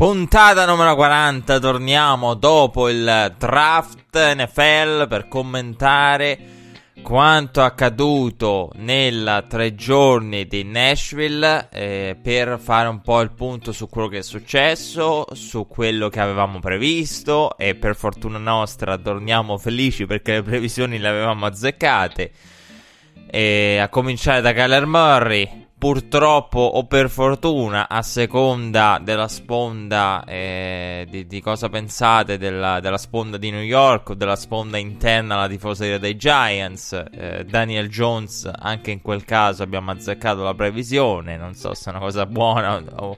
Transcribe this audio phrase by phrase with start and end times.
[0.00, 6.38] Puntata numero 40, torniamo dopo il draft NFL per commentare
[7.02, 13.90] quanto accaduto nella tre giorni di Nashville eh, per fare un po' il punto su
[13.90, 20.06] quello che è successo, su quello che avevamo previsto e per fortuna nostra torniamo felici
[20.06, 22.30] perché le previsioni le avevamo azzeccate.
[23.30, 31.06] E a cominciare da Kyler Murray, purtroppo o per fortuna, a seconda della sponda eh,
[31.08, 35.48] di, di cosa pensate della, della sponda di New York o della sponda interna alla
[35.48, 41.54] tifoseria dei Giants, eh, Daniel Jones, anche in quel caso abbiamo azzeccato la previsione, non
[41.54, 43.16] so se è una cosa buona o,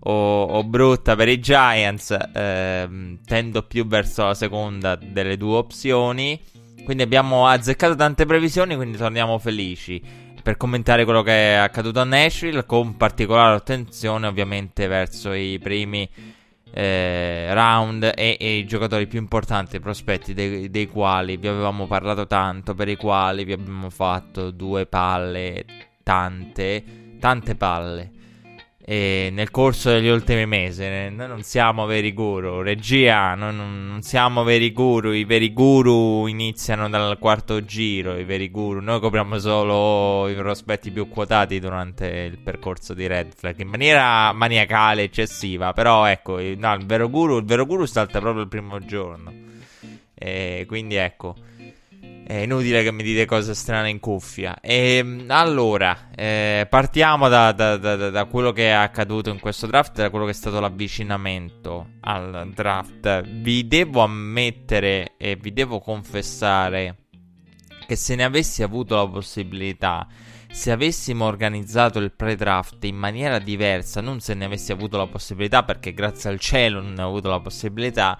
[0.00, 6.38] o, o brutta per i Giants, ehm, tendo più verso la seconda delle due opzioni.
[6.84, 12.04] Quindi abbiamo azzeccato tante previsioni, quindi torniamo felici per commentare quello che è accaduto a
[12.04, 16.08] Nashville, con particolare attenzione ovviamente verso i primi
[16.72, 21.86] eh, round e, e i giocatori più importanti, i prospetti dei, dei quali vi avevamo
[21.86, 25.66] parlato tanto, per i quali vi abbiamo fatto due palle,
[26.02, 26.82] tante,
[27.20, 28.10] tante palle.
[28.90, 34.44] E nel corso degli ultimi mesi, noi non siamo veri guru, regia, noi non, siamo
[34.44, 40.26] veri guru, i veri guru iniziano dal quarto giro, i veri guru, noi copriamo solo
[40.28, 46.06] i prospetti più quotati durante il percorso di Red Flag, in maniera maniacale, eccessiva, però
[46.06, 49.30] ecco, no, il vero guru, il vero guru salta proprio il primo giorno,
[50.14, 51.47] e quindi ecco...
[52.28, 54.60] È inutile che mi dite cose strane in cuffia.
[54.60, 59.66] E allora, eh, partiamo da, da- da- da- da quello che è accaduto in questo
[59.66, 63.22] draft, da quello che è stato l'avvicinamento al draft.
[63.22, 66.96] Vi devo ammettere e vi devo confessare
[67.86, 70.06] che se ne avessi avuto la possibilità,
[70.50, 75.62] se avessimo organizzato il pre-draft in maniera diversa, non se ne avessi avuto la possibilità,
[75.62, 78.18] perché grazie al cielo non ne ho avuto la possibilità.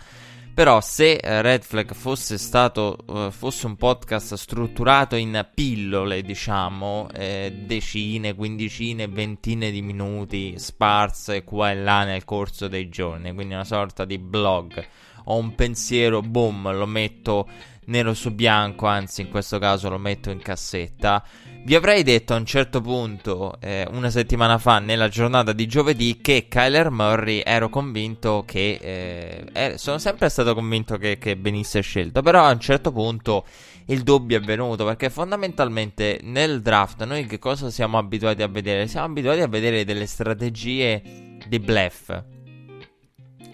[0.58, 7.08] Però se eh, Red Flag fosse stato eh, fosse un podcast strutturato in pillole, diciamo,
[7.14, 13.54] eh, decine, quindicine, ventine di minuti sparse qua e là nel corso dei giorni, quindi
[13.54, 14.84] una sorta di blog,
[15.26, 17.48] ho un pensiero, boom, lo metto
[17.84, 21.24] nero su bianco, anzi in questo caso lo metto in cassetta.
[21.64, 26.18] Vi avrei detto a un certo punto, eh, una settimana fa, nella giornata di giovedì,
[26.22, 28.78] che Kyler Murray ero convinto che.
[28.80, 32.22] eh, eh, sono sempre stato convinto che, che venisse scelto.
[32.22, 33.44] Però a un certo punto
[33.86, 34.86] il dubbio è venuto.
[34.86, 38.86] Perché fondamentalmente nel draft noi che cosa siamo abituati a vedere?
[38.86, 41.02] Siamo abituati a vedere delle strategie
[41.46, 42.10] di bluff.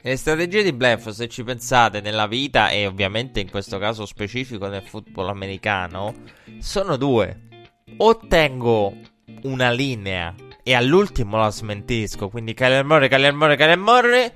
[0.06, 4.69] Le strategie di bluff, se ci pensate nella vita e ovviamente in questo caso specifico
[4.69, 6.15] nel football americano,
[6.59, 7.44] sono due.
[7.97, 8.97] O tengo
[9.43, 14.32] una linea e all'ultimo la smentisco, quindi Kyler Murray, Kyler Murray, Kyler Murray,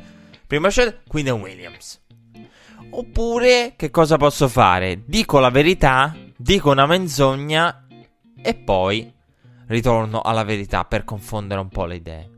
[0.46, 2.00] prima scelta, Quinn Williams.
[2.90, 5.02] Oppure che cosa posso fare?
[5.04, 7.86] Dico la verità, dico una menzogna
[8.40, 9.12] e poi
[9.66, 12.30] ritorno alla verità per confondere un po' le idee.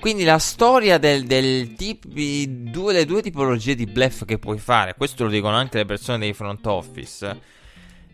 [0.00, 4.94] Quindi la storia del, del tipi, due, le due tipologie di bluff che puoi fare,
[4.94, 7.40] questo lo dicono anche le persone dei front office,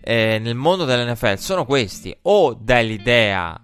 [0.07, 2.15] eh, nel mondo dell'NFL sono questi.
[2.23, 3.59] O dai l'idea,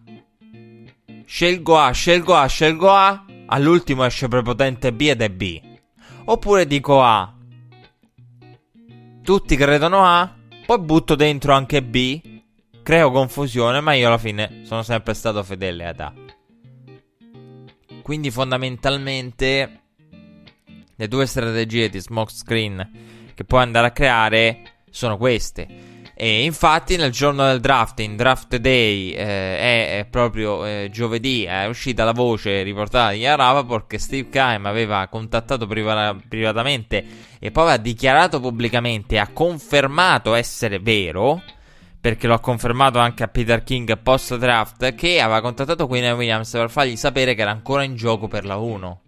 [1.27, 5.61] scelgo A, scelgo A, scelgo A, all'ultimo esce prepotente B ed è B.
[6.25, 7.35] Oppure dico A,
[9.23, 10.35] tutti credono A,
[10.65, 12.21] poi butto dentro anche B,
[12.83, 16.13] creo confusione, ma io alla fine sono sempre stato fedele ad A.
[18.01, 19.83] Quindi fondamentalmente
[20.97, 22.91] le due strategie di smoke screen
[23.35, 25.90] che puoi andare a creare sono queste.
[26.23, 31.45] E infatti nel giorno del draft, in draft day, eh, è, è proprio eh, giovedì,
[31.45, 37.07] è uscita la voce riportata di Rapaport che Steve Keim aveva contattato priva- privatamente
[37.39, 41.43] e poi aveva dichiarato pubblicamente ha confermato essere vero
[41.99, 46.69] perché l'ho confermato anche a Peter King post draft, che aveva contattato Quinn Williams per
[46.69, 49.01] fargli sapere che era ancora in gioco per la 1.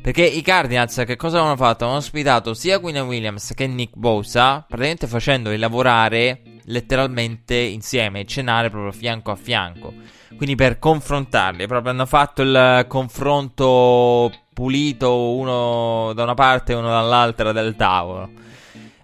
[0.00, 1.84] Perché i Cardinals che cosa avevano fatto?
[1.84, 8.92] Avevano ospitato sia Quinn Williams che Nick Bosa, praticamente facendoli lavorare letteralmente insieme, cenare proprio
[8.92, 9.92] fianco a fianco.
[10.36, 16.88] Quindi per confrontarli, proprio hanno fatto il confronto pulito uno da una parte e uno
[16.88, 18.30] dall'altra del tavolo.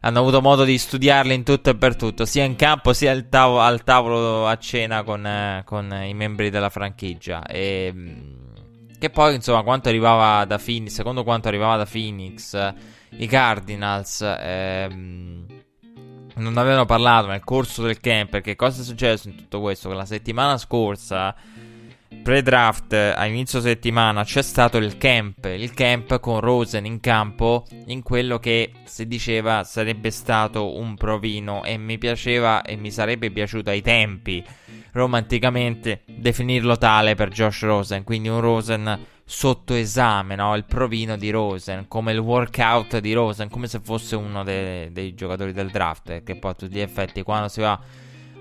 [0.03, 3.29] Hanno avuto modo di studiarli in tutto e per tutto, sia in campo sia al,
[3.29, 7.45] tavolo, al tavolo a cena con, eh, con, i membri della franchigia.
[7.45, 8.41] E, mm,
[8.99, 12.73] che poi, insomma, quanto arrivava da Phoenix, secondo quanto arrivava da Phoenix,
[13.11, 15.47] i Cardinals ehm,
[16.41, 18.31] non avevano parlato nel corso del camp.
[18.31, 19.89] Perché cosa è successo in tutto questo?
[19.89, 21.35] Che la settimana scorsa
[22.23, 28.03] pre-draft a inizio settimana c'è stato il camp, il camp con Rosen in campo in
[28.03, 33.71] quello che si diceva sarebbe stato un provino e mi piaceva e mi sarebbe piaciuto
[33.71, 34.45] ai tempi
[34.93, 40.57] romanticamente definirlo tale per Josh Rosen, quindi un Rosen sotto esame, no?
[40.57, 45.15] il provino di Rosen, come il workout di Rosen, come se fosse uno de- dei
[45.15, 47.81] giocatori del draft, che poi a tutti gli effetti quando si va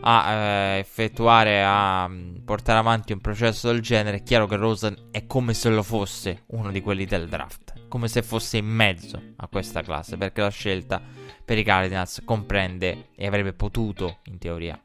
[0.02, 5.10] a eh, effettuare, a mm, portare avanti un processo del genere, è chiaro che Rosen
[5.12, 9.22] è come se lo fosse uno di quelli del draft, come se fosse in mezzo
[9.36, 11.00] a questa classe, perché la scelta
[11.46, 14.82] per i Cardinals comprende e avrebbe potuto, in teoria,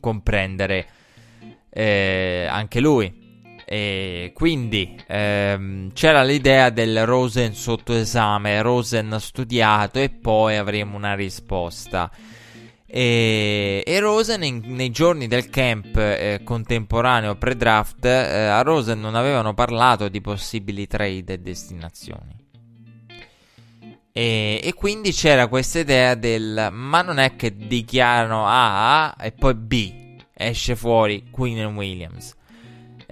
[0.00, 0.86] comprendere
[1.70, 3.21] eh, anche lui.
[3.72, 11.14] E quindi ehm, c'era l'idea del Rosen sotto esame, Rosen studiato e poi avremo una
[11.14, 12.10] risposta.
[12.84, 19.14] E, e Rosen in, nei giorni del camp eh, contemporaneo pre-draft eh, a Rosen non
[19.14, 22.36] avevano parlato di possibili trade e destinazioni.
[24.12, 29.54] E, e, quindi c'era questa idea del ma non è che dichiarano A, e poi
[29.54, 29.94] B
[30.34, 32.36] esce fuori Queen Williams.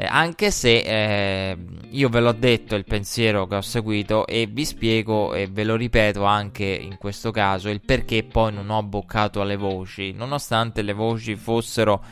[0.01, 1.57] Eh, anche se eh,
[1.91, 5.77] io ve l'ho detto il pensiero che ho seguito e vi spiego e ve lo
[5.77, 10.95] ripeto anche in questo caso il perché poi non ho boccato alle voci, nonostante le
[10.95, 12.03] voci fossero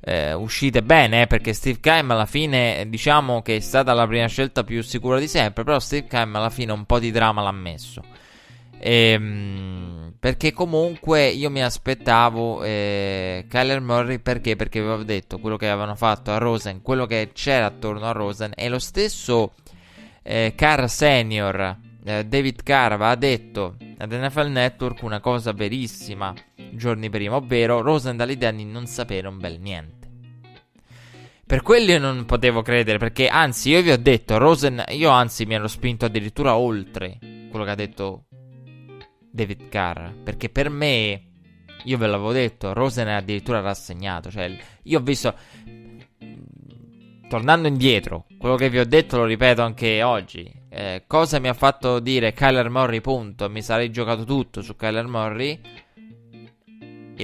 [0.00, 4.26] eh, uscite bene, eh, perché Steve Keim alla fine diciamo che è stata la prima
[4.26, 7.52] scelta più sicura di sempre, però Steve Keim alla fine un po' di drama l'ha
[7.52, 8.02] messo.
[8.80, 14.56] Ehm, perché comunque io mi aspettavo eh, Kyler Murray perché?
[14.56, 18.52] Perché avevo detto quello che avevano fatto a Rosen, quello che c'era attorno a Rosen
[18.56, 19.52] e lo stesso
[20.22, 26.34] eh, Carr Senior, eh, David Carr, aveva detto ad NFL Network una cosa verissima
[26.72, 29.96] giorni prima, ovvero Rosen dall'idea di non sapere un bel niente.
[31.46, 35.46] Per quello io non potevo credere, perché anzi io vi ho detto, Rosen, io anzi
[35.46, 37.18] mi ero spinto addirittura oltre
[37.50, 38.24] quello che ha detto
[39.30, 40.12] David Carr.
[40.22, 41.22] Perché per me,
[41.84, 44.30] io ve l'avevo detto, Rosen è addirittura rassegnato.
[44.30, 45.34] Cioè, io ho visto.
[47.28, 50.50] Tornando indietro, quello che vi ho detto lo ripeto anche oggi.
[50.70, 53.00] Eh, cosa mi ha fatto dire Kyler Murray?
[53.00, 53.50] Punto.
[53.50, 55.60] Mi sarei giocato tutto su Kyler Murray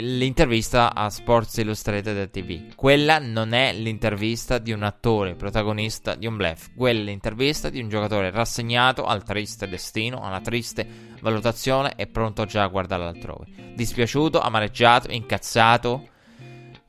[0.00, 2.74] l'intervista a Sports Illustrated TV.
[2.74, 6.70] Quella non è l'intervista di un attore protagonista di un blef.
[6.74, 10.86] Quella è l'intervista di un giocatore rassegnato al triste destino, alla triste
[11.20, 13.46] valutazione e pronto già a guardare altrove.
[13.74, 16.08] Dispiaciuto, amareggiato, incazzato,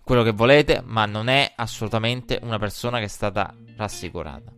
[0.04, 4.52] quello che volete, ma non è assolutamente una persona che è stata rassicurata.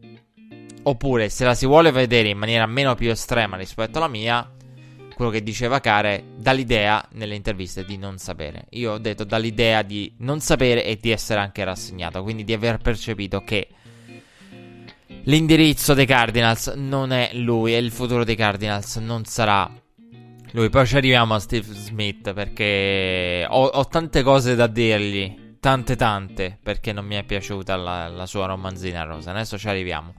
[0.84, 4.50] Oppure, se la si vuole vedere in maniera meno più estrema rispetto alla mia,
[5.18, 8.68] quello che diceva Care dall'idea nelle interviste di non sapere.
[8.74, 12.78] Io ho detto dall'idea di non sapere e di essere anche rassegnato, quindi di aver
[12.78, 13.68] percepito che
[15.24, 19.68] l'indirizzo dei Cardinals non è lui e il futuro dei Cardinals non sarà
[20.52, 20.70] lui.
[20.70, 26.60] Poi ci arriviamo a Steve Smith perché ho, ho tante cose da dirgli, tante tante,
[26.62, 29.32] perché non mi è piaciuta la, la sua romanzina rosa.
[29.32, 30.14] Adesso ci arriviamo.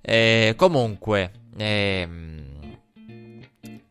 [0.00, 1.32] Eh, comunque...
[1.58, 2.08] Eh,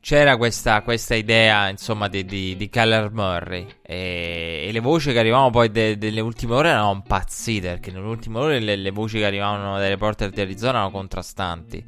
[0.08, 3.68] c'era questa, questa, idea, insomma, di, di, di Kyler Murray.
[3.82, 7.72] E, e, le voci che arrivavano poi de, delle ultime ore erano impazzite.
[7.72, 11.86] Perché nelle ultime ore le, le voci che arrivavano dai reporter di Arizona erano contrastanti.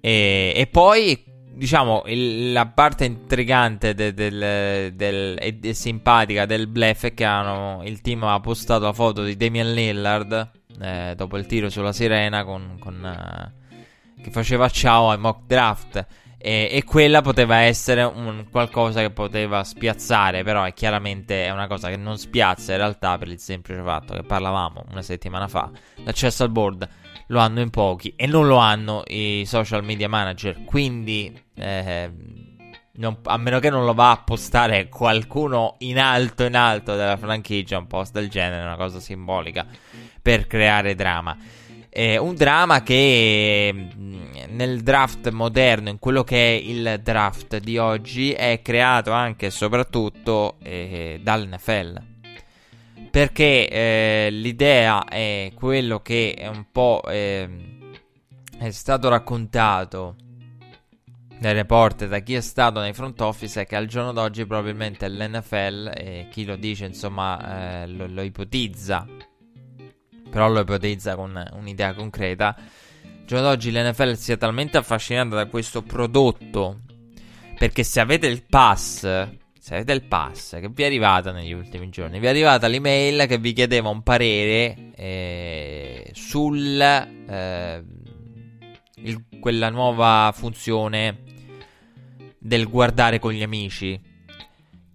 [0.00, 1.20] E, e poi,
[1.52, 7.24] diciamo, il, la parte intrigante de, del, del, e, e, simpatica del bluff è che
[7.24, 10.50] hanno, il team ha postato la foto di Damian Lillard
[10.80, 16.06] eh, dopo il tiro sulla sirena con, con, eh, che faceva ciao ai mock draft.
[16.42, 21.66] E, e, quella poteva essere un qualcosa che poteva spiazzare, però è chiaramente è una
[21.66, 25.70] cosa che non spiazza in realtà per il semplice fatto che parlavamo una settimana fa.
[26.04, 26.88] L'accesso al board
[27.26, 32.10] lo hanno in pochi e non lo hanno i social media manager, quindi eh,
[32.92, 37.16] non, a meno che non lo va a postare qualcuno in alto in alto della
[37.16, 39.66] franchigia, un post del genere, una cosa simbolica
[40.22, 41.36] per creare drama.
[41.92, 47.78] Eh, un dramma che mm, nel draft moderno, in quello che è il draft di
[47.78, 52.08] oggi, è creato anche e soprattutto eh, dall'NFL.
[53.10, 57.80] Perché eh, l'idea è quello che è un po' ehm,
[58.58, 60.14] è stato raccontato
[61.40, 65.08] nel report da chi è stato nei front office è che al giorno d'oggi probabilmente
[65.08, 69.06] l'NFL, e chi lo dice insomma eh, lo, lo, ipotizza,
[70.30, 72.56] però lo ipotizza con un'idea concreta,
[73.26, 76.80] giorno d'oggi l'NFL sia talmente affascinata da questo prodotto,
[77.58, 81.90] perché se avete il pass, se avete il pass che vi è arrivata negli ultimi
[81.90, 86.80] giorni, vi è arrivata l'email che vi chiedeva un parere eh, sul...
[86.80, 87.84] Eh,
[89.02, 91.22] il, quella nuova funzione
[92.38, 94.00] del guardare con gli amici.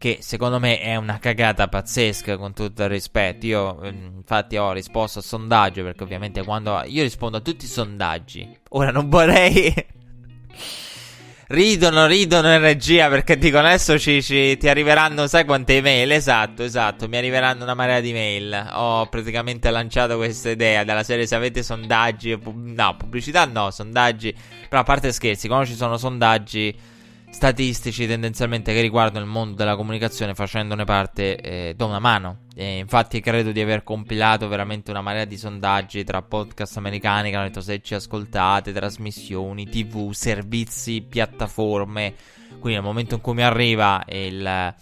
[0.05, 3.47] Che secondo me è una cagata pazzesca con tutto il rispetto.
[3.47, 7.67] Io mm, infatti ho risposto al sondaggio perché ovviamente quando io rispondo a tutti i
[7.67, 8.55] sondaggi.
[8.69, 9.73] Ora non vorrei...
[11.49, 16.11] ridono, ridono in regia perché dicono adesso ci, ci, ti arriveranno, sai quante email?
[16.11, 18.73] Esatto, esatto, mi arriveranno una marea di mail.
[18.73, 24.31] Ho praticamente lanciato questa idea della serie se avete sondaggi, no, pubblicità no, sondaggi.
[24.69, 26.93] Però a parte scherzi, quando ci sono sondaggi
[27.35, 32.45] statistici tendenzialmente che riguardano il mondo della comunicazione facendone parte eh, do una mano.
[32.55, 37.35] E infatti credo di aver compilato veramente una marea di sondaggi tra podcast americani che
[37.35, 42.13] hanno detto se ci ascoltate, trasmissioni, tv, servizi, piattaforme.
[42.51, 44.73] Quindi nel momento in cui mi arriva il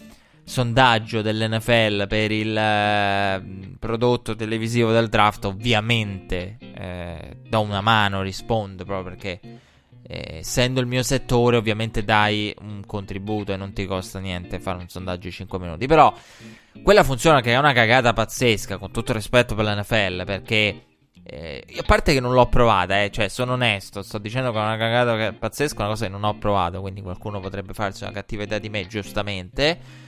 [0.43, 3.43] sondaggio dell'NFL per il eh,
[3.79, 9.39] prodotto televisivo del draft, ovviamente eh, do una mano, rispondo proprio perché
[10.05, 14.79] eh, essendo il mio settore, ovviamente dai un contributo e non ti costa niente fare
[14.79, 15.88] un sondaggio di 5 minuti.
[15.88, 16.13] Però
[16.81, 20.86] quella funziona che è una cagata pazzesca, con tutto il rispetto per l'NFL, perché
[21.24, 24.62] eh, a parte che non l'ho provata, eh, cioè sono onesto, sto dicendo che è
[24.62, 28.43] una cagata pazzesca, una cosa che non ho provato, quindi qualcuno potrebbe farsi una cattiva
[28.43, 30.02] idea di me, giustamente.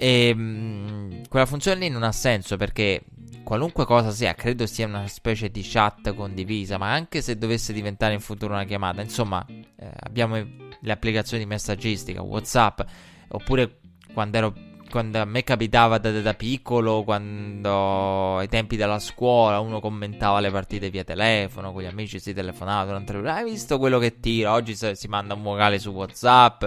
[0.00, 3.02] E ehm, mh, quella funzione lì non ha senso perché
[3.42, 8.14] qualunque cosa sia, credo sia una specie di chat condivisa, ma anche se dovesse diventare
[8.14, 12.80] in futuro una chiamata, insomma, eh, abbiamo le applicazioni di messaggistica, WhatsApp,
[13.28, 13.80] oppure
[14.12, 14.54] quando ero
[14.88, 20.50] quando a me capitava da, da, piccolo, quando ai tempi della scuola uno commentava le
[20.50, 24.52] partite via telefono, con gli amici si telefonava durante le hai visto quello che tira,
[24.52, 26.64] oggi si manda un vocale su WhatsApp,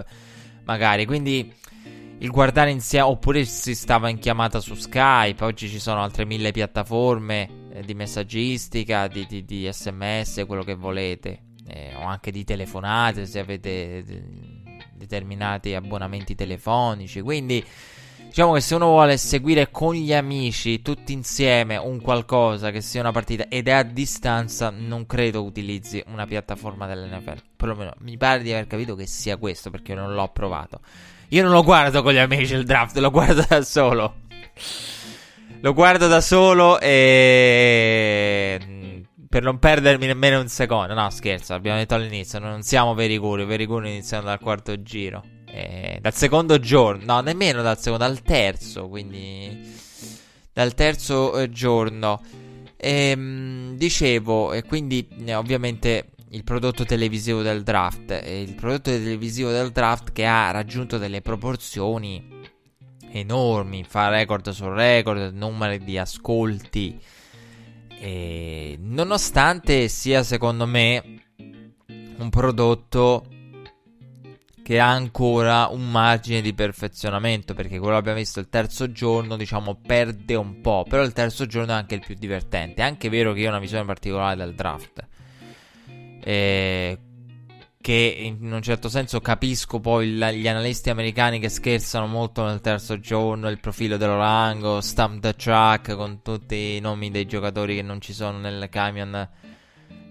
[0.65, 1.51] magari, quindi
[2.21, 6.51] il guardare insieme, oppure si stava in chiamata su Skype, oggi ci sono altre mille
[6.51, 12.43] piattaforme eh, di messaggistica, di, di, di, sms, quello che volete, eh, o anche di
[12.43, 14.23] telefonate se avete de-
[14.93, 17.65] determinati abbonamenti telefonici, quindi
[18.27, 23.01] diciamo che se uno vuole seguire con gli amici tutti insieme un qualcosa che sia
[23.01, 27.41] una partita ed è a distanza, non credo utilizzi una piattaforma dell'NFL.
[27.55, 30.81] Perlomeno mi pare di aver capito che sia questo perché non l'ho provato.
[31.33, 34.15] Io non lo guardo con gli amici il draft, lo guardo da solo.
[35.61, 38.59] Lo guardo da solo e.
[39.29, 40.93] Per non perdermi nemmeno un secondo.
[40.93, 42.37] No, scherzo, abbiamo detto all'inizio.
[42.39, 43.45] Non siamo veri curi.
[43.45, 45.23] Veri curi iniziano dal quarto giro.
[45.45, 47.05] E dal secondo giorno.
[47.05, 48.89] No, nemmeno dal secondo, dal terzo.
[48.89, 49.57] Quindi.
[50.51, 52.21] Dal terzo eh, giorno.
[52.75, 58.11] E, ehm, dicevo, e quindi ovviamente il prodotto televisivo del draft.
[58.25, 62.39] Il prodotto televisivo del draft che ha raggiunto delle proporzioni
[63.11, 66.99] enormi, fa record su record, numeri di ascolti.
[67.99, 71.23] E nonostante sia secondo me
[72.17, 73.25] un prodotto
[74.63, 79.35] che ha ancora un margine di perfezionamento perché quello che abbiamo visto il terzo giorno
[79.35, 83.09] diciamo perde un po' però il terzo giorno è anche il più divertente è anche
[83.09, 85.07] vero che io ho una visione particolare del draft
[86.23, 86.97] eh,
[87.81, 92.61] che in un certo senso capisco poi la, gli analisti americani che scherzano molto nel
[92.61, 97.81] terzo giorno il profilo dell'Orango, Stamp the Track con tutti i nomi dei giocatori che
[97.81, 99.27] non ci sono nel camion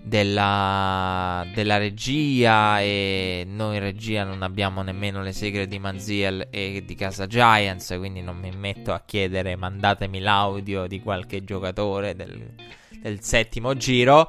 [0.02, 6.83] della, della regia e noi in regia non abbiamo nemmeno le segre di Manziel e
[6.85, 12.55] di Casa Giants quindi non mi metto a chiedere mandatemi l'audio di qualche giocatore del,
[13.00, 14.29] del settimo giro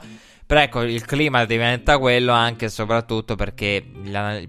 [0.52, 3.82] però ecco, il clima diventa quello anche e soprattutto perché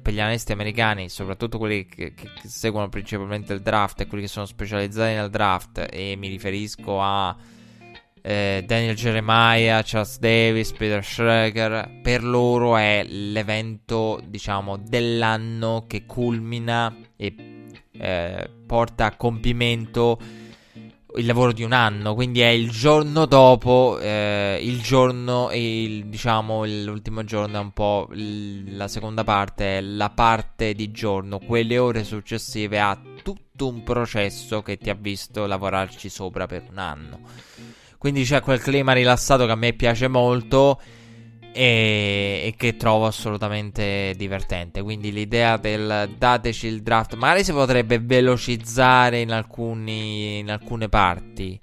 [0.02, 4.28] per gli analisti americani, soprattutto quelli che, che, seguono principalmente il draft e quelli che
[4.28, 7.36] sono specializzati nel draft, e mi riferisco a
[8.20, 16.92] eh, Daniel Jeremiah, Charles Davis, Peter Schreger, per loro è l'evento, diciamo, dell'anno che culmina
[17.14, 17.34] e
[17.92, 20.18] eh, porta a compimento
[21.16, 26.06] il lavoro di un anno, quindi è il giorno dopo, eh, il giorno e il,
[26.06, 31.38] diciamo l'ultimo giorno è un po' il, la seconda parte, è la parte di giorno,
[31.38, 36.78] quelle ore successive a tutto un processo che ti ha visto lavorarci sopra per un
[36.78, 37.20] anno.
[37.98, 40.80] Quindi c'è quel clima rilassato che a me piace molto
[41.52, 44.82] e, che trovo assolutamente divertente.
[44.82, 51.58] Quindi l'idea del dateci il draft, magari si potrebbe velocizzare in, alcuni, in alcune parti.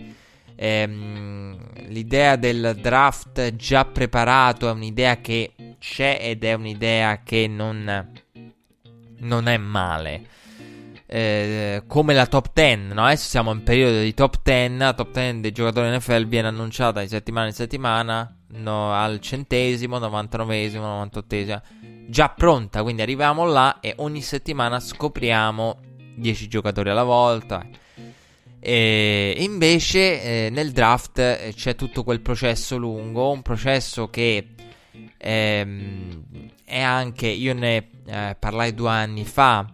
[0.56, 8.12] Ehm, l'idea del draft già preparato è un'idea che c'è ed è un'idea che non,
[9.20, 10.38] non è male.
[11.12, 13.06] Eh, come la top 10, no?
[13.06, 14.78] Adesso siamo in periodo di top 10.
[14.78, 20.00] La top 10 dei giocatori NFL viene annunciata di settimana in settimana no, al centesimo,
[20.00, 21.62] 99esimo, 98esimo.
[22.08, 25.80] Già pronta, quindi arriviamo là e ogni settimana scopriamo
[26.16, 27.66] 10 giocatori alla volta.
[28.62, 34.50] E invece eh, nel draft eh, c'è tutto quel processo lungo, un processo che
[35.18, 36.24] ehm,
[36.66, 39.74] è anche, io ne eh, parlai due anni fa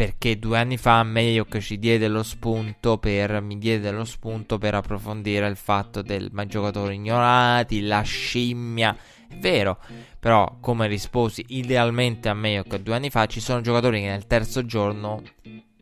[0.00, 4.74] perché due anni fa Mayok ci diede lo spunto per, mi diede lo spunto per
[4.74, 8.96] approfondire il fatto del ma giocatori ignorati, la scimmia.
[9.28, 9.78] È vero,
[10.18, 14.64] però come risposi idealmente a Mayok due anni fa, ci sono giocatori che nel terzo
[14.64, 15.22] giorno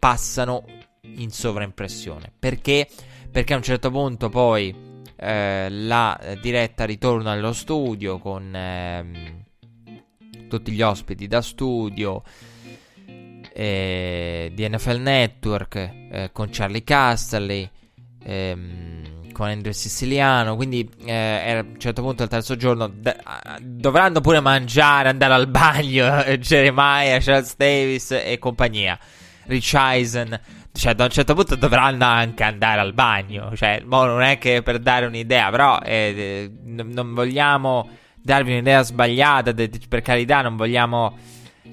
[0.00, 0.64] passano
[1.02, 2.32] in sovraimpressione.
[2.36, 2.88] Perché?
[3.30, 4.74] Perché a un certo punto poi
[5.14, 9.44] eh, la diretta ritorna allo studio con eh,
[10.48, 12.24] tutti gli ospiti da studio
[13.58, 17.68] eh, di NFL Network, eh, con Charlie Castelli,
[18.22, 20.54] ehm, con Andrew Siciliano.
[20.54, 23.16] Quindi eh, a un certo punto, al terzo giorno, d-
[23.60, 26.22] dovranno pure mangiare, andare al bagno.
[26.38, 28.96] Jeremiah, Charles Davis e compagnia.
[29.46, 30.40] Rich Eisen.
[30.70, 33.56] Cioè, da un certo punto dovranno anche andare al bagno.
[33.56, 39.52] Cioè, non è che per dare un'idea, però eh, non vogliamo darvi un'idea sbagliata.
[39.52, 41.16] per carità, non vogliamo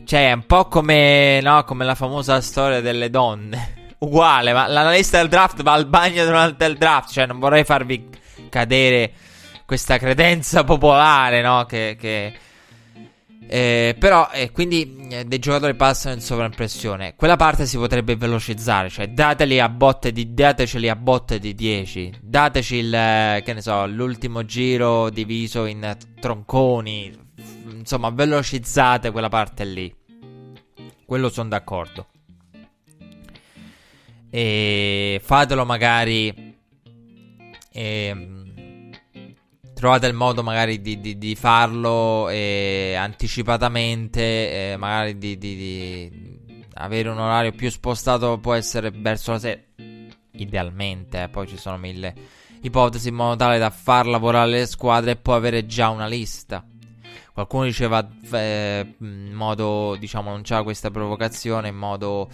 [0.04, 3.94] cioè, è un po' come, no, come la famosa storia delle donne.
[4.00, 7.12] Uguale, ma l'analista del draft va al bagno durante il draft.
[7.12, 8.10] Cioè, non vorrei farvi
[8.50, 9.12] cadere
[9.66, 11.66] questa credenza popolare, no?
[11.66, 11.96] Che.
[12.00, 12.34] che
[13.48, 17.16] eh, però, eh, quindi eh, dei giocatori passano in sovraimpressione.
[17.16, 18.90] Quella parte si potrebbe velocizzare.
[18.90, 20.34] Cioè, dateli a botte di.
[20.34, 22.20] Dateceli a botte di 10.
[22.22, 22.94] Dateci il.
[22.94, 27.25] Eh, che ne so, l'ultimo giro diviso in tronconi
[27.72, 29.94] insomma, velocizzate quella parte lì.
[31.06, 32.08] Quello sono d'accordo.
[34.30, 36.54] E fatelo magari.
[37.72, 38.30] E,
[39.74, 46.40] trovate il modo magari di, di, di farlo e anticipatamente, e magari di, di,
[46.76, 49.62] avere un orario più spostato può essere verso la sera.
[50.32, 52.14] Idealmente, eh, poi ci sono mille
[52.62, 56.66] ipotesi in modo tale da far lavorare le squadre e poi avere già una lista.
[57.36, 62.30] Qualcuno diceva eh, in modo, diciamo, non c'era questa provocazione, in modo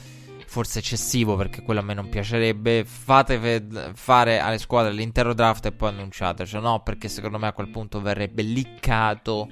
[0.46, 2.86] forse eccessivo perché quello a me non piacerebbe.
[2.86, 6.46] Fate fare alle squadre l'intero draft e poi annunciate.
[6.46, 9.50] Cioè, no, perché secondo me a quel punto verrebbe liccato.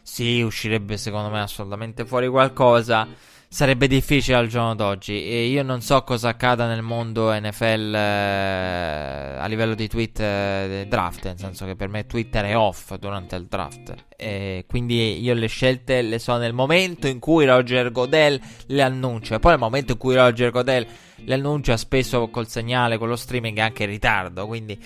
[0.00, 3.08] Sì, uscirebbe secondo me assolutamente fuori qualcosa
[3.48, 5.24] sarebbe difficile al giorno d'oggi.
[5.24, 10.86] E io non so cosa accada nel mondo NFL eh, a livello di tweet eh,
[10.88, 13.94] draft, nel senso che per me Twitter è off durante il draft.
[14.16, 19.36] E quindi io le scelte le so nel momento in cui Roger Godel le annuncia.
[19.36, 23.16] E poi nel momento in cui Roger Godel le annuncia, spesso col segnale, con lo
[23.16, 24.46] streaming, è anche in ritardo.
[24.46, 24.78] Quindi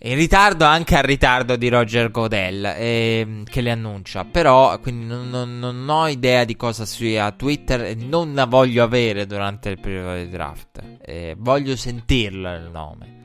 [0.00, 4.24] in ritardo anche al ritardo di Roger Godel eh, che le annuncia.
[4.24, 8.84] Però quindi non, non, non, ho idea di cosa sia Twitter e non la voglio
[8.84, 10.82] avere durante il periodo di draft.
[11.04, 13.16] Eh, voglio sentirlo il nome.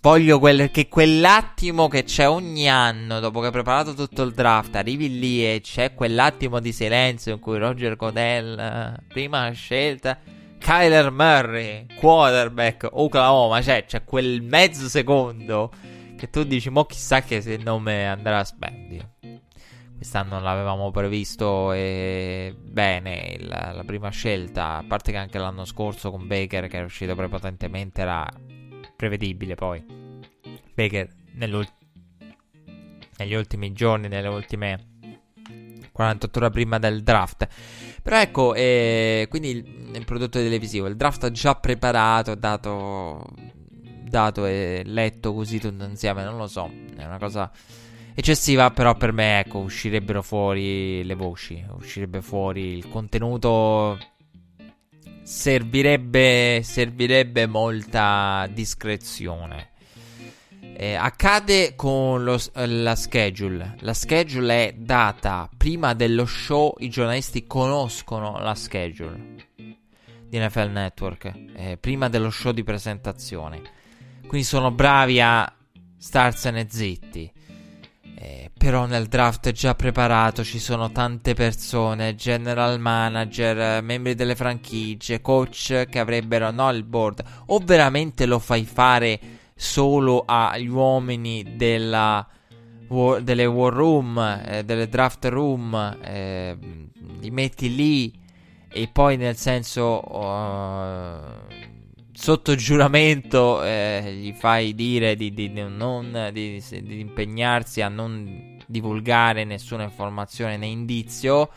[0.00, 4.76] Voglio quel, che quell'attimo che c'è ogni anno dopo che hai preparato tutto il draft,
[4.76, 10.16] arrivi lì e c'è quell'attimo di silenzio in cui Roger Godel, eh, prima scelta,
[10.58, 15.72] Kyler Murray, quarterback, Oklahoma, cioè c'è quel mezzo secondo
[16.16, 19.14] che tu dici, mo chissà che se il nome andrà a spendio.
[19.96, 26.10] Quest'anno l'avevamo previsto e bene la, la, prima scelta, a parte che anche l'anno scorso
[26.10, 28.28] con Baker che era uscito prepotentemente era
[28.94, 29.82] prevedibile poi.
[30.74, 34.96] Baker negli ultimi giorni, nelle ultime
[35.92, 37.48] 48 ore prima del draft.
[38.02, 43.24] Però ecco, eh, quindi il, il, prodotto televisivo, il draft già preparato, dato
[44.08, 47.50] dato e letto così tutto insieme, non lo so, è una cosa
[48.14, 53.98] eccessiva, però per me ecco, uscirebbero fuori le voci, uscirebbe fuori il contenuto
[55.26, 59.70] servirebbe servirebbe molta discrezione.
[60.78, 63.76] Eh, accade con lo, la schedule.
[63.80, 66.74] La schedule è data prima dello show.
[66.78, 69.34] I giornalisti conoscono la schedule
[70.28, 73.62] di NFL Network eh, prima dello show di presentazione.
[74.26, 75.50] Quindi sono bravi a
[75.98, 77.32] starsene zitti.
[78.18, 85.20] Eh, però nel draft già preparato ci sono tante persone, general manager, membri delle franchigie,
[85.20, 87.22] coach che avrebbero no il board.
[87.46, 89.20] O veramente lo fai fare
[89.54, 92.26] solo agli uomini della,
[93.20, 96.56] delle war room, eh, delle draft room, eh,
[97.20, 98.24] li metti lì
[98.68, 101.20] e poi nel senso uh,
[102.16, 106.62] sotto giuramento eh, gli fai dire di, di, di, non, di,
[106.98, 111.50] impegnarsi a non divulgare nessuna informazione né indizio.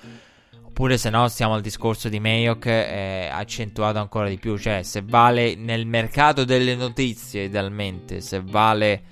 [0.61, 4.57] Oppure se no stiamo al discorso di Mayok eh, accentuato ancora di più.
[4.57, 9.03] Cioè se vale nel mercato delle notizie idealmente, se vale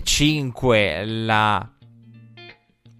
[0.00, 1.70] 5 la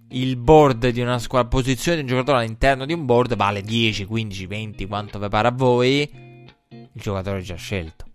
[0.09, 4.05] il board di una squadra, posizione di un giocatore all'interno di un board vale 10,
[4.05, 6.32] 15, 20, quanto vi pare a voi.
[6.93, 8.05] Il giocatore già scelto.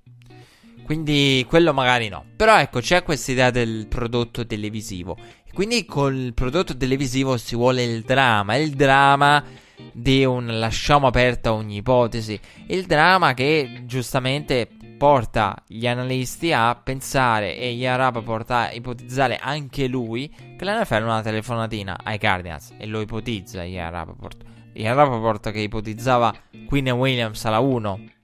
[0.85, 2.25] Quindi quello magari no.
[2.35, 5.17] Però ecco, c'è questa idea del prodotto televisivo.
[5.53, 8.57] Quindi col prodotto televisivo si vuole il dramma.
[8.57, 9.45] Il dramma
[9.93, 12.41] di un lasciamo aperta ogni ipotesi.
[12.69, 19.37] Il dramma che giustamente porta gli analisti a pensare e gli Arab porta a ipotizzare
[19.37, 24.43] anche lui che l'NFL una telefonatina ai Cardinals e lo ipotizza gli Rapaport.
[24.73, 26.35] Gli Rapaport che ipotizzava
[26.67, 28.17] Queen Williams alla 1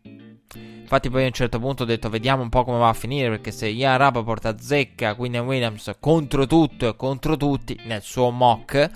[0.95, 3.29] Infatti poi a un certo punto ho detto vediamo un po' come va a finire
[3.29, 8.91] perché se Ian Rapaport azzecca e Williams contro tutto e contro tutti nel suo mock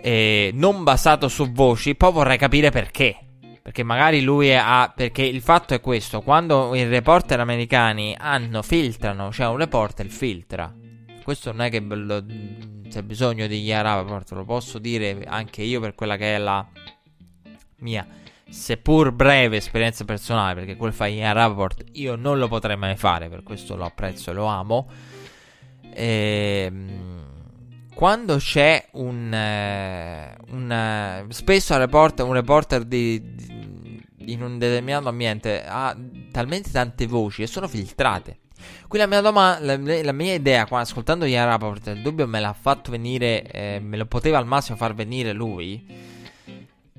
[0.00, 3.16] eh, non basato su voci, poi vorrei capire perché.
[3.60, 4.92] Perché magari lui ha.
[4.94, 10.72] Perché il fatto è questo: quando i reporter americani hanno, filtrano, cioè un reporter filtra.
[11.24, 12.24] Questo non è che lo,
[12.88, 16.64] c'è bisogno di Ian Rapaport, lo posso dire anche io per quella che è la
[17.78, 18.06] mia,
[18.50, 23.28] seppur breve esperienza personale, perché quel fa Ian Rapaport io non lo potrei mai fare,
[23.28, 24.88] per questo lo apprezzo e lo amo.
[25.94, 27.28] Ehm
[28.00, 35.10] quando c'è un, uh, un uh, spesso report, un reporter di, di, in un determinato
[35.10, 35.94] ambiente ha
[36.32, 38.38] talmente tante voci e sono filtrate.
[38.88, 42.40] Quindi la mia, domanda, la, la mia idea, qua, ascoltando Ian Rappaport, il dubbio me
[42.40, 45.84] l'ha fatto venire, eh, me lo poteva al massimo far venire lui.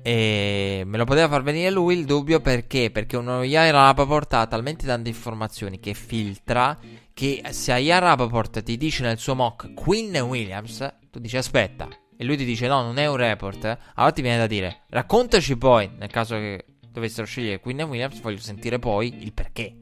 [0.02, 2.90] E me lo poteva far venire lui il dubbio perché?
[2.90, 6.76] Perché uno Ian Rappaport ha talmente tante informazioni che filtra
[7.14, 12.24] che se Ian Rapoport ti dice nel suo mock Quinn Williams, tu dici aspetta, e
[12.24, 15.90] lui ti dice no, non è un report, allora ti viene da dire raccontaci poi,
[15.96, 19.74] nel caso che dovessero scegliere Quinn Williams, voglio sentire poi il perché.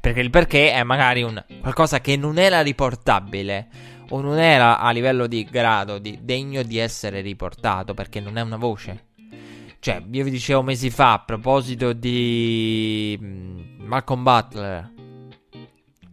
[0.00, 3.68] Perché il perché è magari un qualcosa che non era riportabile
[4.08, 8.40] o non era a livello di grado di, degno di essere riportato perché non è
[8.40, 9.10] una voce.
[9.82, 14.92] Cioè, io vi dicevo mesi fa a proposito di mm, Malcolm Butler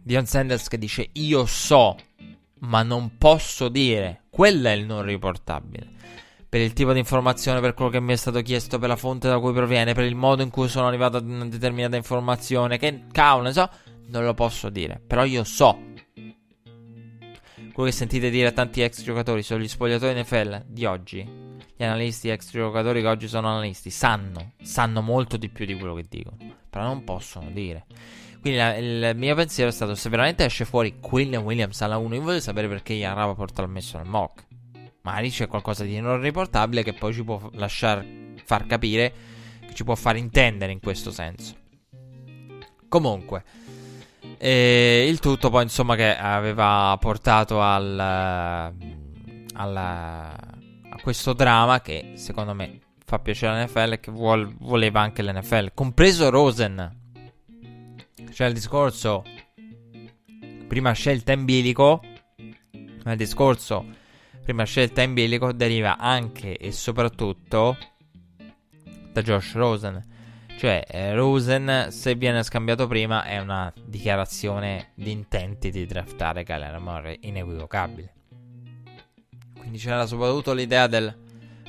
[0.02, 1.94] Dion Sanders che dice io so,
[2.62, 4.22] ma non posso dire.
[4.28, 5.86] Quello è il non riportabile.
[6.48, 9.28] Per il tipo di informazione, per quello che mi è stato chiesto, per la fonte
[9.28, 13.04] da cui proviene, per il modo in cui sono arrivato ad una determinata informazione, che
[13.12, 13.70] cavolo ne so,
[14.08, 15.00] non lo posso dire.
[15.06, 15.78] Però io so.
[17.72, 21.39] Quello che sentite dire a tanti ex giocatori sugli spogliatori NFL di oggi,
[21.80, 25.94] gli analisti ex giocatori che oggi sono analisti, sanno, sanno molto di più di quello
[25.94, 26.36] che dicono,
[26.68, 27.86] però non possono dire.
[28.38, 32.16] Quindi la, il mio pensiero è stato: se veramente esce fuori Quinn Williams alla 1,
[32.16, 34.44] io voglio sapere perché Ian Rapoport l'ha messo nel mock.
[35.00, 38.04] Magari c'è qualcosa di non riportabile che poi ci può lasciar
[38.44, 39.14] far capire,
[39.66, 41.54] che ci può far intendere in questo senso.
[42.90, 43.42] Comunque,
[44.36, 50.49] eh, il tutto poi insomma che aveva portato al, al, a
[51.02, 56.30] questo dramma che secondo me fa piacere all'NFL e che vuol, voleva anche l'NFL, compreso
[56.30, 56.98] Rosen
[58.30, 59.24] c'è il discorso
[60.68, 62.00] prima scelta in bilico,
[63.04, 63.84] ma il discorso
[64.42, 67.76] prima scelta in bilico deriva anche e soprattutto
[69.12, 70.06] da Josh Rosen.
[70.56, 76.78] Cioè, eh, Rosen, se viene scambiato prima, è una dichiarazione di intenti di draftare Kyler
[76.78, 78.19] Murray inequivocabile.
[79.70, 81.16] Quindi c'era soprattutto l'idea del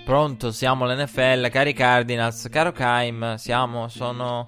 [0.03, 4.47] pronto, siamo l'NFL, cari Cardinals, caro Kaim, siamo, sono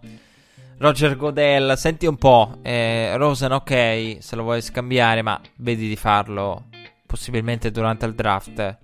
[0.80, 5.96] Roger Godel, senti un po', eh, Rosen ok, se lo vuoi scambiare, ma vedi di
[5.96, 6.64] farlo
[7.06, 8.78] possibilmente durante il draft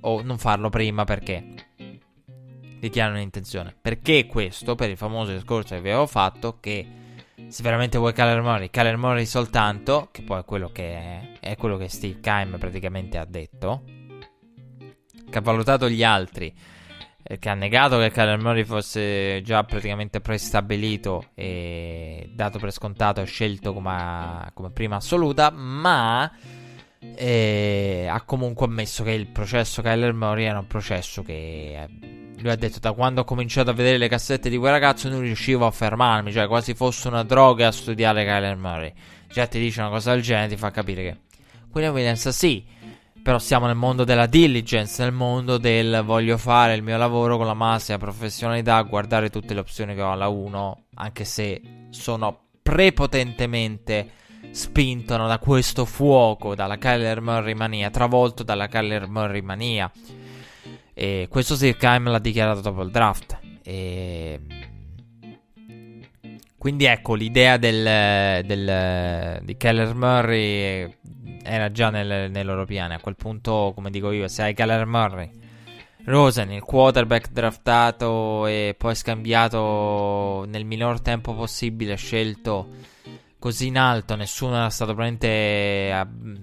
[0.00, 1.44] o non farlo prima perché
[2.80, 3.76] dichiaro un'intenzione.
[3.78, 4.74] Perché questo?
[4.74, 6.86] Per il famoso discorso che vi avevo fatto che
[7.48, 11.56] se veramente vuoi Kyler Murray, Kyler Murray soltanto, che poi è quello che è, è
[11.56, 13.96] quello che Steve Keim praticamente ha detto,
[15.30, 16.52] che ha valutato gli altri,
[17.22, 23.20] eh, che ha negato che Kyler Murray fosse già praticamente prestabilito e dato per scontato
[23.20, 26.30] e scelto come, come prima assoluta, ma
[27.14, 31.88] eh, ha comunque ammesso che il processo Kyler Murray era un processo che eh,
[32.38, 35.20] lui ha detto da quando ho cominciato a vedere le cassette di quel ragazzo non
[35.20, 38.92] riuscivo a fermarmi, cioè quasi fosse una droga a studiare Kyler Murray.
[39.30, 41.16] Già ti dice una cosa del genere, ti fa capire che
[41.72, 42.64] William Williams sì,
[43.28, 47.44] però siamo nel mondo della diligence, nel mondo del voglio fare il mio lavoro con
[47.44, 51.60] la massima professionalità, guardare tutte le opzioni che ho alla 1, anche se
[51.90, 54.12] sono prepotentemente
[54.50, 59.92] spinto da questo fuoco, dalla Kyler Murray mania, travolto dalla Kyler Murray mania.
[60.94, 63.38] E questo Sirkheim l'ha dichiarato dopo il draft.
[63.62, 64.40] E...
[66.56, 70.96] Quindi ecco, l'idea del, del, di Keller Murray
[71.42, 72.94] era già nel, nei loro piani.
[72.94, 75.30] A quel punto, come dico io, se hai Keller Murray,
[76.04, 82.68] Rosen, il quarterback draftato e poi scambiato nel minor tempo possibile, scelto
[83.38, 85.92] così in alto, nessuno era stato praticamente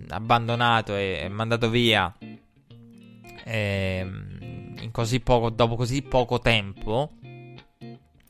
[0.10, 2.14] abbandonato e, e mandato via.
[2.20, 7.14] E, ehm, così poco, dopo così poco tempo,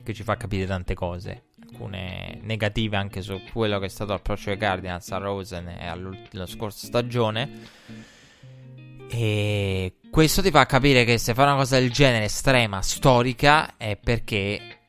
[0.03, 1.44] che ci fa capire tante cose,
[1.75, 6.45] alcune negative anche su quello che è stato l'approccio dei Cardinals a Rosen e alla
[6.45, 7.83] scorsa stagione.
[9.09, 13.97] E questo ti fa capire che se fai una cosa del genere estrema, storica, è
[13.97, 14.79] perché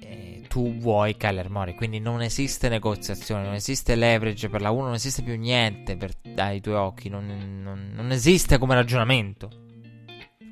[0.00, 1.74] eh, tu vuoi Kyler Murray.
[1.74, 6.12] Quindi non esiste negoziazione, non esiste leverage per la 1, non esiste più niente per,
[6.22, 9.66] dai tuoi occhi, non, non, non esiste come ragionamento.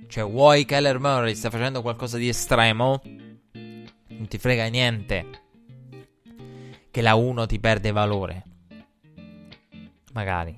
[0.08, 3.02] Cioè, vuoi Keller Murray sta facendo qualcosa di estremo?
[4.08, 5.45] Non ti frega niente
[6.96, 8.42] che la 1 ti perde valore.
[10.14, 10.56] Magari.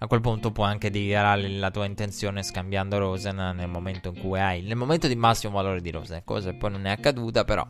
[0.00, 4.38] A quel punto puoi anche dichiarare la tua intenzione scambiando Rosen nel momento in cui
[4.38, 4.60] hai.
[4.60, 6.20] Nel momento di massimo valore di Rosen.
[6.22, 7.66] Cosa che poi non è accaduta, però.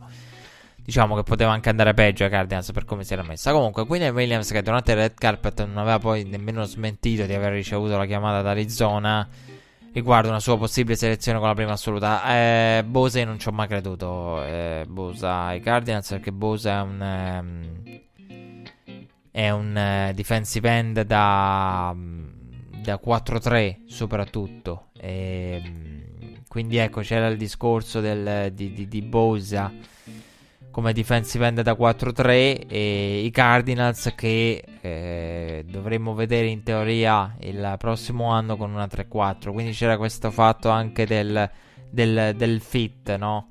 [0.75, 3.53] Diciamo che poteva anche andare peggio a Cardinals per come si era messa.
[3.53, 7.53] Comunque, Queen Williams, che durante il red carpet non aveva poi nemmeno smentito di aver
[7.53, 9.25] ricevuto la chiamata da Arizona
[9.93, 12.23] riguardo una sua possibile selezione con la prima assoluta.
[12.25, 14.43] Eh, Bosa non ci ho mai creduto.
[14.43, 16.99] Eh, Bosa ai Cardinals perché Bosa è un.
[16.99, 18.00] Um,
[19.31, 24.89] è un uh, defensive end da, da 4-3 soprattutto.
[24.97, 25.61] E,
[26.47, 29.71] quindi ecco c'era il discorso del, di, di, di Bosa
[30.71, 37.75] come defensive end da 4-3 e i Cardinals che eh, dovremmo vedere in teoria il
[37.77, 41.49] prossimo anno con una 3-4 quindi c'era questo fatto anche del,
[41.89, 43.47] del, del fit no?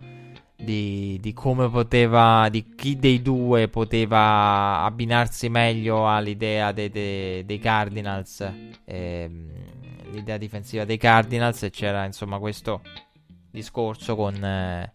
[0.60, 7.58] Di, di, come poteva di chi dei due poteva abbinarsi meglio all'idea dei, dei, dei
[7.58, 8.48] Cardinals
[8.84, 9.30] eh,
[10.12, 12.82] l'idea difensiva dei Cardinals e c'era insomma questo
[13.50, 14.92] discorso con eh,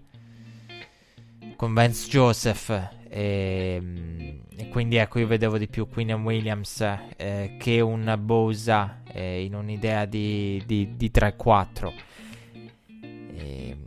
[1.55, 2.69] con Vance Joseph.
[3.09, 6.81] E, ehm, e, quindi ecco, io vedevo di più Queen Williams
[7.17, 11.93] eh, che un Bosa eh, in un'idea di, di, di 3-4.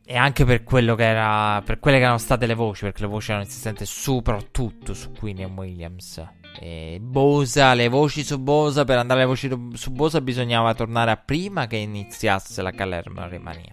[0.08, 3.02] E, e, anche per quello che era per quelle che erano state le voci, perché
[3.02, 6.26] le voci erano insistenti soprattutto su Queen Williams.
[6.58, 11.16] E Bosa, le voci su Bosa, per andare alle voci su Bosa bisognava tornare a
[11.16, 13.70] prima che iniziasse la Calerma Rimania.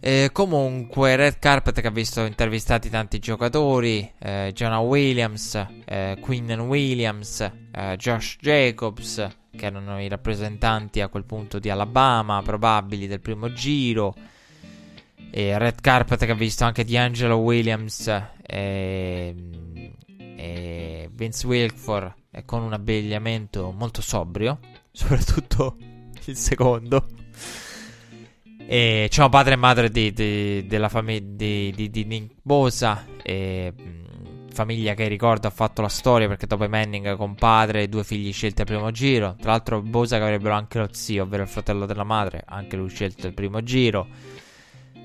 [0.00, 6.50] Eh, comunque, Red Carpet che ha visto intervistati tanti giocatori: eh, Jonah Williams, eh, Quinn
[6.52, 7.40] Williams,
[7.72, 9.26] eh, Josh Jacobs,
[9.56, 14.14] che erano i rappresentanti a quel punto di Alabama, probabili del primo giro.
[15.30, 18.08] E Red Carpet che ha visto anche D'Angelo Williams
[18.42, 19.34] e,
[20.36, 22.14] e Vince Wilkford
[22.44, 24.58] con un abbigliamento molto sobrio,
[24.90, 25.76] soprattutto
[26.24, 27.06] il secondo.
[28.70, 33.06] E c'è un padre e madre di, di, della famiglia di, di, di Nick Bosa.
[33.22, 33.72] E,
[34.58, 38.32] famiglia che ricordo ha fatto la storia perché dopo Manning con padre e due figli
[38.32, 39.36] scelti al primo giro.
[39.40, 42.88] Tra l'altro, Bosa che avrebbero anche lo zio, ovvero il fratello della madre, anche lui
[42.88, 44.06] scelto al primo giro.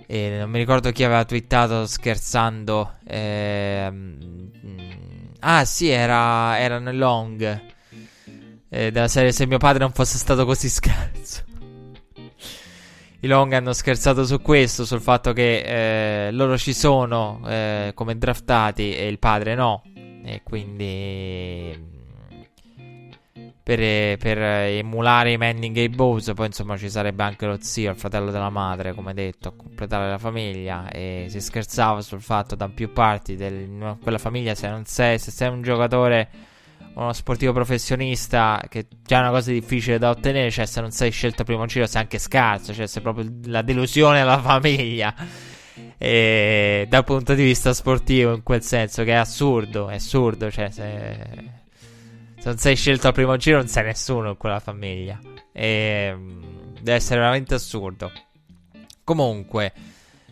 [0.05, 2.95] E non mi ricordo chi aveva twittato scherzando.
[3.07, 4.51] Ehm,
[5.39, 7.61] ah, sì, era, era long.
[8.69, 11.43] Eh, della serie Se mio padre non fosse stato così scarso.
[13.19, 18.17] i Long hanno scherzato su questo, sul fatto che eh, loro ci sono eh, come
[18.17, 19.83] draftati e il padre no.
[20.25, 22.02] E quindi
[23.63, 26.33] per, per, emulare i Manning e i Bowes.
[26.35, 30.09] Poi insomma ci sarebbe anche lo zio, il fratello della madre, come detto, a completare
[30.09, 30.89] la famiglia.
[30.89, 35.31] E si scherzava sul fatto da più parti di quella famiglia, se non sei, se
[35.31, 36.51] sei un giocatore
[36.95, 41.09] uno sportivo professionista, che già è una cosa difficile da ottenere, cioè se non sei
[41.09, 45.15] scelto primo giro sei anche scarso, cioè sei proprio la delusione alla famiglia.
[45.97, 50.69] E dal punto di vista sportivo, in quel senso, che è assurdo, è assurdo, cioè
[50.69, 51.62] se,
[52.43, 55.17] se non sei scelto al primo giro non sei nessuno in quella famiglia.
[55.53, 56.13] E
[56.77, 58.11] deve essere veramente assurdo.
[59.05, 59.71] Comunque,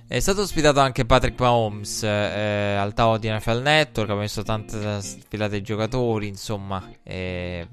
[0.10, 4.10] è stato ospitato anche Patrick Mahomes eh, al tavolo di NFL Network.
[4.10, 6.28] Abbiamo visto tante sfilate di giocatori.
[6.28, 7.66] Insomma, eh,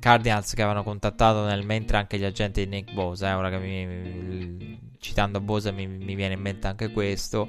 [0.00, 3.28] Cardinals che avevano contattato nel mentre anche gli agenti di Nick Bosa.
[3.28, 7.48] Eh, ora che mi, citando Bosa mi, mi, viene in mente anche questo.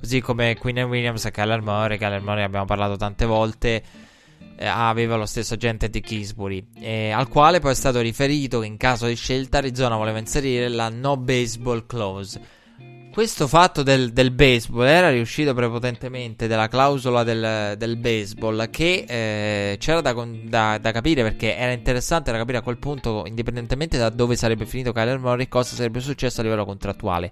[0.00, 1.96] Così come Quinn Williams e Kyler Murray.
[1.96, 4.01] Kyler Murray abbiamo parlato tante volte.
[4.62, 8.66] Eh, aveva lo stesso agente di Kisbury, eh, al quale poi è stato riferito che
[8.66, 12.40] in caso di scelta Arizona voleva inserire la no baseball clause
[13.12, 19.76] questo fatto del, del, baseball era riuscito prepotentemente della clausola del, del baseball che eh,
[19.78, 24.08] c'era da, da, da, capire perché era interessante da capire a quel punto, indipendentemente da
[24.08, 27.30] dove sarebbe finito Kyler Murray, cosa sarebbe successo a livello contrattuale.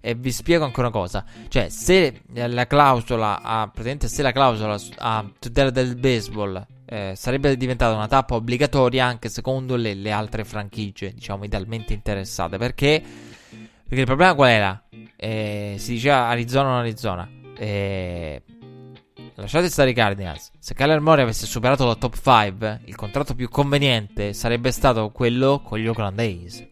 [0.00, 5.30] E vi spiego ancora una cosa: cioè, se la clausola a se la clausola a
[5.38, 11.12] tutela del baseball eh, sarebbe diventata una tappa obbligatoria anche secondo le, le altre franchigie,
[11.12, 13.28] diciamo, idealmente interessate, perché
[13.90, 14.82] perché il problema qual era?
[15.22, 17.28] Eh, si diceva Arizona o non Arizona.
[17.58, 18.42] Eh,
[19.34, 20.50] lasciate stare i Cardinals.
[20.58, 25.60] Se Kyler Murray avesse superato la top 5, il contratto più conveniente sarebbe stato quello
[25.62, 26.66] con gli Oakland A's.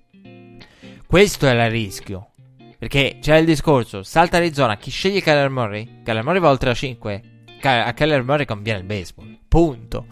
[1.07, 2.31] Questo era il rischio.
[2.79, 6.01] Perché c'è il discorso: salta Arizona, chi sceglie Kyler Murray?
[6.03, 7.23] Kyler Murray va oltre la 5.
[7.61, 9.41] A Kyler Murray conviene il baseball.
[9.47, 10.07] Punto.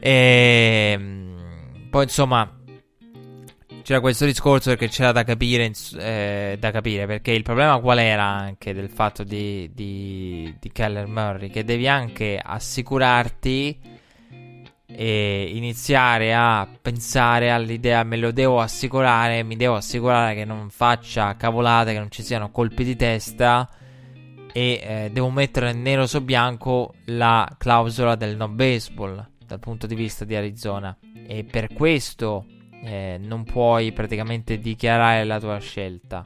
[0.00, 2.61] E ehm, poi insomma
[3.82, 8.24] c'era questo discorso perché c'era da capire, eh, da capire, perché il problema qual era
[8.24, 11.50] anche del fatto di, di, di Keller Murray?
[11.50, 14.00] Che devi anche assicurarti
[14.94, 21.36] e iniziare a pensare all'idea me lo devo assicurare, mi devo assicurare che non faccia
[21.36, 23.68] cavolate, che non ci siano colpi di testa
[24.52, 29.94] e eh, devo mettere nero su bianco la clausola del no baseball dal punto di
[29.94, 32.46] vista di Arizona e per questo
[32.82, 36.24] eh, non puoi praticamente dichiarare la tua scelta.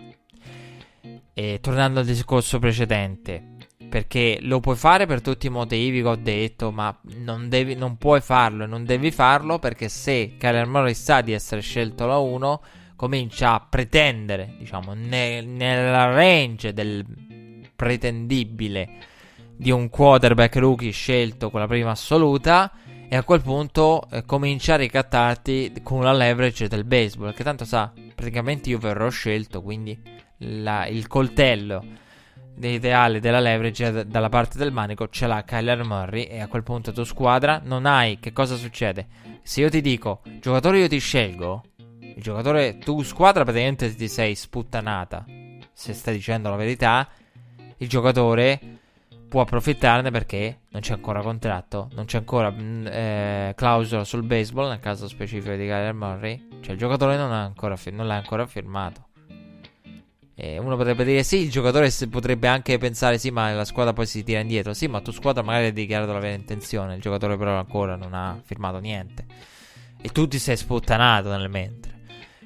[1.32, 3.56] E tornando al discorso precedente,
[3.88, 7.96] perché lo puoi fare per tutti i motivi che ho detto, ma non, devi, non
[7.98, 12.18] puoi farlo e non devi farlo perché se Kyler Murray sa di essere scelto la
[12.18, 12.62] 1,
[12.96, 17.04] comincia a pretendere, diciamo, nel, nella range del
[17.76, 18.88] pretendibile
[19.54, 22.72] di un quarterback rookie scelto con la prima assoluta
[23.08, 27.34] e a quel punto eh, comincia a ricattarti con la leverage del baseball.
[27.34, 29.62] Che tanto sa, praticamente io verrò scelto.
[29.62, 30.00] Quindi
[30.38, 31.84] la, il coltello
[32.58, 36.24] ideale della leverage d- dalla parte del manico ce l'ha Kyler Murray.
[36.24, 38.18] E a quel punto tu squadra non hai.
[38.18, 39.06] Che cosa succede?
[39.42, 41.62] Se io ti dico, giocatore, io ti scelgo.
[42.00, 45.24] Il giocatore, tu squadra praticamente ti sei sputtanata.
[45.72, 47.08] Se stai dicendo la verità,
[47.76, 48.58] il giocatore
[49.36, 54.70] può approfittarne perché non c'è ancora contratto, non c'è ancora mm, eh, clausola sul baseball,
[54.70, 59.08] nel caso specifico di Kyler Murray, cioè il giocatore non, ancora, non l'ha ancora firmato.
[60.34, 64.06] E uno potrebbe dire sì, il giocatore potrebbe anche pensare sì, ma la squadra poi
[64.06, 64.72] si tira indietro.
[64.72, 68.14] Sì, ma tu squadra magari hai dichiarato la vera intenzione, il giocatore però ancora non
[68.14, 69.26] ha firmato niente.
[70.00, 72.04] E tu ti sei sputtanato nel mentre.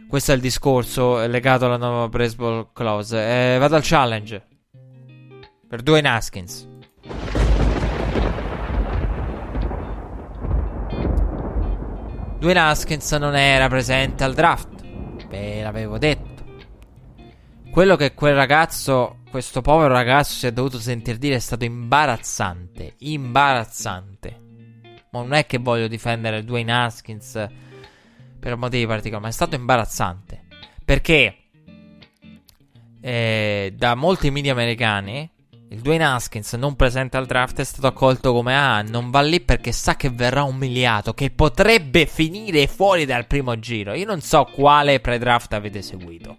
[0.09, 3.55] Questo è il discorso legato alla nuova baseball clause.
[3.55, 4.45] Eh, vado al challenge.
[5.69, 6.70] Per due Naskins.
[12.41, 14.83] Dwayne Haskins non era presente al draft.
[15.29, 16.43] Ve l'avevo detto.
[17.71, 22.95] Quello che quel ragazzo, questo povero ragazzo, si è dovuto sentir dire è stato imbarazzante.
[23.01, 24.41] Imbarazzante.
[25.11, 27.47] Ma non è che voglio difendere Dwayne Haskins
[28.41, 30.47] per motivi particolari, ma è stato imbarazzante.
[30.83, 31.37] Perché
[33.03, 35.31] eh, da molti media americani
[35.73, 39.41] il Dwayne Haskins non presente al draft è stato accolto come ah, non va lì
[39.41, 43.95] perché sa che verrà umiliato, che potrebbe finire fuori dal primo giro.
[43.95, 46.39] Io non so quale pre-draft avete seguito.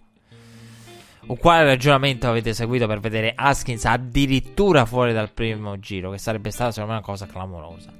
[1.28, 6.50] O quale ragionamento avete seguito per vedere Haskins addirittura fuori dal primo giro, che sarebbe
[6.50, 7.90] stata secondo me una cosa clamorosa.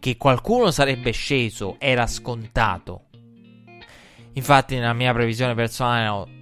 [0.00, 3.04] Che qualcuno sarebbe sceso era scontato.
[4.32, 6.38] Infatti nella mia previsione personale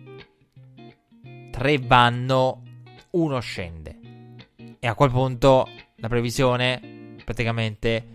[1.50, 2.62] tre vanno,
[3.10, 3.97] uno scende.
[4.80, 8.06] E a quel punto la previsione praticamente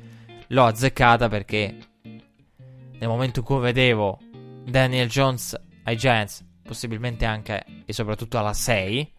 [0.47, 4.19] l'ho azzeccata perché nel momento in cui vedevo
[4.65, 9.11] Daniel Jones ai Giants, possibilmente anche e soprattutto alla 6,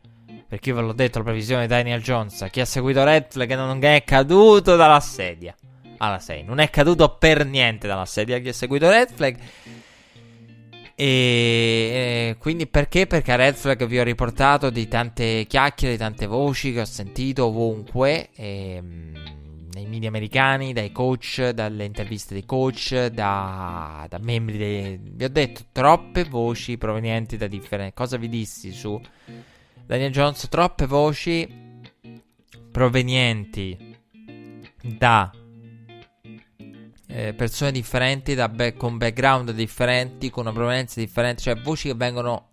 [0.49, 3.55] perché io ve l'ho detto la previsione di Daniel Jones, chi ha seguito Red Flag
[3.55, 5.55] non è caduto dalla sedia
[5.99, 9.39] alla 6, non è caduto per niente dalla sedia chi ha seguito Red Flag.
[10.97, 13.07] E, quindi perché?
[13.07, 16.85] Perché a Red Flag vi ho riportato di tante chiacchiere, di tante voci che ho
[16.85, 18.31] sentito ovunque.
[18.35, 19.13] E, ehm,
[19.75, 25.01] nei media americani, dai coach, dalle interviste dei coach, da, da membri dei...
[25.03, 27.95] Vi ho detto troppe voci provenienti da differenti...
[27.95, 29.01] Cosa vi dissi su
[29.85, 30.49] Daniel Jones?
[30.49, 31.63] Troppe voci
[32.71, 33.97] provenienti
[34.81, 35.31] da
[37.15, 42.51] eh, persone differenti, back- con background differenti, con una provenienza differente, cioè voci che vengono...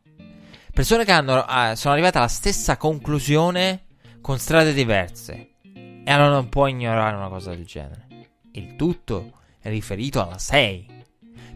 [0.71, 3.85] Persone che hanno, eh, sono arrivate alla stessa conclusione
[4.21, 5.49] con strade diverse.
[5.73, 8.05] E allora non può ignorare una cosa del genere.
[8.51, 10.85] Il tutto è riferito alla 6.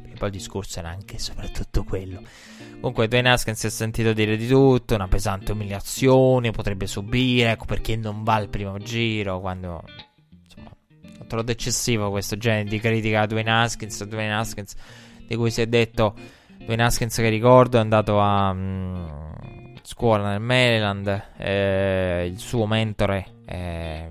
[0.02, 2.24] Perché poi il discorso era anche e soprattutto quello.
[2.72, 7.66] Comunque Dwayne Haskins si è sentito dire di tutto, una pesante umiliazione, potrebbe subire, ecco
[7.66, 9.84] perché non va al primo giro, quando...
[11.20, 14.76] Ho trovato eccessivo questo genere di critica a Dwayne Haskins, Dwayne Haskins
[15.28, 16.16] di cui si è detto...
[16.58, 18.54] Dwayne Haskins che ricordo è andato a...
[18.54, 23.26] Mh, scuola nel Maryland, eh, il suo mentore...
[23.46, 24.10] Eh,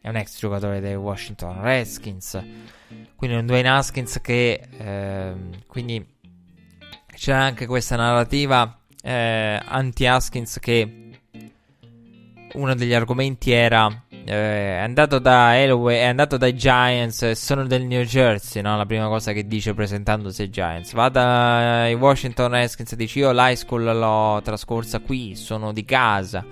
[0.00, 2.42] è un ex giocatore dei Washington Redskins.
[3.14, 4.60] Quindi un Dwayne Haskins che...
[4.78, 5.32] Eh,
[5.66, 6.06] quindi
[7.14, 11.10] c'era anche questa narrativa eh, anti-Haskins che
[12.54, 17.84] uno degli argomenti era eh, è andato da Elway, è andato dai Giants, sono del
[17.84, 18.76] New Jersey, no?
[18.76, 20.92] La prima cosa che dice presentandosi ai Giants.
[20.92, 26.44] Va dai Washington Redskins e dice io l'high school l'ho trascorsa qui, sono di casa.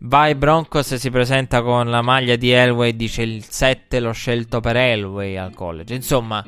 [0.00, 4.74] Vai Broncos si presenta con la maglia di Elway, dice il 7 l'ho scelto per
[4.74, 5.94] Elway al college.
[5.94, 6.44] Insomma,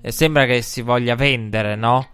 [0.00, 2.10] eh, sembra che si voglia vendere, no?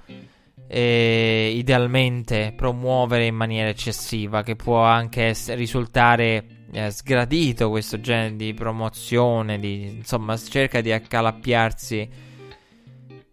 [0.67, 8.37] E idealmente promuovere in maniera eccessiva, che può anche essere, risultare eh, sgradito questo genere
[8.37, 12.09] di promozione, di, insomma, cerca di accalappiarsi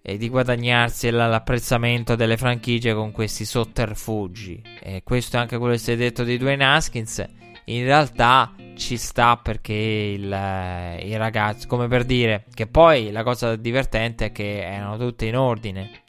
[0.03, 4.61] e di guadagnarsi l'apprezzamento delle franchigie con questi sotterfugi.
[4.81, 7.27] E questo è anche quello che si è detto di Dwayne Haskins
[7.65, 13.23] in realtà ci sta perché il, eh, i ragazzi, come per dire, che poi la
[13.23, 16.01] cosa divertente è che erano tutte in ordine.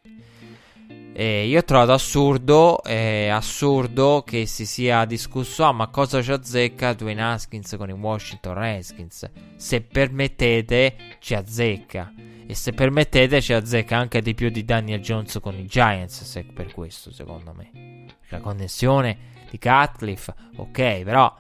[1.15, 6.33] E io ho trovato assurdo, eh, assurdo che si sia discusso, ah ma cosa ci
[6.33, 9.31] azzecca Dwayne Haskins con i Washington Redskins?
[9.57, 12.15] Se permettete ci azzecca.
[12.47, 16.45] E se permettete ci azzecca anche di più di Daniel Jones con i Giants, se
[16.45, 18.07] per questo secondo me.
[18.29, 19.19] La connessione
[19.51, 21.35] di Cutcliffe, ok, però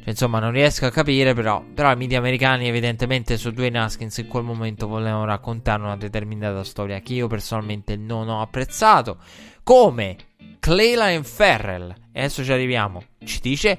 [0.00, 1.62] cioè, insomma, non riesco a capire, però.
[1.62, 6.64] Però i media americani, evidentemente, su Dwayne Haskins in quel momento volevano raccontare una determinata
[6.64, 9.18] storia che io personalmente non ho apprezzato.
[9.62, 10.16] Come
[10.58, 13.78] Clayline Ferrell, e adesso ci arriviamo, ci dice.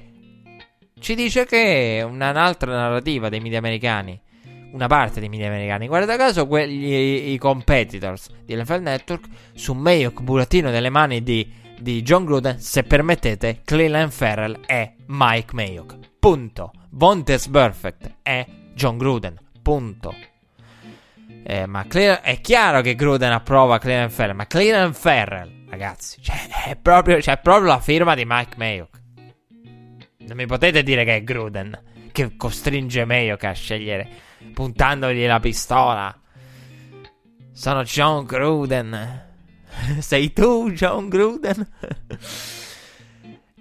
[0.98, 4.20] Ci dice che un'altra narrativa dei media americani.
[4.72, 10.22] Una parte dei media americani, guarda caso, quelli, i competitors di NFL Network su Mayock
[10.22, 12.58] burattino nelle mani di, di John Gruden.
[12.60, 16.11] Se permettete, Clayline Ferrell è Mike Mayock.
[16.22, 16.70] Punto.
[16.90, 19.36] Vontes Perfect è John Gruden.
[19.60, 20.14] Punto.
[21.42, 26.46] Eh, ma Cle- è chiaro che Gruden approva Cleveland Ferrell, ma Cleveland Ferrell, ragazzi, cioè,
[26.66, 29.00] è proprio, cioè, proprio la firma di Mike Mayock.
[30.18, 34.08] Non mi potete dire che è Gruden che costringe Mayock a scegliere
[34.54, 36.16] puntandogli la pistola.
[37.52, 39.26] Sono John Gruden.
[39.98, 41.68] Sei tu, John Gruden?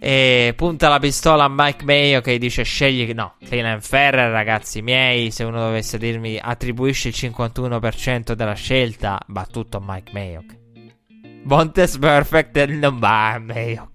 [0.04, 5.30] E punta la pistola a Mike Mayo che dice scegli no, Cleveland Ferrer ragazzi miei,
[5.30, 10.44] se uno dovesse dirmi attribuisci il 51% della scelta, va tutto a Mike Mayo.
[11.44, 13.92] Bontes Perfect non va a Mayo.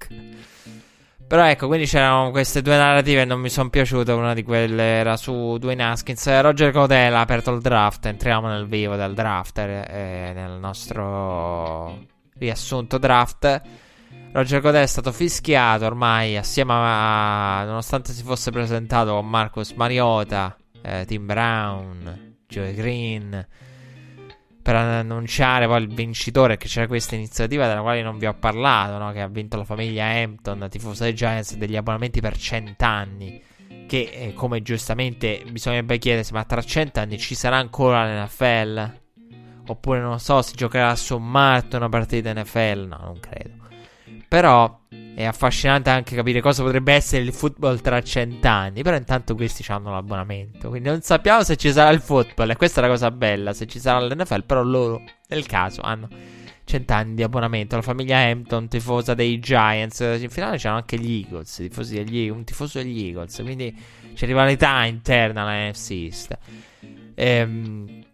[1.27, 4.13] Però ecco, quindi c'erano queste due narrative e non mi sono piaciute.
[4.13, 6.41] Una di quelle era su Dwayne Haskins.
[6.41, 8.07] Roger Codell ha aperto il draft.
[8.07, 9.59] Entriamo nel vivo del draft.
[9.59, 11.99] Eh, nel nostro
[12.39, 13.63] riassunto draft.
[14.37, 20.55] Roger Godet è stato fischiato ormai assieme a, nonostante si fosse presentato con Marcus Mariota,
[20.83, 23.49] eh, Tim Brown, Joey Green,
[24.61, 28.99] per annunciare poi il vincitore, che c'era questa iniziativa della quale non vi ho parlato,
[28.99, 29.11] no?
[29.13, 33.43] che ha vinto la famiglia Hampton, tifosa dei Giants, degli abbonamenti per cent'anni.
[33.87, 39.01] Che eh, come giustamente bisognerebbe chiedersi, ma tra cent'anni ci sarà ancora l'NFL?
[39.69, 42.87] Oppure non so, si giocherà su Marte una partita NFL?
[42.87, 43.56] No, non credo.
[44.37, 44.81] Però
[45.15, 48.83] è affascinante anche capire cosa potrebbe essere il football tra cent'anni.
[48.83, 50.69] Però intanto questi hanno l'abbonamento.
[50.69, 52.51] Quindi non sappiamo se ci sarà il football.
[52.51, 53.55] E questa è la cosa bella.
[53.55, 54.45] Se ci sarà l'NFL.
[54.45, 56.07] Però loro, nel caso, hanno
[56.65, 57.77] cent'anni di abbonamento.
[57.77, 60.01] La famiglia Hampton, tifosa dei Giants.
[60.01, 61.89] In finale c'erano anche gli Eagles.
[61.89, 63.41] Degli, un tifoso degli Eagles.
[63.43, 63.75] Quindi
[64.13, 66.39] c'è rivalità interna alla NFC East.
[67.15, 68.06] Ehm.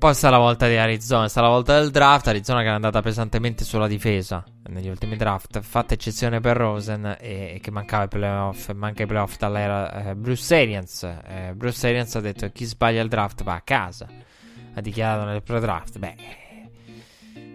[0.00, 2.26] Poi sta la volta di Arizona, sta la volta del draft.
[2.26, 7.56] Arizona che è andata pesantemente sulla difesa negli ultimi draft, fatta eccezione per Rosen e,
[7.56, 11.02] e che mancava i playoff, manca i playoff dall'era eh, Bruce Arians.
[11.02, 14.08] Eh, Bruce Arians ha detto chi sbaglia il draft va a casa.
[14.72, 15.98] Ha dichiarato nel pre-draft.
[15.98, 16.14] Beh,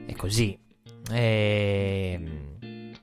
[0.05, 0.55] è così.
[1.11, 2.11] E...
[2.13, 2.93] Ehm,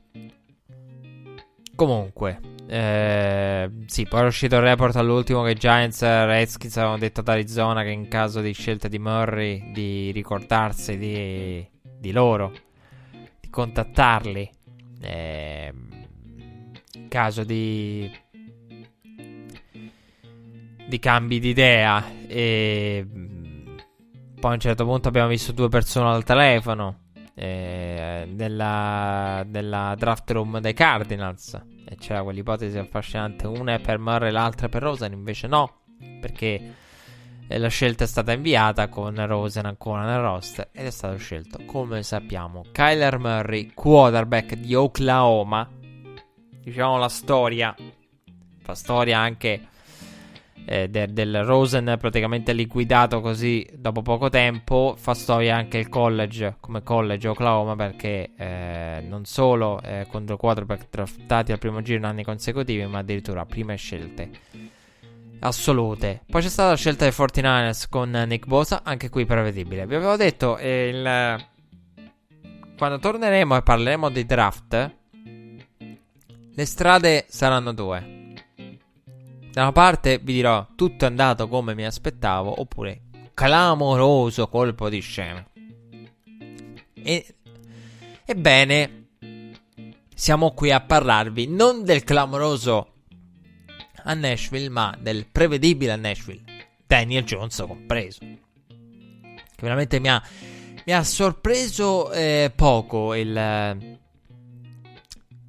[1.74, 2.38] comunque,
[2.74, 7.28] eh, sì, poi è uscito il report all'ultimo che Giants e Redskins avevano detto ad
[7.28, 11.68] Arizona che in caso di scelta di Murray di ricordarsi di,
[11.98, 12.50] di loro,
[13.40, 14.50] di contattarli.
[15.02, 15.74] Eh,
[16.94, 18.10] in caso di,
[20.86, 22.02] di cambi di idea.
[22.26, 23.06] E
[24.40, 27.00] poi a un certo punto abbiamo visto due persone al telefono.
[27.34, 34.32] Eh, nella, nella draft room dei Cardinals c'era quell'ipotesi affascinante, una è per Murray e
[34.32, 35.82] l'altra per Rosen, invece no,
[36.20, 36.74] perché
[37.48, 42.02] la scelta è stata inviata con Rosen ancora nel roster ed è stato scelto, come
[42.02, 45.68] sappiamo, Kyler Murray, quarterback di Oklahoma.
[46.62, 47.74] Diciamo la storia,
[48.60, 49.68] fa storia anche
[50.64, 54.94] eh, del, del Rosen praticamente liquidato così dopo poco tempo.
[54.96, 60.86] Fa storia anche il college come college Oklahoma perché eh, non solo eh, contro quarterback
[60.90, 64.30] draftati al primo giro in anni consecutivi, ma addirittura prime scelte
[65.42, 66.22] assolute.
[66.26, 69.86] Poi c'è stata la scelta dei 49ers con Nick Bosa, anche qui prevedibile.
[69.86, 71.46] Vi avevo detto eh, il...
[72.76, 74.94] quando torneremo e parleremo di draft,
[76.54, 78.21] le strade saranno due.
[79.52, 83.02] Da una parte vi dirò tutto è andato come mi aspettavo, oppure
[83.34, 85.46] clamoroso colpo di scena.
[86.94, 87.34] E,
[88.24, 89.08] ebbene,
[90.14, 92.92] siamo qui a parlarvi non del clamoroso
[94.04, 96.44] a Nashville, ma del prevedibile a Nashville,
[96.86, 98.20] Daniel Jones compreso.
[98.20, 98.38] Che
[99.60, 100.22] veramente mi ha,
[100.86, 104.00] mi ha sorpreso eh, poco il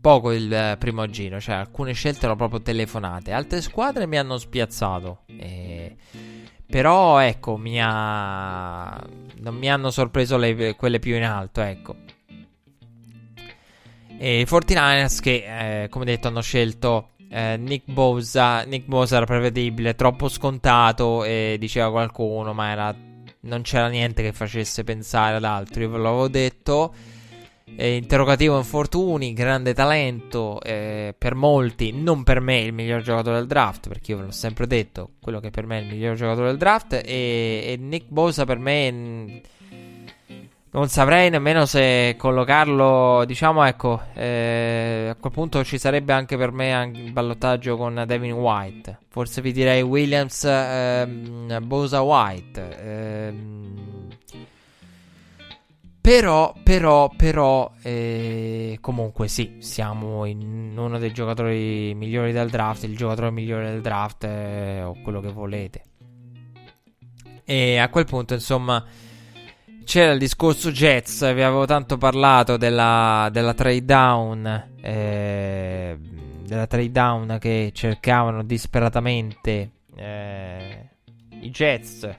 [0.03, 4.37] poco il eh, primo giro, cioè alcune scelte erano proprio telefonate, altre squadre mi hanno
[4.37, 5.21] spiazzato.
[5.27, 5.95] Eh,
[6.65, 9.01] però ecco, mi ha...
[9.37, 11.95] non mi hanno sorpreso le, quelle più in alto, ecco.
[14.17, 18.63] E i 49ers che, eh, come detto, hanno scelto eh, Nick Bosa.
[18.63, 22.93] Nick Bosa era prevedibile, troppo scontato, e diceva qualcuno, ma era...
[23.41, 25.81] non c'era niente che facesse pensare ad altro.
[25.81, 26.93] Io ve l'avevo detto.
[27.75, 33.47] Eh, interrogativo infortuni, grande talento eh, per molti, non per me il miglior giocatore del
[33.47, 36.49] draft, perché io ve l'ho sempre detto, quello che per me è il miglior giocatore
[36.49, 39.41] del draft e, e Nick Bosa per me mh,
[40.73, 46.51] non saprei nemmeno se collocarlo, diciamo ecco, eh, a quel punto ci sarebbe anche per
[46.51, 52.77] me anche il ballottaggio con Devin White, forse vi direi Williams, ehm, Bosa White.
[52.81, 53.92] Ehm,
[56.03, 62.97] però, però, però, eh, comunque sì, siamo in uno dei giocatori migliori del draft, il
[62.97, 65.83] giocatore migliore del draft eh, o quello che volete.
[67.45, 68.83] E a quel punto, insomma,
[69.85, 75.97] c'era il discorso Jets, vi avevo tanto parlato della, della trade down, eh,
[76.45, 80.89] della trade down che cercavano disperatamente eh,
[81.39, 82.09] i Jets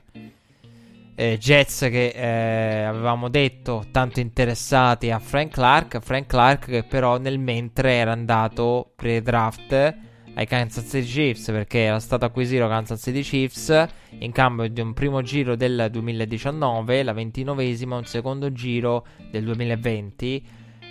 [1.15, 5.99] eh, Jets che eh, avevamo detto tanto interessati a Frank Clark.
[5.99, 9.95] Frank Clark che però nel mentre era andato pre-draft
[10.37, 13.87] ai Kansas City Chiefs perché era stato acquisito Kansas City Chiefs
[14.19, 20.47] in cambio di un primo giro del 2019, la ventinovesima, un secondo giro del 2020.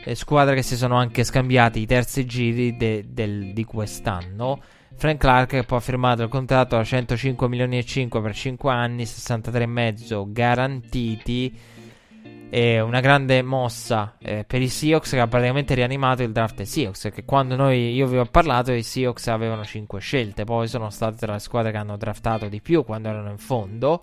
[0.07, 4.61] Eh, squadre che si sono anche scambiati i terzi giri de- del, di quest'anno.
[4.97, 8.71] Frank Clark che poi ha firmato il contratto a 105 milioni e 5 per 5
[8.71, 11.59] anni, 63,5 garantiti.
[12.51, 16.67] E una grande mossa eh, per i Seahawks che ha praticamente rianimato il draft dei
[16.67, 17.11] Seahawks.
[17.13, 20.45] Che quando noi, io vi ho parlato, i Seahawks avevano 5 scelte.
[20.45, 24.03] Poi sono state tra le squadre che hanno draftato di più quando erano in fondo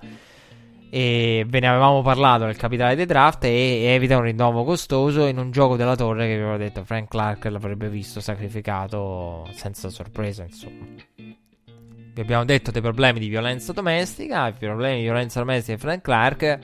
[0.93, 5.37] e ve ne avevamo parlato nel capitale dei draft e evita un rinnovo costoso in
[5.37, 10.43] un gioco della torre che vi avevo detto Frank Clark l'avrebbe visto sacrificato senza sorpresa
[10.43, 10.85] insomma
[11.15, 16.01] vi abbiamo detto dei problemi di violenza domestica i problemi di violenza domestica di Frank
[16.01, 16.59] Clark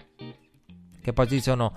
[1.02, 1.74] che poi si sono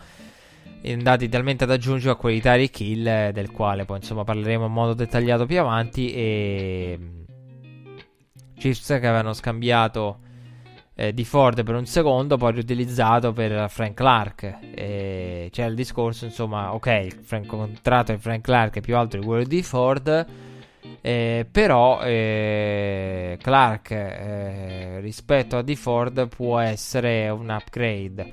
[0.84, 4.72] andati talmente ad aggiungere a quelli di Tyreek Hill, del quale poi insomma parleremo in
[4.72, 6.12] modo dettagliato più avanti.
[6.12, 6.98] E
[8.57, 10.20] Chiefs che avevano scambiato
[11.01, 14.59] eh, di Ford per un secondo, poi riutilizzato per Frank Clark.
[14.74, 19.24] E c'è il discorso, insomma, ok, il contratto di Frank Clark è più alto di
[19.24, 20.26] quello di Ford.
[21.01, 28.32] Eh, però eh, Clark eh, rispetto a Di Ford può essere un upgrade.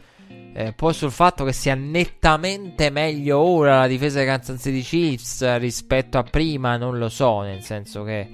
[0.54, 5.58] Eh, poi sul fatto che sia nettamente meglio ora la difesa dei Kansas City Chiefs
[5.58, 8.30] rispetto a prima, non lo so, nel senso che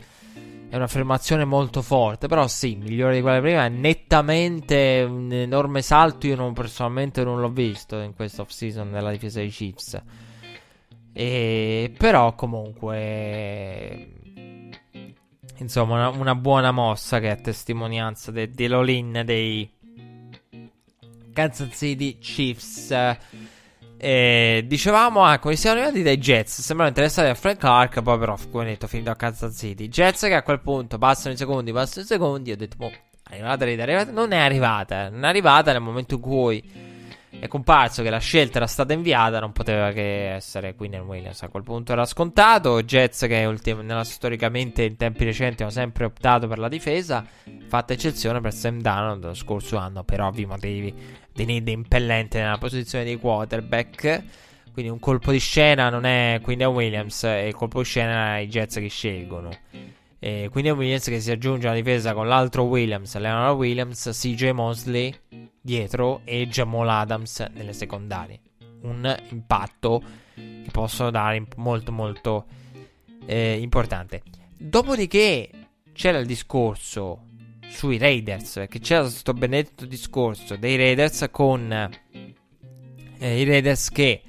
[0.74, 6.26] è un'affermazione molto forte, però sì, migliore di quella prima, è nettamente un enorme salto,
[6.26, 10.02] io non, personalmente non l'ho visto in questa off-season della difesa dei Chiefs.
[11.14, 14.14] E, però comunque
[15.58, 19.72] insomma una, una, buona mossa che è testimonianza de, dei
[21.34, 22.90] Kansas City Chiefs
[24.04, 26.60] eh, dicevamo, ah, come siamo arrivati dai Jets.
[26.60, 28.02] Sembrano interessati a Frank Clark.
[28.02, 29.88] Poi, però, come detto, finito a Kansas City.
[29.88, 32.52] Jets che a quel punto passano i secondi, passano i secondi.
[32.52, 32.92] Ho detto, boh,
[33.30, 34.12] arrivata, è arrivata.
[34.12, 35.10] Non è arrivata.
[35.10, 36.92] Non è arrivata nel momento in cui
[37.40, 39.40] è comparso che la scelta era stata inviata.
[39.40, 41.42] Non poteva che essere Quinn Williams.
[41.44, 42.84] A quel punto era scontato.
[42.84, 47.26] Jets che ultim- nella, storicamente in tempi recenti hanno sempre optato per la difesa.
[47.70, 53.04] Fatta eccezione per Sam Donald lo scorso anno, per ovvi motivi di impellente nella posizione
[53.06, 54.24] di quarterback.
[54.72, 58.38] Quindi un colpo di scena non è quindi a Williams e il colpo di scena
[58.38, 59.50] è i Jets che scelgono.
[60.20, 65.14] Quindi a Williams che si aggiunge alla difesa con l'altro Williams, Leonard Williams, CJ Mosley
[65.60, 68.40] dietro e Jamal Adams nelle secondarie.
[68.84, 70.02] Un impatto
[70.34, 72.46] che possono dare molto molto
[73.26, 74.22] eh, importante.
[74.58, 75.50] Dopodiché
[75.92, 77.26] c'era il discorso
[77.74, 84.22] sui Raiders, perché c'era questo benedetto discorso dei Raiders con eh, i Raiders che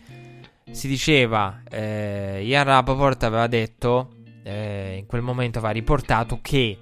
[0.71, 6.79] si diceva, eh, Ian Rapoport aveva detto, eh, in quel momento aveva riportato che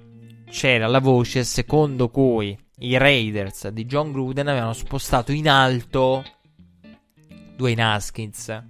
[0.49, 6.23] c'era la voce secondo cui i Raiders di John Gruden avevano spostato in alto
[7.55, 8.63] Dwayne Haskins.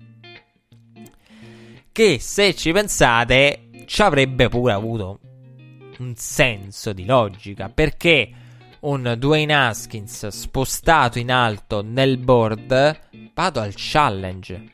[1.92, 5.20] Che se ci pensate ci avrebbe pure avuto
[6.04, 7.70] un senso di logica.
[7.70, 8.30] Perché
[8.82, 13.00] un Dwayne Haskins spostato in alto nel board,
[13.34, 14.72] vado al challenge.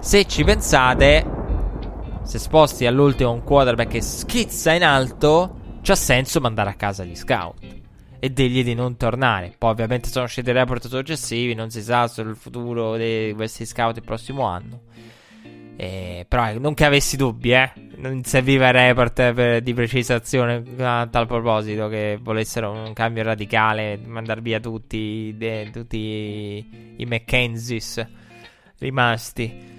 [0.00, 1.24] Se ci pensate,
[2.24, 7.14] se sposti all'ultimo un quarterback che schizza in alto, c'ha senso mandare a casa gli
[7.14, 7.80] scout
[8.18, 9.54] e dirgli di non tornare.
[9.56, 11.54] Poi, ovviamente, sono usciti i report successivi.
[11.54, 14.82] Non si sa sul futuro di questi scout il prossimo anno.
[15.82, 17.72] Eh, però eh, non che avessi dubbi, eh.
[17.96, 23.98] Non serviva il report per, di precisazione a tal proposito che volessero un cambio radicale,
[24.06, 28.06] mandare via tutti, de, tutti i, Mackenzies
[28.78, 29.70] rimasti.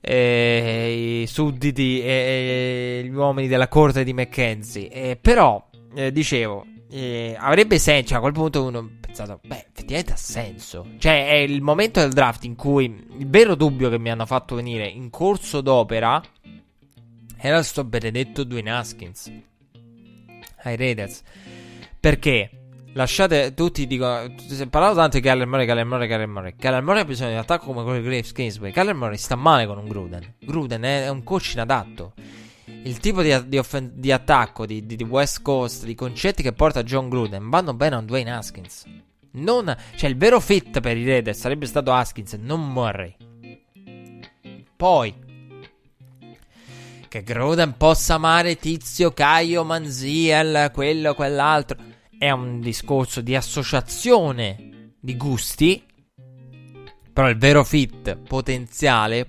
[0.00, 4.88] Eh, I sudditi e, gli uomini della corte di Mackenzie.
[4.90, 5.68] Eh, però,
[6.12, 8.08] dicevo, eh, avrebbe senso.
[8.08, 10.86] Cioè, a quel punto uno pensato, beh, effettivamente ha senso.
[10.98, 12.84] Cioè, è il momento del draft in cui
[13.18, 16.22] il vero dubbio che mi hanno fatto venire in corso d'opera
[17.38, 19.32] era sto benedetto Dwayne Haskins
[20.64, 21.22] ai Raiders.
[21.98, 22.50] Perché?
[22.94, 26.54] Lasciate tutti, dico, si è parlato tanto di Kyler Murray, Kyler Murray, Kyler Murray.
[26.56, 28.70] Kyler Murray ha bisogno di un attacco come quello di Graves Kingsbury.
[28.70, 30.34] Kyler Murray sta male con un Gruden.
[30.40, 32.12] Gruden è, è un coach inadatto
[32.84, 36.82] il tipo di, di, offen- di attacco di, di, West Coast, di concetti che porta
[36.82, 38.84] John Gruden vanno bene a Dwayne Haskins.
[39.32, 43.16] Non, cioè, il vero fit per i Raiders sarebbe stato Haskins, non Murray.
[44.76, 45.14] Poi,
[47.08, 51.78] che Gruden possa amare Tizio, Caio, Manziel, quello, quell'altro,
[52.18, 55.86] è un discorso di associazione di gusti.
[57.12, 59.28] Però il vero fit potenziale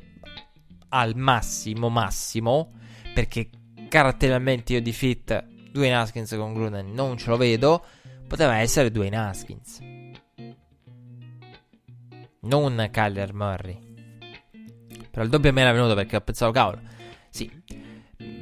[0.89, 2.81] al massimo, massimo
[3.13, 3.49] perché
[3.87, 7.83] caratterialmente io di fit Dwayne Haskins con Gruden non ce lo vedo,
[8.27, 9.79] poteva essere Dwayne Haskins.
[12.41, 13.79] Non Kyler Murray.
[15.09, 16.81] Però il dubbio me era venuto perché ho pensato, cavolo,
[17.29, 17.49] sì,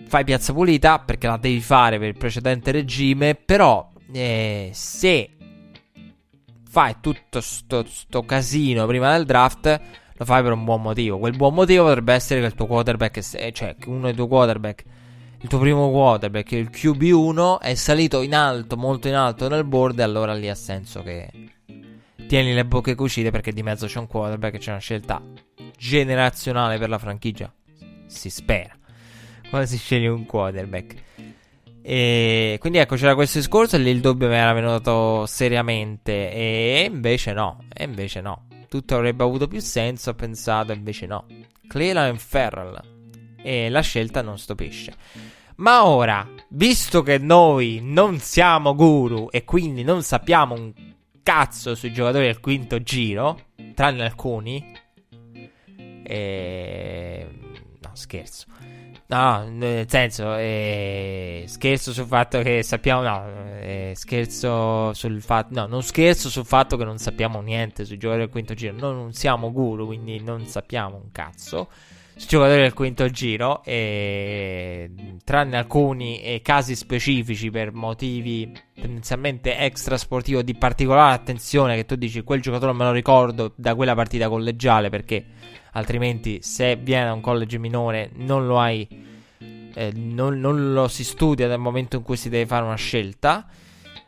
[0.08, 5.38] fai piazza pulita perché la devi fare per il precedente regime, però eh, se
[6.70, 9.82] fai tutto sto, sto casino prima del draft
[10.22, 11.18] lo fai per un buon motivo.
[11.18, 14.84] Quel buon motivo potrebbe essere che il tuo quarterback, cioè che uno dei tuoi quarterback,
[15.40, 19.98] il tuo primo quarterback, il QB1, è salito in alto, molto in alto nel board.
[19.98, 21.28] E allora lì ha senso che
[22.28, 25.20] tieni le bocche cucite perché di mezzo c'è un quarterback, c'è una scelta
[25.76, 27.52] generazionale per la franchigia.
[28.06, 28.78] Si spera.
[29.50, 30.96] Quando si sceglie un quarterback.
[31.82, 36.32] E quindi ecco, c'era questo discorso e lì il dubbio mi era venuto seriamente.
[36.32, 38.50] E invece no, e invece no.
[38.72, 41.26] Tutto avrebbe avuto più senso, ho pensato, invece no.
[41.68, 42.80] Cleland Ferrell.
[43.36, 44.96] E la scelta non stupisce.
[45.58, 50.72] Ma ora, visto che noi non siamo guru e quindi non sappiamo un
[51.22, 54.64] cazzo sui giocatori del quinto giro, tranne alcuni,
[56.04, 57.28] e...
[57.78, 58.46] no, scherzo.
[59.12, 63.02] No, nel senso, eh, scherzo sul fatto che sappiamo.
[63.02, 63.26] No,
[63.60, 65.54] eh, scherzo sul fatto.
[65.54, 68.74] No, non scherzo sul fatto che non sappiamo niente sui giocatori del quinto giro.
[68.78, 71.68] Noi non siamo guru, quindi non sappiamo un cazzo
[72.16, 73.62] sui giocatori del quinto giro.
[73.66, 74.90] E,
[75.26, 81.76] tranne alcuni eh, casi specifici per motivi tendenzialmente extra sportivo di particolare attenzione.
[81.76, 85.26] Che tu dici quel giocatore me lo ricordo da quella partita collegiale perché
[85.72, 88.88] altrimenti se viene da un college minore non lo hai,
[89.74, 93.48] eh, non, non, lo si studia nel momento in cui si deve fare una scelta.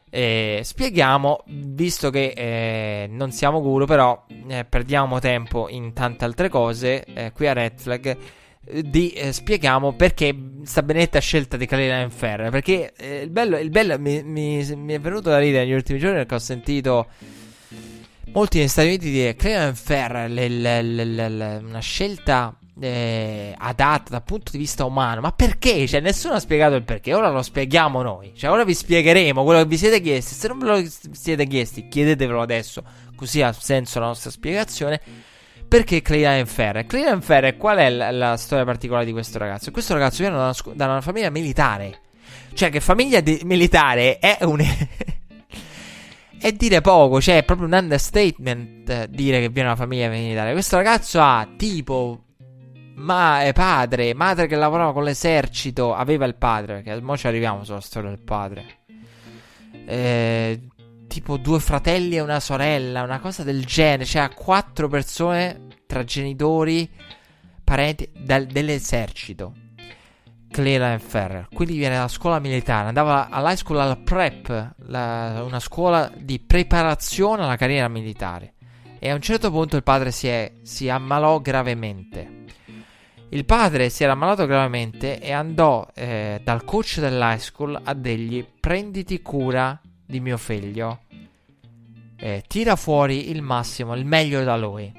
[0.09, 6.49] Eh, spieghiamo, visto che eh, non siamo guru, però eh, perdiamo tempo in tante altre
[6.49, 8.17] cose, eh, qui a Red Flag,
[8.65, 10.35] eh, di, spieghiamo perché
[10.65, 12.51] sta benetta scelta di Kalina Ferrer.
[12.51, 12.93] Perché
[13.23, 16.35] il bello, il bello mi, mi, mi, è venuto da ridere negli ultimi giorni perché
[16.35, 17.07] ho sentito
[18.31, 24.85] molti negli Stati Uniti dire Cleveland Fair una scelta eh, adatta dal punto di vista
[24.85, 25.21] umano.
[25.21, 25.87] Ma perché?
[25.87, 27.13] Cioè, nessuno ha spiegato il perché.
[27.13, 28.33] Ora lo spieghiamo noi.
[28.35, 30.33] Cioè, ora vi spiegheremo quello che vi siete chiesti.
[30.33, 32.83] Se non ve lo siete chiesti, chiedetevelo adesso.
[33.15, 34.99] Così ha senso la nostra spiegazione.
[35.67, 36.85] Perché Cleveland Fair?
[36.85, 39.71] Cleveland Fair, qual è la, la, storia particolare di questo ragazzo?
[39.71, 41.99] Questo ragazzo viene da una, da una famiglia militare.
[42.53, 44.63] Cioè, che famiglia di, militare è un.
[46.43, 50.51] È dire poco, cioè è proprio un understatement eh, dire che viene una famiglia militare.
[50.51, 52.25] Questo ragazzo ha tipo
[52.95, 57.63] ma è padre, madre che lavorava con l'esercito, aveva il padre, perché mo ci arriviamo
[57.63, 58.65] sulla storia del padre.
[59.85, 60.67] Eh,
[61.07, 66.03] tipo due fratelli e una sorella, una cosa del genere, cioè ha quattro persone tra
[66.03, 66.89] genitori,
[67.63, 69.53] parenti dal, dell'esercito.
[70.53, 71.47] Cleland Ferrer.
[71.51, 77.43] Quindi viene dalla scuola militare, andava all'high school al prep, la, una scuola di preparazione
[77.43, 78.53] alla carriera militare.
[78.99, 82.41] E a un certo punto il padre si, è, si ammalò gravemente.
[83.29, 88.45] Il padre si era ammalato gravemente e andò eh, dal coach dell'high school a dirgli
[88.59, 90.99] prenditi cura di mio figlio,
[92.15, 94.93] eh, tira fuori il massimo, il meglio da lui.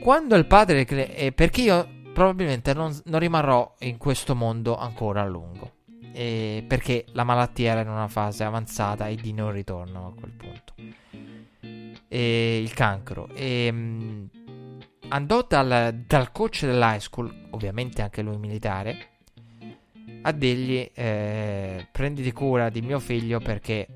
[0.00, 5.26] Quando il padre, eh, perché io probabilmente non, non rimarrò in questo mondo ancora a
[5.26, 5.80] lungo.
[6.14, 10.32] Eh, perché la malattia era in una fase avanzata e di non ritorno a quel
[10.32, 10.74] punto.
[12.08, 13.28] E il cancro.
[13.34, 14.30] E, mh,
[15.08, 19.08] andò dal, dal, coach dell'high school, ovviamente anche lui militare,
[20.22, 23.86] a dirgli eh, prenditi cura di mio figlio perché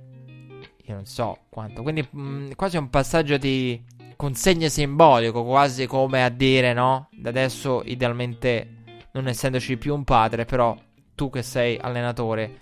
[0.83, 1.83] io non so quanto.
[1.83, 3.83] Quindi mh, quasi un passaggio di
[4.17, 7.09] consegna simbolico, quasi come a dire, no?
[7.13, 10.77] Da adesso, idealmente, non essendoci più un padre, però
[11.15, 12.61] tu che sei allenatore,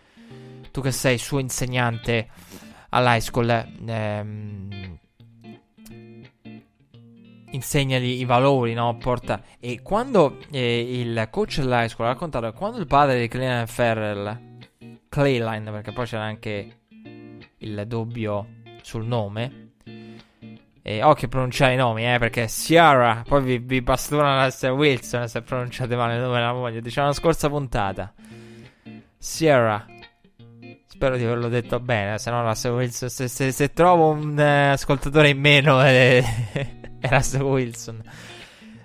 [0.70, 2.28] tu che sei suo insegnante
[2.90, 3.48] all'high school,
[3.86, 4.98] ehm,
[7.50, 8.96] insegnali i valori, no?
[8.96, 9.42] Porta.
[9.60, 14.52] E quando eh, il coach dell'high school ha raccontato quando il padre di Clayline Ferrell,
[15.08, 16.80] Clayline, perché poi c'era anche
[17.58, 18.46] il dubbio
[18.82, 19.63] sul nome,
[20.86, 25.26] e occhio a pronunciare i nomi, eh, perché Ciara, poi vi, vi bastona Lester Wilson
[25.28, 26.82] se pronunciate male il nome della moglie.
[26.82, 28.12] Diciamo la scorsa puntata.
[29.16, 29.86] Sierra.
[30.86, 34.72] Spero di averlo detto bene, se no Lester Wilson, se, se, se trovo un eh,
[34.72, 36.22] ascoltatore in meno eh,
[37.00, 38.02] è Lester Wilson.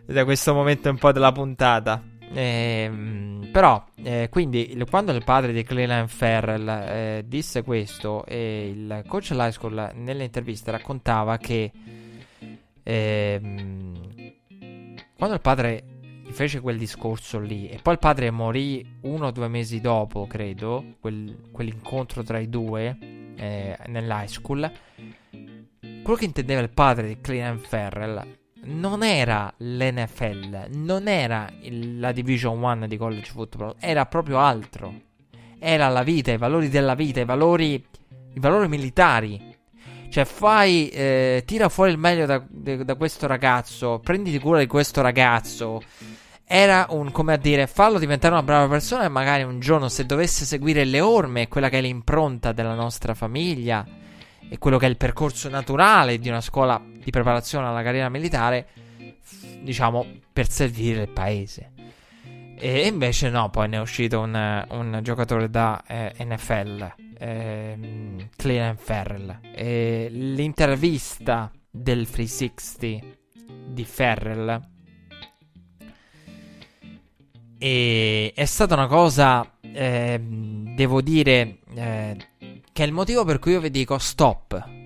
[0.06, 2.02] Da questo momento un po' della puntata.
[2.32, 9.32] Eh, però, eh, quindi, quando il padre di Cleland Ferrell eh, disse questo, il coach
[9.32, 11.72] high school nelle interviste raccontava che
[12.84, 14.12] ehm,
[15.18, 15.84] quando il padre
[16.30, 20.96] fece quel discorso lì, e poi il padre morì uno o due mesi dopo, credo,
[21.00, 22.98] quel, quell'incontro tra i due
[23.36, 24.72] eh, nell'high school,
[25.30, 32.12] quello che intendeva il padre di Cleland Ferrell non era l'NFL, non era il, la
[32.12, 34.94] Division 1 di college football, era proprio altro.
[35.60, 39.58] Era la vita, i valori della vita, i valori, i valori militari.
[40.10, 45.02] Cioè, fai, eh, tira fuori il meglio da, da, questo ragazzo, prenditi cura di questo
[45.02, 45.82] ragazzo.
[46.46, 50.06] Era un, come a dire, fallo diventare una brava persona e magari un giorno se
[50.06, 53.86] dovesse seguire le orme, quella che è l'impronta della nostra famiglia,
[54.50, 58.68] e quello che è il percorso naturale di una scuola di preparazione alla carriera militare,
[59.62, 61.72] diciamo, per servire il paese.
[62.62, 68.78] E invece no, poi ne è uscito un, un giocatore da eh, NFL, eh, Cleveland
[68.78, 69.40] Ferrell.
[69.54, 73.18] E l'intervista del 360
[73.68, 74.62] di Ferrell
[77.62, 82.18] e è stata una cosa, eh, devo dire, eh,
[82.72, 84.79] che è il motivo per cui io vi dico stop.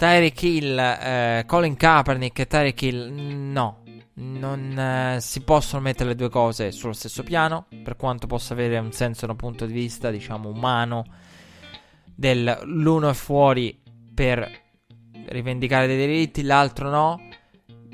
[0.00, 3.82] Tyreek Hill, eh, Colin Kaepernick e Tyreek Hill, no.
[4.14, 8.78] Non eh, si possono mettere le due cose sullo stesso piano, per quanto possa avere
[8.78, 11.04] un senso da un punto di vista, diciamo, umano,
[12.14, 13.78] del l'uno è fuori
[14.14, 14.50] per
[15.26, 17.20] rivendicare dei diritti, l'altro no.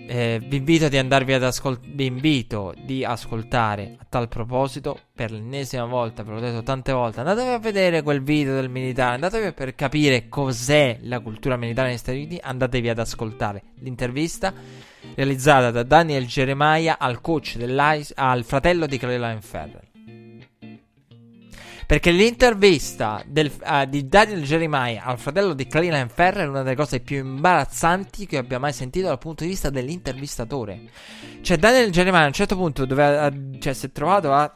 [0.08, 1.92] Eh, vi invito ad andarvi ad ascoltare.
[1.92, 5.00] Vi invito di ascoltare a tal proposito.
[5.14, 7.20] Per l'ennesima volta, ve l'ho detto tante volte.
[7.20, 9.14] Andatevi a vedere quel video del militare.
[9.14, 12.38] Andatevi per capire cos'è la cultura militare negli Stati Uniti.
[12.40, 14.52] Andatevi ad ascoltare l'intervista
[15.14, 19.85] realizzata da Daniel Jeremiah al coach dell'ICE, al fratello di Cleveland Ferrell.
[21.86, 26.74] Perché l'intervista del, uh, di Daniel Jeremiah al fratello di Cleveland Ferrer è una delle
[26.74, 30.80] cose più imbarazzanti che abbia mai sentito dal punto di vista dell'intervistatore.
[31.42, 34.52] Cioè, Daniel Jeremiah a un certo punto dove, uh, cioè, si è trovato a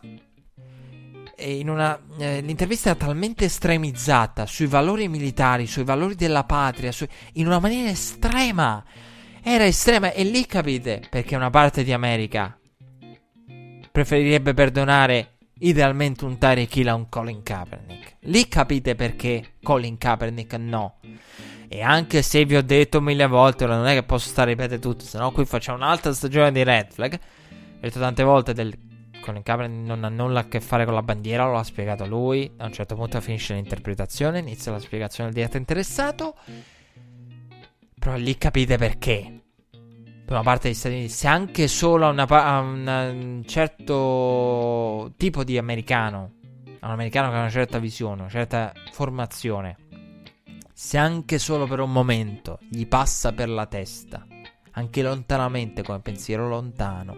[1.42, 7.06] in una, eh, l'intervista era talmente estremizzata sui valori militari, sui valori della patria, su,
[7.34, 8.84] in una maniera estrema.
[9.42, 12.58] Era estrema e lì capite perché una parte di America
[13.90, 18.16] preferirebbe perdonare idealmente un Tyreek Hill a un Colin Kaepernick.
[18.20, 20.98] Lì capite perché Colin Kaepernick no.
[21.68, 24.54] E anche se vi ho detto mille volte, ora non è che posso stare a
[24.54, 27.14] ripetere tutto, se no qui facciamo un'altra stagione di Red Flag.
[27.14, 28.76] Ho detto tante volte del
[29.20, 32.50] Colin Kaepernick non ha nulla a che fare con la bandiera, lo ha spiegato lui.
[32.56, 36.34] A un certo punto finisce l'interpretazione, inizia la spiegazione del diretto interessato.
[37.98, 39.39] Però lì capite perché
[40.30, 45.58] per parte degli Stati Uniti, se anche solo a, una, a un certo tipo di
[45.58, 46.34] americano,
[46.78, 49.76] a un americano che ha una certa visione, una certa formazione,
[50.72, 54.24] se anche solo per un momento gli passa per la testa,
[54.70, 57.16] anche lontanamente come pensiero lontano,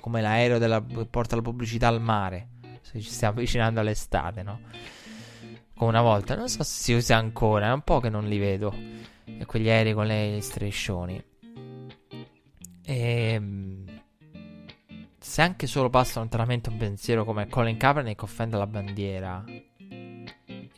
[0.00, 2.48] come l'aereo che porta la pubblicità al mare,
[2.80, 4.58] se ci stiamo avvicinando all'estate, no?
[5.74, 8.38] Come una volta, non so se si usa ancora, è un po' che non li
[8.38, 8.74] vedo,
[9.44, 11.22] quegli aerei con le striscioni.
[12.84, 13.84] E ehm,
[15.18, 19.44] se anche solo passa lontanamente un pensiero come Colin Kaepernick offende la bandiera,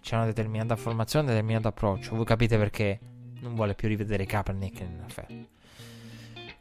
[0.01, 2.15] c'è una determinata formazione, un determinato approccio.
[2.15, 3.01] Voi capite perché
[3.41, 5.47] non vuole più rivedere Kaepernick in NFL.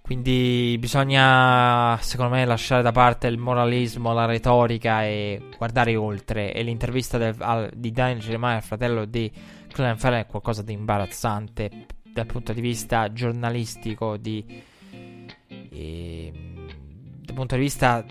[0.03, 6.53] Quindi bisogna, secondo me, lasciare da parte il moralismo, la retorica e guardare oltre.
[6.53, 9.31] E l'intervista del, al, di Daniel Jeremiah, fratello di
[9.71, 14.45] Clem Ferrer, è qualcosa di imbarazzante dal punto di vista giornalistico, di
[15.69, 16.31] e,
[17.21, 18.05] dal punto di vista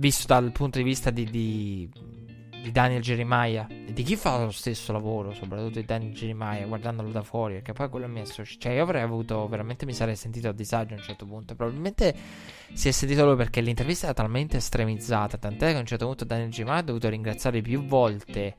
[0.00, 1.88] visto dal punto di vista di, di,
[2.62, 7.10] di, Daniel Jeremiah e di chi fa lo stesso lavoro, soprattutto di Daniel Jeremiah, guardandolo
[7.10, 10.48] da fuori, perché poi quello mi è cioè io avrei avuto veramente mi sarei sentito
[10.48, 11.54] a disagio a un certo punto.
[11.54, 12.14] Probabilmente
[12.72, 16.24] si è sentito lui perché l'intervista era talmente estremizzata, tant'è che a un certo punto
[16.24, 18.56] Daniel Jeremiah ha dovuto ringraziare più volte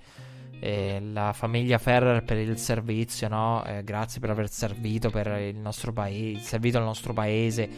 [0.63, 3.65] eh, la famiglia Ferrer per il servizio, no?
[3.65, 7.69] Eh, grazie per aver servito per il nostro paese, servito al nostro paese.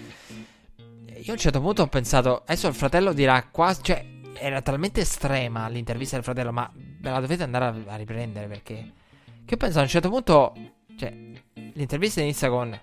[1.15, 4.99] Io a un certo punto ho pensato, adesso il fratello dirà quasi, cioè, era talmente
[4.99, 8.91] estrema l'intervista del fratello, ma ve la dovete andare a, riprendere perché...
[9.45, 10.53] Che ho pensato a un certo punto,
[10.97, 11.13] cioè,
[11.73, 12.77] l'intervista inizia con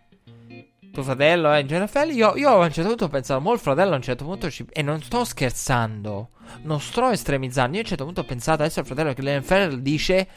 [1.03, 2.11] tuo fratello è in NFL.
[2.11, 4.51] Io, io a un certo punto ho pensato, mo il fratello a un certo punto
[4.51, 4.65] ci...
[4.71, 6.31] E non sto scherzando.
[6.63, 7.73] Non sto estremizzando.
[7.73, 10.29] Io a un certo punto ho pensato, adesso il fratello che l'NFL dice...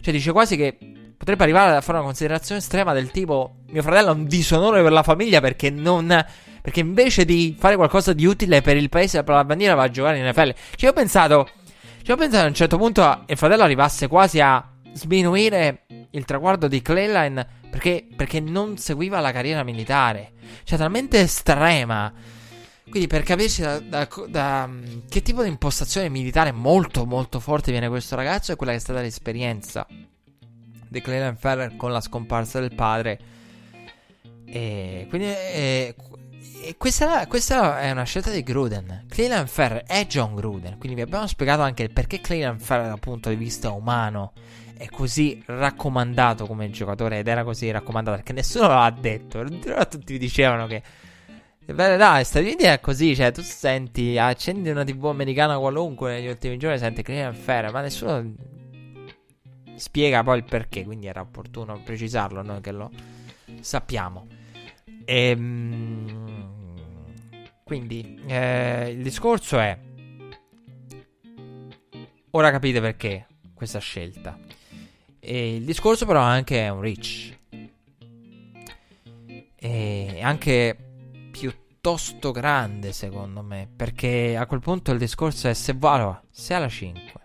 [0.00, 0.78] Cioè dice quasi che
[1.16, 3.56] potrebbe arrivare a fare una considerazione estrema del tipo...
[3.68, 6.24] Mio fratello è un disonore per la famiglia perché non...
[6.62, 9.90] Perché invece di fare qualcosa di utile per il paese per la bandiera va a
[9.90, 10.54] giocare in NFL.
[10.74, 11.48] Cioè ho pensato...
[12.02, 14.64] Cioè ho pensato a un certo punto il fratello arrivasse quasi a
[14.96, 20.32] sminuire il traguardo di Clayline perché, perché non seguiva la carriera militare.
[20.64, 22.12] Cioè, talmente estrema.
[22.88, 24.70] Quindi, per capirci da, da, da,
[25.08, 28.80] che tipo di impostazione militare molto, molto forte viene questo ragazzo, è quella che è
[28.80, 29.86] stata l'esperienza
[30.88, 33.18] di Cleveland Ferrer con la scomparsa del padre.
[34.46, 35.94] E quindi, e,
[36.62, 39.04] e questa, questa, è una scelta di Gruden.
[39.08, 40.78] Cleveland Ferrer è John Gruden.
[40.78, 44.32] Quindi, vi abbiamo spiegato anche perché Cleveland Ferrer, dal punto di vista umano,
[44.76, 49.44] è così raccomandato come giocatore ed era così raccomandato perché nessuno l'ha detto.
[49.88, 50.82] Tutti dicevano che
[51.64, 56.28] è verità, Stati Uniti è così, cioè tu senti, accendi una TV americana qualunque negli
[56.28, 58.34] ultimi giorni, senti Cleveland Fair, ma nessuno
[59.74, 62.90] spiega poi il perché, quindi era opportuno precisarlo, noi che lo
[63.60, 64.26] sappiamo.
[65.04, 66.46] Ehm
[67.66, 69.76] Quindi eh, il discorso è...
[72.30, 74.38] Ora capite perché questa scelta.
[75.28, 77.36] E il discorso però anche è un reach.
[79.56, 80.76] E anche
[81.32, 83.68] piuttosto grande secondo me.
[83.74, 87.20] Perché a quel punto il discorso è se, allora, se alla 5,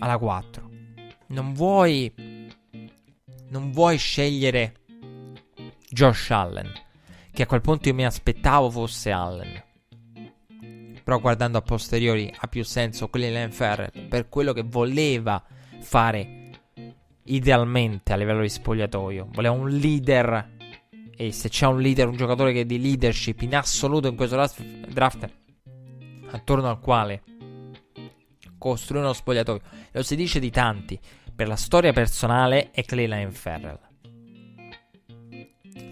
[0.00, 0.70] alla 4,
[1.28, 2.12] non vuoi...
[3.50, 4.74] Non vuoi scegliere
[5.88, 6.72] Josh Allen
[7.32, 9.64] che a quel punto io mi aspettavo fosse Allen.
[11.02, 15.42] Però guardando a posteriori ha più senso Cleveland Ferrell per quello che voleva
[15.80, 16.39] fare
[17.34, 19.28] idealmente a livello di spogliatoio.
[19.32, 20.58] Voleva un leader
[21.16, 24.36] e se c'è un leader, un giocatore che è di leadership in assoluto in questo
[24.88, 25.28] draft
[26.30, 27.22] attorno al quale
[28.58, 29.60] costruire uno spogliatoio.
[29.92, 30.98] Lo si dice di tanti,
[31.34, 33.88] per la storia personale è Cleveland Ferrell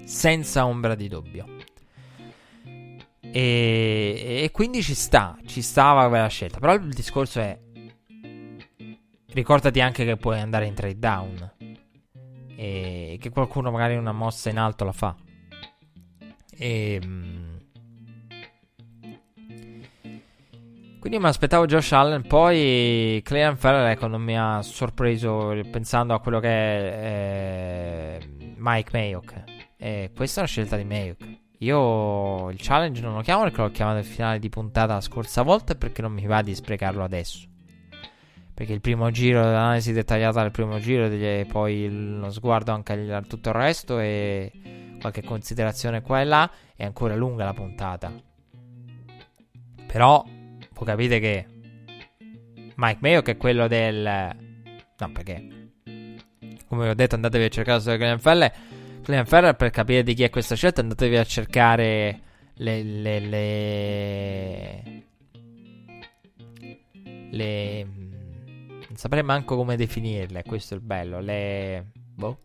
[0.09, 1.45] senza ombra di dubbio.
[3.21, 6.59] E, e quindi ci sta, ci stava quella scelta.
[6.59, 7.59] Però il discorso è:
[9.33, 11.53] ricordati anche che puoi andare in trade down
[12.57, 15.15] e che qualcuno magari una mossa in alto la fa.
[16.51, 17.01] E.
[20.99, 22.27] Quindi mi aspettavo Josh Allen.
[22.27, 28.91] Poi Clean Farrell ecco, non mi ha sorpreso pensando a quello che è eh, Mike
[28.93, 29.45] Mayock.
[29.77, 31.39] E questa è una scelta di Mayuk.
[31.59, 35.43] Io il challenge non lo chiamo perché l'ho chiamato il finale di puntata la scorsa
[35.43, 37.48] volta perché non mi va di sprecarlo adesso.
[38.59, 41.89] Perché il primo giro, l'analisi dettagliata del primo giro, e poi
[42.19, 44.51] lo sguardo anche a tutto il resto e
[45.01, 48.13] qualche considerazione qua e là, è ancora lunga la puntata.
[49.87, 51.47] Però, voi capite che
[52.75, 54.03] Mike Mayo che è quello del...
[54.99, 55.71] No, perché...
[56.67, 58.53] Come ho detto, andatevi a cercare su NFL
[59.05, 62.21] Clean Ferrer per capire di chi è questa scelta andatevi a cercare
[62.55, 64.83] le, le, le,
[67.31, 67.98] le
[68.99, 71.21] saprei manco come definirle questo è il bello.
[71.21, 72.39] Le boh.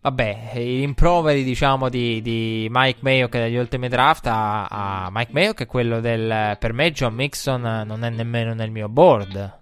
[0.00, 5.32] Vabbè, i rimproveri diciamo di, di Mike Mayo che dagli ultimi draft a, a Mike
[5.32, 9.60] Mayo è quello del per me John Mixon non è nemmeno nel mio board.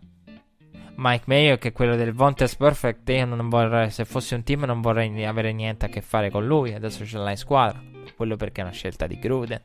[0.94, 4.80] Mike Mayo è quello del Vontes Perfect io non vorrei se fossi un team non
[4.80, 6.74] vorrei avere niente a che fare con lui.
[6.74, 7.82] Adesso ce l'ha in squadra
[8.14, 9.62] quello perché è una scelta di Gruden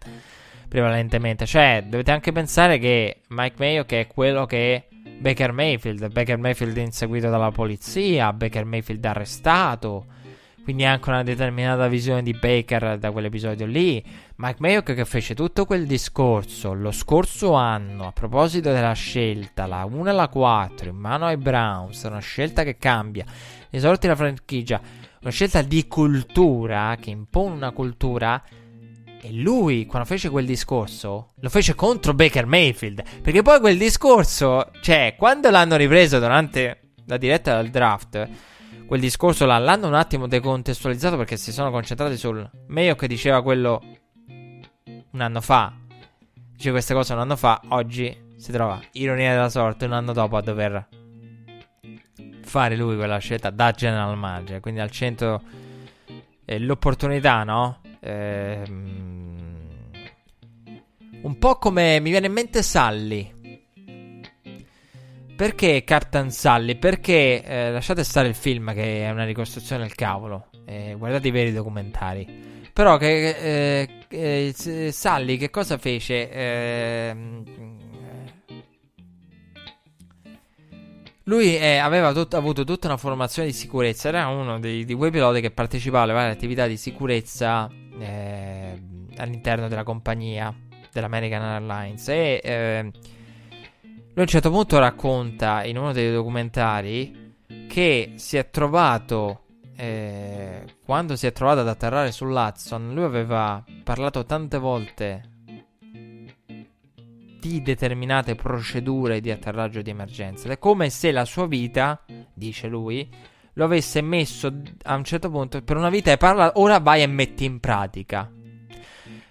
[0.68, 1.46] prevalentemente.
[1.46, 4.88] Cioè dovete anche pensare che Mike Mayo è quello che
[5.20, 10.06] Baker Mayfield Baker Mayfield inseguito dalla polizia Baker Mayfield arrestato
[10.68, 14.04] quindi anche una determinata visione di Baker da quell'episodio lì.
[14.36, 19.86] Mike Mayock che fece tutto quel discorso lo scorso anno a proposito della scelta, la
[19.86, 23.24] 1 e la 4 in mano ai Browns, una scelta che cambia
[23.70, 24.82] le sorti della franchigia,
[25.22, 28.44] una scelta di cultura che impone una cultura.
[29.28, 33.04] E lui, quando fece quel discorso, lo fece contro Baker Mayfield.
[33.22, 38.30] Perché poi quel discorso, cioè, quando l'hanno ripreso durante la diretta del draft
[38.88, 43.82] quel discorso l'hanno un attimo decontestualizzato perché si sono concentrati sul Mayo che diceva quello
[44.28, 45.74] un anno fa.
[46.56, 50.38] Dice queste cose un anno fa, oggi si trova ironia della sorte un anno dopo
[50.38, 50.88] a dover
[52.44, 55.42] fare lui quella scelta da general manager, quindi al centro
[56.46, 57.82] eh, l'opportunità, no?
[58.08, 58.64] Eh,
[61.22, 63.36] un po' come mi viene in mente Sally
[65.38, 66.78] perché Cartan Sally?
[66.78, 70.48] Perché eh, lasciate stare il film che è una ricostruzione del cavolo.
[70.66, 72.26] Eh, guardate i veri documentari.
[72.74, 76.32] Però che eh, eh Sally che cosa fece?
[76.32, 77.44] Ehm,
[81.26, 84.08] lui eh, aveva tut- avuto tutta una formazione di sicurezza.
[84.08, 87.70] Era uno dei, di quei piloti che partecipava alle varie attività di sicurezza
[88.00, 88.82] eh,
[89.18, 90.54] all'interno della compagnia
[90.92, 92.08] dell'American Airlines.
[92.10, 92.92] E
[93.84, 97.36] lui a un certo punto racconta in uno dei documentari
[97.68, 99.44] che si è trovato
[99.76, 102.94] eh, quando si è trovato ad atterrare sull'Hudson.
[102.94, 105.36] Lui aveva parlato tante volte
[107.40, 110.46] di determinate procedure di atterraggio di emergenza.
[110.46, 113.08] Ed è come se la sua vita, dice lui,
[113.58, 114.54] lo avesse messo
[114.84, 118.30] a un certo punto per una vita e parla, ora vai e metti in pratica.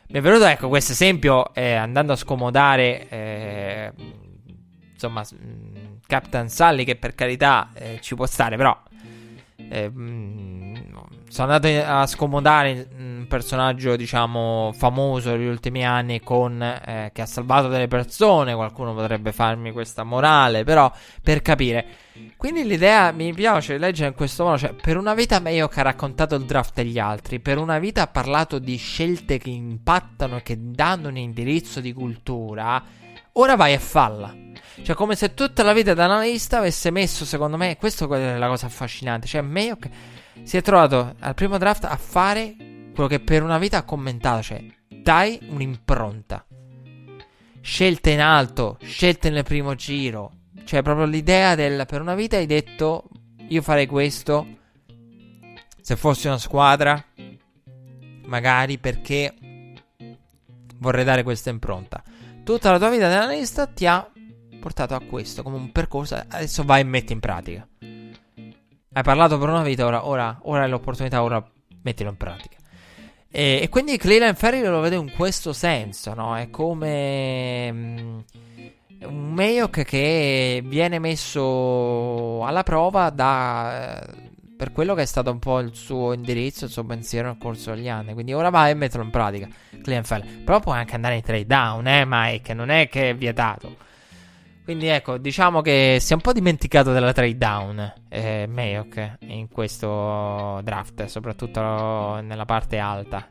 [0.09, 3.93] Mi è venuto ecco questo esempio eh, andando a scomodare eh,
[4.93, 8.77] insomma, mm, Captain Sully che per carità eh, ci può stare, però
[9.68, 10.76] eh, mm,
[11.29, 17.22] sono andato a scomodare mm, un personaggio, diciamo, famoso negli ultimi anni con, eh, che
[17.22, 18.55] ha salvato delle persone.
[18.55, 20.91] Qualcuno potrebbe farmi questa morale, però
[21.22, 21.87] per capire.
[22.37, 26.35] Quindi l'idea mi piace leggere in questo modo, cioè per una vita Mayock ha raccontato
[26.35, 30.57] il draft degli altri, per una vita ha parlato di scelte che impattano e che
[30.59, 32.83] danno un indirizzo di cultura,
[33.33, 34.45] ora vai a falla.
[34.83, 38.49] Cioè come se tutta la vita da analista avesse messo, secondo me, questo è la
[38.49, 39.89] cosa affascinante, cioè Mayock
[40.43, 42.55] si è trovato al primo draft a fare
[42.95, 46.45] quello che per una vita ha commentato, cioè dai un'impronta.
[47.61, 50.33] Scelte in alto, scelte nel primo giro,
[50.64, 53.09] cioè proprio l'idea del per una vita hai detto
[53.49, 54.47] io farei questo
[55.81, 57.03] se fossi una squadra,
[58.24, 59.33] magari perché
[60.79, 62.03] vorrei dare questa impronta.
[62.45, 64.11] Tutta la tua vita da analista ti ha
[64.61, 67.67] portato a questo come un percorso, adesso vai e metti in pratica.
[68.93, 71.45] Hai parlato per una vita, ora, ora, ora hai l'opportunità, ora
[71.83, 72.57] mettilo in pratica.
[73.31, 76.35] E, e quindi Cleveland Ferry lo vedo in questo senso, no?
[76.37, 78.25] È come um,
[79.01, 84.03] un Mayock che viene messo alla prova da,
[84.57, 87.75] per quello che è stato un po' il suo indirizzo, il suo pensiero nel corso
[87.75, 88.15] degli anni.
[88.15, 90.43] Quindi ora vai e metterlo in pratica, Cleveland Ferry.
[90.43, 93.85] Però puoi anche andare in trade down, eh, Mike, non è che è vietato.
[94.67, 99.47] Quindi ecco, diciamo che si è un po' dimenticato della trade down eh, Mayock in
[99.49, 103.31] questo draft, soprattutto nella parte alta.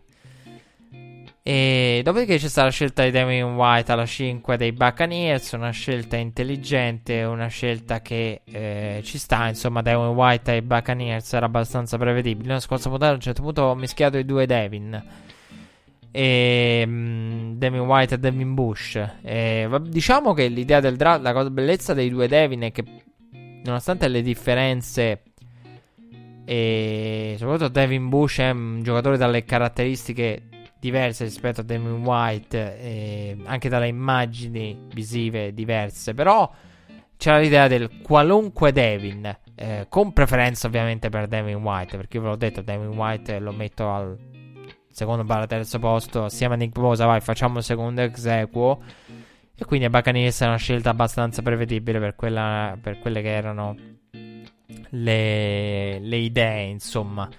[1.44, 6.16] E dopodiché c'è stata la scelta di Damien White alla 5 dei Buccaneers, una scelta
[6.16, 12.54] intelligente, una scelta che eh, ci sta, insomma Damien White ai Buccaneers era abbastanza prevedibile.
[12.54, 15.04] La scorsa puntata a un certo punto ho mischiato i due Devin
[16.18, 18.98] e um, Devin White e Devin Bush.
[19.22, 22.86] E, diciamo che l'idea del draft, la cosa bellezza dei due Devin è che
[23.66, 25.24] nonostante le differenze
[26.46, 30.44] e soprattutto Devin Bush è un giocatore dalle caratteristiche
[30.80, 36.50] diverse rispetto a Devin White, anche dalle immagini visive diverse, però
[37.18, 42.30] c'era l'idea del qualunque Devin, eh, con preferenza ovviamente per Devin White, perché io ve
[42.30, 44.18] l'ho detto, Devin White lo metto al
[44.96, 48.82] secondo barra terzo posto assieme a Nick Bosa vai facciamo il secondo ex equo
[49.54, 53.76] e quindi a è una scelta abbastanza prevedibile per, quella, per quelle che erano
[54.90, 57.30] le, le idee insomma.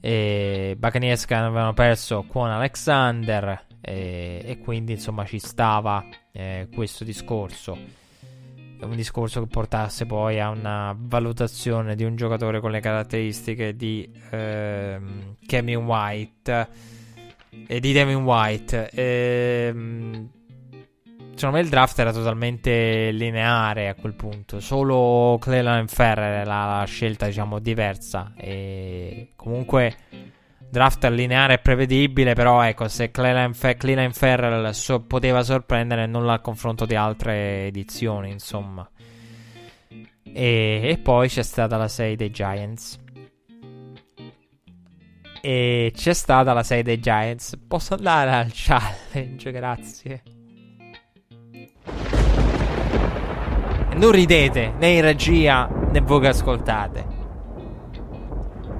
[0.00, 7.02] E Buccaneers che avevano perso con Alexander e, e quindi insomma ci stava eh, questo
[7.02, 7.97] discorso
[8.82, 14.10] un discorso che portasse poi a una valutazione di un giocatore con le caratteristiche di
[14.30, 16.68] ehm, Kevin White
[17.66, 18.90] e di Devin White.
[18.90, 20.30] Ehm,
[21.34, 24.60] secondo me il draft era totalmente lineare a quel punto.
[24.60, 28.32] Solo Cleland Ferrer era la scelta, diciamo, diversa.
[28.36, 29.96] E comunque
[30.70, 36.28] draft lineare e prevedibile, però ecco, se Cleland, Fe- Cleland Ferrell so- poteva sorprendere non
[36.28, 38.88] al confronto di altre edizioni, insomma.
[40.22, 42.98] E, e poi c'è stata la 6 dei Giants.
[45.40, 47.58] E c'è stata la 6 dei Giants.
[47.66, 50.22] Posso andare al challenge, grazie.
[53.94, 57.06] Non ridete, né in regia, né voi che ascoltate.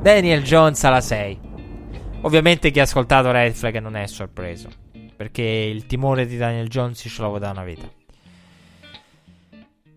[0.01, 1.48] Daniel Jones alla 6.
[2.23, 4.69] Ovviamente chi ha ascoltato Red Flag non è sorpreso.
[5.17, 7.91] Perché il timore di Daniel Jones ce l'avevo da una vita.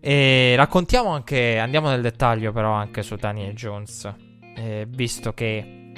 [0.00, 1.58] E raccontiamo anche.
[1.58, 4.12] Andiamo nel dettaglio, però, anche su Daniel Jones.
[4.56, 5.92] Eh, visto che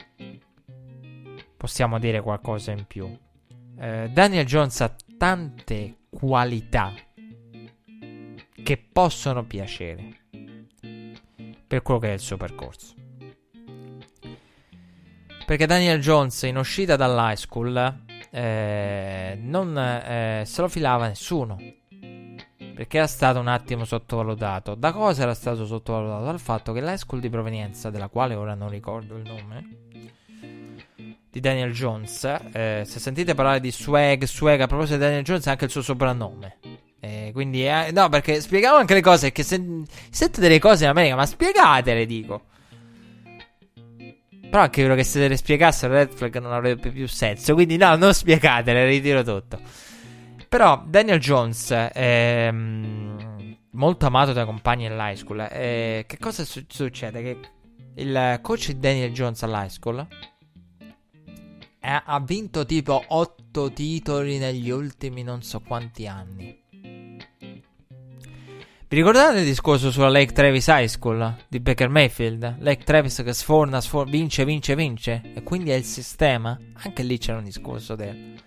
[1.56, 3.16] possiamo dire qualcosa in più.
[3.78, 6.92] Eh, Daniel Jones ha tante qualità
[8.62, 10.20] che possono piacere
[11.66, 12.94] per quello che è il suo percorso.
[15.44, 21.58] Perché Daniel Jones in uscita dall'high school eh, non eh, se lo filava nessuno.
[22.74, 24.74] Perché era stato un attimo sottovalutato.
[24.74, 26.24] Da cosa era stato sottovalutato?
[26.24, 29.68] Dal fatto che l'high school di provenienza, della quale ora non ricordo il nome,
[31.30, 35.46] di Daniel Jones, eh, se sentite parlare di swag, swag a proposito di Daniel Jones,
[35.46, 36.56] è anche il suo soprannome.
[37.00, 39.30] Eh, quindi, eh, no, perché spieghiamo anche le cose.
[39.30, 39.62] Che se,
[40.10, 42.46] sente delle cose in America, ma spiegatele, dico.
[44.54, 47.54] Però anche quello che se le spiegassero Red Flag non avrebbe più senso.
[47.54, 49.58] Quindi no, non spiegatele, ritiro tutto.
[50.48, 57.20] Però Daniel Jones, ehm, molto amato dai compagni all'high school, eh, che cosa su- succede?
[57.20, 57.38] Che
[57.96, 60.06] il coach Daniel Jones all'high school
[61.80, 66.63] eh, ha vinto tipo 8 titoli negli ultimi non so quanti anni.
[68.94, 72.58] Vi ricordate il discorso sulla Lake Travis High School di Baker Mayfield?
[72.60, 75.20] Lake Travis che sforna, sforna, vince, vince, vince.
[75.34, 76.56] E quindi è il sistema.
[76.74, 78.40] Anche lì c'era un discorso del.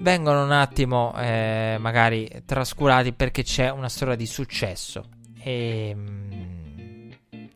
[0.00, 5.08] Vengono un attimo, eh, magari trascurati perché c'è una storia di successo.
[5.38, 5.94] E.
[5.94, 7.10] Mm,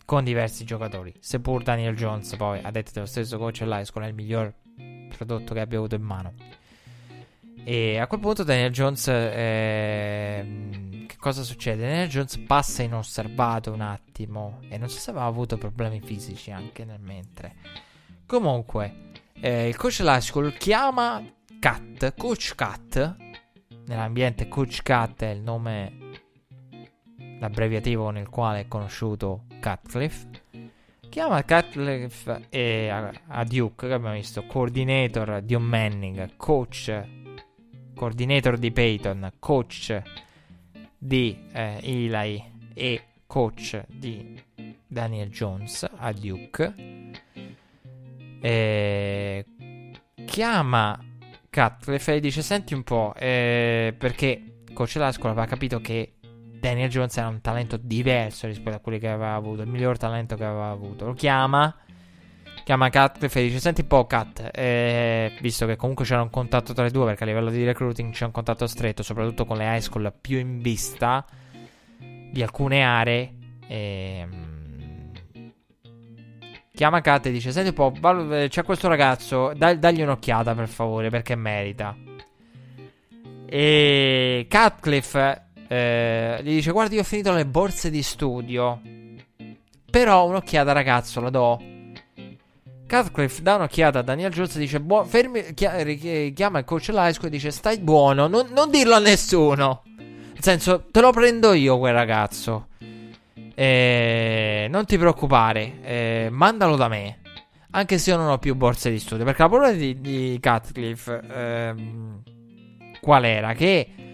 [0.05, 1.13] con diversi giocatori.
[1.19, 4.55] Seppur Daniel Jones, poi, a detto dello stesso coach all'high school, è il miglior
[5.17, 6.33] prodotto che abbia avuto in mano.
[7.69, 11.83] E a quel punto Daniel Jones, eh, che cosa succede?
[11.83, 16.85] Daniel Jones passa inosservato un attimo e non so se aveva avuto problemi fisici anche
[16.85, 17.57] nel mentre.
[18.25, 19.11] Comunque,
[19.41, 21.21] eh, il coach School chiama
[21.59, 23.17] Cat, Coach Cat,
[23.87, 25.93] nell'ambiente Coach Cat è il nome,
[27.41, 30.29] l'abbreviativo nel quale è conosciuto Catcliffe.
[31.09, 37.16] Chiama Catcliffe e a, a Duke, che abbiamo visto, coordinator Dion Manning, coach
[37.97, 40.03] coordinator di Peyton, coach
[40.97, 42.45] di eh, Eli
[42.75, 44.41] e coach di
[44.87, 46.75] Daniel Jones a Duke.
[48.41, 49.45] E
[50.27, 51.03] chiama
[51.51, 57.17] Cutcliffe e dice: Senti un po', eh, perché coach Lascola aveva capito che Daniel Jones
[57.17, 60.69] era un talento diverso rispetto a quelli che aveva avuto, il miglior talento che aveva
[60.69, 61.07] avuto.
[61.07, 61.75] Lo chiama
[62.67, 66.73] chiama Cat e dice senti un po' Cat eh, visto che comunque c'era un contatto
[66.73, 69.73] tra le due perché a livello di recruiting c'è un contatto stretto soprattutto con le
[69.73, 71.25] high school più in vista
[71.97, 73.35] di alcune aree
[73.69, 74.27] eh,
[76.75, 80.67] chiama Cat e dice senti un po' val- c'è questo ragazzo dai, dagli un'occhiata per
[80.67, 81.97] favore perché merita.
[83.49, 88.81] E Catcliffe eh, gli dice guarda io ho finito le borse di studio
[89.89, 91.75] però un'occhiata ragazzo la do
[92.89, 97.31] Cutcliffe dà un'occhiata a Daniel Jones e dice: buo- fermi, chiama il coach Laisco e
[97.31, 99.83] dice: Stai buono, non, non, dirlo a nessuno.
[99.97, 102.69] Nel senso, te lo prendo io quel ragazzo.
[103.55, 107.21] Eh, non ti preoccupare, eh, mandalo da me.
[107.71, 109.25] Anche se io non ho più borse di studio.
[109.25, 112.23] Perché la paura di, di Cutcliffe ehm,
[113.01, 113.53] qual era?
[113.55, 114.06] Che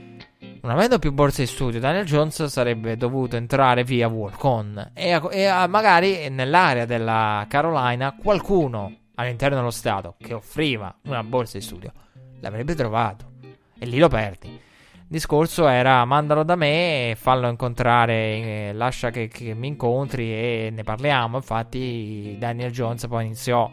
[0.63, 4.93] non avendo più borse di studio, Daniel Jones sarebbe dovuto entrare via walk-on.
[4.95, 11.65] E, e magari nell'area della Carolina qualcuno all'interno dello Stato che offriva una borsa di
[11.65, 11.93] studio
[12.43, 13.31] l'avrebbe trovato.
[13.79, 14.49] E lì lo perdi.
[14.49, 20.71] Il discorso era mandalo da me, fallo incontrare, eh, lascia che, che, mi incontri e
[20.73, 21.39] ne parliamo.
[21.39, 23.71] Infatti Daniel Jones poi iniziò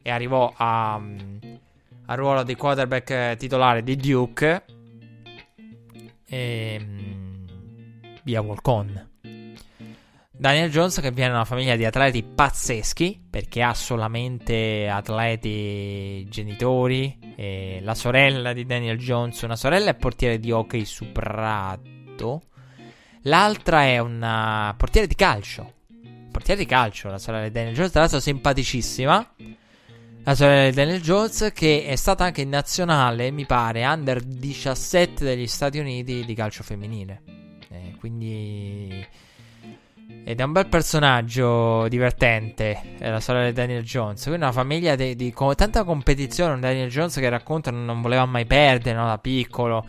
[0.00, 4.64] e arrivò a, al ruolo di quarterback titolare di Duke
[6.30, 7.46] e, ehm,
[8.22, 9.08] via Walcon.
[10.30, 17.18] Daniel Jones che viene da una famiglia di atleti pazzeschi perché ha solamente atleti genitori.
[17.82, 22.42] La sorella di Daniel Jones, una sorella è portiere di hockey su prato.
[23.24, 25.74] L'altra è una portiere di calcio.
[26.30, 29.34] Portiere di calcio, la sorella di Daniel Jones, tra l'altro simpaticissima
[30.22, 35.24] la sorella di Daniel Jones, che è stata anche in nazionale, mi pare, under 17
[35.24, 37.22] degli Stati Uniti di calcio femminile.
[37.70, 39.06] Eh, quindi.
[40.22, 44.22] Ed è un bel personaggio divertente, è la sorella di Daniel Jones.
[44.22, 46.60] Quindi una famiglia di, di con tanta competizione.
[46.60, 49.86] Daniel Jones che racconta non voleva mai perdere no, da piccolo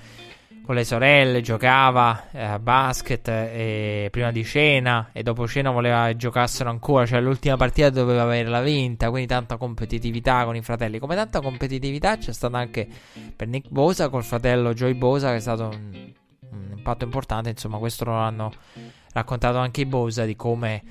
[0.72, 6.16] con le sorelle, giocava eh, a basket eh, prima di cena e dopo cena voleva
[6.16, 10.98] giocassero ancora, cioè l'ultima partita doveva averla vinta, quindi tanta competitività con i fratelli.
[10.98, 12.88] Come tanta competitività c'è stata anche
[13.36, 16.14] per Nick Bosa col fratello Joy Bosa che è stato un,
[16.52, 18.54] un impatto importante, insomma questo lo hanno
[19.12, 20.84] raccontato anche i Bosa di come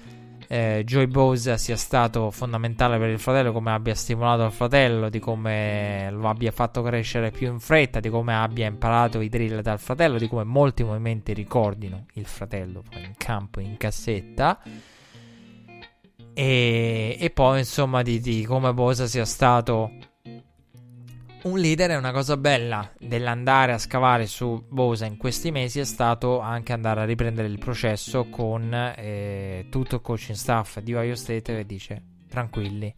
[0.53, 5.21] eh, Joy Bose sia stato fondamentale per il fratello, come abbia stimolato il fratello, di
[5.21, 9.79] come lo abbia fatto crescere più in fretta, di come abbia imparato i drill dal
[9.79, 14.61] fratello, di come molti movimenti ricordino il fratello poi in campo, in cassetta.
[16.35, 19.93] E, e poi insomma di, di come Bosa sia stato
[21.43, 25.85] un leader è una cosa bella dell'andare a scavare su Bosa in questi mesi è
[25.85, 31.15] stato anche andare a riprendere il processo con eh, tutto il coaching staff di Ohio
[31.15, 32.95] State che dice tranquilli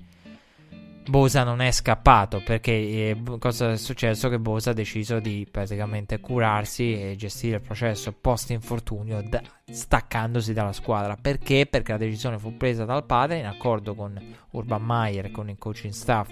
[1.08, 4.28] Bosa non è scappato perché eh, cosa è successo?
[4.28, 10.52] Che Bosa ha deciso di praticamente curarsi e gestire il processo post infortunio da, staccandosi
[10.52, 11.66] dalla squadra perché?
[11.66, 14.18] Perché la decisione fu presa dal padre in accordo con
[14.50, 16.30] Urban Meyer con il coaching staff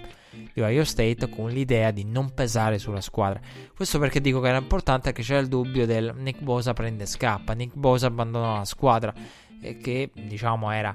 [0.53, 3.41] di Ohio State con l'idea di non pesare sulla squadra.
[3.75, 7.07] Questo perché dico che era importante che c'era il dubbio del Nick Bosa prende e
[7.07, 9.13] scappa, Nick Bosa abbandona la squadra
[9.61, 10.95] e che diciamo era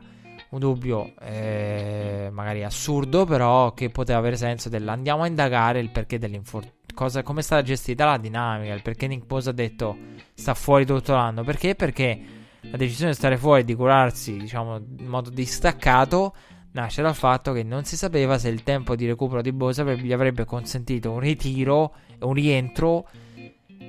[0.49, 6.17] un dubbio eh, magari assurdo però che poteva avere senso dell'andiamo a indagare il perché
[6.17, 6.75] dell'infortunio
[7.23, 9.97] come è stata gestita la dinamica, perché Nick Bosa ha detto
[10.33, 11.43] sta fuori tutto l'anno.
[11.43, 11.75] Perché?
[11.75, 12.19] Perché
[12.61, 16.33] la decisione di stare fuori e di curarsi, diciamo, in modo distaccato
[16.71, 20.11] nasce dal fatto che non si sapeva se il tempo di recupero di Bosa gli
[20.11, 23.07] avrebbe consentito un ritiro, un rientro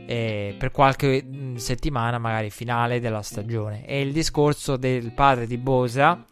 [0.07, 3.87] eh, per qualche settimana, magari finale della stagione.
[3.87, 6.25] E il discorso del padre di Bosa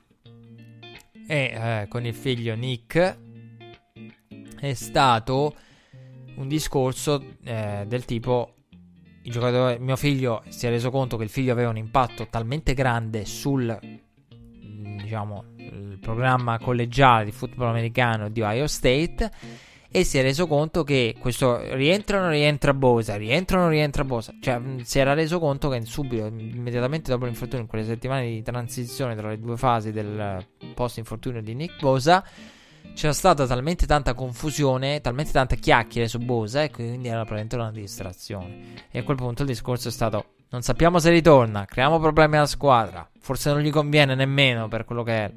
[1.27, 3.19] e eh, con il figlio Nick
[4.61, 5.55] è stato
[6.37, 8.55] un discorso eh, del tipo
[9.23, 13.25] il mio figlio si è reso conto che il figlio aveva un impatto talmente grande
[13.25, 13.79] sul
[15.03, 15.45] diciamo
[16.01, 19.31] programma collegiale di football americano di Ohio State
[19.97, 23.71] e si è reso conto che questo rientra o non rientra Bosa, rientra o non
[23.71, 28.27] rientra Bosa, cioè si era reso conto che subito, immediatamente dopo l'infortunio, in quelle settimane
[28.27, 30.45] di transizione tra le due fasi del
[30.75, 32.25] post infortunio di Nick Bosa,
[32.93, 37.71] c'era stata talmente tanta confusione, talmente tante chiacchiere su Bosa e quindi era praticamente una
[37.71, 38.87] distrazione.
[38.91, 42.47] E a quel punto il discorso è stato non sappiamo se ritorna, creiamo problemi alla
[42.47, 45.33] squadra, forse non gli conviene nemmeno per quello che è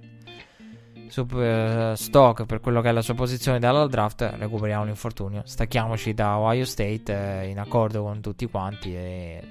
[1.09, 6.37] super stock per quello che è la sua posizione dalla draft, recuperiamo l'infortunio, stacchiamoci da
[6.37, 9.41] Ohio State eh, in accordo con tutti quanti e...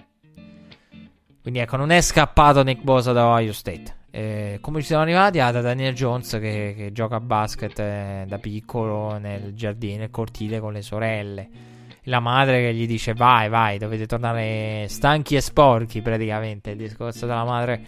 [1.43, 3.95] Quindi ecco, non è scappato Nick Bosa da Ohio State.
[4.11, 5.39] Eh, come ci siamo arrivati?
[5.39, 10.11] Ah, da Daniel Jones che, che gioca a basket eh, da piccolo nel giardino, nel
[10.11, 11.49] cortile con le sorelle.
[12.05, 16.71] La madre che gli dice vai, vai, dovete tornare stanchi e sporchi praticamente.
[16.71, 17.85] Il discorso della madre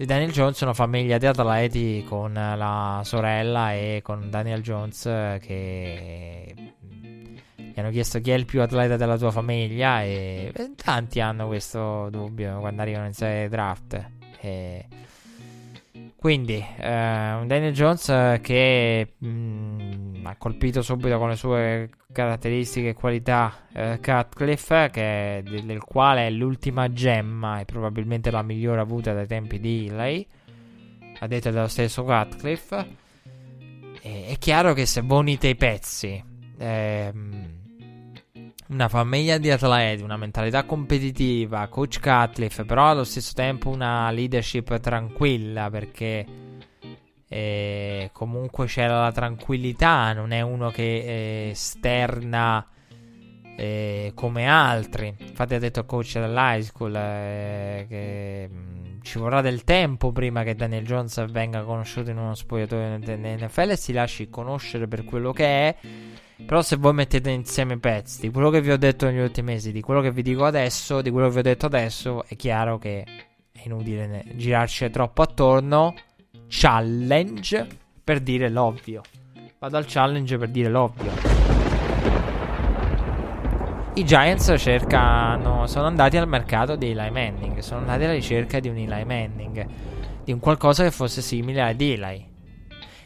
[0.00, 5.02] di Daniel Jones, una famiglia di atleti con la sorella e con Daniel Jones
[5.42, 6.54] che
[7.54, 12.08] gli hanno chiesto chi è il più atleta della tua famiglia e tanti hanno questo
[12.08, 14.02] dubbio quando arrivano in serie draft.
[14.40, 14.86] E
[16.20, 22.90] quindi, eh, un Daniel Jones che mh, mm, ha colpito subito con le sue caratteristiche
[22.90, 29.14] e qualità eh, Cutcliffe, che, del quale è l'ultima gemma e probabilmente la migliore avuta
[29.14, 30.26] dai tempi di Eli,
[31.20, 32.86] ha detto dello stesso Cutcliffe.
[34.02, 36.22] E, è chiaro che se voi unite i pezzi,
[36.58, 37.49] ehm,
[38.70, 44.78] una famiglia di atleti, una mentalità competitiva, coach Cutcliffe, però allo stesso tempo una leadership
[44.78, 46.26] tranquilla perché
[47.28, 52.64] eh, comunque c'era la tranquillità, non è uno che eh, esterna
[53.56, 55.14] eh, come altri.
[55.18, 60.44] Infatti ha detto il coach dell'high school eh, che mm, ci vorrà del tempo prima
[60.44, 65.32] che Daniel Jones venga conosciuto in uno spogliatoio NFL e si lasci conoscere per quello
[65.32, 65.76] che è
[66.46, 69.52] però se voi mettete insieme i pezzi di quello che vi ho detto negli ultimi
[69.52, 72.36] mesi, di quello che vi dico adesso, di quello che vi ho detto adesso, è
[72.36, 73.04] chiaro che
[73.52, 75.94] è inutile girarci troppo attorno.
[76.48, 77.66] Challenge
[78.02, 79.02] per dire l'ovvio.
[79.58, 81.12] Vado al challenge per dire l'ovvio.
[83.94, 88.68] I Giants cercano, sono andati al mercato di Eli Manning, sono andati alla ricerca di
[88.68, 89.66] un Eli Manning,
[90.24, 92.26] di un qualcosa che fosse simile ad Eli.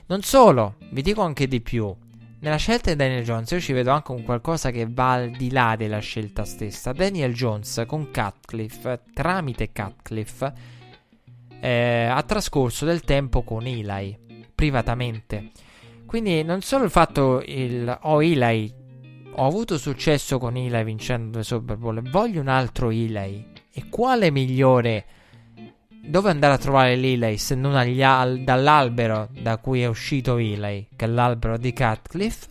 [0.07, 1.95] Non solo, vi dico anche di più.
[2.45, 5.51] Nella scelta di Daniel Jones io ci vedo anche un qualcosa che va al di
[5.51, 6.93] là della scelta stessa.
[6.93, 10.53] Daniel Jones con Cutcliffe, tramite Cutcliffe,
[11.59, 14.15] eh, ha trascorso del tempo con Eli,
[14.55, 15.53] privatamente.
[16.05, 18.71] Quindi non solo il fatto il oh Eli,
[19.37, 23.53] ho avuto successo con Eli vincendo due Super Bowl, voglio un altro Eli.
[23.73, 25.07] E quale migliore
[26.07, 31.05] dove andare a trovare Eli se non al- dall'albero da cui è uscito Eli, che
[31.05, 32.49] è l'albero di Cutcliffe?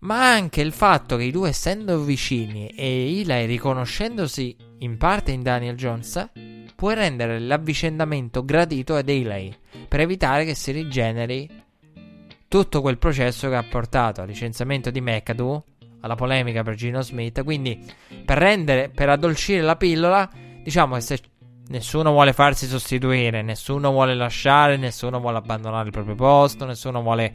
[0.00, 5.42] Ma anche il fatto che i due, essendo vicini e Eli riconoscendosi in parte in
[5.42, 6.30] Daniel Jones,
[6.74, 9.54] può rendere l'avvicendamento gradito ad Eli
[9.86, 11.48] per evitare che si rigeneri
[12.48, 15.64] tutto quel processo che ha portato al licenziamento di McAdoo,
[16.00, 17.44] alla polemica per Gino Smith.
[17.44, 17.78] Quindi,
[18.24, 20.28] per rendere, per addolcire la pillola,
[20.62, 21.20] diciamo che se
[21.70, 27.32] Nessuno vuole farsi sostituire, nessuno vuole lasciare, nessuno vuole abbandonare il proprio posto, nessuno vuole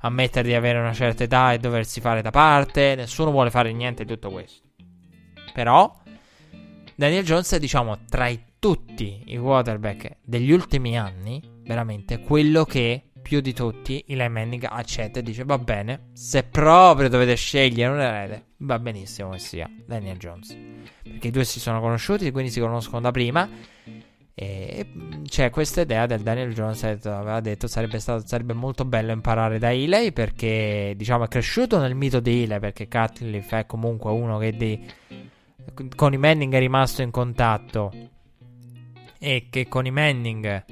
[0.00, 4.04] ammettere di avere una certa età e doversi fare da parte, nessuno vuole fare niente
[4.04, 4.66] di tutto questo.
[5.52, 6.02] Però
[6.96, 13.05] Daniel Jones è diciamo tra i, tutti i quarterback degli ultimi anni, veramente quello che
[13.26, 17.98] più di tutti Eli Manning accetta e dice va bene, se proprio dovete scegliere un
[17.98, 20.56] erede, va benissimo che sia Daniel Jones.
[21.02, 23.50] Perché i due si sono conosciuti, quindi si conoscono da prima
[24.32, 24.86] e
[25.24, 29.72] c'è questa idea del Daniel Jones aveva detto sarebbe, stato, sarebbe molto bello imparare da
[29.72, 34.52] Eli perché diciamo è cresciuto nel mito di Eli perché Cutcliffe è comunque uno che
[34.52, 34.88] di,
[35.96, 37.92] con i Manning è rimasto in contatto
[39.18, 40.64] e che con i Manning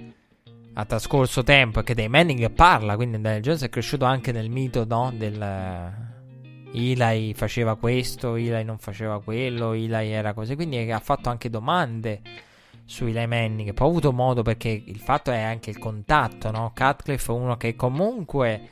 [0.74, 4.50] ha trascorso tempo e che dei Manning parla quindi Daniel Jones è cresciuto anche nel
[4.50, 5.38] mito no, del
[6.74, 10.56] Eli faceva questo, Eli non faceva quello, Eli era così.
[10.56, 12.20] Quindi ha fatto anche domande
[12.84, 13.72] su Eli Manning.
[13.72, 16.72] Poi ha avuto modo perché il fatto è anche il contatto, no?
[16.74, 18.68] Cutcliffe è uno che comunque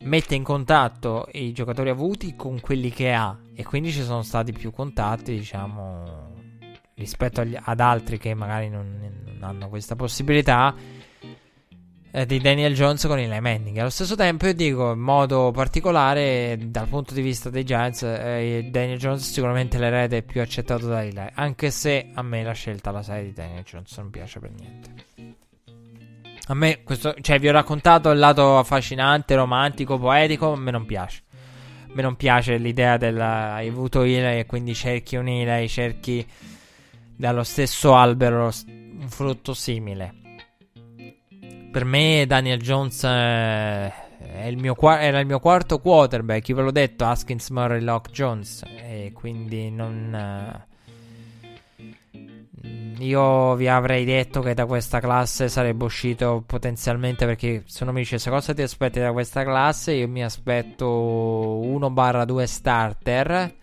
[0.00, 4.52] mette in contatto i giocatori avuti con quelli che ha e quindi ci sono stati
[4.52, 6.34] più contatti, diciamo,
[6.96, 10.74] rispetto agli, ad altri che magari non, non hanno questa possibilità
[12.16, 13.76] eh, di Daniel Jones con il Manning.
[13.76, 18.68] Allo stesso tempo, io dico in modo particolare, dal punto di vista dei Giants, eh,
[18.70, 21.26] Daniel Jones è sicuramente l'erede più accettato da Eli.
[21.34, 24.94] Anche se a me la scelta, la sai, di Daniel Jones non piace per niente.
[26.46, 30.52] A me questo, cioè, vi ho raccontato il lato affascinante, romantico, poetico.
[30.52, 31.22] A me non piace.
[31.82, 36.26] A me non piace l'idea del hai avuto Eli e quindi cerchi un Eli, cerchi
[37.14, 40.24] dallo stesso albero un frutto simile
[41.76, 43.92] per me Daniel Jones eh,
[44.48, 46.48] il mio, era il mio quarto quarterback.
[46.48, 48.62] Io ve l'ho detto, Haskins, Murray, Locke, Jones.
[48.64, 50.64] E quindi non...
[52.62, 57.92] Uh, io vi avrei detto che da questa classe sarebbe uscito potenzialmente perché se uno
[57.92, 63.54] mi dicesse cosa ti aspetti da questa classe, io mi aspetto 1-2 starter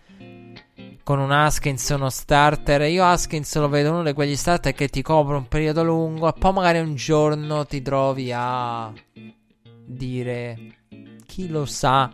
[1.04, 2.82] con un Haskins uno starter.
[2.84, 6.38] Io Haskins lo vedo uno di quegli starter che ti copre un periodo lungo e
[6.38, 8.92] poi magari un giorno ti trovi a
[9.86, 10.58] dire
[11.26, 12.12] chi lo sa.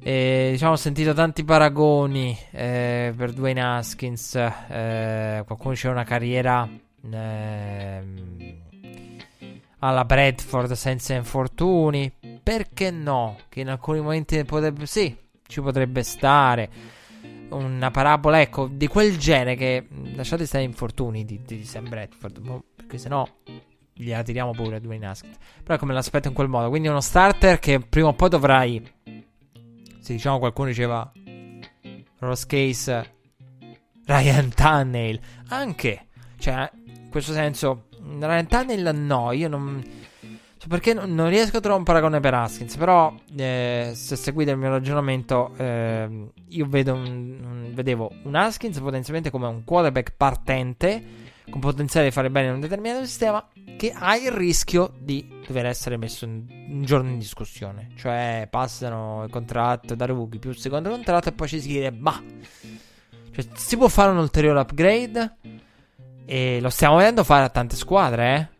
[0.00, 4.34] E, diciamo, ho sentito tanti paragoni eh, per Dwayne Haskins.
[4.36, 6.66] Eh, qualcuno c'è una carriera
[7.10, 8.02] eh,
[9.80, 12.10] alla Bradford senza infortuni.
[12.42, 13.36] Perché no?
[13.50, 14.86] Che in alcuni momenti potrebbe.
[14.86, 15.14] Sì,
[15.46, 16.96] ci potrebbe stare
[17.50, 22.64] una parabola, ecco, di quel genere che lasciate stare infortuni di, di Sam Bradford, boh,
[22.74, 23.26] perché sennò
[23.92, 25.36] gliela tiriamo pure a Dwayne Haskins.
[25.62, 28.92] Però ecco, me l'aspetto in quel modo, quindi uno starter che prima o poi dovrai
[30.08, 31.12] se diciamo qualcuno diceva
[32.20, 33.16] Ross Case
[34.06, 36.06] Ryan Tunnel, anche,
[36.38, 39.84] cioè, in questo senso Ryan Tunnel no, io non
[40.66, 42.76] perché non riesco a trovare un paragone per Haskins.
[42.76, 48.78] Però, eh, se seguite il mio ragionamento, eh, io vedo un, un, vedevo un Haskins
[48.80, 51.26] potenzialmente come un quarterback partente.
[51.48, 53.46] Con potenziale di fare bene in un determinato sistema.
[53.76, 57.90] Che ha il rischio di dover essere messo in, un giorno in discussione.
[57.96, 61.28] Cioè, passano il contratto da rookie più il secondo contratto.
[61.28, 62.22] E poi ci si chiede: Ma
[63.30, 65.36] cioè, si può fare un ulteriore upgrade?
[66.26, 68.56] E lo stiamo vedendo fare a tante squadre, eh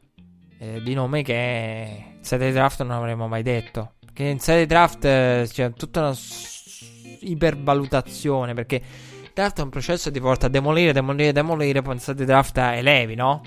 [0.58, 3.92] eh, di nome che in serie draft non avremmo mai detto.
[4.04, 8.54] Perché in serie draft eh, c'è tutta una s- ipervalutazione.
[8.54, 8.76] Perché
[9.22, 11.82] il draft è un processo che ti porta a demolire, demolire, demolire.
[11.82, 13.42] Poi in serie draft elevi, no?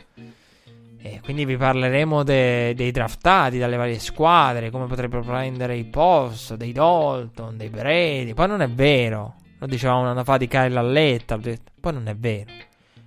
[1.04, 6.56] E quindi vi parleremo de- dei draftati dalle varie squadre, come potrebbero prendere i post,
[6.56, 8.34] dei Dalton, dei Brady.
[8.34, 9.36] Poi non è vero.
[9.58, 11.38] Lo dicevamo un anno fa di Kyle Alletta.
[11.38, 12.52] Poi non è vero.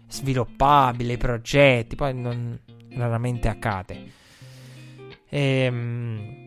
[0.09, 1.94] Sviluppabile, i progetti.
[1.94, 2.59] Poi non,
[2.97, 4.12] raramente accade.
[5.29, 6.45] Ehm,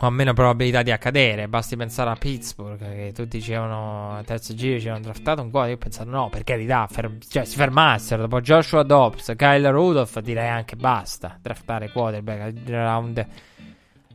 [0.00, 1.48] o ha meno probabilità di accadere.
[1.48, 5.68] Basti pensare a Pittsburgh, che tutti dicevano a terzo giro ci hanno draftato un quarterback.
[5.68, 10.20] Io ho pensato, no, per carità, fer- cioè, si fermassero dopo Joshua Dobbs, Kyle Rudolph.
[10.20, 13.26] Direi anche basta draftare quarterback al round,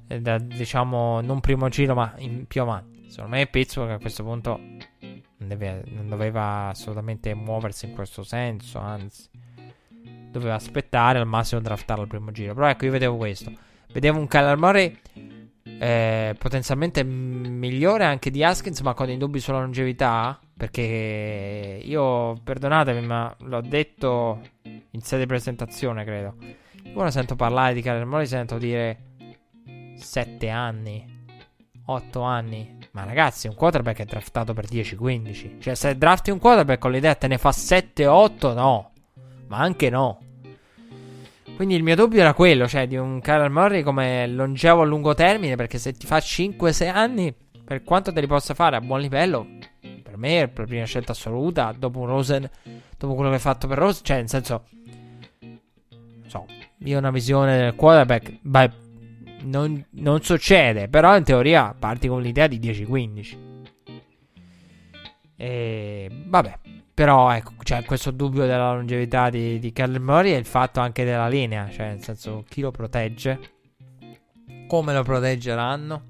[0.07, 3.09] eh, da, diciamo, non primo giro, ma in, più avanti.
[3.09, 8.79] Secondo me, Pittsburgh a questo punto non, deve, non doveva assolutamente muoversi in questo senso,
[8.79, 9.29] anzi
[10.33, 12.53] doveva aspettare al massimo draftarlo al primo giro.
[12.53, 13.51] Però ecco, io vedevo questo.
[13.93, 14.57] Vedevo un Kyler
[15.79, 20.39] eh, potenzialmente migliore anche di Haskins, ma con i dubbi sulla longevità.
[20.55, 26.35] Perché io, perdonatemi, ma l'ho detto in sede di presentazione, credo.
[26.83, 28.97] Io quando sento parlare di Kyler Murray sento dire
[29.95, 31.25] 7 anni,
[31.85, 32.77] 8 anni.
[32.91, 35.59] Ma ragazzi, un quarterback è draftato per 10-15.
[35.59, 38.91] Cioè, se drafti un quarterback con l'idea te ne fa 7-8, no.
[39.47, 40.19] Ma anche no.
[41.55, 45.13] Quindi il mio dubbio era quello, cioè di un Kyler Murray come longevo a lungo
[45.13, 48.99] termine, perché se ti fa 5-6 anni, per quanto te li possa fare a buon
[48.99, 49.47] livello,
[50.01, 52.49] per me è la prima scelta assoluta, dopo Rosen,
[52.97, 54.65] dopo quello che hai fatto per Rosen, cioè nel senso,
[56.25, 56.45] so,
[56.79, 58.71] io ho una visione del quarterback, beh,
[59.43, 63.37] non, non succede, però in teoria parti con l'idea di 10-15.
[65.35, 66.59] E vabbè,
[66.93, 71.03] però ecco, c'è questo dubbio della longevità di, di Kyler Murray e il fatto anche
[71.03, 73.39] della linea, cioè nel senso chi lo protegge,
[74.67, 76.05] come lo proteggeranno.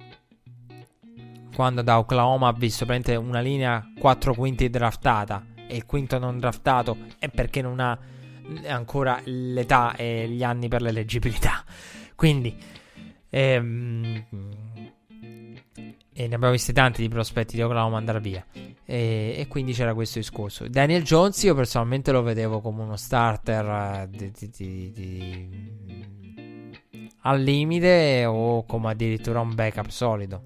[1.55, 2.85] Quando da Oklahoma ha visto
[3.19, 7.97] una linea 4 quinti draftata e il quinto non draftato è perché non ha
[8.67, 11.63] ancora l'età e gli anni per l'eleggibilità.
[12.15, 12.57] Quindi
[13.29, 14.25] ehm,
[16.13, 18.45] e ne abbiamo visti tanti di prospetti di Oklahoma andare via.
[18.85, 20.67] E, e, quindi c'era questo discorso.
[20.67, 25.49] Daniel Jones, io personalmente lo vedevo come uno starter di, di, di,
[27.21, 30.43] al limite o come addirittura un backup solido.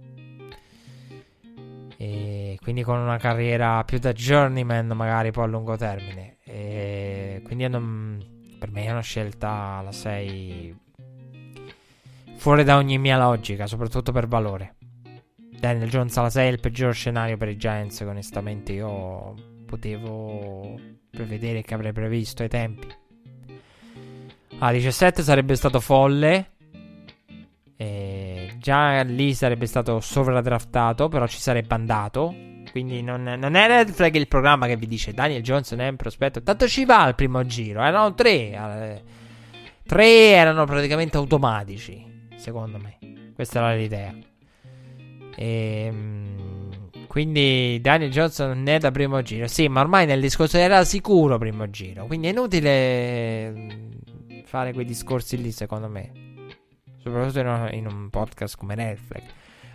[1.97, 6.37] E quindi con una carriera più da journeyman, magari poi a lungo termine.
[6.43, 8.23] E quindi non,
[8.57, 9.49] per me è una scelta
[9.79, 10.85] alla 6
[12.37, 14.76] fuori da ogni mia logica, soprattutto per valore.
[15.59, 19.33] Daniel Jones alla 6 è il peggior scenario per i Giants onestamente io
[19.65, 20.79] potevo
[21.09, 22.87] prevedere che avrei previsto ai tempi.
[24.59, 26.51] A 17 sarebbe stato folle.
[27.75, 32.33] E già lì sarebbe stato sovradraftato, però ci sarebbe andato.
[32.71, 35.89] Quindi non, non è Red Flag il programma che vi dice Daniel Jones non è
[35.89, 36.41] un prospetto.
[36.41, 37.81] Tanto ci va al primo giro.
[37.81, 38.31] Erano tre.
[38.31, 39.01] Eh,
[39.85, 42.97] tre erano praticamente automatici, secondo me.
[43.35, 44.15] Questa era l'idea.
[45.37, 49.47] E, ehm, quindi Daniel Johnson non è da primo giro.
[49.47, 52.05] Sì, ma ormai nel discorso era sicuro primo giro.
[52.05, 53.91] Quindi è inutile mm,
[54.43, 56.11] fare quei discorsi lì, secondo me.
[56.97, 59.23] Soprattutto in un, in podcast come Netflix.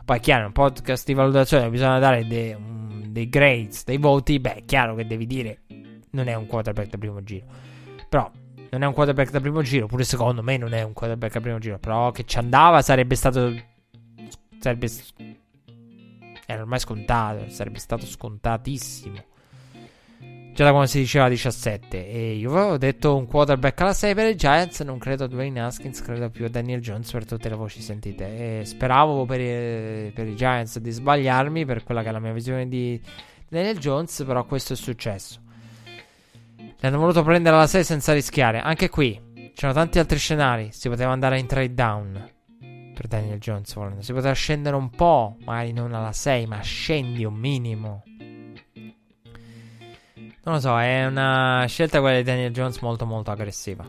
[0.04, 4.40] Poi è chiaro, un podcast di valutazione bisogna dare dei, um, dei grades, dei voti.
[4.40, 5.60] Beh, è chiaro che devi dire
[6.10, 7.46] non è un quarterback da primo giro.
[8.08, 8.30] Però
[8.70, 9.86] non è un quarterback da primo giro.
[9.86, 11.78] Pure secondo me non è un quarterback da primo giro.
[11.78, 13.54] Però che ci andava sarebbe stato.
[14.58, 14.88] Sarebbe
[16.52, 19.30] era ormai scontato, sarebbe stato scontatissimo.
[20.54, 22.08] Già da quando si diceva 17.
[22.10, 24.80] E io avevo detto un quarterback alla 6 per i Giants.
[24.80, 28.60] Non credo a Dwayne Haskins, credo più a Daniel Jones per tutte le voci sentite.
[28.60, 32.34] E speravo per i, per i Giants di sbagliarmi per quella che è la mia
[32.34, 33.00] visione di
[33.48, 34.24] Daniel Jones.
[34.26, 35.40] Però questo è successo.
[36.56, 38.60] Li hanno voluto prendere alla 6 senza rischiare.
[38.60, 39.18] Anche qui
[39.54, 40.68] c'erano tanti altri scenari.
[40.70, 42.30] Si poteva andare in trade down
[42.92, 44.02] per Daniel Jones volendo.
[44.02, 48.04] Si poteva scendere un po', magari non alla 6, ma scendi un minimo.
[50.44, 53.86] Non lo so, è una scelta quella di Daniel Jones molto molto aggressiva.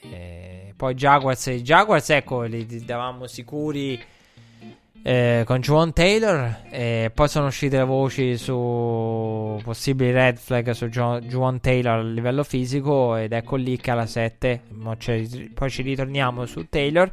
[0.00, 4.00] E poi Jaguars, Jaguars, ecco, li davamo sicuri
[5.02, 6.62] eh, con Juwan Taylor.
[6.70, 12.02] E poi sono uscite le voci su possibili red flag su Ju- Juwan Taylor a
[12.02, 13.16] livello fisico.
[13.16, 14.62] Ed ecco lì che alla 7.
[15.54, 17.10] Poi ci ritorniamo su Taylor.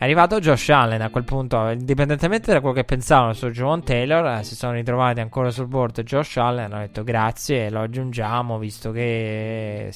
[0.00, 4.38] È arrivato Josh Allen a quel punto, indipendentemente da quello che pensavano su John Taylor,
[4.38, 6.00] eh, si sono ritrovati ancora sul board.
[6.04, 9.92] Josh Allen, hanno detto grazie, lo aggiungiamo visto che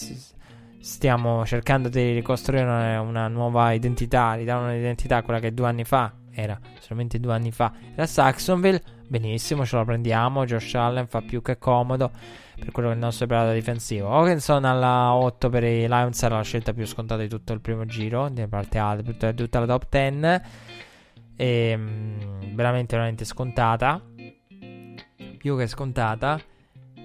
[0.79, 5.85] stiamo cercando di ricostruire una, una nuova identità, ridare un'identità a quella che due anni
[5.85, 11.23] fa era, solamente due anni fa, era Saxonville, benissimo, ce la prendiamo, Josh Allen fa
[11.23, 12.11] più che comodo
[12.59, 14.11] per quello che è il nostro operato difensivo.
[14.11, 17.85] Hawkinson alla 8 per i Lions era la scelta più scontata di tutto il primo
[17.85, 20.43] giro, di parte alta, di tutta la top 10.
[21.37, 24.01] E, um, veramente, veramente scontata.
[25.37, 26.41] Più che scontata.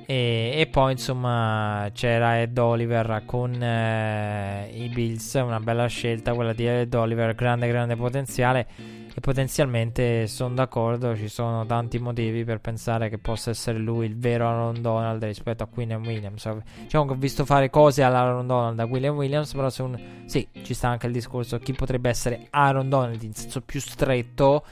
[0.05, 6.53] E, e poi insomma c'era Ed Oliver con eh, i Bills, una bella scelta quella
[6.53, 12.61] di Ed Oliver, grande grande potenziale e potenzialmente sono d'accordo, ci sono tanti motivi per
[12.61, 16.49] pensare che possa essere lui il vero Aaron Donald rispetto a William Williams.
[16.83, 19.99] Diciamo che ho visto fare cose all'Aaron Donald da William Williams, però se un...
[20.25, 24.63] sì, ci sta anche il discorso chi potrebbe essere Aaron Donald in senso più stretto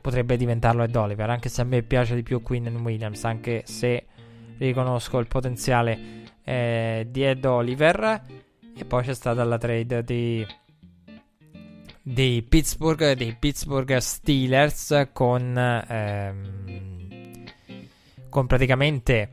[0.00, 4.06] potrebbe diventarlo Ed Oliver, anche se a me piace di più Quinn Williams, anche se
[4.58, 5.98] riconosco il potenziale
[6.42, 8.22] eh, di Ed Oliver.
[8.76, 10.44] E poi c'è stata la trade di
[12.06, 17.44] dei Pittsburgh, dei Pittsburgh Steelers con, ehm,
[18.28, 19.30] con praticamente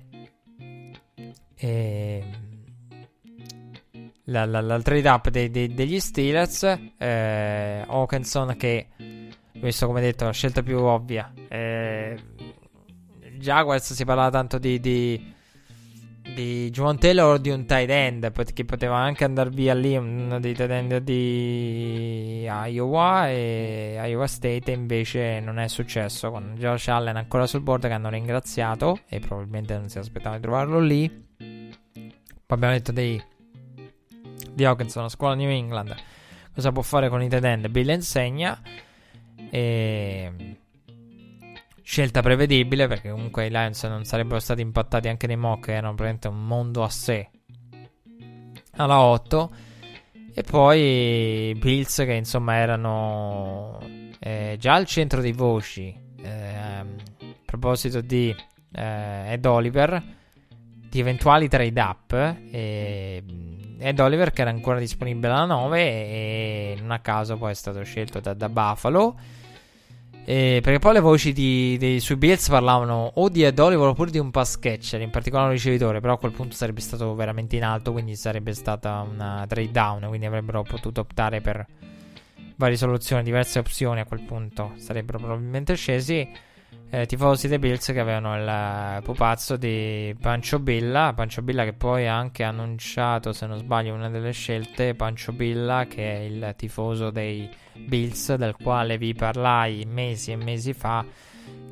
[1.58, 2.24] eh,
[4.24, 6.64] la, la, la, trade up dei, dei, degli Steelers
[6.98, 8.88] eh, Hawkinson che
[9.56, 11.34] visto come detto la scelta più ovvia.
[11.50, 12.18] Eh,
[13.38, 15.34] Jaguars si parlava tanto di, di
[16.34, 20.40] di Juan Taylor o di un tight end perché poteva anche andare via lì uno
[20.40, 26.32] dei tight end di Iowa e Iowa State invece non è successo.
[26.32, 30.42] Con Josh Allen ancora sul board che hanno ringraziato e probabilmente non si aspettava di
[30.42, 31.10] trovarlo lì.
[31.10, 32.10] Poi
[32.48, 33.22] abbiamo detto dei
[34.54, 35.96] di Hawkinson, la scuola New England.
[36.54, 37.68] Cosa può fare con i tight end?
[37.70, 38.60] Bill insegna.
[39.50, 40.58] E
[41.92, 46.30] Scelta prevedibile perché comunque i Lions non sarebbero stati impattati anche nei mock, erano praticamente
[46.30, 47.30] un mondo a sé.
[48.78, 49.52] Alla 8.
[50.34, 53.78] E poi Bills che insomma erano
[54.20, 55.94] eh, già al centro dei voci.
[56.24, 56.86] Eh, a
[57.44, 58.34] proposito di
[58.72, 60.02] eh, Ed Oliver,
[60.88, 62.14] di eventuali trade up.
[62.14, 63.22] E,
[63.80, 67.84] Ed Oliver che era ancora disponibile alla 9 e non a caso poi è stato
[67.84, 69.41] scelto da, da Buffalo.
[70.24, 74.12] Eh, perché poi le voci di, di, sui Bills parlavano o di Ed Oliver oppure
[74.12, 77.56] di un pass catcher, in particolare un ricevitore, però a quel punto sarebbe stato veramente
[77.56, 81.66] in alto, quindi sarebbe stata una trade down, quindi avrebbero potuto optare per
[82.56, 86.30] varie soluzioni, diverse opzioni a quel punto sarebbero probabilmente scesi.
[86.94, 92.06] Eh, tifosi dei Bills che avevano il pupazzo di Pancho Billa, Pancio Billa che poi
[92.06, 97.10] ha anche annunciato, se non sbaglio, una delle scelte, Pancio Billa che è il tifoso
[97.10, 101.06] dei Bills del quale vi parlai mesi e mesi fa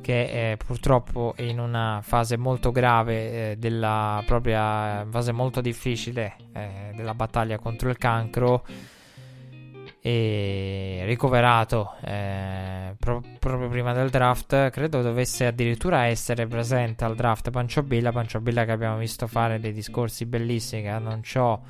[0.00, 6.36] che eh, purtroppo è in una fase molto grave eh, della propria fase molto difficile
[6.54, 8.64] eh, della battaglia contro il cancro
[10.02, 17.50] e ricoverato eh, pro- proprio prima del draft credo dovesse addirittura essere presente al draft
[17.50, 21.60] Pancio Billa Pancio Billa che abbiamo visto fare dei discorsi bellissimi che annunciò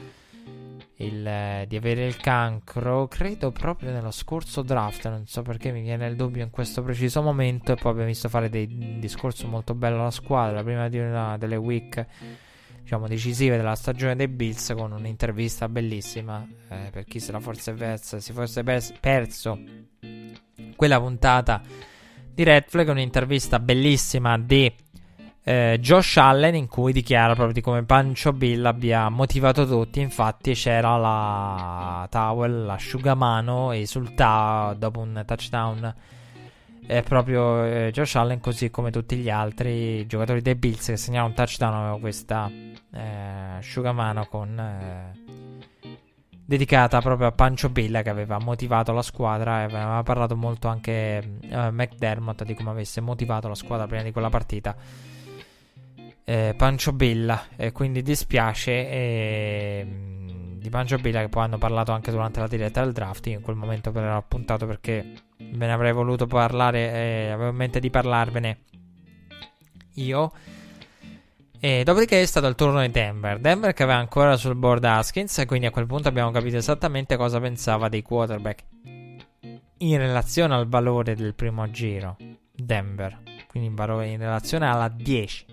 [0.96, 5.80] il, eh, di avere il cancro credo proprio nello scorso draft non so perché mi
[5.82, 9.74] viene il dubbio in questo preciso momento e poi abbiamo visto fare dei discorsi molto
[9.74, 12.06] bello alla squadra prima di una delle week
[12.90, 17.72] diciamo, decisive della stagione dei Bills con un'intervista bellissima eh, per chi se la fosse
[17.72, 19.56] persa, si fosse pers- perso
[20.74, 21.62] quella puntata
[22.34, 24.72] di Red Flag, un'intervista bellissima di
[25.44, 30.54] eh, Josh Allen in cui dichiara proprio di come Pancho Bill abbia motivato tutti, infatti
[30.54, 35.94] c'era la towel, l'asciugamano esultava dopo un touchdown
[36.86, 41.28] è proprio eh, Josh Allen, così come tutti gli altri giocatori dei Bills che segnavano
[41.28, 42.50] un touchdown, aveva questa
[42.92, 45.12] eh, asciugamano con, eh,
[46.44, 51.38] dedicata proprio a Pancho Billa che aveva motivato la squadra e aveva parlato molto anche
[51.40, 54.74] eh, McDermott di come avesse motivato la squadra prima di quella partita.
[56.24, 58.70] Eh, Pancho Billa, e quindi dispiace.
[58.70, 59.86] E,
[60.60, 63.26] di Pancho Billa che poi hanno parlato anche durante la diretta del draft.
[63.26, 67.56] in quel momento ve l'ho appuntato perché ve ne avrei voluto parlare, eh, avevo in
[67.56, 68.58] mente di parlarvene
[69.94, 70.32] io.
[71.62, 73.38] E dopodiché è stato il turno di Denver.
[73.38, 75.38] Denver che aveva ancora sul board Haskins.
[75.38, 78.64] E quindi a quel punto abbiamo capito esattamente cosa pensava dei quarterback
[79.82, 82.16] in relazione al valore del primo giro.
[82.50, 83.18] Denver,
[83.48, 85.46] quindi in, valore, in relazione alla 10.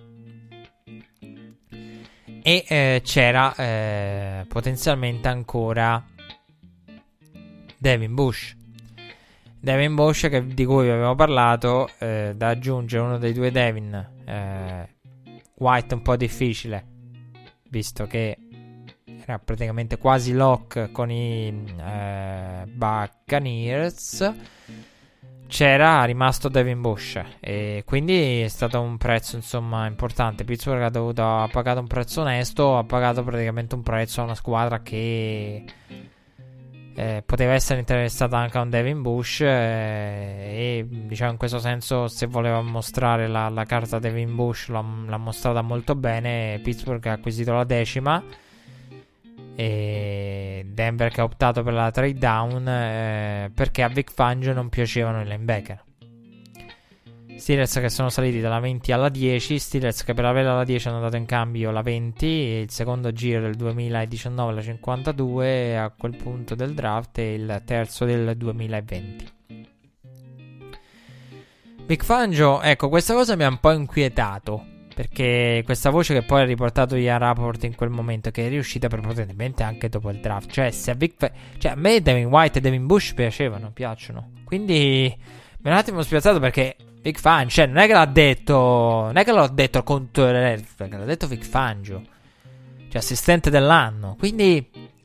[2.42, 6.02] E eh, c'era eh, potenzialmente ancora
[7.78, 8.56] Devin Bush.
[9.60, 14.96] Devin Bush che, di cui avevo parlato, eh, da aggiungere uno dei due Devin.
[15.58, 16.86] White un po' difficile,
[17.70, 18.38] visto che
[19.26, 21.48] era praticamente quasi lock con i
[21.80, 24.34] eh, Buccaneers.
[25.48, 30.44] C'era rimasto Devin Bush e quindi è stato un prezzo insomma importante.
[30.44, 34.36] Pittsburgh ha, dovuto, ha pagato un prezzo onesto, ha pagato praticamente un prezzo a una
[34.36, 35.64] squadra che
[37.00, 42.08] eh, poteva essere interessata anche a un Devin Bush eh, e diciamo in questo senso
[42.08, 46.60] se voleva mostrare la, la carta Devin Bush l'ha, l'ha, mostrata molto bene.
[46.64, 48.24] Pittsburgh ha acquisito la decima
[49.54, 54.70] e Denver che ha optato per la trade down eh, perché a Vic Fangio non
[54.70, 55.84] piacevano i linebacker
[57.38, 61.00] Steelers che sono saliti dalla 20 alla 10, Steelers che per avere la 10 hanno
[61.00, 66.56] dato in cambio la 20, il secondo giro del 2019 la 52 a quel punto
[66.56, 69.36] del draft e il terzo del 2020.
[71.86, 74.76] Big Fangio, ecco, questa cosa mi ha un po' inquietato.
[74.94, 78.88] Perché questa voce che poi ha riportato Ian Rapport in quel momento, che è riuscita
[78.88, 80.52] prepotentemente anche dopo il draft.
[80.52, 84.32] Cioè, se a Vic cioè, a me Devin White e Devin Bush piacevano, piacciono.
[84.44, 85.16] Quindi
[85.60, 86.76] mi ha un attimo spiazzato perché
[87.08, 88.54] Vic Fangio, cioè, non è che l'ha detto.
[88.54, 92.02] Non è che l'ha detto contro l'ha detto Vic Fangio.
[92.90, 94.16] Cioè, assistente dell'anno.
[94.20, 94.96] Quindi.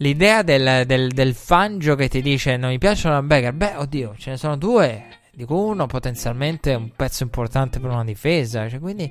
[0.00, 3.54] L'idea del, del, del Fangio che ti dice non mi piacciono i Becker.
[3.54, 5.06] Beh, oddio, ce ne sono due.
[5.32, 8.68] Dico uno potenzialmente un pezzo importante per una difesa.
[8.68, 9.10] Cioè, quindi,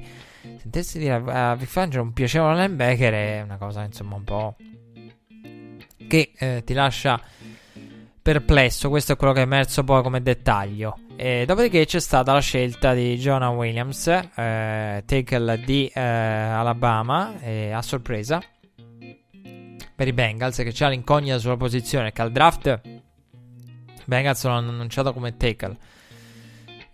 [0.60, 4.56] sentirsi dire a Vic Fangio non un linebacker è una cosa, insomma, un po'.
[6.08, 7.20] che eh, ti lascia
[8.22, 8.90] perplesso.
[8.90, 11.00] Questo è quello che è emerso poi come dettaglio.
[11.20, 17.72] E dopodiché c'è stata la scelta di Jonah Williams, eh, tackle di eh, Alabama, eh,
[17.72, 18.40] a sorpresa
[19.96, 22.82] per i Bengals, che c'ha l'incognita sulla posizione, che al draft
[24.06, 25.76] Bengals l'hanno annunciato come tackle.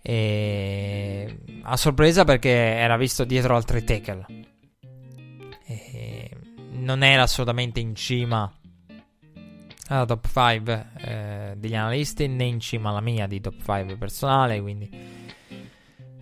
[0.00, 4.24] E a sorpresa perché era visto dietro altri tackle.
[5.66, 6.30] E
[6.70, 8.50] non era assolutamente in cima
[9.88, 14.60] alla top 5 eh, degli analisti né in cima alla mia di top 5 personale
[14.60, 14.90] quindi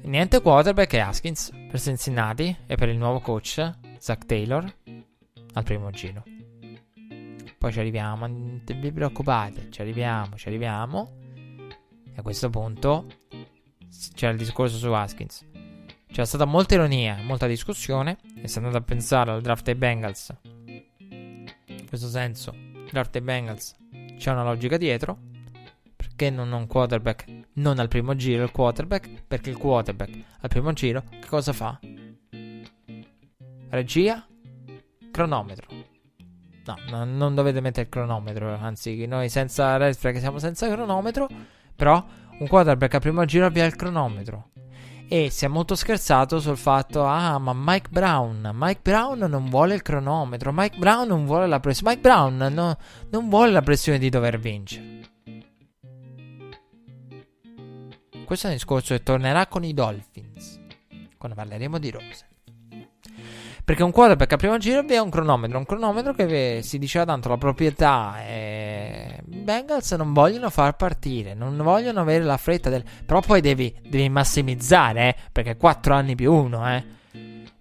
[0.02, 4.64] niente quarterback è Haskins per Cincinnati e per il nuovo coach Zach Taylor
[5.54, 6.24] al primo giro
[7.58, 11.20] poi ci arriviamo non vi preoccupate ci arriviamo ci arriviamo
[12.14, 13.06] E a questo punto
[14.14, 15.44] c'era il discorso su Haskins.
[16.10, 18.18] C'è stata molta ironia, molta discussione.
[18.36, 20.34] E se andate a pensare al draft dei Bengals,
[20.98, 22.54] in questo senso,
[23.10, 23.76] dei Bengals
[24.16, 25.18] c'è una logica dietro.
[25.96, 27.24] Perché non un quarterback
[27.54, 29.24] non al primo giro il quarterback?
[29.26, 30.10] Perché il quarterback
[30.40, 31.78] al primo giro che cosa fa?
[33.70, 34.26] Regia?
[35.10, 35.66] Cronometro.
[36.64, 38.54] No, no non dovete mettere il cronometro.
[38.54, 41.28] Anzi, noi senza red flag siamo senza cronometro.
[41.74, 42.04] Però
[42.38, 44.51] un quarterback al primo giro avvia il cronometro.
[45.12, 49.74] E si è molto scherzato sul fatto: ah, ma Mike Brown, Mike Brown non vuole
[49.74, 52.78] il cronometro, Mike Brown non vuole la pressione, Mike Brown no,
[53.10, 55.00] non vuole la pressione di dover vincere.
[58.24, 60.58] Questo è un discorso che tornerà con i Dolphins
[61.18, 62.31] quando parleremo di rose.
[63.64, 67.28] Perché un quarterback a primo giro avvia un cronometro, un cronometro che si diceva tanto
[67.28, 72.82] la proprietà e Bengals non vogliono far partire, non vogliono avere la fretta del...
[73.06, 76.84] Però poi devi, devi massimizzare, eh, perché 4 anni più 1, eh.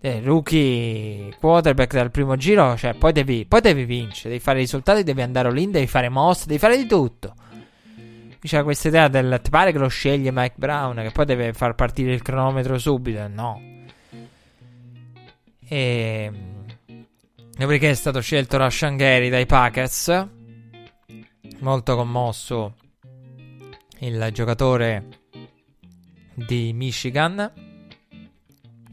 [0.02, 0.22] eh.
[0.24, 5.22] Rookie quarterback dal primo giro, cioè poi devi, poi devi vincere, devi fare risultati, devi
[5.22, 7.36] andare lì, devi fare mosse, devi fare di tutto.
[8.42, 11.76] C'è questa idea del ti pare che lo sceglie Mike Brown, che poi deve far
[11.76, 13.28] partire il cronometro subito?
[13.28, 13.62] No.
[15.74, 16.30] E.
[17.58, 20.28] Dopodiché è stato scelto Rashan Gary dai Packers.
[21.60, 22.76] Molto commosso
[24.00, 25.08] il giocatore
[26.34, 27.54] di Michigan.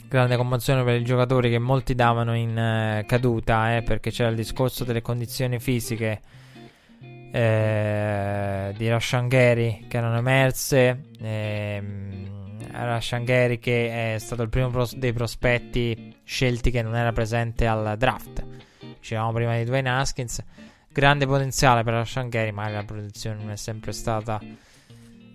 [0.06, 4.36] Grande commozione per i giocatori che molti davano in uh, caduta, eh, perché c'era il
[4.36, 6.20] discorso delle condizioni fisiche
[7.32, 11.06] eh, di Rashan Gary che erano emerse.
[11.20, 11.82] Eh,
[12.70, 17.66] Rashan Gary che è stato il primo pros- dei prospetti scelti che non era presente
[17.66, 18.44] al draft.
[19.00, 20.44] Dicevamo prima di Dwayne Haskins.
[20.90, 24.38] Grande potenziale per Rashan Gary, ma la produzione non è sempre stata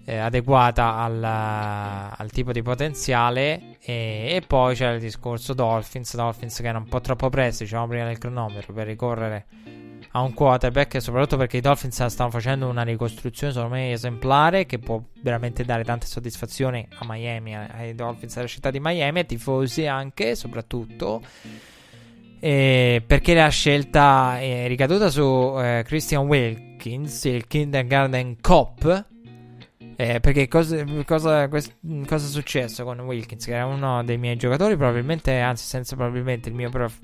[0.06, 3.78] eh, adeguata al, al, tipo di potenziale.
[3.80, 6.16] E, e, poi c'era il discorso Dolphins.
[6.16, 9.46] Dolphins che era un po' troppo presto, diciamo prima del cronometro, per ricorrere
[10.16, 14.78] a un quarterback, soprattutto perché i Dolphins stanno facendo una ricostruzione, secondo me, esemplare, che
[14.78, 19.88] può veramente dare tante soddisfazioni a Miami, ai Dolphins, alla città di Miami, ai tifosi
[19.88, 21.22] anche, soprattutto.
[22.40, 29.06] Eh, perché la scelta è ricaduta su eh, Christian Wilkins, il kindergarten cop.
[29.96, 33.46] Eh, perché cosa, cosa, cosa, è successo con Wilkins?
[33.46, 37.00] Che era uno dei miei giocatori, probabilmente, anzi, senza probabilmente il mio prof,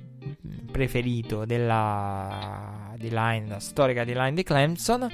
[0.72, 5.08] preferito della di line, storica di line di Clemson.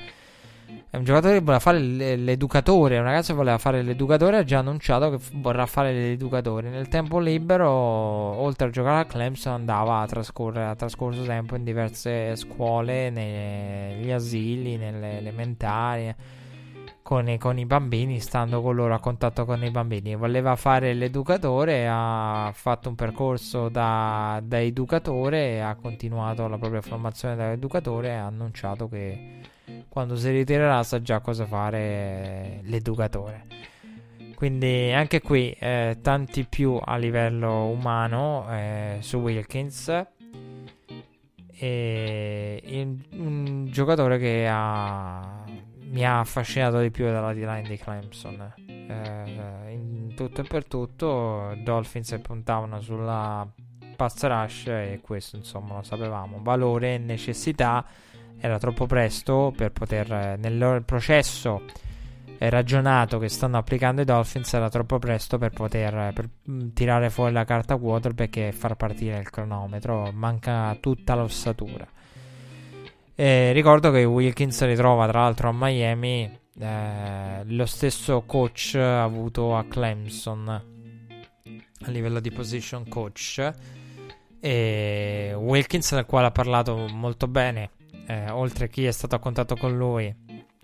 [0.90, 2.98] È un giocatore che voleva fare l'educatore.
[2.98, 4.38] Un ragazzo che voleva fare l'educatore.
[4.38, 6.70] Ha già annunciato che vorrà fare l'educatore.
[6.70, 10.66] Nel tempo libero, oltre a giocare a Clemson, andava a trascorrere.
[10.66, 16.16] Ha trascorso tempo in diverse scuole, negli asili, nelle elementari
[17.06, 20.16] con i, con i, bambini, stando con loro a contatto con i bambini.
[20.16, 27.36] Voleva fare l'educatore, ha fatto un percorso da, da educatore, ha continuato la propria formazione
[27.36, 29.40] da educatore e ha annunciato che
[29.88, 33.46] quando si ritirerà sa già cosa fare l'educatore.
[34.34, 40.08] Quindi anche qui eh, tanti più a livello umano eh, su Wilkins.
[41.58, 45.45] E un giocatore che ha
[45.90, 48.54] mi ha affascinato di più della D-line di Clemson.
[48.68, 53.48] Eh, in tutto e per tutto, Dolphins puntavano sulla
[53.96, 56.40] pass rush e questo insomma lo sapevamo.
[56.42, 57.86] Valore e necessità
[58.38, 61.62] era troppo presto per poter nel processo
[62.38, 67.32] ragionato che stanno applicando i Dolphins era troppo presto per poter per mm, tirare fuori
[67.32, 70.12] la carta quarterback e far partire il cronometro.
[70.12, 71.88] Manca tutta l'ossatura.
[73.18, 76.30] E ricordo che Wilkins ritrova tra l'altro a Miami
[76.60, 83.54] eh, lo stesso coach avuto a Clemson a livello di position coach.
[84.42, 87.72] E Wilkins, del quale ha parlato molto bene,
[88.06, 90.14] eh, oltre a chi è stato a contatto con lui,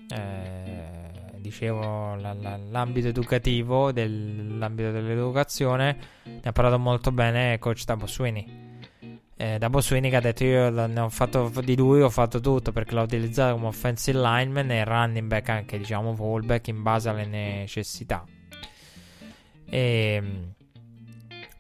[0.10, 0.90] eh,
[1.38, 8.61] dicevo l- l- l'ambito educativo, dell'ambito dell'educazione, ne ha parlato molto bene coach Dabo Sweeney
[9.42, 12.94] eh, da Boswini che ha detto io ho fatto di lui ho fatto tutto perché
[12.94, 18.24] l'ho utilizzato come offensive lineman e running back anche diciamo fullback in base alle necessità.
[19.68, 20.54] E ehm,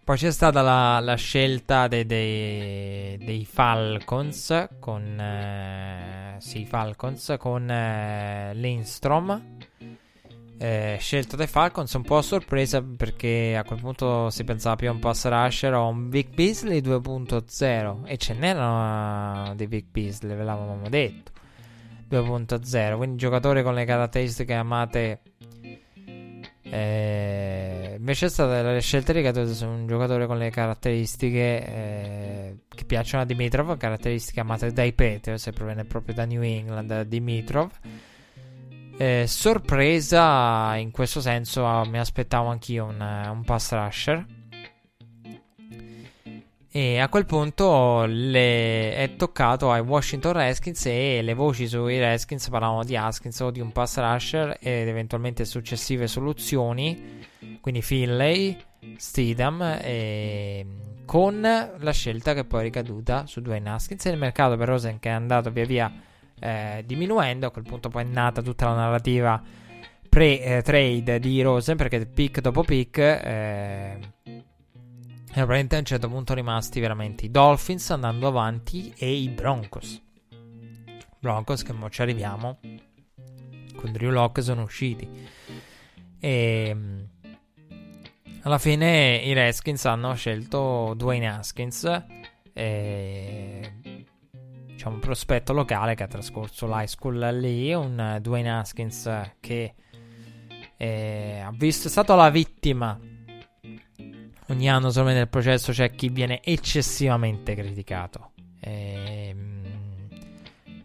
[0.03, 7.67] poi c'è stata la, la scelta dei, dei, dei, Falcons con eh, sì Falcons con
[7.67, 9.57] eh, Lindstrom
[10.61, 14.89] eh, scelto dai Falcons un po' a sorpresa perché a quel punto si pensava più
[14.89, 19.87] a un pass rusher o a un Vic Beasley 2.0 e ce n'erano di Vic
[19.89, 21.31] Beasley, ve l'avevamo detto.
[22.11, 25.21] 2.0 quindi giocatore con le caratteristiche amate
[26.73, 32.85] Eh, invece è stata la scelta ricadute su un giocatore con le caratteristiche eh, che
[32.85, 37.71] piacciono a Dimitrov, caratteristiche amate dai Patriots e proviene proprio da New England, Dimitrov.
[39.01, 44.23] Eh, sorpresa in questo senso, mi aspettavo anch'io un, un pass rusher.
[46.69, 52.83] E a quel punto è toccato ai Washington Redskins e le voci sui Redskins parlavano
[52.83, 57.25] di Haskins o di un pass rusher ed eventualmente successive soluzioni,
[57.59, 58.55] quindi Finlay,
[58.97, 60.65] Steedham, e...
[61.05, 64.99] con la scelta che poi è ricaduta su Dwayne Haskins e il mercato per Rosen
[64.99, 65.91] che è andato via via
[66.41, 69.41] eh, diminuendo, a quel punto poi è nata tutta la narrativa
[70.09, 72.97] pre-trade eh, di Rosen perché pick dopo pick...
[72.97, 73.99] Eh,
[75.31, 80.01] praticamente a un certo punto rimasti veramente i Dolphins andando avanti e i Broncos.
[81.19, 82.59] Broncos che ora ci arriviamo.
[83.75, 85.07] Con Drew Locke sono usciti.
[86.19, 86.75] E
[88.41, 92.03] alla fine i Redskins hanno scelto Dwayne Haskins.
[92.53, 93.73] E,
[94.81, 97.71] diciamo un prospetto locale che ha trascorso l'high school lì.
[97.71, 99.75] Un Dwayne Haskins che
[100.75, 102.99] è, ha visto, è stato la vittima
[104.47, 108.31] ogni anno solamente nel processo c'è chi viene eccessivamente criticato.
[108.59, 109.35] E,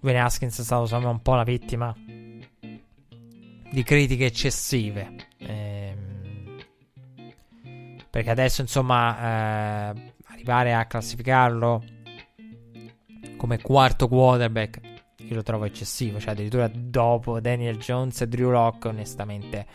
[0.00, 1.94] Dwayne Haskins è stato me un po' la vittima
[3.70, 5.14] di critiche eccessive.
[5.38, 5.96] E,
[8.10, 11.95] perché adesso insomma eh, arrivare a classificarlo
[13.36, 14.80] come quarto quarterback
[15.18, 19.66] io lo trovo eccessivo, cioè addirittura dopo Daniel Jones e Drew Locke onestamente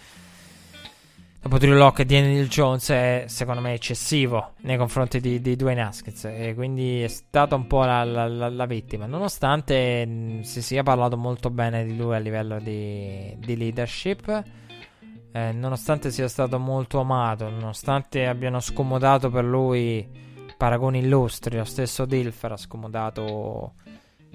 [1.41, 5.81] dopo Drew Locke e Daniel Jones è secondo me eccessivo nei confronti di, di Dwayne
[5.81, 10.61] Haskins e quindi è stata un po' la, la, la, la vittima nonostante mh, si
[10.61, 14.43] sia parlato molto bene di lui a livello di, di leadership
[15.31, 20.07] eh, nonostante sia stato molto amato nonostante abbiano scomodato per lui
[20.61, 23.73] paragoni illustri lo stesso Dilfer ha scomodato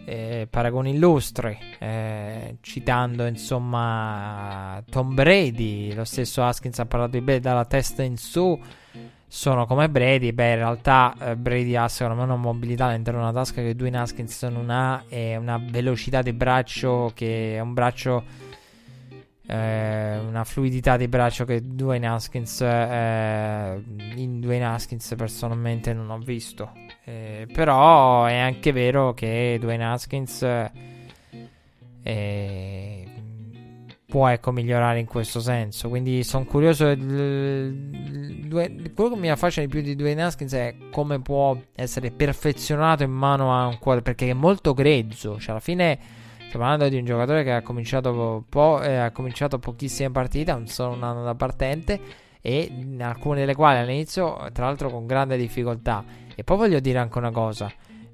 [0.05, 7.39] eh, paragoni illustri, eh, citando insomma Tom Brady, lo stesso Haskins ha parlato di Brady
[7.39, 8.61] dalla testa in su,
[9.29, 13.33] sono come Brady, beh in realtà eh, Brady ha secondo me una mobilità all'interno una
[13.33, 18.25] tasca che Dwayne Haskins non ha e una velocità di braccio che è un braccio
[19.47, 23.83] eh, una fluidità di braccio che Dwayne Haskins eh,
[24.17, 26.73] in Dwayne Haskins personalmente non ho visto.
[27.05, 30.43] Eh, però è anche vero che Dwayne Haskins
[32.03, 33.07] eh,
[34.07, 35.89] può ecco migliorare in questo senso.
[35.89, 40.75] Quindi sono curioso il, il, quello che mi affascina di più di Dwayne Haskins è
[40.91, 45.39] come può essere perfezionato in mano a un quadro perché è molto grezzo.
[45.39, 45.99] Cioè alla fine
[46.47, 50.69] Stiamo parlando di un giocatore che ha cominciato, po- eh, ha cominciato pochissime partite, non
[50.69, 52.01] solo un anno da partente,
[52.41, 52.71] e
[53.01, 56.05] alcune delle quali all'inizio, tra l'altro, con grande difficoltà.
[56.35, 57.71] E poi voglio dire anche una cosa.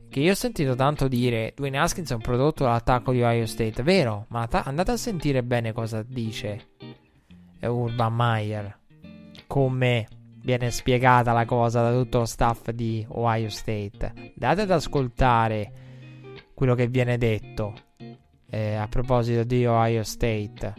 [0.09, 3.83] Che io ho sentito tanto dire Dwayne Haskins è un prodotto dall'attacco di Ohio State,
[3.83, 4.27] vero?
[4.29, 6.69] Ma ta- andate a sentire bene cosa dice
[7.61, 8.79] Urban Meyer.
[9.47, 10.09] Come
[10.43, 14.33] viene spiegata la cosa da tutto lo staff di Ohio State.
[14.35, 15.73] Date ad ascoltare
[16.55, 17.75] quello che viene detto
[18.53, 20.75] eh, a proposito di Ohio State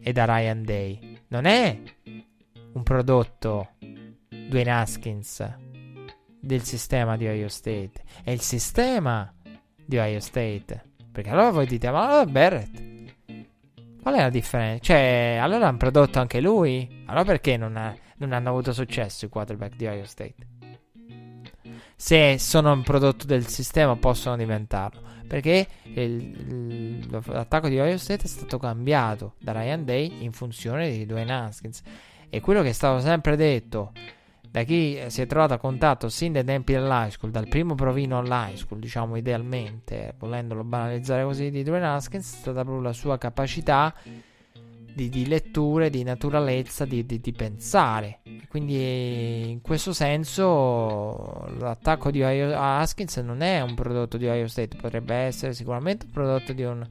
[0.00, 1.18] e da Ryan Day.
[1.28, 1.80] Non è
[2.74, 3.70] un prodotto
[4.28, 5.58] Dwayne Haskins
[6.40, 9.32] del sistema di Ohio State, è il sistema
[9.84, 10.90] di Ohio State.
[11.10, 12.82] Perché allora voi dite, ma allora Barrett,
[14.00, 14.82] qual è la differenza?
[14.84, 17.02] Cioè, allora hanno prodotto anche lui?
[17.06, 20.46] Allora perché non, ha, non hanno avuto successo i quarterback di Ohio State?
[21.96, 28.26] Se sono un prodotto del sistema possono diventarlo perché il, l'attacco di Ohio State è
[28.26, 31.80] stato cambiato da Ryan Day in funzione di Dwayne Haskins.
[32.28, 33.92] E quello che è stato sempre detto
[34.46, 38.18] da chi si è trovato a contatto sin dai tempi dell'high school, dal primo provino
[38.18, 43.16] all'high school, diciamo idealmente, volendolo banalizzare così, di Dwayne Haskins, è stata proprio la sua
[43.16, 43.94] capacità
[44.94, 48.20] di, di letture, di naturalezza, di, di, di, pensare.
[48.48, 54.76] Quindi in questo senso l'attacco di Ohio Haskins non è un prodotto di Ohio State,
[54.76, 56.86] potrebbe essere sicuramente un prodotto di un,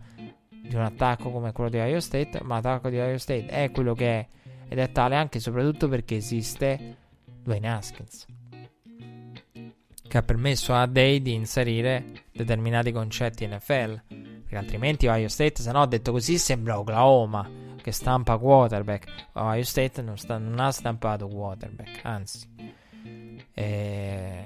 [0.49, 3.93] di un attacco come quello di Ohio State, ma l'attacco di Ohio State è quello
[3.93, 4.27] che è
[4.67, 6.95] ed è tale anche e soprattutto perché esiste
[7.43, 8.25] Dwayne Haskins
[10.07, 15.71] che ha permesso a Day di inserire determinati concetti NFL perché altrimenti Ohio State se
[15.71, 17.49] no detto così sembra Oklahoma
[17.81, 19.29] che stampa quarterback.
[19.33, 22.47] Ohio State non, sta, non ha stampato quarterback, anzi.
[23.53, 24.43] Eh,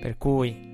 [0.00, 0.72] per cui...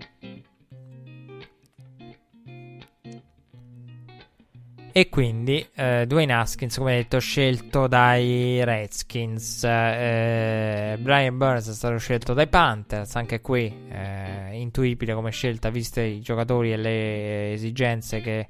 [4.92, 9.62] E quindi eh, Dwayne Haskins, come detto, scelto dai Redskins.
[9.62, 13.14] Eh, Brian Burns è stato scelto dai Panthers.
[13.16, 18.48] Anche qui eh, intuibile come scelta, viste i giocatori e le esigenze che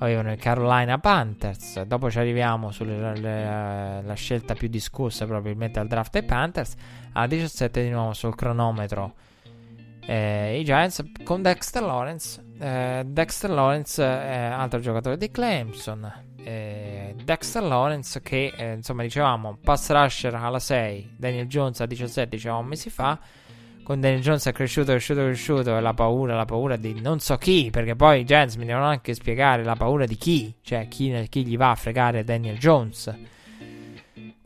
[0.00, 1.82] avevano i Carolina Panthers.
[1.82, 6.74] Dopo ci arriviamo sulla scelta più discussa, probabilmente al draft dei Panthers.
[7.12, 9.14] A 17 di nuovo sul cronometro.
[10.06, 16.28] Eh, I Giants con Dexter Lawrence eh, Dexter Lawrence è altro giocatore di Clemson.
[16.42, 22.28] Eh, Dexter Lawrence che eh, insomma dicevamo pass rusher alla 6, Daniel Jones a 17
[22.28, 23.18] dicevamo mesi fa.
[23.82, 27.36] Con Daniel Jones è cresciuto, cresciuto, cresciuto e la paura, la paura di non so
[27.36, 31.26] chi, perché poi i Giants mi devono anche spiegare la paura di chi, cioè chi,
[31.28, 33.12] chi gli va a fregare Daniel Jones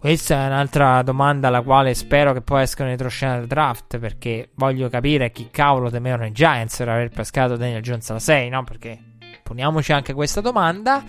[0.05, 3.97] questa è un'altra domanda alla quale spero che poi escano retroscena del draft.
[3.99, 8.51] Perché voglio capire chi cavolo temevano i Giants per aver pescato Daniel Jones alla 6,
[8.51, 8.65] no?
[8.65, 8.99] Perché
[9.43, 11.03] poniamoci anche questa domanda.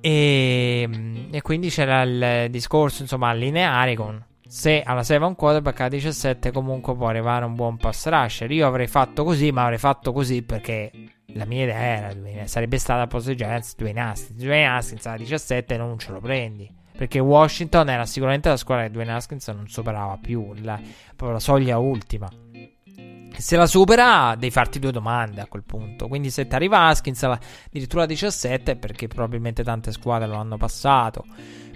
[0.00, 5.80] E, e quindi c'era il discorso, insomma, lineare con se alla 6 va un quarterback
[5.80, 8.50] a 17 comunque può arrivare un buon pass rusher.
[8.50, 10.90] Io avrei fatto così, ma avrei fatto così perché
[11.34, 14.40] la mia idea era sarebbe stata posto di Giants Dwayne Haskins.
[14.40, 16.72] Dwayne Haskins a 17 non ce lo prendi.
[16.96, 20.80] Perché Washington era sicuramente la squadra che Dwayne Haskins non superava più la,
[21.18, 22.28] la soglia ultima.
[23.36, 26.08] Se la supera, devi farti due domande a quel punto.
[26.08, 31.22] Quindi, se ti arriva Haskins addirittura a 17, perché probabilmente tante squadre lo hanno passato.